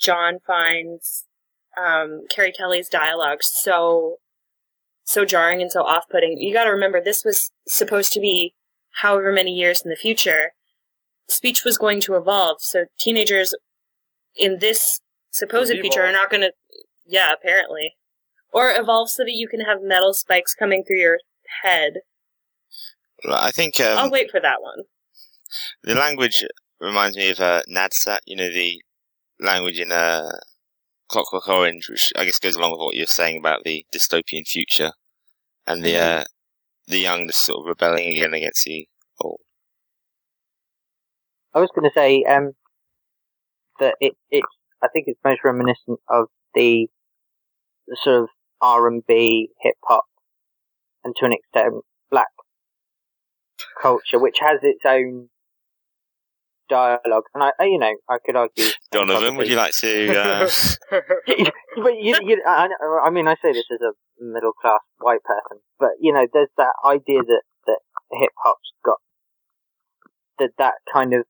John 0.00 0.38
finds 0.46 1.24
um, 1.78 2.22
Carrie 2.30 2.52
Kelly's 2.52 2.88
dialogue 2.88 3.38
so 3.42 4.16
so 5.04 5.24
jarring 5.24 5.60
and 5.60 5.70
so 5.70 5.82
off-putting. 5.82 6.38
You 6.38 6.54
got 6.54 6.64
to 6.64 6.70
remember 6.70 7.00
this 7.00 7.24
was 7.24 7.50
supposed 7.68 8.12
to 8.14 8.20
be 8.20 8.54
however 9.02 9.32
many 9.32 9.52
years 9.52 9.82
in 9.84 9.90
the 9.90 9.96
future. 9.96 10.52
Speech 11.28 11.62
was 11.64 11.76
going 11.76 12.00
to 12.02 12.16
evolve, 12.16 12.58
so 12.60 12.86
teenagers 12.98 13.54
in 14.36 14.58
this 14.60 15.00
supposed 15.30 15.72
future 15.72 16.04
are 16.04 16.12
not 16.12 16.30
going 16.30 16.42
to. 16.42 16.52
Yeah, 17.06 17.32
apparently, 17.32 17.96
or 18.52 18.72
evolve 18.74 19.10
so 19.10 19.24
that 19.24 19.32
you 19.32 19.46
can 19.46 19.60
have 19.60 19.78
metal 19.82 20.14
spikes 20.14 20.54
coming 20.54 20.84
through 20.84 21.00
your 21.00 21.18
head. 21.62 21.94
I 23.28 23.50
think 23.50 23.80
um, 23.80 23.98
I'll 23.98 24.10
wait 24.10 24.30
for 24.30 24.40
that 24.40 24.62
one. 24.62 24.84
The 25.82 25.94
language 25.94 26.44
reminds 26.80 27.16
me 27.16 27.30
of 27.30 27.40
uh, 27.40 27.62
Nadsat. 27.70 28.18
You 28.26 28.36
know 28.36 28.50
the 28.50 28.82
language 29.44 29.78
in 29.78 29.92
uh, 29.92 30.30
Clockwork 31.08 31.48
Orange, 31.48 31.88
which 31.88 32.12
I 32.16 32.24
guess 32.24 32.38
goes 32.38 32.56
along 32.56 32.72
with 32.72 32.80
what 32.80 32.96
you're 32.96 33.06
saying 33.06 33.38
about 33.38 33.64
the 33.64 33.84
dystopian 33.94 34.46
future 34.46 34.92
and 35.66 35.84
the 35.84 35.94
mm-hmm. 35.94 36.20
uh, 36.20 36.24
the 36.88 36.98
young 36.98 37.26
just 37.26 37.44
sort 37.44 37.60
of 37.60 37.68
rebelling 37.68 38.08
again 38.08 38.34
against 38.34 38.64
the 38.64 38.86
old. 39.20 39.40
I 41.54 41.60
was 41.60 41.70
going 41.74 41.88
to 41.88 41.94
say 41.94 42.24
um, 42.24 42.52
that 43.80 43.94
it 44.00 44.14
it's 44.30 44.46
I 44.82 44.88
think 44.88 45.06
it's 45.08 45.20
most 45.24 45.40
reminiscent 45.44 46.00
of 46.08 46.26
the, 46.54 46.88
the 47.86 47.96
sort 48.02 48.24
of 48.24 48.28
R 48.60 48.86
and 48.86 49.02
B, 49.06 49.48
hip 49.62 49.76
hop, 49.84 50.04
and 51.04 51.14
to 51.18 51.26
an 51.26 51.32
extent 51.32 51.82
black 52.10 52.28
culture, 53.80 54.18
which 54.18 54.38
has 54.40 54.60
its 54.62 54.84
own 54.84 55.28
dialogue, 56.68 57.24
and 57.34 57.44
I, 57.44 57.50
you 57.64 57.78
know, 57.78 57.94
I 58.08 58.16
could 58.24 58.36
argue. 58.36 58.66
Donovan, 58.90 59.36
would 59.36 59.48
you 59.48 59.56
like 59.56 59.74
to? 59.76 60.16
Uh... 60.16 60.50
but 60.90 61.94
you, 62.00 62.18
you, 62.22 62.42
I, 62.46 62.68
I 63.04 63.10
mean, 63.10 63.28
I 63.28 63.34
say 63.42 63.52
this 63.52 63.64
as 63.72 63.80
a 63.80 63.92
middle 64.22 64.52
class 64.52 64.80
white 64.98 65.22
person, 65.24 65.62
but 65.78 65.90
you 66.00 66.12
know, 66.12 66.26
there's 66.32 66.48
that 66.56 66.74
idea 66.84 67.20
that 67.22 67.42
that 67.66 67.78
hip 68.12 68.30
hop's 68.42 68.72
got 68.84 68.98
that 70.38 70.50
that 70.58 70.74
kind 70.92 71.14
of 71.14 71.22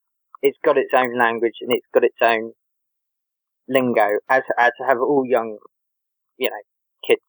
it's 0.43 0.59
got 0.65 0.77
its 0.77 0.91
own 0.95 1.17
language 1.19 1.55
and 1.61 1.73
it's 1.73 1.87
got 1.93 2.05
its 2.05 2.19
own 2.21 2.53
lingo, 3.69 4.19
as 4.29 4.43
as 4.59 4.73
have 4.87 4.99
all 4.99 5.25
young, 5.27 5.59
you 6.37 6.51
know, 6.51 6.63
kids 7.07 7.23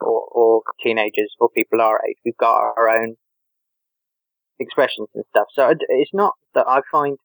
or 0.00 0.22
or 0.30 0.62
teenagers 0.82 1.34
or 1.38 1.48
people 1.54 1.80
our 1.80 2.00
age. 2.08 2.16
We've 2.24 2.36
got 2.36 2.56
our 2.76 2.88
own 2.88 3.16
expressions 4.58 5.08
and 5.14 5.24
stuff. 5.30 5.46
So 5.54 5.74
it's 5.88 6.10
not 6.12 6.34
that 6.54 6.66
I 6.68 6.80
find 6.92 7.16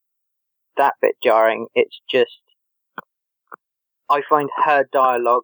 that 0.78 0.96
bit 1.02 1.16
jarring. 1.24 1.68
It's 1.76 2.00
just 2.10 2.42
I 4.10 4.22
find 4.30 4.50
her 4.66 4.86
dialogue 4.92 5.44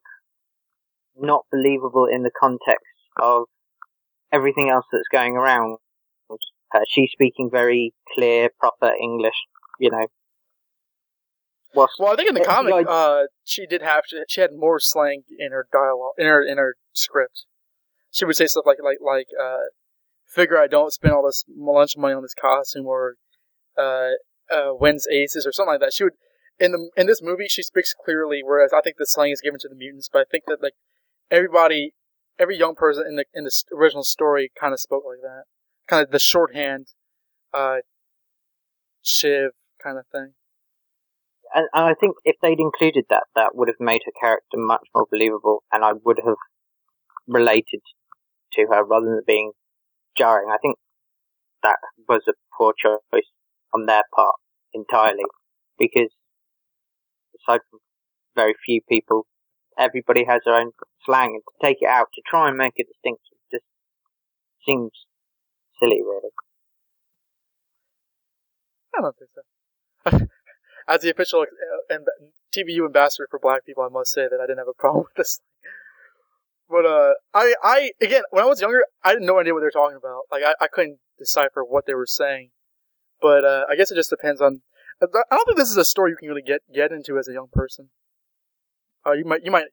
not 1.18 1.46
believable 1.52 2.06
in 2.06 2.24
the 2.24 2.32
context 2.40 2.86
of 3.22 3.44
everything 4.32 4.70
else 4.70 4.86
that's 4.92 5.08
going 5.12 5.36
around. 5.36 5.78
Uh, 6.74 6.80
she's 6.88 7.10
speaking 7.12 7.50
very 7.52 7.94
clear, 8.14 8.50
proper 8.60 8.94
English, 9.02 9.36
you 9.80 9.92
know. 9.92 10.08
well, 12.00 12.14
I 12.14 12.16
think 12.16 12.30
in 12.30 12.36
the 12.36 12.46
comic, 12.46 12.86
uh, 12.88 13.24
she 13.44 13.66
did 13.66 13.82
have 13.82 14.06
to, 14.10 14.24
she 14.30 14.42
had 14.42 14.52
more 14.56 14.80
slang 14.80 15.24
in 15.38 15.52
her 15.52 15.68
dialogue, 15.72 16.14
in 16.18 16.26
her 16.28 16.42
in 16.42 16.58
her 16.58 16.76
script. 16.94 17.46
She 18.12 18.26
would 18.26 18.36
say 18.38 18.48
stuff 18.48 18.66
like 18.66 18.78
like 18.82 19.00
like 19.02 19.28
uh, 19.42 19.70
figure 20.28 20.58
I 20.58 20.68
don't 20.68 20.94
spend 20.94 21.14
all 21.14 21.26
this 21.26 21.44
lunch 21.54 21.98
money 21.98 22.14
on 22.14 22.22
this 22.22 22.36
costume, 22.40 22.86
or 22.86 23.16
uh, 24.52 24.74
wins 24.74 25.08
aces 25.12 25.46
or 25.46 25.52
something 25.52 25.74
like 25.74 25.80
that. 25.82 25.94
She 25.94 26.04
would 26.04 26.14
in 26.60 26.72
the 26.72 26.90
in 26.96 27.08
this 27.08 27.22
movie 27.22 27.48
she 27.48 27.64
speaks 27.64 27.94
clearly, 27.94 28.42
whereas 28.44 28.72
I 28.76 28.82
think 28.82 28.98
the 28.98 29.06
slang 29.06 29.32
is 29.32 29.42
given 29.42 29.60
to 29.62 29.70
the 29.70 29.76
mutants. 29.76 30.10
But 30.12 30.20
I 30.20 30.26
think 30.30 30.44
that 30.48 30.62
like 30.62 30.74
everybody 31.30 31.94
every 32.40 32.58
young 32.58 32.76
person 32.76 33.06
in 33.08 33.16
the 33.16 33.26
in 33.34 33.44
the 33.44 33.64
original 33.76 34.04
story 34.04 34.52
kind 34.60 34.74
of 34.74 34.80
spoke 34.80 35.04
like 35.08 35.22
that, 35.22 35.44
kind 35.88 36.04
of 36.04 36.12
the 36.12 36.20
shorthand, 36.20 36.88
uh, 37.54 37.78
Shiv 39.02 39.52
kind 39.84 39.98
of 39.98 40.06
thing. 40.12 40.34
And, 41.54 41.68
and 41.74 41.86
I 41.86 41.94
think 42.00 42.16
if 42.24 42.38
they'd 42.42 42.60
included 42.60 43.06
that, 43.10 43.24
that 43.36 43.56
would 43.56 43.68
have 43.68 43.80
made 43.80 44.02
her 44.06 44.12
character 44.22 44.58
much 44.58 44.88
more 44.96 45.06
believable, 45.10 45.64
and 45.72 45.84
I 45.84 45.94
would 46.06 46.20
have 46.26 46.38
related 47.28 47.82
to 48.54 48.68
her 48.70 48.86
rather 48.86 49.08
than 49.08 49.22
being 49.26 49.52
jarring. 50.18 50.50
I 50.50 50.58
think 50.62 50.78
that 51.64 51.78
was 52.08 52.22
a 52.28 52.34
poor 52.58 52.74
choice 52.78 53.24
on 53.74 53.86
their 53.86 54.04
part 54.16 54.36
entirely, 54.74 55.24
because 55.78 56.10
aside 57.36 57.62
from 57.70 57.80
very 58.36 58.54
few 58.66 58.82
people, 58.88 59.28
everybody 59.78 60.26
has 60.26 60.42
their 60.46 60.56
own 60.56 60.72
slang, 61.06 61.34
and 61.36 61.44
to 61.44 61.68
take 61.68 61.78
it 61.82 61.88
out 61.88 62.08
to 62.16 62.22
try 62.26 62.48
and 62.50 62.58
make 62.58 62.80
a 62.80 62.84
distinction 62.84 63.38
just 63.52 63.66
seems 64.66 64.92
silly, 65.80 66.02
really. 66.02 66.30
I 68.96 69.02
don't 69.02 69.16
think 69.18 69.32
so. 69.34 70.28
As 70.88 71.02
the 71.02 71.12
official 71.12 71.42
uh, 71.42 71.96
TBU 72.56 72.86
ambassador 72.86 73.28
for 73.30 73.40
Black 73.40 73.66
people, 73.66 73.84
I 73.84 73.90
must 73.90 74.12
say 74.12 74.24
that 74.30 74.40
I 74.42 74.46
didn't 74.46 74.60
have 74.60 74.68
a 74.68 74.74
problem 74.74 75.04
with 75.08 75.16
this. 75.16 75.40
But 76.70 76.86
uh, 76.86 77.14
I, 77.34 77.54
I 77.64 77.92
again, 78.02 78.24
when 78.32 78.44
I 78.44 78.48
was 78.48 78.62
younger, 78.62 78.84
I 79.04 79.10
had 79.10 79.22
no 79.22 79.40
idea 79.40 79.54
what 79.54 79.60
they 79.60 79.66
were 79.66 79.72
talking 79.72 79.98
about. 79.98 80.24
Like, 80.32 80.44
I, 80.44 80.54
I 80.64 80.68
couldn't 80.68 81.00
decipher 81.20 81.64
what 81.64 81.86
they 81.86 81.94
were 81.94 82.06
saying. 82.06 82.52
But 83.22 83.46
uh, 83.46 83.66
I 83.70 83.76
guess 83.76 83.92
it 83.92 83.96
just 83.96 84.10
depends 84.10 84.42
on. 84.42 84.62
I 85.02 85.08
don't 85.32 85.46
think 85.46 85.58
this 85.58 85.70
is 85.70 85.78
a 85.78 85.86
story 85.86 86.12
you 86.12 86.18
can 86.18 86.30
really 86.30 86.44
get 86.44 86.62
get 86.74 86.92
into 86.92 87.18
as 87.18 87.28
a 87.28 87.34
young 87.34 87.48
person. 87.52 87.90
Uh, 89.06 89.14
you 89.14 89.26
might 89.26 89.42
you 89.44 89.52
might 89.52 89.66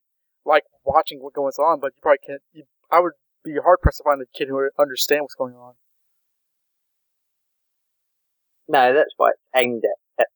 like 0.45 0.65
watching 0.85 1.19
what 1.21 1.35
goes 1.35 1.59
on, 1.59 1.81
but 1.81 1.93
you 1.95 2.01
probably 2.03 2.19
can't. 2.27 2.43
You, 2.53 2.65
I 2.91 3.01
would 3.01 3.13
be 3.45 3.55
hard 3.63 3.79
pressed 3.83 3.99
to 3.99 4.05
find 4.05 4.21
a 4.23 4.27
kid 4.37 4.49
who 4.49 4.57
would 4.57 4.71
understand 4.79 5.23
what's 5.23 5.35
going 5.35 5.55
on. 5.55 5.75
No, 8.69 8.93
that's 8.93 9.13
why 9.17 9.31
it's 9.31 9.41
aimed 9.57 9.83
at, 9.85 10.23
at 10.23 10.27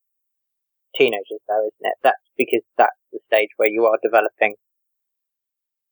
teenagers, 0.95 1.39
though, 1.47 1.67
isn't 1.67 1.91
it? 1.91 1.97
That's 2.03 2.17
because 2.37 2.61
that's 2.77 2.97
the 3.11 3.19
stage 3.27 3.49
where 3.57 3.69
you 3.69 3.85
are 3.85 3.97
developing 4.01 4.55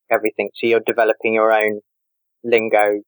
everything. 0.10 0.50
So 0.56 0.68
you're 0.68 0.80
developing 0.80 1.34
your 1.34 1.52
own 1.52 1.82
lingo, 2.44 3.02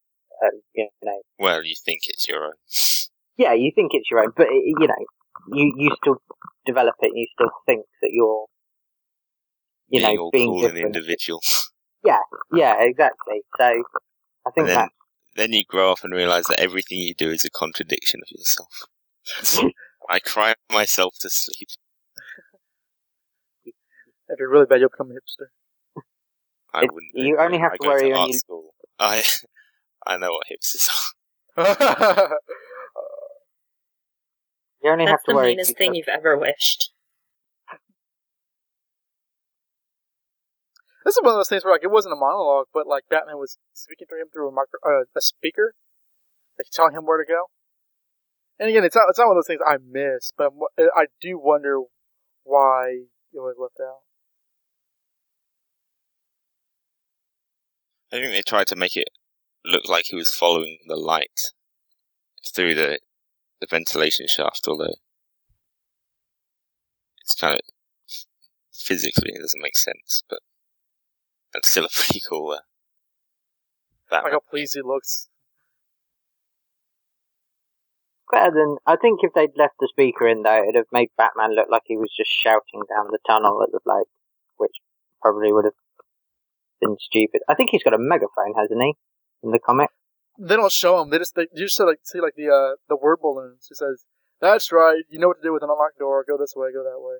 uh, 0.43 0.49
you 0.73 0.87
know. 1.01 1.21
Well, 1.39 1.63
you 1.63 1.73
think 1.83 2.01
it's 2.07 2.27
your 2.27 2.45
own. 2.45 2.53
Yeah, 3.37 3.53
you 3.53 3.71
think 3.73 3.91
it's 3.93 4.09
your 4.11 4.19
own, 4.21 4.31
but 4.35 4.47
it, 4.47 4.63
you 4.65 4.87
know, 4.87 5.05
you 5.53 5.73
you 5.77 5.95
still 6.01 6.17
develop 6.65 6.95
it, 7.01 7.07
and 7.07 7.17
you 7.17 7.27
still 7.33 7.49
think 7.65 7.85
that 8.01 8.09
you're, 8.11 8.45
you 9.89 9.99
being 10.01 10.15
know, 10.15 10.29
being 10.31 10.49
cool 10.49 10.61
different. 10.61 10.85
individual. 10.95 11.41
Yeah, 12.03 12.19
yeah, 12.53 12.75
exactly. 12.81 13.41
So 13.57 13.63
I 14.45 14.51
think 14.51 14.67
then, 14.67 14.75
that 14.77 14.89
then 15.35 15.53
you 15.53 15.63
grow 15.67 15.91
up 15.91 16.03
and 16.03 16.13
realize 16.13 16.45
that 16.45 16.59
everything 16.59 16.99
you 16.99 17.13
do 17.15 17.31
is 17.31 17.43
a 17.45 17.49
contradiction 17.49 18.19
of 18.23 18.29
yourself. 18.31 19.63
I 20.09 20.19
cry 20.19 20.53
myself 20.71 21.15
to 21.21 21.29
sleep. 21.29 21.69
If 24.29 24.39
you're 24.39 24.49
really 24.49 24.65
bad, 24.65 24.79
you'll 24.79 24.89
become 24.89 25.11
a 25.11 25.13
hipster. 25.15 25.47
I 26.73 26.83
It- 26.85 26.93
wouldn't. 26.93 27.11
you 27.13 27.37
only 27.39 27.57
have 27.59 27.73
I 27.73 27.77
to 27.77 27.83
go 27.83 27.89
worry 27.89 28.01
to 28.07 28.11
when 28.11 28.19
art 28.21 28.29
you- 28.29 28.37
school. 28.39 28.73
I 28.99 29.23
I 30.07 30.17
know 30.17 30.31
what 30.33 30.47
hipsters 30.51 30.89
are. 31.57 32.37
you 34.83 34.91
only 34.91 35.05
have 35.05 35.13
That's 35.13 35.23
to 35.25 35.31
the 35.31 35.35
worry. 35.35 35.49
meanest 35.51 35.77
thing 35.77 35.95
you've 35.95 36.07
ever 36.07 36.37
wished. 36.37 36.91
this 41.05 41.15
is 41.15 41.21
one 41.21 41.33
of 41.33 41.39
those 41.39 41.49
things 41.49 41.63
where 41.65 41.73
like 41.73 41.83
it 41.83 41.91
wasn't 41.91 42.13
a 42.13 42.17
monologue, 42.17 42.67
but 42.73 42.87
like 42.87 43.03
Batman 43.09 43.37
was 43.37 43.57
speaking 43.73 44.07
to 44.09 44.15
him 44.15 44.27
through 44.31 44.49
a 44.49 44.51
micro, 44.51 44.79
uh, 44.85 45.03
a 45.15 45.21
speaker, 45.21 45.73
like 46.57 46.67
telling 46.71 46.93
him 46.93 47.05
where 47.05 47.17
to 47.17 47.27
go. 47.27 47.45
And 48.59 48.69
again, 48.69 48.83
it's 48.83 48.95
not 48.95 49.05
it's 49.09 49.19
not 49.19 49.27
one 49.27 49.37
of 49.37 49.43
those 49.43 49.47
things 49.47 49.61
I 49.65 49.77
miss, 49.83 50.33
but 50.37 50.51
I'm, 50.77 50.87
I 50.95 51.05
do 51.21 51.39
wonder 51.41 51.79
why 52.43 53.07
it 53.33 53.39
was 53.39 53.55
left 53.59 53.79
out. 53.81 53.99
I 58.11 58.21
think 58.21 58.31
they 58.31 58.41
tried 58.43 58.67
to 58.67 58.75
make 58.75 58.95
it 58.95 59.09
look 59.65 59.87
like 59.89 60.05
he 60.07 60.15
was 60.15 60.29
following 60.29 60.77
the 60.87 60.95
light 60.95 61.51
through 62.53 62.75
the 62.75 62.99
the 63.63 63.67
ventilation 63.77 64.27
shaft, 64.27 64.67
although 64.67 64.95
it's 67.21 67.35
kind 67.39 67.55
of 67.55 67.61
physically 68.73 69.31
it 69.33 69.39
doesn't 69.39 69.61
make 69.61 69.77
sense, 69.77 70.23
but 70.29 70.39
that's 71.53 71.69
still 71.69 71.85
a 71.85 71.89
pretty 71.93 72.21
cool 72.27 72.51
uh, 72.51 72.55
Like 74.11 74.23
Batman. 74.23 74.31
how 74.33 74.41
pleased 74.49 74.73
he 74.75 74.81
looks. 74.81 75.29
better 78.31 78.51
than 78.51 78.77
I 78.87 78.95
think 78.95 79.19
if 79.21 79.31
they'd 79.33 79.55
left 79.55 79.75
the 79.79 79.87
speaker 79.89 80.27
in 80.27 80.41
though, 80.43 80.63
it'd 80.63 80.75
have 80.75 80.91
made 80.91 81.09
Batman 81.17 81.55
look 81.55 81.67
like 81.69 81.83
he 81.85 81.97
was 81.97 82.11
just 82.17 82.31
shouting 82.31 82.81
down 82.89 83.07
the 83.11 83.19
tunnel 83.27 83.61
at 83.63 83.71
the 83.71 83.79
bloke, 83.85 84.07
which 84.57 84.73
probably 85.21 85.53
would 85.53 85.65
have 85.65 85.77
been 86.81 86.97
stupid. 86.99 87.41
I 87.47 87.53
think 87.55 87.69
he's 87.69 87.83
got 87.83 87.93
a 87.93 87.99
megaphone, 87.99 88.55
hasn't 88.57 88.81
he? 88.81 88.93
In 89.43 89.51
the 89.51 89.59
comic. 89.59 89.89
They 90.39 90.55
don't 90.55 90.71
show 90.71 91.01
him. 91.01 91.09
They 91.09 91.19
just 91.19 91.35
they 91.35 91.47
you 91.53 91.65
just 91.65 91.77
see 91.77 91.83
like 91.83 91.99
see 92.03 92.19
like 92.21 92.33
the 92.35 92.47
uh 92.49 92.75
the 92.89 92.97
word 92.97 93.19
balloons. 93.21 93.67
He 93.69 93.75
says, 93.75 94.05
"That's 94.41 94.71
right. 94.71 95.03
You 95.09 95.19
know 95.19 95.27
what 95.27 95.37
to 95.37 95.43
do 95.43 95.53
with 95.53 95.63
an 95.63 95.69
unlocked 95.69 95.99
door. 95.99 96.25
Go 96.27 96.37
this 96.37 96.53
way. 96.55 96.69
Go 96.73 96.83
that 96.83 96.99
way." 96.99 97.17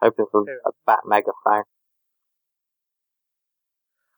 Hoping 0.00 0.26
for 0.30 0.44
Yeah. 0.46 0.56
a 0.66 0.70
bat 0.86 1.00
megaphone. 1.06 1.64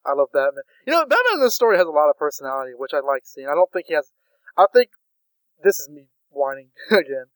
I 0.05 0.13
love 0.13 0.29
Batman. 0.33 0.63
You 0.87 0.93
know, 0.93 1.01
Batman 1.05 1.35
in 1.35 1.41
this 1.41 1.55
story 1.55 1.77
has 1.77 1.87
a 1.87 1.91
lot 1.91 2.09
of 2.09 2.17
personality, 2.17 2.73
which 2.77 2.95
I 2.95 3.01
like 3.01 3.23
seeing. 3.25 3.49
I 3.49 3.55
don't 3.55 3.71
think 3.73 3.87
he 3.89 3.95
has. 3.95 4.13
I 4.57 4.67
think 4.73 4.91
this 5.63 5.79
is 5.79 5.89
me 5.89 6.09
whining 6.31 6.71
again. 6.91 7.27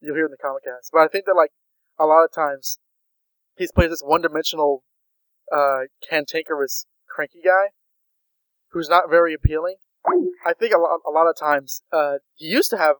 You'll 0.00 0.14
hear 0.14 0.26
in 0.26 0.30
the 0.30 0.36
comic 0.36 0.64
cast, 0.64 0.90
but 0.92 1.00
I 1.00 1.08
think 1.08 1.26
that 1.26 1.34
like 1.34 1.50
a 1.98 2.06
lot 2.06 2.24
of 2.24 2.32
times 2.32 2.78
he's 3.56 3.72
plays 3.72 3.90
this 3.90 4.00
one-dimensional, 4.02 4.82
uh, 5.52 5.80
cantankerous, 6.08 6.86
cranky 7.08 7.42
guy 7.44 7.70
who's 8.72 8.88
not 8.88 9.10
very 9.10 9.34
appealing. 9.34 9.76
I 10.46 10.54
think 10.54 10.72
a 10.72 10.78
lot, 10.78 11.00
a 11.06 11.10
lot 11.10 11.28
of 11.28 11.36
times, 11.38 11.82
uh, 11.92 12.14
he 12.34 12.46
used 12.46 12.70
to 12.70 12.78
have, 12.78 12.96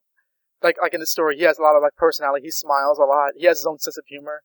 like, 0.63 0.77
like 0.81 0.93
in 0.93 1.01
the 1.01 1.07
story, 1.07 1.37
he 1.37 1.45
has 1.45 1.59
a 1.59 1.63
lot 1.63 1.77
of 1.77 1.83
like 1.83 1.97
personality. 1.97 2.45
He 2.45 2.51
smiles 2.51 2.99
a 2.99 3.05
lot. 3.05 3.33
He 3.37 3.47
has 3.47 3.59
his 3.59 3.67
own 3.67 3.79
sense 3.79 3.97
of 3.97 4.05
humor. 4.07 4.43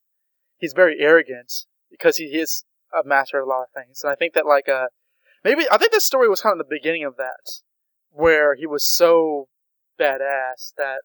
He's 0.57 0.73
very 0.73 0.97
arrogant 0.99 1.51
because 1.91 2.17
he 2.17 2.25
is 2.25 2.63
a 2.93 3.05
master 3.05 3.39
of 3.39 3.47
a 3.47 3.49
lot 3.49 3.63
of 3.63 3.67
things. 3.73 4.01
And 4.03 4.11
I 4.11 4.15
think 4.15 4.33
that 4.33 4.45
like, 4.45 4.69
uh, 4.69 4.87
maybe 5.43 5.65
I 5.69 5.77
think 5.77 5.91
this 5.91 6.05
story 6.05 6.29
was 6.29 6.41
kind 6.41 6.53
of 6.53 6.65
the 6.65 6.75
beginning 6.75 7.03
of 7.03 7.17
that, 7.17 7.61
where 8.11 8.55
he 8.55 8.65
was 8.65 8.85
so 8.85 9.49
badass 9.99 10.73
that 10.77 11.01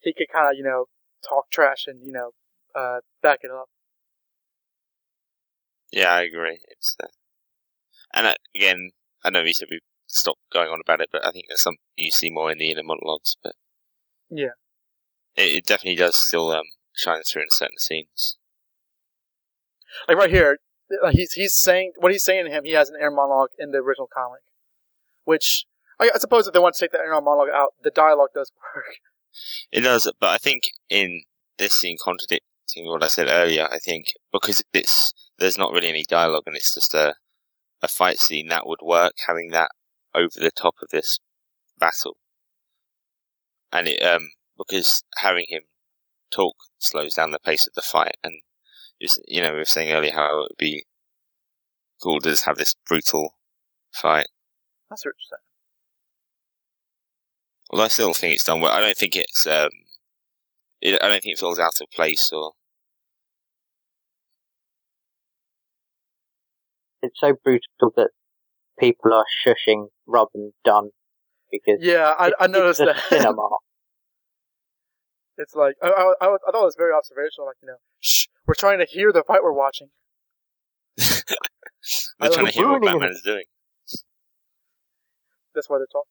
he 0.00 0.12
could 0.12 0.28
kind 0.32 0.48
of 0.48 0.54
you 0.56 0.64
know 0.64 0.86
talk 1.28 1.50
trash 1.50 1.84
and 1.86 2.04
you 2.04 2.12
know 2.12 2.30
uh, 2.74 2.98
back 3.22 3.40
it 3.42 3.50
up. 3.50 3.68
Yeah, 5.92 6.12
I 6.12 6.22
agree. 6.22 6.60
It's 6.68 6.96
uh, 7.02 7.06
and 8.12 8.26
uh, 8.26 8.34
again, 8.54 8.90
I 9.24 9.30
know 9.30 9.42
you 9.42 9.54
said 9.54 9.68
we 9.70 9.80
stopped 10.06 10.40
going 10.52 10.68
on 10.68 10.80
about 10.84 11.00
it, 11.00 11.10
but 11.12 11.24
I 11.24 11.30
think 11.30 11.46
there's 11.48 11.60
something 11.60 11.78
you 11.96 12.10
see 12.10 12.30
more 12.30 12.50
in 12.50 12.58
the 12.58 12.70
inner 12.70 12.82
monologues. 12.82 13.36
But 13.42 13.54
Yeah. 14.28 14.56
it, 15.36 15.54
it 15.54 15.66
definitely 15.66 15.96
does 15.96 16.16
still 16.16 16.50
um, 16.50 16.64
shine 16.94 17.22
through 17.22 17.42
in 17.42 17.48
certain 17.50 17.78
scenes. 17.78 18.36
Like 20.08 20.16
right 20.16 20.30
here, 20.30 20.58
he's 21.10 21.32
he's 21.32 21.54
saying 21.54 21.92
what 21.98 22.12
he's 22.12 22.24
saying 22.24 22.46
to 22.46 22.50
him. 22.50 22.64
He 22.64 22.72
has 22.72 22.88
an 22.88 22.96
inner 22.96 23.10
monologue 23.10 23.50
in 23.58 23.70
the 23.70 23.78
original 23.78 24.08
comic, 24.12 24.40
which 25.24 25.66
I, 25.98 26.10
I 26.14 26.18
suppose 26.18 26.46
if 26.46 26.52
they 26.52 26.60
want 26.60 26.74
to 26.76 26.80
take 26.80 26.92
that 26.92 27.00
inner 27.00 27.20
monologue 27.20 27.48
out, 27.54 27.74
the 27.82 27.90
dialogue 27.90 28.30
does 28.34 28.52
work. 28.76 28.84
It 29.70 29.82
does, 29.82 30.10
but 30.20 30.30
I 30.30 30.38
think 30.38 30.64
in 30.88 31.22
this 31.58 31.74
scene 31.74 31.96
contradicting 32.02 32.86
what 32.86 33.04
I 33.04 33.08
said 33.08 33.28
earlier, 33.28 33.68
I 33.70 33.78
think 33.78 34.06
because 34.32 34.62
it's 34.72 35.12
there's 35.38 35.58
not 35.58 35.72
really 35.72 35.88
any 35.88 36.04
dialogue 36.08 36.44
and 36.46 36.56
it's 36.56 36.74
just 36.74 36.94
a 36.94 37.14
a 37.82 37.88
fight 37.88 38.18
scene 38.18 38.48
that 38.48 38.66
would 38.66 38.80
work 38.82 39.14
having 39.26 39.50
that 39.50 39.70
over 40.14 40.38
the 40.38 40.50
top 40.50 40.76
of 40.82 40.90
this 40.90 41.20
battle, 41.78 42.16
and 43.72 43.88
it 43.88 44.00
um 44.02 44.30
because 44.58 45.02
having 45.18 45.46
him 45.48 45.62
talk 46.30 46.56
slows 46.78 47.14
down 47.14 47.32
the 47.32 47.38
pace 47.40 47.66
of 47.66 47.74
the 47.74 47.82
fight, 47.82 48.16
and 48.24 48.42
you 49.28 49.42
know 49.42 49.52
we 49.52 49.58
were 49.58 49.64
saying 49.64 49.92
earlier 49.92 50.12
how 50.12 50.34
it 50.34 50.38
would 50.50 50.58
be 50.58 50.84
cool 52.02 52.20
to 52.20 52.30
just 52.30 52.44
have 52.44 52.56
this 52.56 52.74
brutal 52.86 53.36
fight. 53.92 54.28
That's 54.90 55.04
what 55.04 55.14
you're 55.16 55.38
saying. 55.38 55.44
Well, 57.72 57.82
I 57.82 57.88
still 57.88 58.12
think 58.14 58.34
it's 58.34 58.44
done 58.44 58.60
well. 58.60 58.70
I 58.72 58.80
don't 58.80 58.96
think 58.96 59.16
it's 59.16 59.46
um, 59.46 59.70
it, 60.80 60.98
I 61.02 61.08
don't 61.08 61.22
think 61.22 61.34
it 61.34 61.38
feels 61.38 61.58
out 61.58 61.80
of 61.80 61.90
place 61.90 62.30
or 62.32 62.52
It's 67.02 67.18
so 67.18 67.34
brutal 67.42 67.92
that 67.96 68.10
people 68.78 69.12
are 69.12 69.24
shushing 69.44 69.88
Rob 70.06 70.28
and 70.34 70.52
Don 70.64 70.90
because 71.50 71.78
Yeah, 71.80 72.14
I, 72.18 72.32
I 72.38 72.46
noticed 72.46 72.80
the 72.80 72.86
that. 72.86 73.02
cinema. 73.08 73.48
it's 75.38 75.54
like 75.54 75.74
I, 75.82 75.88
I, 75.88 76.12
I, 76.20 76.26
thought 76.26 76.62
it 76.62 76.64
was 76.64 76.76
very 76.76 76.92
observational. 76.92 77.46
Like 77.46 77.56
you 77.62 77.68
know, 77.68 77.76
shh, 78.00 78.26
we're 78.46 78.54
trying 78.54 78.78
to 78.78 78.86
hear 78.86 79.12
the 79.12 79.24
fight 79.26 79.42
we're 79.42 79.52
watching. 79.52 79.88
They're 80.98 81.16
I 82.20 82.28
trying 82.28 82.46
to 82.46 82.52
hear 82.52 82.68
what 82.68 82.82
Batman 82.82 83.08
it. 83.08 83.12
is 83.12 83.22
doing. 83.22 83.44
That's 85.54 85.68
why 85.68 85.78
they're 85.78 85.86
talking. 85.90 86.10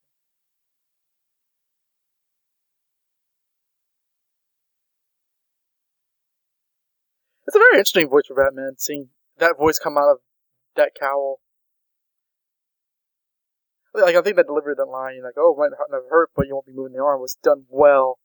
It's 7.46 7.56
a 7.56 7.58
very 7.58 7.78
interesting 7.78 8.08
voice 8.08 8.26
for 8.28 8.34
Batman. 8.34 8.74
Seeing 8.78 9.08
that 9.38 9.56
voice 9.58 9.78
come 9.78 9.96
out 9.96 10.10
of 10.10 10.18
that 10.80 10.92
cowl. 10.98 11.40
Like 13.94 14.14
I 14.14 14.22
think 14.22 14.36
that 14.36 14.46
delivered 14.46 14.76
that 14.78 14.86
line, 14.86 15.22
like 15.22 15.34
"Oh, 15.36 15.52
it 15.54 15.58
might 15.58 15.76
not 15.90 16.02
hurt, 16.10 16.30
but 16.36 16.46
you 16.46 16.54
won't 16.54 16.66
be 16.66 16.72
moving 16.72 16.92
the 16.94 17.02
arm," 17.02 17.20
was 17.20 17.36
done 17.42 17.66
well. 17.68 18.18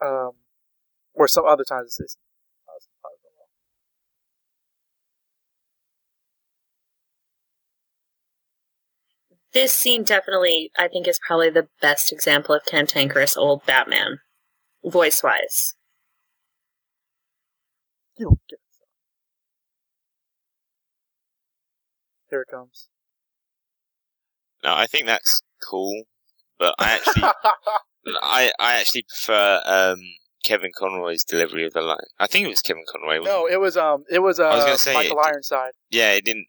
Um, 0.00 0.32
or 1.14 1.28
some 1.28 1.46
other 1.46 1.64
times 1.64 1.86
it's, 1.88 2.00
it's 2.00 2.16
not 2.66 2.76
as- 2.76 2.88
not 3.02 3.12
as 3.12 3.20
well. 3.24 3.48
This 9.52 9.74
scene 9.74 10.02
definitely, 10.04 10.70
I 10.76 10.88
think, 10.88 11.08
is 11.08 11.18
probably 11.26 11.50
the 11.50 11.68
best 11.80 12.12
example 12.12 12.54
of 12.54 12.64
cantankerous 12.66 13.36
old 13.36 13.64
Batman, 13.64 14.20
voice 14.84 15.22
wise. 15.22 15.74
You 18.16 18.26
don't 18.26 18.40
get 18.48 18.54
it. 18.56 18.60
son. 18.72 18.86
Here 22.34 22.42
it 22.42 22.48
comes. 22.50 22.88
No, 24.64 24.74
I 24.74 24.86
think 24.86 25.06
that's 25.06 25.40
cool, 25.62 26.02
but 26.58 26.74
I 26.80 26.94
actually, 26.96 27.22
I, 28.24 28.50
I 28.58 28.74
actually 28.80 29.02
prefer 29.02 29.62
um, 29.64 30.00
Kevin 30.42 30.72
Conroy's 30.76 31.22
delivery 31.22 31.64
of 31.64 31.74
the 31.74 31.82
line. 31.82 31.98
I 32.18 32.26
think 32.26 32.44
it 32.44 32.48
was 32.48 32.60
Kevin 32.60 32.82
Conroy. 32.90 33.20
Wasn't 33.20 33.26
no, 33.26 33.46
it? 33.46 33.52
it 33.52 33.60
was 33.60 33.76
um, 33.76 34.02
it 34.10 34.18
was 34.18 34.40
uh, 34.40 34.48
I 34.48 34.56
was 34.56 34.64
gonna 34.64 34.78
say 34.78 34.94
Michael 34.94 35.20
it- 35.20 35.26
Ironside. 35.26 35.74
Yeah, 35.90 36.10
it 36.14 36.24
didn't. 36.24 36.48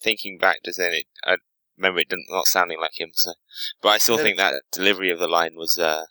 Thinking 0.00 0.38
back 0.38 0.62
to 0.62 0.72
then, 0.74 0.94
it 0.94 1.04
I 1.26 1.36
remember 1.76 2.00
it 2.00 2.08
didn't, 2.08 2.28
not 2.30 2.46
sounding 2.46 2.80
like 2.80 2.98
him. 2.98 3.10
So, 3.12 3.32
but 3.82 3.90
I 3.90 3.98
still 3.98 4.16
think 4.16 4.38
that 4.38 4.62
delivery 4.72 5.10
of 5.10 5.18
the 5.18 5.28
line 5.28 5.52
was 5.54 5.76
uh, 5.76 6.04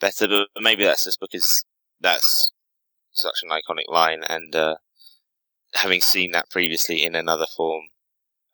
better. 0.00 0.26
But 0.26 0.62
maybe 0.62 0.84
that's 0.84 1.04
just 1.04 1.20
because 1.20 1.66
that's 2.00 2.52
such 3.10 3.42
an 3.42 3.50
iconic 3.50 3.92
line, 3.92 4.22
and 4.26 4.56
uh, 4.56 4.76
having 5.74 6.00
seen 6.00 6.32
that 6.32 6.48
previously 6.48 7.04
in 7.04 7.14
another 7.14 7.46
form, 7.54 7.82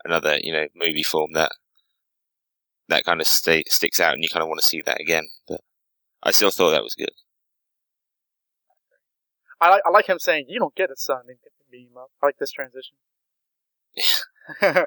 another 0.05 0.39
you 0.43 0.53
know 0.53 0.67
movie 0.75 1.03
form, 1.03 1.33
that 1.35 1.53
that 2.89 3.05
kind 3.05 3.21
of 3.21 3.27
stay, 3.27 3.65
sticks 3.67 4.01
out, 4.01 4.15
and 4.15 4.23
you 4.23 4.29
kind 4.29 4.43
of 4.43 4.49
want 4.49 4.61
to 4.61 4.67
see 4.67 4.83
that 4.83 5.01
again. 5.01 5.29
But 5.47 5.61
I 6.23 6.31
still 6.31 6.51
thought 6.51 6.71
that 6.71 6.83
was 6.83 6.95
good. 6.95 7.11
I 9.61 9.71
like 9.71 9.83
I 9.87 9.91
like 9.91 10.07
him 10.07 10.19
saying, 10.19 10.47
"You 10.49 10.59
don't 10.61 10.75
get 10.75 10.91
it, 10.91 10.99
son." 10.99 11.23
And 11.29 11.39
beam 11.71 11.91
up. 11.97 12.11
I 12.23 12.27
like 12.27 12.39
this 12.39 12.53
transition. 12.53 12.97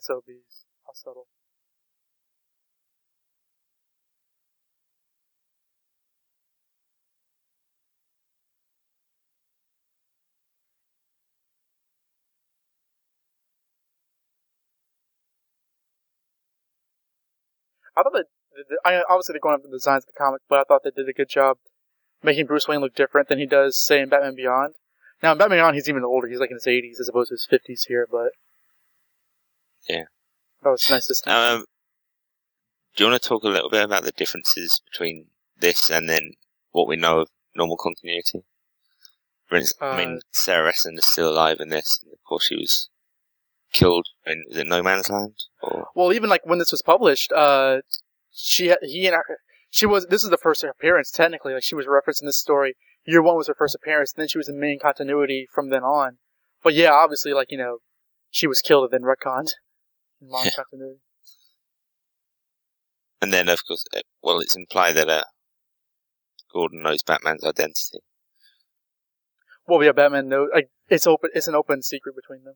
SOBs. 0.00 0.66
How 0.86 0.92
subtle. 0.92 1.26
I 17.98 18.02
thought 18.02 18.12
that 18.12 18.26
I 18.84 19.02
obviously 19.08 19.32
they're 19.32 19.40
going 19.40 19.56
up 19.56 19.62
the 19.62 19.68
designs 19.68 20.04
of 20.04 20.14
the 20.14 20.18
comic, 20.18 20.42
but 20.48 20.60
I 20.60 20.64
thought 20.64 20.82
they 20.84 20.90
did 20.90 21.08
a 21.08 21.12
good 21.12 21.28
job 21.28 21.58
making 22.22 22.46
Bruce 22.46 22.68
Wayne 22.68 22.80
look 22.80 22.94
different 22.94 23.28
than 23.28 23.38
he 23.38 23.46
does, 23.46 23.78
say, 23.78 24.00
in 24.00 24.08
Batman 24.08 24.34
Beyond. 24.34 24.74
Now, 25.22 25.32
in 25.32 25.38
Batman 25.38 25.58
Beyond, 25.58 25.74
he's 25.74 25.88
even 25.88 26.04
older. 26.04 26.28
He's 26.28 26.38
like 26.40 26.50
in 26.50 26.56
his 26.56 26.66
80s 26.66 27.00
as 27.00 27.08
opposed 27.08 27.28
to 27.28 27.34
his 27.34 27.48
50s 27.50 27.86
here, 27.88 28.06
but. 28.10 28.30
Yeah. 29.88 30.04
That 30.62 30.70
was 30.70 30.88
nice 30.90 31.06
to 31.06 31.14
see. 31.14 31.30
Um, 31.30 31.64
do 32.96 33.04
you 33.04 33.10
want 33.10 33.22
to 33.22 33.28
talk 33.28 33.44
a 33.44 33.48
little 33.48 33.70
bit 33.70 33.84
about 33.84 34.04
the 34.04 34.12
differences 34.12 34.80
between 34.90 35.26
this 35.58 35.90
and 35.90 36.08
then 36.08 36.32
what 36.70 36.88
we 36.88 36.96
know 36.96 37.20
of 37.20 37.28
normal 37.54 37.76
continuity? 37.76 38.44
For 39.46 39.56
instance, 39.56 39.78
I 39.80 39.96
mean, 39.96 40.16
Uh, 40.16 40.20
Sarah 40.32 40.68
Essen 40.68 40.98
is 40.98 41.06
still 41.06 41.30
alive 41.32 41.58
in 41.60 41.68
this, 41.68 42.00
and 42.02 42.12
of 42.12 42.22
course 42.24 42.46
she 42.46 42.56
was 42.56 42.90
killed 43.72 44.06
in 44.26 44.44
was 44.48 44.58
it 44.58 44.66
No 44.66 44.82
Man's 44.82 45.08
Land? 45.10 45.34
Or 45.62 45.88
Well, 45.94 46.12
even 46.12 46.28
like 46.30 46.44
when 46.44 46.58
this 46.58 46.72
was 46.72 46.82
published, 46.82 47.32
uh, 47.32 47.78
she, 48.32 48.74
he 48.82 49.06
and 49.06 49.14
her, 49.14 49.38
she 49.70 49.86
was, 49.86 50.06
this 50.06 50.24
is 50.24 50.30
the 50.30 50.36
first 50.38 50.64
appearance 50.64 51.10
technically, 51.10 51.54
like 51.54 51.64
she 51.64 51.74
was 51.74 51.86
referenced 51.86 52.22
in 52.22 52.26
this 52.26 52.38
story. 52.38 52.74
Year 53.04 53.22
one 53.22 53.36
was 53.36 53.48
her 53.48 53.54
first 53.56 53.74
appearance, 53.74 54.12
and 54.14 54.20
then 54.22 54.28
she 54.28 54.38
was 54.38 54.48
in 54.48 54.60
main 54.60 54.78
continuity 54.78 55.46
from 55.52 55.70
then 55.70 55.82
on. 55.82 56.18
But 56.62 56.74
yeah, 56.74 56.90
obviously, 56.92 57.32
like, 57.32 57.50
you 57.50 57.56
know, 57.58 57.78
she 58.30 58.46
was 58.46 58.60
killed 58.60 58.90
and 58.90 58.92
then 58.92 59.08
retconned 59.08 59.48
in 60.20 60.28
modern 60.28 60.46
Yeah. 60.46 60.50
continuity. 60.56 61.00
and 63.22 63.32
then 63.32 63.48
of 63.48 63.64
course, 63.66 63.84
well, 64.22 64.40
it's 64.40 64.56
implied 64.56 64.94
that 64.96 65.08
uh, 65.08 65.24
Gordon 66.52 66.82
knows 66.82 67.02
Batman's 67.02 67.44
identity. 67.44 68.00
Well, 69.66 69.82
yeah, 69.82 69.92
Batman 69.92 70.28
knows, 70.28 70.48
like, 70.54 70.70
it's 70.88 71.06
open, 71.06 71.30
it's 71.34 71.48
an 71.48 71.54
open 71.54 71.82
secret 71.82 72.14
between 72.16 72.44
them. 72.44 72.54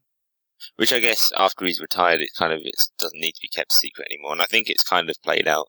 Which 0.76 0.92
I 0.92 1.00
guess 1.00 1.32
after 1.36 1.64
he's 1.64 1.80
retired, 1.80 2.20
it 2.20 2.30
kind 2.36 2.52
of 2.52 2.60
it 2.62 2.74
doesn't 2.98 3.20
need 3.20 3.32
to 3.32 3.40
be 3.42 3.48
kept 3.48 3.72
secret 3.72 4.08
anymore. 4.10 4.32
And 4.32 4.42
I 4.42 4.46
think 4.46 4.68
it's 4.68 4.82
kind 4.84 5.08
of 5.10 5.16
played 5.22 5.48
out 5.48 5.68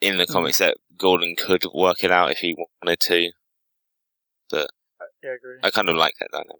in 0.00 0.18
the 0.18 0.26
Mhm. 0.26 0.32
comics 0.32 0.58
that 0.58 0.76
Gordon 0.96 1.36
could 1.36 1.64
work 1.74 2.02
it 2.02 2.10
out 2.10 2.30
if 2.30 2.38
he 2.38 2.56
wanted 2.82 3.00
to. 3.00 3.32
But 4.50 4.70
yeah, 5.22 5.30
I 5.30 5.34
agree. 5.34 5.58
I 5.62 5.70
kind 5.70 5.88
of 5.88 5.96
like 5.96 6.14
that 6.20 6.30
dynamic. 6.32 6.56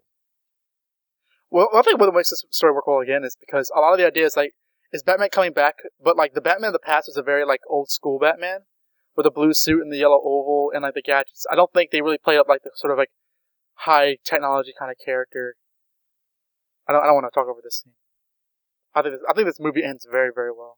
Well, 1.51 1.69
I 1.75 1.83
think 1.83 1.99
what 1.99 2.15
makes 2.15 2.31
this 2.31 2.45
story 2.51 2.73
work 2.73 2.87
well 2.87 3.01
again 3.01 3.25
is 3.25 3.37
because 3.39 3.73
a 3.75 3.81
lot 3.81 3.93
of 3.93 3.99
the 3.99 4.07
ideas, 4.07 4.37
like, 4.37 4.55
is 4.93 5.03
Batman 5.03 5.31
coming 5.31 5.53
back, 5.53 5.77
but 6.03 6.17
like 6.17 6.35
the 6.35 6.41
Batman 6.41 6.69
of 6.69 6.73
the 6.75 6.79
past 6.79 7.09
was 7.09 7.17
a 7.17 7.23
very 7.23 7.45
like 7.45 7.61
old 7.69 7.91
school 7.91 8.19
Batman 8.19 8.61
with 9.17 9.27
a 9.27 9.31
blue 9.31 9.53
suit 9.53 9.83
and 9.83 9.93
the 9.93 9.99
yellow 9.99 10.21
oval 10.23 10.71
and 10.73 10.83
like 10.83 10.95
the 10.95 11.03
gadgets. 11.03 11.47
I 11.51 11.57
don't 11.57 11.73
think 11.73 11.91
they 11.91 12.03
really 12.03 12.19
played 12.19 12.39
up 12.39 12.49
like 12.49 12.63
the 12.63 12.71
sort 12.75 12.93
of 12.93 12.99
like 12.99 13.11
high 13.75 14.19
technology 14.25 14.73
kind 14.79 14.91
of 14.91 14.97
character. 15.05 15.57
I 16.91 16.93
don't. 16.93 17.03
I 17.05 17.07
don't 17.07 17.15
want 17.15 17.27
to 17.33 17.39
talk 17.39 17.47
over 17.47 17.61
this 17.63 17.83
scene. 17.85 17.93
I 18.97 19.03
think. 19.03 19.15
This, 19.15 19.23
I 19.29 19.33
think 19.33 19.47
this 19.47 19.61
movie 19.61 19.85
ends 19.85 20.05
very, 20.11 20.31
very 20.35 20.51
well. 20.51 20.77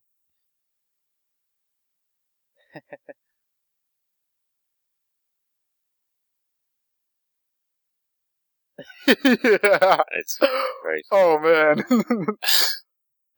yeah. 9.07 9.15
It's 10.13 10.39
very 10.83 11.03
Oh 11.13 11.39
man, 11.39 11.85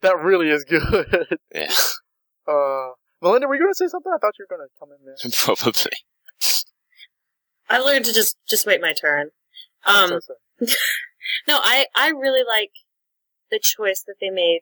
that 0.03 0.19
really 0.23 0.51
is 0.51 0.65
good. 0.65 1.39
yeah, 1.55 1.73
Uh, 2.49 2.91
Melinda, 3.23 3.47
were 3.49 3.55
you 3.55 3.63
gonna 3.63 3.75
say 3.75 3.87
something? 3.89 4.13
I 4.15 4.19
thought 4.19 4.35
you 4.39 4.47
were 4.49 4.57
gonna 4.57 4.69
come 4.79 4.91
in 4.91 5.05
there. 5.07 5.17
probably. 5.37 5.93
I 7.69 7.79
learned 7.79 8.05
to 8.07 8.13
just 8.13 8.37
just 8.49 8.67
wait 8.67 8.81
my 8.81 8.93
turn. 8.93 9.31
I'm 9.85 10.13
Um, 10.13 10.21
so 10.21 10.35
sorry. 10.67 10.77
No, 11.47 11.59
I 11.63 11.87
I 11.95 12.09
really 12.09 12.45
like 12.47 12.73
the 13.51 13.59
choice 13.59 14.03
that 14.07 14.17
they 14.21 14.31
made. 14.31 14.61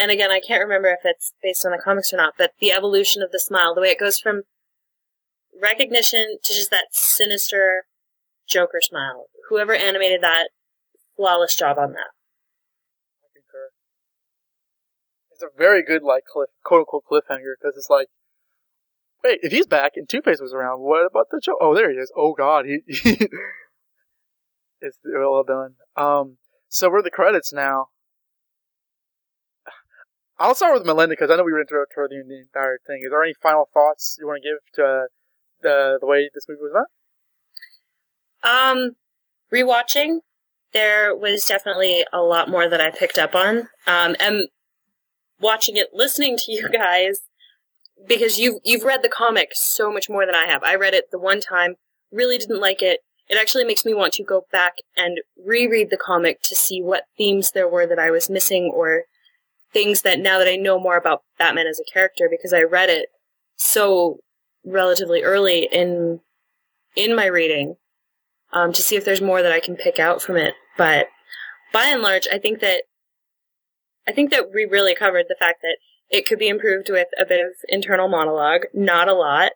And 0.00 0.10
again, 0.10 0.30
I 0.30 0.40
can't 0.40 0.62
remember 0.62 0.88
if 0.88 1.00
it's 1.04 1.34
based 1.42 1.66
on 1.66 1.72
the 1.72 1.82
comics 1.82 2.12
or 2.12 2.16
not, 2.16 2.34
but 2.38 2.52
the 2.60 2.72
evolution 2.72 3.22
of 3.22 3.32
the 3.32 3.40
smile, 3.40 3.74
the 3.74 3.80
way 3.80 3.90
it 3.90 3.98
goes 3.98 4.18
from 4.18 4.42
recognition 5.60 6.38
to 6.42 6.54
just 6.54 6.70
that 6.70 6.86
sinister 6.92 7.84
Joker 8.48 8.80
smile. 8.80 9.26
Whoever 9.48 9.74
animated 9.74 10.22
that, 10.22 10.50
flawless 11.16 11.56
job 11.56 11.78
on 11.78 11.92
that. 11.92 12.10
I 13.22 13.28
concur. 13.34 13.70
It's 15.32 15.42
a 15.42 15.56
very 15.56 15.82
good 15.82 16.02
like 16.02 16.24
cliff, 16.24 16.50
quote 16.64 16.80
unquote 16.80 17.04
cliffhanger 17.10 17.54
because 17.60 17.76
it's 17.76 17.90
like, 17.90 18.08
wait, 19.24 19.40
if 19.42 19.52
he's 19.52 19.66
back 19.66 19.92
and 19.96 20.08
Two 20.08 20.22
Face 20.22 20.40
was 20.40 20.52
around, 20.52 20.80
what 20.80 21.06
about 21.06 21.26
the 21.30 21.40
Joe? 21.42 21.56
Oh, 21.60 21.74
there 21.74 21.90
he 21.90 21.96
is. 21.96 22.12
Oh 22.16 22.34
God, 22.34 22.66
he. 22.66 23.28
it's 24.80 24.98
well 25.04 25.44
done. 25.44 25.74
Um, 25.96 26.36
so 26.68 26.90
we're 26.90 27.02
the 27.02 27.10
credits 27.10 27.52
now. 27.52 27.88
I'll 30.38 30.54
start 30.54 30.74
with 30.74 30.86
Melinda 30.86 31.14
because 31.14 31.30
I 31.30 31.36
know 31.36 31.44
we 31.44 31.52
were 31.52 31.64
her 31.68 32.08
the, 32.08 32.16
entire 32.16 32.78
thing. 32.86 33.02
Is 33.04 33.10
there 33.10 33.24
any 33.24 33.34
final 33.34 33.68
thoughts 33.74 34.16
you 34.20 34.26
want 34.26 34.42
to 34.42 34.48
give 34.48 34.74
to 34.74 34.84
uh, 34.84 35.04
the 35.62 35.98
the 36.00 36.06
way 36.06 36.30
this 36.32 36.46
movie 36.48 36.60
was 36.62 36.72
done? 36.72 36.84
Um, 38.44 38.96
rewatching, 39.52 40.20
there 40.72 41.14
was 41.14 41.44
definitely 41.44 42.04
a 42.12 42.20
lot 42.20 42.48
more 42.48 42.68
that 42.68 42.80
I 42.80 42.90
picked 42.90 43.18
up 43.18 43.34
on. 43.34 43.68
Um, 43.86 44.14
and 44.20 44.48
watching 45.40 45.76
it, 45.76 45.88
listening 45.92 46.36
to 46.36 46.52
you 46.52 46.68
guys, 46.68 47.20
because 48.06 48.38
you've 48.38 48.60
you've 48.64 48.84
read 48.84 49.02
the 49.02 49.08
comic 49.08 49.50
so 49.54 49.92
much 49.92 50.08
more 50.08 50.24
than 50.24 50.36
I 50.36 50.46
have. 50.46 50.62
I 50.62 50.76
read 50.76 50.94
it 50.94 51.10
the 51.10 51.18
one 51.18 51.40
time, 51.40 51.74
really 52.12 52.38
didn't 52.38 52.60
like 52.60 52.82
it. 52.82 53.00
It 53.28 53.38
actually 53.38 53.64
makes 53.64 53.84
me 53.84 53.94
want 53.94 54.14
to 54.14 54.24
go 54.24 54.46
back 54.50 54.74
and 54.96 55.20
reread 55.44 55.90
the 55.90 55.98
comic 55.98 56.40
to 56.42 56.54
see 56.54 56.80
what 56.80 57.04
themes 57.16 57.50
there 57.50 57.68
were 57.68 57.86
that 57.86 57.98
I 57.98 58.10
was 58.10 58.30
missing 58.30 58.70
or 58.74 59.04
things 59.72 60.02
that 60.02 60.18
now 60.18 60.38
that 60.38 60.48
I 60.48 60.56
know 60.56 60.80
more 60.80 60.96
about 60.96 61.22
Batman 61.38 61.66
as 61.66 61.78
a 61.78 61.92
character 61.92 62.28
because 62.30 62.52
I 62.52 62.62
read 62.62 62.88
it 62.88 63.08
so 63.56 64.20
relatively 64.64 65.22
early 65.22 65.68
in 65.70 66.20
in 66.96 67.14
my 67.14 67.26
reading 67.26 67.76
um, 68.52 68.72
to 68.72 68.82
see 68.82 68.96
if 68.96 69.04
there's 69.04 69.20
more 69.20 69.42
that 69.42 69.52
I 69.52 69.60
can 69.60 69.76
pick 69.76 69.98
out 69.98 70.22
from 70.22 70.36
it. 70.36 70.54
But 70.76 71.08
by 71.72 71.84
and 71.84 72.02
large, 72.02 72.26
I 72.32 72.38
think 72.38 72.60
that 72.60 72.84
I 74.06 74.12
think 74.12 74.30
that 74.30 74.52
we 74.54 74.64
really 74.64 74.94
covered 74.94 75.26
the 75.28 75.36
fact 75.38 75.60
that 75.62 75.76
it 76.08 76.26
could 76.26 76.38
be 76.38 76.48
improved 76.48 76.88
with 76.88 77.08
a 77.18 77.26
bit 77.26 77.44
of 77.44 77.52
internal 77.68 78.08
monologue, 78.08 78.62
not 78.72 79.08
a 79.08 79.12
lot. 79.12 79.52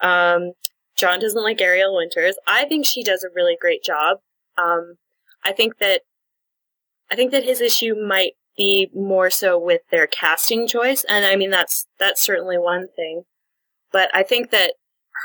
Um, 0.00 0.52
John 0.98 1.20
doesn't 1.20 1.42
like 1.42 1.60
Ariel 1.60 1.96
Winters. 1.96 2.36
I 2.46 2.64
think 2.64 2.84
she 2.84 3.02
does 3.02 3.22
a 3.22 3.32
really 3.34 3.56
great 3.58 3.84
job. 3.84 4.18
Um, 4.58 4.96
I 5.44 5.52
think 5.52 5.78
that 5.78 6.02
I 7.10 7.14
think 7.14 7.30
that 7.30 7.44
his 7.44 7.60
issue 7.60 7.94
might 7.94 8.32
be 8.56 8.90
more 8.92 9.30
so 9.30 9.58
with 9.58 9.82
their 9.90 10.06
casting 10.06 10.66
choice, 10.66 11.04
and 11.08 11.24
I 11.24 11.36
mean 11.36 11.50
that's 11.50 11.86
that's 11.98 12.20
certainly 12.20 12.58
one 12.58 12.88
thing. 12.94 13.22
But 13.92 14.10
I 14.14 14.22
think 14.24 14.50
that 14.50 14.74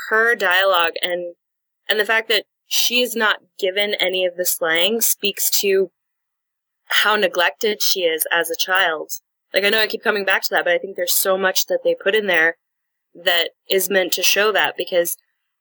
her 0.08 0.34
dialogue 0.34 0.92
and 1.02 1.34
and 1.88 1.98
the 1.98 2.06
fact 2.06 2.28
that 2.28 2.44
she's 2.66 3.16
not 3.16 3.40
given 3.58 3.94
any 3.94 4.24
of 4.24 4.36
the 4.36 4.46
slang 4.46 5.00
speaks 5.00 5.50
to 5.60 5.90
how 6.86 7.16
neglected 7.16 7.82
she 7.82 8.00
is 8.00 8.26
as 8.32 8.48
a 8.48 8.56
child. 8.56 9.10
Like 9.52 9.64
I 9.64 9.70
know 9.70 9.80
I 9.80 9.88
keep 9.88 10.02
coming 10.02 10.24
back 10.24 10.42
to 10.42 10.48
that, 10.52 10.64
but 10.64 10.72
I 10.72 10.78
think 10.78 10.96
there's 10.96 11.12
so 11.12 11.36
much 11.36 11.66
that 11.66 11.80
they 11.82 11.96
put 12.00 12.14
in 12.14 12.28
there 12.28 12.56
that 13.14 13.50
is 13.68 13.90
meant 13.90 14.12
to 14.12 14.22
show 14.22 14.52
that 14.52 14.76
because 14.76 15.16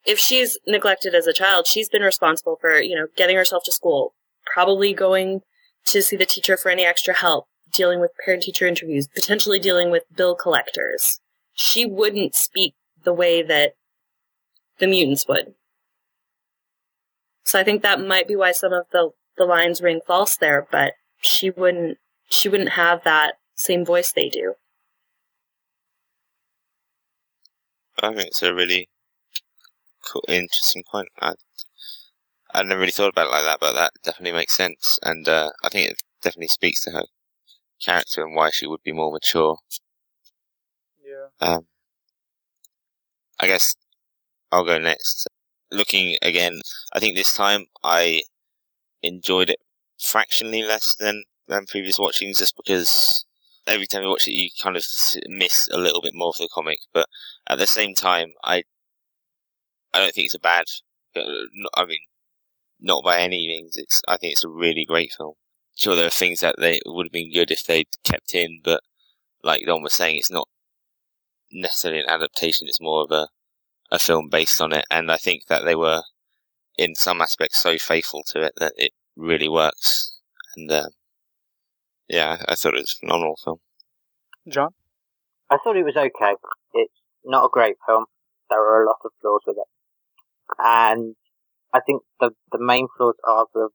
if 0.06 0.20
she's 0.20 0.58
neglected 0.68 1.16
as 1.16 1.28
a 1.28 1.34
child, 1.34 1.68
she's 1.68 1.90
been 1.90 2.02
responsible 2.02 2.58
for, 2.60 2.80
you 2.80 2.96
know, 2.96 3.08
getting 3.16 3.36
herself 3.36 3.64
to 3.66 3.72
school, 3.72 4.14
probably 4.46 4.94
going 4.94 5.42
to 5.86 6.02
see 6.02 6.16
the 6.16 6.26
teacher 6.26 6.58
for 6.58 6.70
any 6.70 6.86
extra 6.86 7.14
help, 7.14 7.46
dealing 7.72 8.00
with 8.00 8.12
parent 8.24 8.44
teacher 8.44 8.68
interviews, 8.68 9.08
potentially 9.08 9.60
dealing 9.60 9.92
with 9.92 10.04
bill 10.16 10.36
collectors. 10.36 11.20
She 11.54 11.86
wouldn't 11.86 12.36
speak 12.36 12.74
the 13.04 13.14
way 13.14 13.42
that 13.42 13.74
the 14.80 14.88
mutants 14.88 15.28
would. 15.28 15.54
So 17.44 17.60
I 17.60 17.64
think 17.64 17.82
that 17.82 18.02
might 18.02 18.28
be 18.28 18.36
why 18.36 18.52
some 18.52 18.74
of 18.74 18.86
the, 18.92 19.12
the 19.38 19.46
lines 19.46 19.82
ring 19.82 20.02
false 20.06 20.38
there, 20.38 20.68
but 20.72 20.94
she 21.22 21.50
wouldn't 21.50 21.98
she 22.30 22.50
wouldn't 22.50 22.70
have 22.70 23.04
that 23.04 23.36
same 23.56 23.86
voice 23.86 24.12
they 24.12 24.30
do. 24.30 24.56
I 28.02 28.14
think 28.14 28.28
it's 28.28 28.42
a 28.42 28.54
really 28.54 28.90
cool, 30.06 30.24
interesting 30.28 30.84
point. 30.90 31.10
I 31.22 31.34
I 32.54 32.64
never 32.64 32.80
really 32.80 32.92
thought 32.94 33.10
about 33.10 33.28
it 33.28 33.32
like 33.32 33.44
that, 33.44 33.60
but 33.60 33.74
that 33.74 33.92
definitely 34.02 34.32
makes 34.32 34.56
sense, 34.56 34.98
and 35.04 35.28
uh, 35.28 35.52
I 35.62 35.68
think 35.68 35.90
it 35.92 36.02
definitely 36.22 36.48
speaks 36.48 36.82
to 36.86 36.92
her 36.92 37.04
character 37.84 38.24
and 38.24 38.36
why 38.36 38.52
she 38.52 38.68
would 38.68 38.84
be 38.84 38.94
more 38.94 39.12
mature. 39.12 39.58
Yeah. 41.04 41.28
Um, 41.42 41.68
I 43.40 43.46
guess 43.48 43.76
I'll 44.52 44.66
go 44.66 44.80
next. 44.80 45.28
Looking 45.72 46.18
again, 46.22 46.62
I 46.94 47.00
think 47.00 47.16
this 47.16 47.34
time 47.34 47.68
I 47.84 48.24
enjoyed 49.04 49.50
it 49.52 49.60
fractionally 50.00 50.64
less 50.64 50.96
than 51.00 51.26
than 51.48 51.66
previous 51.68 52.00
watchings, 52.00 52.40
just 52.40 52.56
because 52.58 53.26
every 53.68 53.88
time 53.88 54.04
you 54.04 54.10
watch 54.10 54.28
it, 54.28 54.34
you 54.34 54.50
kind 54.62 54.78
of 54.78 54.86
miss 55.28 55.68
a 55.72 55.78
little 55.78 56.02
bit 56.02 56.16
more 56.16 56.30
of 56.30 56.38
the 56.38 56.50
comic. 56.54 56.80
But 56.94 57.10
at 57.48 57.60
the 57.60 57.68
same 57.68 57.96
time, 57.96 58.34
I 58.44 58.64
I 59.94 60.00
don't 60.00 60.14
think 60.14 60.26
it's 60.26 60.36
a 60.36 60.40
bad. 60.40 60.66
Uh, 61.16 61.22
I 61.76 61.86
mean, 61.86 62.00
not 62.80 63.04
by 63.04 63.20
any 63.20 63.48
means. 63.48 63.78
It's 63.78 64.02
I 64.08 64.18
think 64.18 64.34
it's 64.34 64.44
a 64.44 64.50
really 64.50 64.86
great 64.86 65.12
film. 65.18 65.34
Sure, 65.76 65.96
there 65.96 66.08
are 66.08 66.12
things 66.12 66.42
that 66.42 66.56
they 66.60 66.80
would 66.86 67.08
have 67.08 67.12
been 67.12 67.34
good 67.34 67.52
if 67.52 67.64
they'd 67.64 67.88
kept 68.04 68.36
in, 68.36 68.62
but 68.64 68.82
like 69.44 69.66
Don 69.66 69.82
was 69.82 69.94
saying, 69.94 70.18
it's 70.18 70.32
not 70.32 70.48
necessarily 71.52 72.02
an 72.02 72.10
adaptation. 72.10 72.68
It's 72.68 72.82
more 72.82 73.04
of 73.04 73.12
a 73.12 73.28
a 73.92 74.00
film 74.00 74.30
based 74.30 74.60
on 74.60 74.74
it, 74.74 74.86
and 74.90 75.12
I 75.12 75.18
think 75.18 75.46
that 75.48 75.66
they 75.66 75.76
were 75.76 76.02
in 76.78 76.96
some 76.96 77.22
aspects 77.22 77.62
so 77.62 77.78
faithful 77.78 78.24
to 78.32 78.42
it 78.42 78.54
that 78.58 78.74
it 78.76 78.92
really 79.16 79.50
works. 79.50 80.18
And 80.56 80.72
uh, 80.72 80.90
yeah, 82.08 82.44
I 82.48 82.56
thought 82.56 82.76
it 82.76 82.82
was 82.82 82.98
a 82.98 83.06
phenomenal 83.06 83.38
film. 83.44 83.60
John? 84.52 84.72
I 85.50 85.58
thought 85.64 85.78
it 85.78 85.86
was 85.86 85.96
okay. 85.96 86.34
It's 86.74 86.94
not 87.24 87.46
a 87.46 87.50
great 87.52 87.76
film. 87.88 88.06
There 88.50 88.60
are 88.60 88.84
a 88.84 88.88
lot 88.88 88.98
of 89.06 89.12
flaws 89.22 89.42
with 89.46 89.58
it. 89.58 89.73
And 90.60 91.16
I 91.74 91.80
think 91.86 92.04
the 92.20 92.32
the 92.52 92.60
main 92.60 92.88
flaws 92.98 93.16
are 93.28 93.48
the 93.54 93.70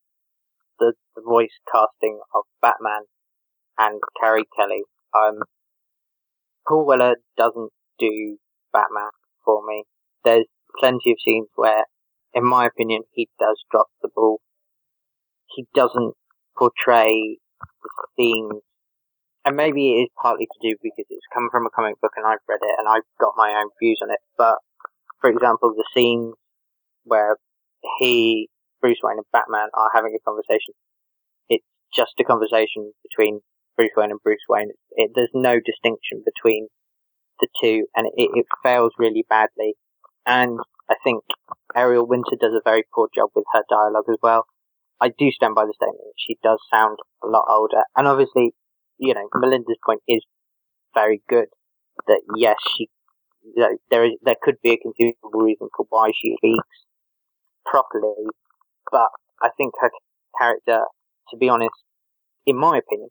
the, 0.79 0.95
the 1.17 1.23
voice 1.23 1.59
casting 1.73 2.21
of 2.35 2.45
Batman 2.63 3.03
and 3.79 4.01
Carrie 4.21 4.49
Kelly. 4.57 4.83
Um, 5.17 5.41
Paul 6.67 6.87
Weller 6.87 7.17
doesn't 7.37 7.71
do 7.99 8.39
Batman 8.73 9.11
for 9.45 9.63
me. 9.67 9.85
There's 10.25 10.47
plenty 10.79 11.13
of 11.13 11.19
scenes 11.25 11.49
where, 11.55 11.85
in 12.35 12.45
my 12.45 12.67
opinion, 12.67 13.03
he 13.13 13.29
does 13.39 13.63
drop 13.71 13.87
the 14.03 14.09
ball. 14.15 14.41
He 15.47 15.67
doesn't 15.75 16.15
portray 16.57 17.39
the 17.83 17.91
scenes, 18.17 18.63
and 19.45 19.57
maybe 19.57 19.93
it 19.93 20.03
is 20.03 20.09
partly 20.21 20.47
to 20.47 20.59
do 20.69 20.77
because 20.83 21.07
it's 21.09 21.27
come 21.33 21.49
from 21.51 21.67
a 21.67 21.71
comic 21.71 22.01
book 22.01 22.13
and 22.17 22.27
I've 22.27 22.45
read 22.49 22.61
it 22.63 22.75
and 22.79 22.89
I've 22.89 23.09
got 23.21 23.33
my 23.37 23.51
own 23.51 23.71
views 23.81 24.01
on 24.03 24.11
it. 24.11 24.21
But 24.37 24.59
for 25.21 25.31
example, 25.31 25.75
the 25.75 25.85
scenes 25.95 26.35
where 27.09 27.36
he, 27.98 28.48
Bruce 28.80 28.98
Wayne 29.02 29.18
and 29.18 29.26
Batman 29.32 29.68
are 29.74 29.90
having 29.93 30.16
a 30.16 30.24
conversation, 30.24 30.74
it's 31.48 31.64
just 31.94 32.12
a 32.20 32.24
conversation 32.24 32.93
between 33.02 33.40
Bruce 33.76 33.93
Wayne 33.97 34.10
and 34.10 34.20
Bruce 34.22 34.44
Wayne. 34.48 34.70
It, 34.93 35.12
there's 35.14 35.30
no 35.35 35.60
distinction 35.64 36.22
between 36.24 36.68
the 37.40 37.48
two, 37.60 37.86
and 37.94 38.06
it, 38.16 38.30
it 38.35 38.47
fails 38.62 38.93
really 38.98 39.24
badly. 39.28 39.74
And 40.26 40.59
I 40.90 40.94
think 41.05 41.22
Ariel 41.74 42.06
Winter 42.06 42.36
does 42.39 42.52
a 42.55 42.62
very 42.64 42.85
poor 42.94 43.09
job 43.14 43.30
with 43.35 43.44
her 43.52 43.62
dialogue 43.68 44.06
as 44.10 44.18
well. 44.22 44.47
I 45.01 45.10
do 45.16 45.30
stand 45.30 45.55
by 45.55 45.64
the 45.64 45.74
statement 45.74 46.02
that 46.05 46.18
she 46.18 46.39
does 46.43 46.59
sound 46.72 46.98
a 47.22 47.28
lot 47.28 47.44
older. 47.48 47.82
And 47.97 48.09
obviously, 48.09 48.52
you 48.98 49.14
know, 49.14 49.28
Melinda's 49.35 49.78
point 49.85 50.02
is 50.09 50.24
very 50.94 51.22
good. 51.28 51.47
That 52.06 52.20
yes, 52.36 52.56
she, 52.76 52.89
there 53.90 54.05
is, 54.05 54.12
there 54.22 54.36
could 54.43 54.56
be 54.62 54.70
a 54.70 54.76
conceivable 54.76 55.40
reason 55.40 55.68
for 55.76 55.86
why 55.89 56.10
she 56.20 56.36
speaks 56.36 56.66
properly, 57.70 58.27
but 58.90 59.09
I 59.43 59.51
think 59.57 59.74
her 59.81 59.90
character, 60.39 60.85
to 61.31 61.36
be 61.36 61.49
honest, 61.49 61.74
in 62.47 62.57
my 62.57 62.78
opinion, 62.78 63.11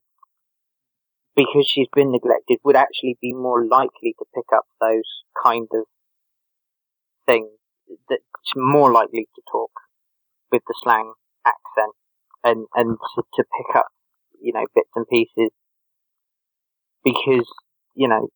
because 1.36 1.68
she's 1.68 1.88
been 1.94 2.12
neglected, 2.12 2.60
would 2.64 2.76
actually 2.76 3.18
be 3.22 3.34
more 3.34 3.66
likely 3.66 4.16
to 4.18 4.26
pick 4.34 4.46
up 4.54 4.66
those 4.82 5.24
kind 5.44 5.68
of 5.74 5.84
things. 7.26 7.50
That's 8.10 8.24
more 8.56 8.92
likely 8.92 9.28
to 9.36 9.42
talk 9.52 9.72
with 10.52 10.64
the 10.68 10.74
slang 10.84 11.14
accent 11.46 11.94
and 12.44 12.66
and 12.74 12.98
to, 13.16 13.24
to 13.36 13.44
pick 13.44 13.76
up 13.76 13.88
you 14.42 14.54
know 14.54 14.66
bits 14.76 14.90
and 14.96 15.08
pieces 15.08 15.52
because 17.04 17.48
you 17.96 18.08
know 18.08 18.28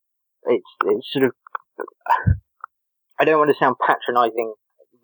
it's 0.46 0.66
it's 0.86 1.12
sort 1.12 1.26
of 1.26 1.32
I 3.20 3.26
don't 3.26 3.40
want 3.40 3.52
to 3.52 3.58
sound 3.58 3.76
patronising 3.86 4.54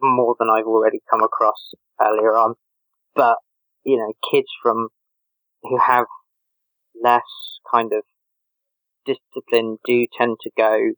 more 0.01 0.35
than 0.39 0.49
I've 0.49 0.65
already 0.65 0.99
come 1.09 1.23
across 1.23 1.73
earlier 2.01 2.35
on, 2.37 2.55
but 3.15 3.37
you 3.83 3.97
know 3.97 4.13
kids 4.31 4.47
from 4.61 4.89
who 5.63 5.77
have 5.79 6.05
less 7.01 7.21
kind 7.71 7.91
of 7.93 8.03
discipline 9.05 9.77
do 9.85 10.05
tend 10.17 10.37
to 10.41 10.51
go 10.57 10.91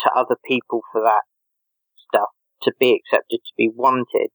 to 0.00 0.10
other 0.14 0.36
people 0.46 0.82
for 0.92 1.02
that 1.02 1.22
stuff 2.08 2.28
to 2.62 2.72
be 2.78 2.98
accepted, 2.98 3.38
to 3.38 3.52
be 3.56 3.70
wanted, 3.74 4.30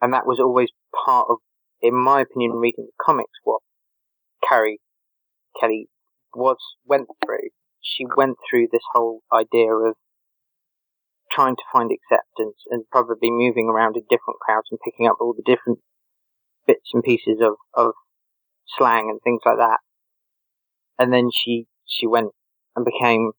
and 0.00 0.12
that 0.12 0.26
was 0.26 0.40
always 0.40 0.70
part 1.04 1.26
of, 1.30 1.38
in 1.80 1.94
my 1.94 2.22
opinion, 2.22 2.52
reading 2.52 2.86
the 2.86 3.04
comics, 3.04 3.38
what 3.44 3.60
Carrie 4.46 4.80
Kelly 5.58 5.88
was 6.34 6.58
went 6.86 7.08
through. 7.24 7.48
She 7.80 8.04
went 8.16 8.36
through 8.48 8.68
this 8.70 8.82
whole 8.92 9.22
idea 9.32 9.72
of 9.72 9.94
trying 11.30 11.56
to 11.56 11.62
find 11.72 11.90
acceptance 11.90 12.56
and 12.70 12.84
probably 12.90 13.30
moving 13.30 13.68
around 13.68 13.96
in 13.96 14.02
different 14.10 14.40
crowds 14.40 14.68
and 14.70 14.80
picking 14.84 15.06
up 15.06 15.16
all 15.20 15.34
the 15.34 15.42
different 15.44 15.78
bits 16.66 16.90
and 16.92 17.02
pieces 17.02 17.40
of, 17.40 17.54
of 17.74 17.92
slang 18.78 19.08
and 19.10 19.20
things 19.22 19.40
like 19.44 19.58
that. 19.58 19.78
And 20.98 21.12
then 21.12 21.30
she, 21.32 21.66
she 21.86 22.06
went 22.06 22.30
and 22.76 22.84
became, 22.84 23.32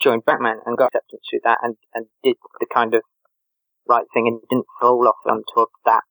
joined 0.00 0.24
Batman 0.24 0.58
and 0.66 0.76
got 0.76 0.86
acceptance 0.86 1.22
through 1.28 1.40
that 1.44 1.58
and, 1.62 1.76
and 1.94 2.06
did 2.22 2.36
the 2.60 2.66
kind 2.72 2.94
of 2.94 3.02
right 3.88 4.06
thing 4.12 4.26
and 4.26 4.40
didn't 4.50 4.66
fall 4.80 5.06
off 5.08 5.22
onto 5.26 5.70
that 5.84 6.02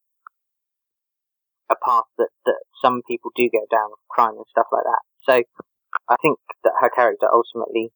a 1.69 1.75
path 1.83 2.07
that, 2.17 2.29
that 2.45 2.59
some 2.81 3.01
people 3.07 3.31
do 3.35 3.49
go 3.51 3.65
down 3.69 3.89
crime 4.09 4.35
and 4.35 4.45
stuff 4.49 4.67
like 4.71 4.83
that. 4.83 5.03
So 5.23 5.43
I 6.09 6.15
think 6.21 6.39
that 6.63 6.73
her 6.79 6.89
character 6.89 7.27
ultimately 7.31 7.91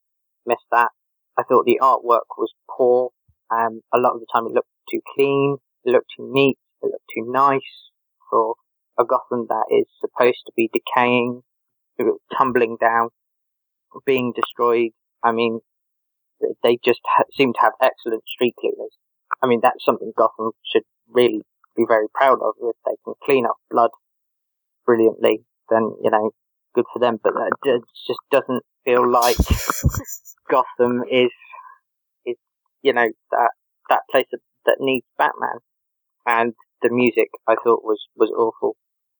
missed 0.46 0.68
that. 0.70 0.90
I 1.38 1.42
thought 1.44 1.64
the 1.64 1.80
artwork 1.80 2.28
was 2.36 2.52
poor. 2.70 3.10
Um, 3.50 3.80
a 3.92 3.98
lot 3.98 4.14
of 4.14 4.20
the 4.20 4.26
time 4.32 4.46
it 4.46 4.52
looked 4.52 4.68
too 4.90 5.00
clean, 5.14 5.56
it 5.84 5.90
looked 5.90 6.10
too 6.16 6.30
neat, 6.32 6.58
it 6.82 6.86
looked 6.86 7.10
too 7.14 7.30
nice 7.30 7.90
for 8.30 8.54
a 8.98 9.04
Gotham 9.04 9.46
that 9.48 9.64
is 9.70 9.86
supposed 10.00 10.42
to 10.46 10.52
be 10.56 10.70
decaying, 10.72 11.42
tumbling 12.36 12.76
down, 12.80 13.08
being 14.06 14.32
destroyed. 14.34 14.90
I 15.22 15.32
mean, 15.32 15.60
they 16.62 16.78
just 16.84 17.00
ha- 17.04 17.24
seem 17.36 17.52
to 17.52 17.60
have 17.60 17.72
excellent 17.80 18.24
street 18.26 18.54
cleaners. 18.58 18.96
I 19.42 19.46
mean, 19.46 19.60
that's 19.62 19.84
something 19.84 20.12
Gotham 20.16 20.52
should 20.64 20.82
really 21.08 21.42
be 21.76 21.84
very 21.86 22.06
proud 22.14 22.38
of. 22.42 22.54
If 22.60 22.76
they 22.84 22.96
can 23.04 23.14
clean 23.24 23.46
up 23.46 23.56
blood 23.70 23.90
brilliantly, 24.86 25.44
then 25.70 25.94
you 26.02 26.10
know, 26.10 26.30
good 26.74 26.84
for 26.92 26.98
them. 26.98 27.18
But 27.22 27.34
it 27.64 27.82
just 28.06 28.20
doesn't 28.30 28.62
feel 28.84 29.10
like 29.10 29.36
Gotham 30.50 31.02
is 31.10 31.30
is 32.26 32.36
you 32.82 32.92
know 32.92 33.08
that 33.30 33.50
that 33.88 34.02
place 34.10 34.26
that 34.66 34.76
needs 34.80 35.06
Batman. 35.18 35.58
And 36.24 36.54
the 36.82 36.90
music 36.90 37.28
I 37.48 37.54
thought 37.54 37.84
was 37.84 38.00
was 38.16 38.30
awful. 38.30 38.76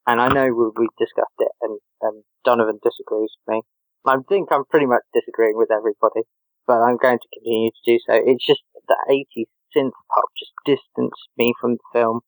And 0.07 0.21
I 0.21 0.29
know 0.29 0.47
we, 0.47 0.71
we 0.77 0.89
discussed 0.99 1.39
it, 1.39 1.53
and 1.63 1.79
um, 2.05 2.23
Donovan 2.45 2.81
disagrees 2.83 3.31
with 3.47 3.55
me. 3.55 3.63
I 4.05 4.17
think 4.29 4.49
I'm 4.51 4.65
pretty 4.69 4.87
much 4.87 5.03
disagreeing 5.15 5.57
with 5.57 5.71
everybody, 5.71 6.27
but 6.67 6.83
I'm 6.83 6.97
going 6.97 7.19
to 7.19 7.29
continue 7.33 7.71
to 7.71 7.83
do 7.87 7.99
so. 8.05 8.15
It's 8.15 8.45
just 8.45 8.63
the 8.89 8.97
80s 9.09 9.47
synth 9.77 9.93
pop 10.13 10.25
just 10.37 10.53
distanced 10.67 11.29
me 11.39 11.55
from 11.61 11.75
the 11.75 11.87
film. 11.93 12.21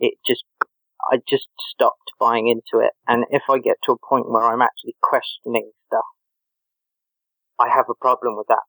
It 0.00 0.14
just, 0.26 0.44
I 1.12 1.18
just 1.28 1.48
stopped 1.72 2.12
buying 2.18 2.48
into 2.48 2.84
it. 2.84 2.92
And 3.06 3.24
if 3.30 3.42
I 3.50 3.58
get 3.58 3.76
to 3.84 3.92
a 3.92 4.06
point 4.08 4.30
where 4.30 4.44
I'm 4.44 4.62
actually 4.62 4.96
questioning 5.02 5.70
stuff, 5.86 6.04
I 7.58 7.68
have 7.74 7.86
a 7.88 7.94
problem 7.94 8.36
with 8.36 8.46
that 8.48 8.64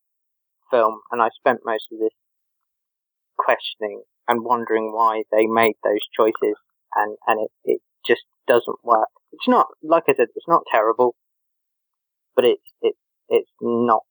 film. 0.72 1.02
And 1.12 1.22
I 1.22 1.30
spent 1.38 1.62
most 1.66 1.88
of 1.91 1.99
this 1.99 2.14
questioning 3.38 4.03
and 4.28 4.44
wondering 4.44 4.91
why 4.94 5.24
they 5.32 5.45
made 5.45 5.76
those 5.84 6.02
choices. 6.16 6.57
And, 6.95 7.18
and 7.28 7.41
it, 7.45 7.52
it 7.64 7.82
just 8.06 8.24
doesn't 8.48 8.78
work. 8.84 9.10
It's 9.34 9.48
not, 9.48 9.68
like 9.84 10.03
I 10.07 10.14
said, 10.16 10.28
it's 10.36 10.48
not 10.48 10.64
terrible, 10.72 11.16
but 12.36 12.45
it's, 12.45 12.64
it's, 12.82 12.98
it's 13.28 13.52
not, 13.62 14.03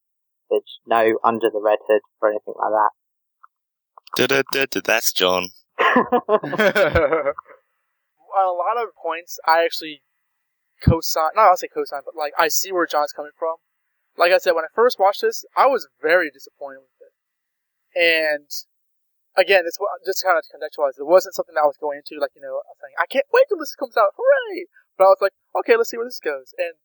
it's 0.51 0.79
no 0.87 1.19
under 1.25 1.49
the 1.51 1.61
red 1.65 1.79
hood 1.89 2.03
or 2.21 2.29
anything 2.31 2.55
like 2.59 2.73
that. 2.73 2.91
Da-da-da-da, 4.17 4.81
That's 4.85 5.13
John. 5.13 5.49
On 5.81 6.05
a 8.37 8.53
lot 8.53 8.77
of 8.83 8.89
points, 9.03 9.39
I 9.47 9.65
actually 9.65 10.03
co-sign, 10.85 11.31
not 11.35 11.49
I'll 11.49 11.57
say 11.57 11.69
co-sign, 11.73 12.03
but 12.05 12.15
like, 12.17 12.33
I 12.39 12.49
see 12.49 12.73
where 12.73 12.87
John's 12.87 13.13
coming 13.13 13.33
from. 13.39 13.57
Like 14.16 14.32
I 14.32 14.39
said, 14.39 14.53
when 14.53 14.65
I 14.65 14.73
first 14.74 14.99
watched 14.99 15.23
this, 15.23 15.45
I 15.57 15.66
was 15.66 15.89
very 16.01 16.31
disappointed 16.31 16.86
with 16.86 16.99
it. 17.03 17.15
And 17.99 18.49
again, 19.36 19.65
it's 19.66 19.78
just 20.07 20.23
kind 20.23 20.39
of 20.39 20.45
contextualize. 20.47 20.99
It 20.99 21.07
wasn't 21.07 21.35
something 21.35 21.55
that 21.55 21.66
I 21.66 21.70
was 21.70 21.78
going 21.78 21.99
into, 21.99 22.20
like, 22.20 22.31
you 22.35 22.43
know, 22.43 22.62
I 22.62 22.73
saying, 22.81 22.95
I 22.99 23.07
can't 23.07 23.27
wait 23.32 23.45
till 23.49 23.59
this 23.59 23.74
comes 23.74 23.97
out, 23.97 24.15
hooray! 24.16 24.66
But 24.97 25.05
I 25.05 25.09
was 25.09 25.19
like, 25.20 25.35
okay, 25.59 25.77
let's 25.77 25.91
see 25.91 25.97
where 25.97 26.07
this 26.07 26.20
goes. 26.23 26.55
And 26.59 26.78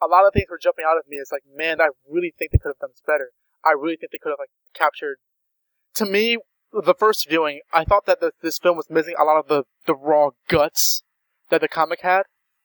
a 0.00 0.08
lot 0.08 0.24
of 0.26 0.32
things 0.32 0.48
were 0.48 0.60
jumping 0.60 0.84
out 0.88 0.96
of 0.96 1.04
me. 1.08 1.16
It's 1.16 1.32
like, 1.32 1.44
man, 1.44 1.80
I 1.80 1.88
really 2.08 2.32
think 2.38 2.52
they 2.52 2.58
could 2.58 2.70
have 2.70 2.80
done 2.80 2.90
this 2.92 3.04
better. 3.06 3.32
I 3.64 3.72
really 3.72 3.96
think 3.96 4.12
they 4.12 4.18
could 4.18 4.30
have, 4.30 4.40
like, 4.40 4.52
captured. 4.72 5.18
To 5.96 6.06
me, 6.06 6.38
the 6.72 6.94
first 6.94 7.28
viewing, 7.28 7.60
I 7.72 7.84
thought 7.84 8.06
that 8.06 8.20
the, 8.20 8.32
this 8.40 8.58
film 8.58 8.76
was 8.78 8.88
missing 8.88 9.14
a 9.20 9.24
lot 9.24 9.36
of 9.36 9.48
the, 9.48 9.64
the 9.86 9.94
raw 9.94 10.30
guts 10.48 11.02
that 11.50 11.60
the 11.60 11.68
comic 11.68 12.00
had. 12.00 12.22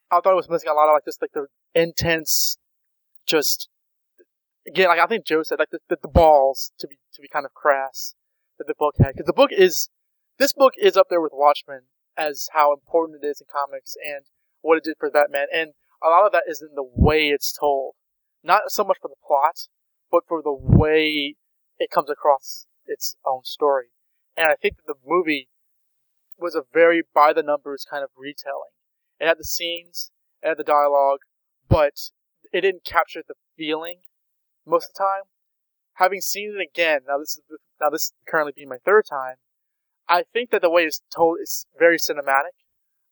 I 0.09 0.21
thought 0.21 0.31
it 0.31 0.35
was 0.35 0.49
missing 0.49 0.69
a 0.69 0.73
lot 0.73 0.87
of, 0.87 0.93
like, 0.93 1.03
just, 1.03 1.21
like, 1.21 1.33
the 1.33 1.47
intense, 1.73 2.57
just, 3.25 3.67
again, 4.67 4.87
like 4.87 4.99
I 4.99 5.07
think 5.07 5.25
Joe 5.25 5.43
said, 5.43 5.59
like, 5.59 5.69
the, 5.71 5.79
the, 5.89 5.97
the 6.01 6.07
balls, 6.07 6.71
to 6.79 6.87
be, 6.87 6.97
to 7.13 7.21
be 7.21 7.27
kind 7.27 7.45
of 7.45 7.53
crass 7.53 8.15
that 8.57 8.67
the 8.67 8.75
book 8.77 8.95
had 8.97 9.13
because 9.13 9.25
the 9.25 9.33
book 9.33 9.51
is 9.51 9.89
this 10.37 10.53
book 10.53 10.73
is 10.77 10.97
up 10.97 11.07
there 11.09 11.21
with 11.21 11.31
Watchmen 11.33 11.81
as 12.17 12.47
how 12.53 12.73
important 12.73 13.23
it 13.23 13.27
is 13.27 13.41
in 13.41 13.47
comics 13.51 13.95
and 14.05 14.25
what 14.61 14.77
it 14.77 14.83
did 14.83 14.95
for 14.99 15.11
Batman, 15.11 15.47
and 15.53 15.71
a 16.03 16.09
lot 16.09 16.25
of 16.25 16.31
that 16.31 16.43
is 16.47 16.61
in 16.61 16.75
the 16.75 16.83
way 16.83 17.29
it's 17.29 17.55
told, 17.57 17.95
not 18.43 18.63
so 18.67 18.83
much 18.83 18.97
for 19.01 19.09
the 19.09 19.15
plot, 19.25 19.67
but 20.11 20.23
for 20.27 20.41
the 20.41 20.53
way 20.53 21.35
it 21.77 21.91
comes 21.91 22.09
across 22.09 22.67
its 22.85 23.15
own 23.25 23.43
story. 23.43 23.87
And 24.37 24.47
I 24.47 24.55
think 24.55 24.77
that 24.77 24.87
the 24.87 24.99
movie 25.05 25.49
was 26.37 26.55
a 26.55 26.63
very 26.73 27.03
by 27.13 27.33
the 27.33 27.43
numbers 27.43 27.85
kind 27.89 28.03
of 28.03 28.09
retelling. 28.17 28.71
It 29.19 29.27
had 29.27 29.39
the 29.39 29.45
scenes, 29.45 30.11
it 30.41 30.49
had 30.49 30.57
the 30.57 30.63
dialogue, 30.63 31.19
but 31.69 32.11
it 32.51 32.61
didn't 32.61 32.85
capture 32.85 33.21
the 33.25 33.35
feeling 33.57 33.99
most 34.65 34.89
of 34.89 34.95
the 34.95 35.03
time 35.03 35.23
having 35.95 36.21
seen 36.21 36.55
it 36.57 36.61
again, 36.61 37.01
now 37.07 37.17
this 37.17 37.37
is 37.37 37.43
now 37.79 37.89
this 37.89 38.13
currently 38.27 38.53
being 38.55 38.69
my 38.69 38.77
third 38.85 39.05
time, 39.09 39.35
I 40.07 40.23
think 40.31 40.51
that 40.51 40.61
the 40.61 40.69
way 40.69 40.83
it's 40.83 41.01
told 41.13 41.39
is 41.41 41.65
very 41.77 41.97
cinematic. 41.97 42.55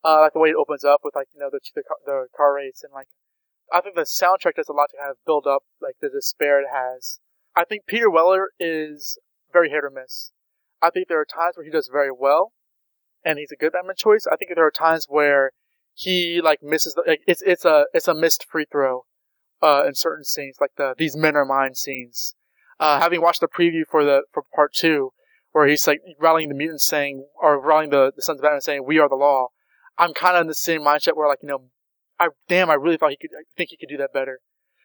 Uh, 0.05 0.19
like 0.19 0.34
the 0.34 0.39
way 0.39 0.49
it 0.49 0.55
opens 0.55 0.84
up 0.84 1.01
with 1.03 1.15
like 1.15 1.27
you 1.34 1.39
know 1.39 1.49
the 1.51 1.59
the 1.75 1.84
car, 1.84 1.97
the 2.05 2.27
car 2.35 2.55
race 2.55 2.81
and 2.84 2.93
like 2.93 3.07
I 3.71 3.81
think 3.81 3.95
the 3.95 4.01
soundtrack 4.01 4.55
does 4.55 4.69
a 4.69 4.73
lot 4.73 4.89
to 4.91 4.97
kind 4.97 5.11
of 5.11 5.17
build 5.25 5.47
up 5.47 5.63
like 5.81 5.95
the 6.01 6.09
despair 6.09 6.59
it 6.59 6.67
has. 6.71 7.19
I 7.55 7.63
think 7.63 7.85
Peter 7.85 8.09
Weller 8.09 8.49
is 8.59 9.17
very 9.51 9.69
hit 9.69 9.84
or 9.84 9.89
miss. 9.89 10.31
I 10.81 10.89
think 10.89 11.07
there 11.07 11.21
are 11.21 11.25
times 11.25 11.55
where 11.55 11.65
he 11.65 11.71
does 11.71 11.89
very 11.91 12.11
well, 12.11 12.51
and 13.23 13.39
he's 13.39 13.51
a 13.51 13.55
good 13.55 13.71
Batman 13.71 13.95
choice. 13.97 14.27
I 14.30 14.35
think 14.35 14.51
there 14.53 14.67
are 14.67 14.71
times 14.71 15.05
where 15.07 15.51
he 15.93 16.41
like 16.41 16.61
misses 16.61 16.95
the 16.95 17.03
like, 17.07 17.21
it's 17.25 17.41
it's 17.41 17.63
a 17.63 17.85
it's 17.93 18.09
a 18.09 18.13
missed 18.13 18.45
free 18.49 18.65
throw 18.69 19.05
uh, 19.64 19.85
in 19.88 19.95
certain 19.95 20.26
scenes 20.26 20.57
like 20.60 20.72
the 20.77 20.94
these 20.98 21.15
men 21.15 21.35
are 21.35 21.45
mine 21.45 21.73
scenes 21.73 22.35
uh, 22.80 22.99
having 22.99 23.22
watched 23.22 23.41
the 23.41 23.48
preview 23.48 23.84
for 23.90 24.03
the 24.03 24.23
for 24.34 24.44
part 24.53 24.73
two, 24.73 25.11
where 25.52 25.68
he's 25.68 25.88
like 25.88 26.02
rallying 26.19 26.49
the 26.49 26.56
mutants, 26.56 26.85
saying 26.85 27.26
or 27.41 27.60
rallying 27.65 27.91
the, 27.91 28.11
the 28.15 28.22
Sons 28.22 28.40
of 28.40 28.44
Batman, 28.44 28.61
saying 28.61 28.84
"We 28.85 28.99
are 28.99 29.10
the 29.10 29.15
law." 29.15 29.48
I'm 29.98 30.14
kind 30.14 30.35
of 30.35 30.41
in 30.41 30.48
the 30.48 30.56
same 30.56 30.81
mindset 30.81 31.15
where 31.15 31.27
like 31.27 31.40
you 31.41 31.48
know, 31.48 31.69
I 32.19 32.30
damn, 32.49 32.69
I 32.69 32.73
really 32.73 32.98
thought 32.98 33.11
he 33.11 33.18
could, 33.18 33.30
I 33.38 33.44
think 33.56 33.69
he 33.69 33.77
could 33.77 33.90
do 33.90 33.98
that 33.98 34.14
better 34.14 34.40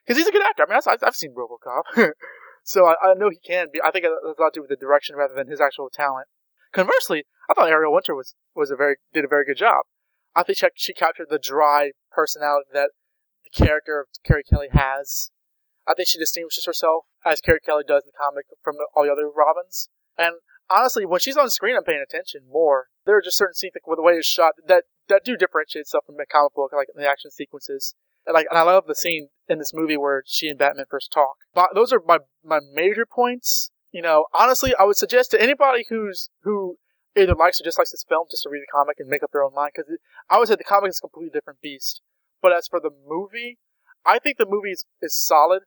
because 0.06 0.18
he's 0.18 0.28
a 0.28 0.32
good 0.32 0.46
actor. 0.46 0.64
I 0.64 0.70
mean, 0.70 0.80
I've, 0.86 1.02
I've 1.02 1.16
seen 1.16 1.34
RoboCop, 1.34 2.10
so 2.62 2.86
I, 2.86 2.94
I, 3.02 3.14
know 3.14 3.30
he 3.30 3.38
can 3.44 3.68
be. 3.72 3.80
I 3.82 3.90
think 3.90 4.04
it 4.04 4.12
has 4.12 4.36
a 4.38 4.40
lot 4.40 4.52
to 4.54 4.58
do 4.58 4.62
with 4.62 4.70
the 4.70 4.76
direction 4.76 5.16
rather 5.16 5.34
than 5.34 5.48
his 5.48 5.60
actual 5.60 5.90
talent. 5.92 6.26
Conversely, 6.72 7.24
I 7.50 7.54
thought 7.54 7.68
Ariel 7.68 7.92
Winter 7.92 8.14
was 8.14 8.34
was 8.54 8.70
a 8.70 8.76
very 8.76 8.96
did 9.14 9.24
a 9.24 9.28
very 9.28 9.46
good 9.46 9.56
job. 9.56 9.86
I 10.36 10.42
think 10.42 10.58
she, 10.58 10.66
she 10.76 10.94
captured 10.94 11.28
the 11.30 11.38
dry 11.38 11.92
personality 12.12 12.68
that 12.74 12.90
the 13.52 13.64
character 13.64 14.00
of 14.00 14.06
Carrie 14.24 14.44
Kelly 14.44 14.68
has 14.72 15.30
I 15.88 15.94
think 15.94 16.08
she 16.08 16.18
distinguishes 16.18 16.66
herself 16.66 17.04
as 17.24 17.40
Carrie 17.40 17.60
Kelly 17.64 17.84
does 17.86 18.04
in 18.04 18.12
the 18.12 18.18
comic 18.18 18.44
from 18.62 18.76
all 18.94 19.04
the 19.04 19.12
other 19.12 19.28
Robins. 19.28 19.88
And 20.18 20.36
honestly, 20.68 21.06
when 21.06 21.20
she's 21.20 21.36
on 21.36 21.48
screen, 21.48 21.76
I'm 21.76 21.84
paying 21.84 22.04
attention 22.06 22.42
more. 22.50 22.88
There 23.06 23.16
are 23.16 23.22
just 23.22 23.38
certain 23.38 23.54
scenes 23.54 23.72
like 23.74 23.86
with 23.86 23.96
the 23.96 24.02
way 24.02 24.12
it's 24.12 24.28
shot 24.28 24.52
that 24.66 24.84
that 25.08 25.24
do 25.24 25.36
differentiate 25.36 25.82
itself 25.82 26.04
from 26.04 26.16
the 26.16 26.26
comic 26.30 26.52
book, 26.54 26.72
like 26.74 26.88
the 26.94 27.08
action 27.08 27.30
sequences. 27.30 27.94
And 28.26 28.34
like, 28.34 28.46
and 28.50 28.58
I 28.58 28.62
love 28.62 28.84
the 28.86 28.94
scene 28.94 29.28
in 29.48 29.58
this 29.58 29.72
movie 29.72 29.96
where 29.96 30.22
she 30.26 30.48
and 30.48 30.58
Batman 30.58 30.84
first 30.90 31.10
talk. 31.10 31.36
But 31.54 31.70
those 31.74 31.92
are 31.92 32.02
my 32.06 32.18
my 32.44 32.60
major 32.74 33.06
points. 33.06 33.70
You 33.90 34.02
know, 34.02 34.26
honestly, 34.34 34.74
I 34.78 34.84
would 34.84 34.98
suggest 34.98 35.30
to 35.30 35.42
anybody 35.42 35.86
who's 35.88 36.28
who 36.42 36.76
either 37.16 37.34
likes 37.34 37.60
or 37.60 37.64
dislikes 37.64 37.92
this 37.92 38.04
film 38.06 38.26
just 38.30 38.42
to 38.42 38.50
read 38.50 38.60
the 38.60 38.70
comic 38.70 38.96
and 38.98 39.08
make 39.08 39.22
up 39.22 39.30
their 39.32 39.42
own 39.42 39.54
mind 39.54 39.72
because 39.74 39.90
I 40.28 40.38
would 40.38 40.48
say 40.48 40.56
the 40.56 40.64
comic 40.64 40.90
is 40.90 41.00
a 41.02 41.08
completely 41.08 41.30
different 41.32 41.62
beast. 41.62 42.02
But 42.40 42.52
as 42.52 42.68
for 42.68 42.80
the 42.80 42.90
movie, 43.06 43.58
I 44.06 44.18
think 44.18 44.38
the 44.38 44.46
movie 44.48 44.70
is, 44.70 44.86
is 45.02 45.14
solid. 45.14 45.62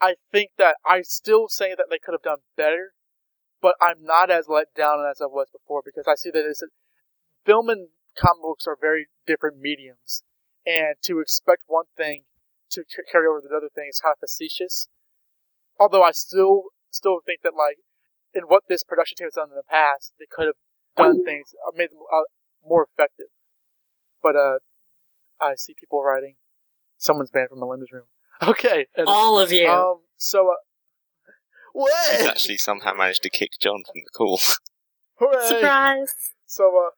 I 0.00 0.14
think 0.32 0.50
that 0.58 0.76
I 0.84 1.02
still 1.02 1.48
say 1.48 1.74
that 1.74 1.86
they 1.90 1.98
could 1.98 2.12
have 2.12 2.22
done 2.22 2.44
better, 2.56 2.92
but 3.62 3.74
I'm 3.80 4.02
not 4.02 4.30
as 4.30 4.46
let 4.48 4.74
down 4.76 5.04
as 5.08 5.20
I 5.20 5.26
was 5.26 5.48
before 5.52 5.82
because 5.84 6.06
I 6.06 6.14
see 6.14 6.30
that 6.30 6.44
it's 6.44 6.62
a, 6.62 6.66
film 7.46 7.68
and 7.70 7.88
comic 8.18 8.42
books 8.42 8.66
are 8.66 8.76
very 8.78 9.06
different 9.26 9.58
mediums, 9.60 10.24
and 10.66 10.96
to 11.04 11.20
expect 11.20 11.62
one 11.66 11.86
thing 11.96 12.24
to 12.72 12.84
carry 13.10 13.26
over 13.26 13.40
to 13.40 13.48
the 13.48 13.56
other 13.56 13.70
thing 13.72 13.86
is 13.88 14.00
kind 14.02 14.12
of 14.12 14.20
facetious. 14.20 14.88
Although 15.78 16.02
I 16.02 16.10
still 16.10 16.74
still 16.90 17.20
think 17.24 17.40
that 17.42 17.54
like 17.54 17.78
in 18.34 18.44
what 18.48 18.64
this 18.68 18.82
production 18.82 19.16
team 19.16 19.26
has 19.26 19.34
done 19.34 19.50
in 19.50 19.56
the 19.56 19.70
past, 19.70 20.12
they 20.18 20.26
could 20.28 20.46
have 20.46 20.60
done 20.96 21.24
things 21.24 21.54
uh, 21.66 21.72
made 21.76 21.90
them 21.90 22.02
uh, 22.12 22.26
more 22.64 22.88
effective. 22.90 23.30
But 24.22 24.34
uh, 24.34 24.58
I 25.40 25.54
see 25.56 25.74
people 25.78 26.02
writing. 26.02 26.36
Someone's 26.98 27.30
banned 27.30 27.50
from 27.50 27.60
Melinda's 27.60 27.92
room. 27.92 28.04
Okay. 28.42 28.86
And, 28.94 29.08
All 29.08 29.40
of 29.40 29.50
you. 29.50 29.66
Um, 29.66 30.00
so, 30.18 30.50
uh, 30.50 30.56
what? 31.72 32.16
He's 32.16 32.26
actually 32.26 32.58
somehow 32.58 32.92
managed 32.92 33.22
to 33.22 33.30
kick 33.30 33.52
John 33.58 33.82
from 33.86 34.02
the 34.04 34.10
call. 34.14 34.38
Hooray! 35.18 35.48
Surprise! 35.48 36.12
So, 36.44 36.64
uh, 36.76 36.90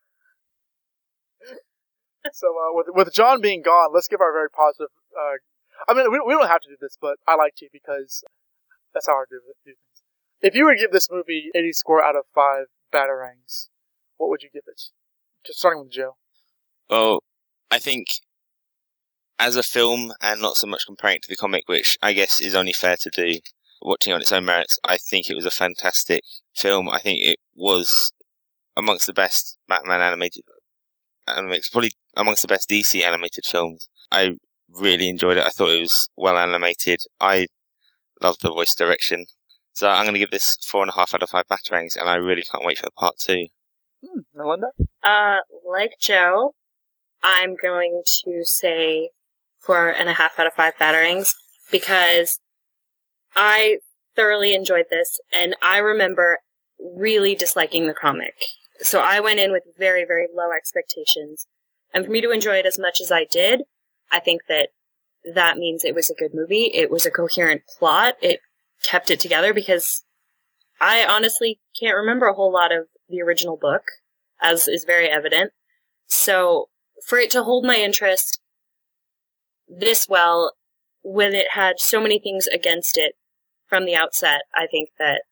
so 2.32 2.48
uh, 2.48 2.74
with 2.74 2.86
with 2.90 3.15
John 3.15 3.40
being 3.40 3.62
gone, 3.62 3.90
let's 3.94 4.09
give 4.09 4.20
our 4.20 4.32
very 4.32 4.51
positive. 4.51 4.89
Uh, 5.16 5.39
I 5.86 5.94
mean, 5.94 6.10
we, 6.10 6.20
we 6.27 6.32
don't 6.35 6.48
have 6.48 6.60
to 6.62 6.69
do 6.69 6.77
this, 6.81 6.98
but 7.01 7.19
I 7.27 7.36
like 7.36 7.55
to 7.59 7.69
because 7.73 8.24
that's 8.93 9.06
how 9.06 9.15
I 9.15 9.24
do, 9.31 9.40
do 9.65 9.73
things. 9.73 9.78
If 10.40 10.55
you 10.55 10.65
were 10.65 10.74
to 10.74 10.81
give 10.81 10.93
this 10.93 11.09
movie 11.10 11.51
80 11.55 11.73
score 11.73 12.02
out 12.02 12.16
of 12.16 12.24
five 12.35 12.66
batarangs, 12.93 13.69
what 14.16 14.31
would 14.31 14.43
you 14.43 14.51
give 14.52 14.65
it? 14.66 14.81
Just 15.47 15.59
starting 15.60 15.82
with 15.82 15.93
Joe. 15.93 16.16
Well, 16.90 17.23
I 17.70 17.78
think 17.78 18.06
as 19.39 19.56
a 19.56 19.62
film 19.62 20.12
and 20.20 20.40
not 20.40 20.56
so 20.56 20.66
much 20.66 20.86
comparing 20.86 21.16
it 21.16 21.23
to 21.23 21.28
the 21.28 21.36
comic, 21.36 21.69
which 21.69 21.98
I 22.02 22.12
guess 22.12 22.40
is 22.40 22.55
only 22.55 22.73
fair 22.73 22.97
to 22.97 23.10
do, 23.10 23.39
watching 23.81 24.12
on 24.12 24.20
its 24.20 24.32
own 24.32 24.44
merits, 24.44 24.78
I 24.85 24.97
think 24.97 25.28
it 25.28 25.35
was 25.35 25.44
a 25.44 25.51
fantastic 25.51 26.23
film. 26.55 26.89
I 26.89 26.98
think 26.98 27.20
it 27.23 27.39
was 27.55 28.12
amongst 28.77 29.06
the 29.06 29.12
best 29.12 29.59
Batman 29.69 30.01
animated, 30.01 30.44
animated 31.27 31.66
probably 31.70 31.93
amongst 32.16 32.43
the 32.43 32.48
best 32.48 32.69
DC 32.69 33.02
animated 33.02 33.44
films. 33.44 33.89
I 34.10 34.36
really 34.69 35.09
enjoyed 35.09 35.36
it. 35.36 35.44
I 35.44 35.51
thought 35.51 35.70
it 35.70 35.81
was 35.81 36.09
well 36.16 36.36
animated. 36.36 37.01
I 37.20 37.47
loved 38.23 38.43
the 38.43 38.51
voice 38.51 38.74
direction. 38.74 39.27
So 39.73 39.89
I'm 39.89 40.05
going 40.05 40.15
to 40.15 40.20
give 40.20 40.32
this 40.32 40.59
four 40.66 40.82
and 40.82 40.90
a 40.90 40.94
half 40.94 41.15
out 41.15 41.23
of 41.23 41.31
five 41.31 41.47
batarangs, 41.48 41.97
and 41.97 42.09
I 42.09 42.16
really 42.16 42.43
can't 42.43 42.65
wait 42.65 42.78
for 42.78 42.86
the 42.86 42.90
part 42.90 43.16
two. 43.19 43.47
Hmm, 44.05 44.20
Melinda? 44.35 44.69
Uh, 45.02 45.39
like 45.69 45.93
Joe, 46.01 46.55
I'm 47.23 47.55
going 47.60 48.02
to 48.24 48.44
say 48.44 49.10
four 49.59 49.89
and 49.89 50.09
a 50.09 50.14
half 50.14 50.39
out 50.39 50.47
of 50.47 50.55
five 50.55 50.74
batarangs 50.80 51.30
because 51.70 52.39
I 53.35 53.78
thoroughly 54.16 54.55
enjoyed 54.55 54.86
this 54.90 55.20
and 55.32 55.55
I 55.62 55.78
remember 55.78 56.39
really 56.78 57.35
disliking 57.35 57.86
the 57.86 57.94
comic. 57.94 58.35
So 58.80 59.01
I 59.01 59.20
went 59.20 59.40
in 59.40 59.52
with 59.52 59.64
very, 59.76 60.05
very 60.05 60.28
low 60.35 60.51
expectations. 60.56 61.47
And 61.93 62.05
for 62.05 62.10
me 62.10 62.20
to 62.20 62.30
enjoy 62.30 62.56
it 62.56 62.66
as 62.66 62.78
much 62.78 63.01
as 63.01 63.10
I 63.10 63.24
did, 63.24 63.62
I 64.10 64.20
think 64.20 64.43
that 64.48 64.68
that 65.35 65.59
means 65.59 65.85
it 65.85 65.94
was 65.94 66.10
a 66.10 66.14
good 66.14 66.32
movie. 66.32 66.70
It 66.72 66.90
was 66.90 67.05
a 67.05 67.10
coherent 67.10 67.62
plot. 67.78 68.14
It 68.22 68.40
kept 68.82 69.10
it 69.10 69.20
together 69.20 69.52
because 69.52 70.05
I 70.80 71.05
honestly 71.05 71.60
can't 71.78 71.97
remember 71.97 72.26
a 72.26 72.35
whole 72.35 72.52
lot 72.52 72.72
of 72.72 72.86
the 73.09 73.20
original 73.20 73.56
book, 73.56 73.82
as 74.40 74.68
is 74.68 74.85
very 74.85 75.09
evident. 75.09 75.52
So 76.06 76.68
for 77.06 77.18
it 77.18 77.30
to 77.32 77.43
hold 77.43 77.64
my 77.64 77.76
interest 77.76 78.40
this 79.69 80.07
well 80.09 80.53
when 81.03 81.35
it 81.35 81.49
had 81.53 81.78
so 81.78 82.01
many 82.01 82.19
things 82.19 82.47
against 82.47 82.99
it 82.99 83.15
from 83.66 83.85
the 83.85 83.95
outset, 83.95 84.43
I 84.55 84.66
think 84.66 84.90
that 84.99 85.23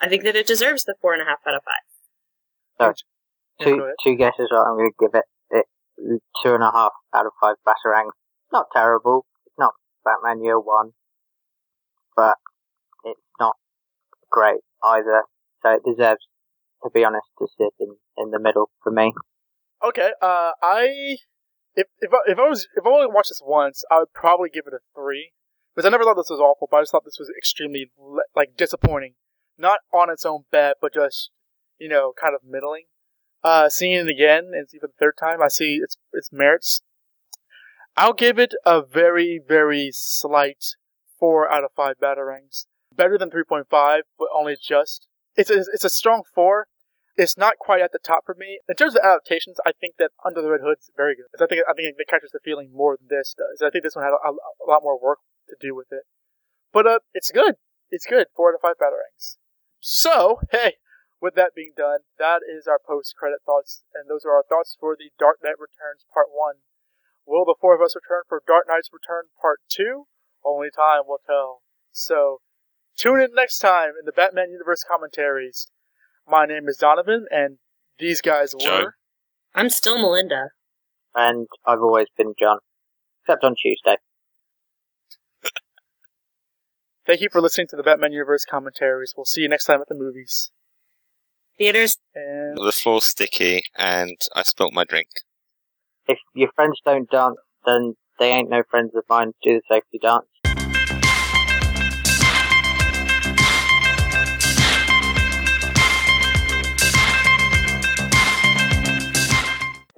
I 0.00 0.08
think 0.08 0.24
that 0.24 0.36
it 0.36 0.46
deserves 0.46 0.84
the 0.84 0.94
four 1.00 1.12
and 1.14 1.22
a 1.22 1.24
half 1.24 1.38
out 1.46 1.54
of 1.54 1.62
five. 1.64 2.98
Yeah, 3.60 3.64
Two 3.64 3.76
go 3.76 3.84
ahead. 3.84 3.94
two 4.04 4.14
guesses. 4.16 4.48
Right, 4.52 4.64
I'm 4.68 4.76
going 4.76 4.90
to 4.90 4.96
give 5.06 5.14
it, 5.14 5.24
it 5.50 5.66
two 6.42 6.54
and 6.54 6.62
a 6.62 6.70
half 6.70 6.92
out 7.14 7.26
of 7.26 7.32
five 7.40 7.56
batarangs. 7.66 8.10
Not 8.52 8.66
terrible. 8.74 9.24
It's 9.46 9.54
not 9.58 9.72
Batman 10.04 10.44
Year 10.44 10.60
One, 10.60 10.90
but 12.14 12.36
it's 13.04 13.20
not 13.40 13.56
great 14.30 14.60
either. 14.84 15.22
So 15.62 15.72
it 15.72 15.82
deserves, 15.84 16.20
to 16.84 16.90
be 16.90 17.04
honest, 17.04 17.26
to 17.38 17.46
sit 17.58 17.72
in, 17.80 17.96
in 18.18 18.30
the 18.30 18.38
middle 18.38 18.68
for 18.82 18.92
me. 18.92 19.14
Okay, 19.82 20.12
uh, 20.20 20.52
I 20.62 21.16
if 21.76 21.86
if 22.00 22.10
I, 22.12 22.18
if 22.26 22.38
I 22.38 22.48
was 22.48 22.66
if 22.74 22.84
I 22.84 22.90
only 22.90 23.06
watched 23.06 23.30
this 23.30 23.42
once, 23.44 23.84
I 23.90 24.00
would 24.00 24.12
probably 24.12 24.48
give 24.50 24.64
it 24.66 24.74
a 24.74 24.80
three 24.94 25.32
because 25.74 25.86
I 25.86 25.90
never 25.90 26.04
thought 26.04 26.16
this 26.16 26.30
was 26.30 26.40
awful, 26.40 26.68
but 26.70 26.78
I 26.78 26.80
just 26.82 26.92
thought 26.92 27.04
this 27.04 27.18
was 27.18 27.30
extremely 27.36 27.90
like 28.34 28.56
disappointing. 28.56 29.14
Not 29.58 29.80
on 29.92 30.10
its 30.10 30.26
own 30.26 30.44
bat, 30.50 30.78
but 30.80 30.94
just 30.94 31.30
you 31.78 31.88
know, 31.88 32.12
kind 32.18 32.34
of 32.34 32.40
middling. 32.44 32.84
Uh, 33.44 33.68
seeing 33.68 33.92
it 33.92 34.08
again 34.08 34.50
and 34.54 34.68
see 34.68 34.78
for 34.78 34.88
the 34.88 34.92
third 34.98 35.14
time, 35.20 35.42
I 35.42 35.48
see 35.48 35.78
its 35.82 35.96
its 36.12 36.30
merits. 36.32 36.82
I'll 37.96 38.14
give 38.14 38.38
it 38.38 38.54
a 38.64 38.82
very 38.82 39.40
very 39.46 39.90
slight 39.92 40.64
four 41.18 41.50
out 41.50 41.64
of 41.64 41.70
five 41.76 41.96
batarangs. 42.02 42.66
Better 42.94 43.18
than 43.18 43.30
three 43.30 43.44
point 43.44 43.66
five, 43.70 44.02
but 44.18 44.28
only 44.34 44.56
just. 44.60 45.06
It's 45.36 45.50
a, 45.50 45.64
it's 45.74 45.84
a 45.84 45.90
strong 45.90 46.22
four, 46.34 46.66
it's 47.16 47.36
not 47.36 47.56
quite 47.58 47.80
at 47.80 47.92
the 47.92 47.98
top 47.98 48.24
for 48.24 48.36
me. 48.38 48.60
In 48.68 48.76
terms 48.76 48.94
of 48.94 49.02
adaptations, 49.02 49.56
I 49.64 49.72
think 49.72 49.96
that 49.98 50.12
Under 50.24 50.42
the 50.42 50.50
Red 50.50 50.60
Hood's 50.62 50.90
very 50.96 51.16
good. 51.16 51.32
I 51.40 51.46
think 51.48 51.64
I 51.68 51.72
think 51.72 51.96
it 51.96 52.08
captures 52.08 52.32
the 52.32 52.44
feeling 52.44 52.70
more 52.72 52.96
than 52.96 53.08
this 53.08 53.34
does. 53.34 53.64
I 53.64 53.70
think 53.70 53.84
this 53.84 53.96
one 53.96 54.04
had 54.04 54.12
a, 54.12 54.32
a 54.32 54.66
lot 54.68 54.84
more 54.84 55.00
work 55.00 55.20
to 55.48 55.56
do 55.60 55.74
with 55.74 55.88
it. 55.90 56.04
But 56.72 56.86
uh, 56.86 56.98
it's 57.14 57.32
good. 57.32 57.56
It's 57.90 58.06
good. 58.06 58.28
Four 58.36 58.52
out 58.52 58.56
of 58.56 58.60
five 58.60 58.76
batarangs. 58.76 59.40
So 59.80 60.40
hey, 60.52 60.76
with 61.20 61.34
that 61.34 61.56
being 61.56 61.72
done, 61.76 62.04
that 62.18 62.44
is 62.44 62.68
our 62.68 62.78
post-credit 62.78 63.40
thoughts, 63.46 63.84
and 63.94 64.10
those 64.10 64.24
are 64.24 64.36
our 64.36 64.44
thoughts 64.46 64.76
for 64.78 64.96
the 64.98 65.10
Dark 65.18 65.40
Knight 65.42 65.56
Returns 65.56 66.04
Part 66.12 66.28
One. 66.30 66.60
Will 67.24 67.44
the 67.44 67.56
four 67.58 67.74
of 67.74 67.80
us 67.80 67.96
return 67.96 68.22
for 68.28 68.42
Dark 68.46 68.68
Knight's 68.68 68.92
Return 68.92 69.32
Part 69.40 69.60
Two? 69.68 70.06
Only 70.44 70.68
time 70.68 71.08
will 71.08 71.20
tell. 71.24 71.62
So 71.90 72.44
tune 72.94 73.20
in 73.20 73.32
next 73.34 73.58
time 73.58 73.96
in 73.98 74.04
the 74.04 74.12
Batman 74.12 74.52
Universe 74.52 74.84
commentaries. 74.84 75.72
My 76.28 76.44
name 76.46 76.68
is 76.68 76.76
Donovan, 76.76 77.26
and 77.30 77.58
these 77.98 78.20
guys 78.20 78.54
Joe. 78.58 78.82
were. 78.82 78.94
I'm 79.54 79.70
still 79.70 79.98
Melinda. 79.98 80.50
And 81.14 81.46
I've 81.64 81.80
always 81.80 82.08
been 82.16 82.34
Jon, 82.38 82.58
except 83.22 83.44
on 83.44 83.54
Tuesday. 83.60 83.96
Thank 87.06 87.20
you 87.20 87.28
for 87.30 87.40
listening 87.40 87.68
to 87.68 87.76
the 87.76 87.84
Batman 87.84 88.12
Universe 88.12 88.44
commentaries. 88.44 89.14
We'll 89.16 89.24
see 89.24 89.42
you 89.42 89.48
next 89.48 89.64
time 89.64 89.80
at 89.80 89.88
the 89.88 89.94
movies. 89.94 90.50
Theaters 91.56 91.96
And 92.14 92.58
The 92.58 92.72
floor's 92.72 93.04
sticky, 93.04 93.62
and 93.78 94.16
I 94.34 94.42
spilt 94.42 94.74
my 94.74 94.84
drink. 94.84 95.08
If 96.08 96.18
your 96.34 96.50
friends 96.54 96.80
don't 96.84 97.08
dance, 97.08 97.36
then 97.64 97.94
they 98.18 98.30
ain't 98.30 98.50
no 98.50 98.62
friends 98.68 98.90
of 98.94 99.04
mine. 99.08 99.32
Do 99.42 99.54
the 99.54 99.62
safety 99.68 99.98
dance. 100.02 100.26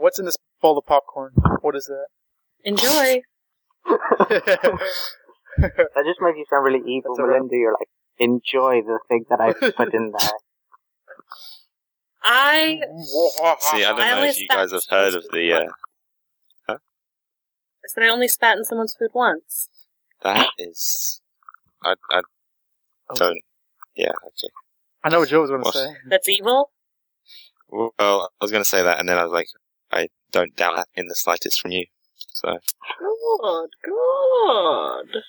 What's 0.09 0.19
in 0.19 0.25
this 0.25 0.39
bowl 0.63 0.79
of 0.79 0.87
popcorn? 0.87 1.33
What 1.61 1.77
is 1.77 1.85
that? 1.85 2.07
enjoy. 2.65 3.21
that? 3.85 4.79
That 5.59 6.05
just 6.07 6.21
makes 6.23 6.39
you 6.39 6.45
sound 6.49 6.65
really 6.65 6.79
evil, 6.87 7.15
That's 7.17 7.21
all 7.21 7.27
right. 7.27 7.35
Melinda. 7.43 7.57
You're 7.57 7.73
like, 7.73 7.89
enjoy 8.19 8.81
the 8.87 9.01
thing 9.09 9.25
that 9.29 9.41
I 9.41 9.53
put 9.77 9.93
in 9.93 10.13
there. 10.13 10.31
I 12.23 12.79
See, 13.61 13.85
I 13.85 13.91
don't 13.91 14.01
I 14.01 14.11
know 14.15 14.23
if 14.23 14.41
you 14.41 14.47
guys 14.49 14.71
have 14.73 14.83
heard 14.89 15.15
of 15.15 15.25
the. 15.33 15.53
Uh, 16.69 16.75
I 16.75 16.77
said 17.89 18.05
I 18.05 18.09
only 18.09 18.29
spat 18.29 18.57
in 18.57 18.65
someone's 18.65 18.95
food 18.99 19.11
once. 19.13 19.69
that 20.23 20.49
is. 20.59 21.21
I, 21.85 21.95
I 22.11 22.23
Oh. 23.11 23.15
don't. 23.15 23.41
Yeah, 23.97 24.13
okay. 24.27 24.53
I 25.03 25.09
know 25.09 25.21
what 25.21 25.29
Joe 25.29 25.41
was 25.41 25.51
going 25.51 25.65
to 25.65 25.73
say. 25.73 25.87
That's 26.09 26.29
evil. 26.29 26.71
Well, 27.69 27.93
I 27.99 28.45
was 28.45 28.51
going 28.53 28.63
to 28.63 28.69
say 28.69 28.83
that, 28.83 29.01
and 29.01 29.09
then 29.09 29.19
I 29.19 29.25
was 29.25 29.33
like, 29.33 29.49
I 29.93 30.09
don't 30.32 30.55
doubt 30.56 30.77
that 30.77 30.89
in 30.94 31.06
the 31.06 31.15
slightest 31.15 31.60
from 31.60 31.70
you. 31.73 31.86
So, 32.35 32.59
Good, 32.98 33.69
good. 33.85 35.23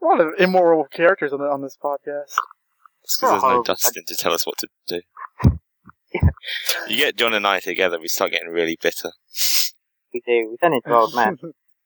A 0.00 0.04
lot 0.04 0.20
of 0.20 0.28
immoral 0.38 0.84
characters 0.92 1.32
on, 1.32 1.40
the, 1.40 1.46
on 1.46 1.62
this 1.62 1.76
podcast. 1.82 2.34
it's 3.02 3.18
because 3.18 3.30
there's 3.30 3.42
no 3.42 3.58
Oh, 3.58 3.62
Dustin 3.62 4.04
to 4.06 4.14
tell 4.14 4.32
us 4.32 4.46
what 4.46 4.58
to 4.58 4.68
do. 4.86 5.00
You 6.88 6.96
get 6.96 7.16
Jon 7.16 7.34
and 7.34 7.46
I 7.46 7.60
together, 7.60 7.98
we 8.00 8.08
start 8.08 8.32
getting 8.32 8.48
really 8.48 8.78
bitter. 8.80 9.12
We 10.14 10.20
do. 10.24 10.48
We 10.50 10.56
turn 10.56 10.72
into 10.74 10.94
old 10.94 11.14
men. 11.16 11.38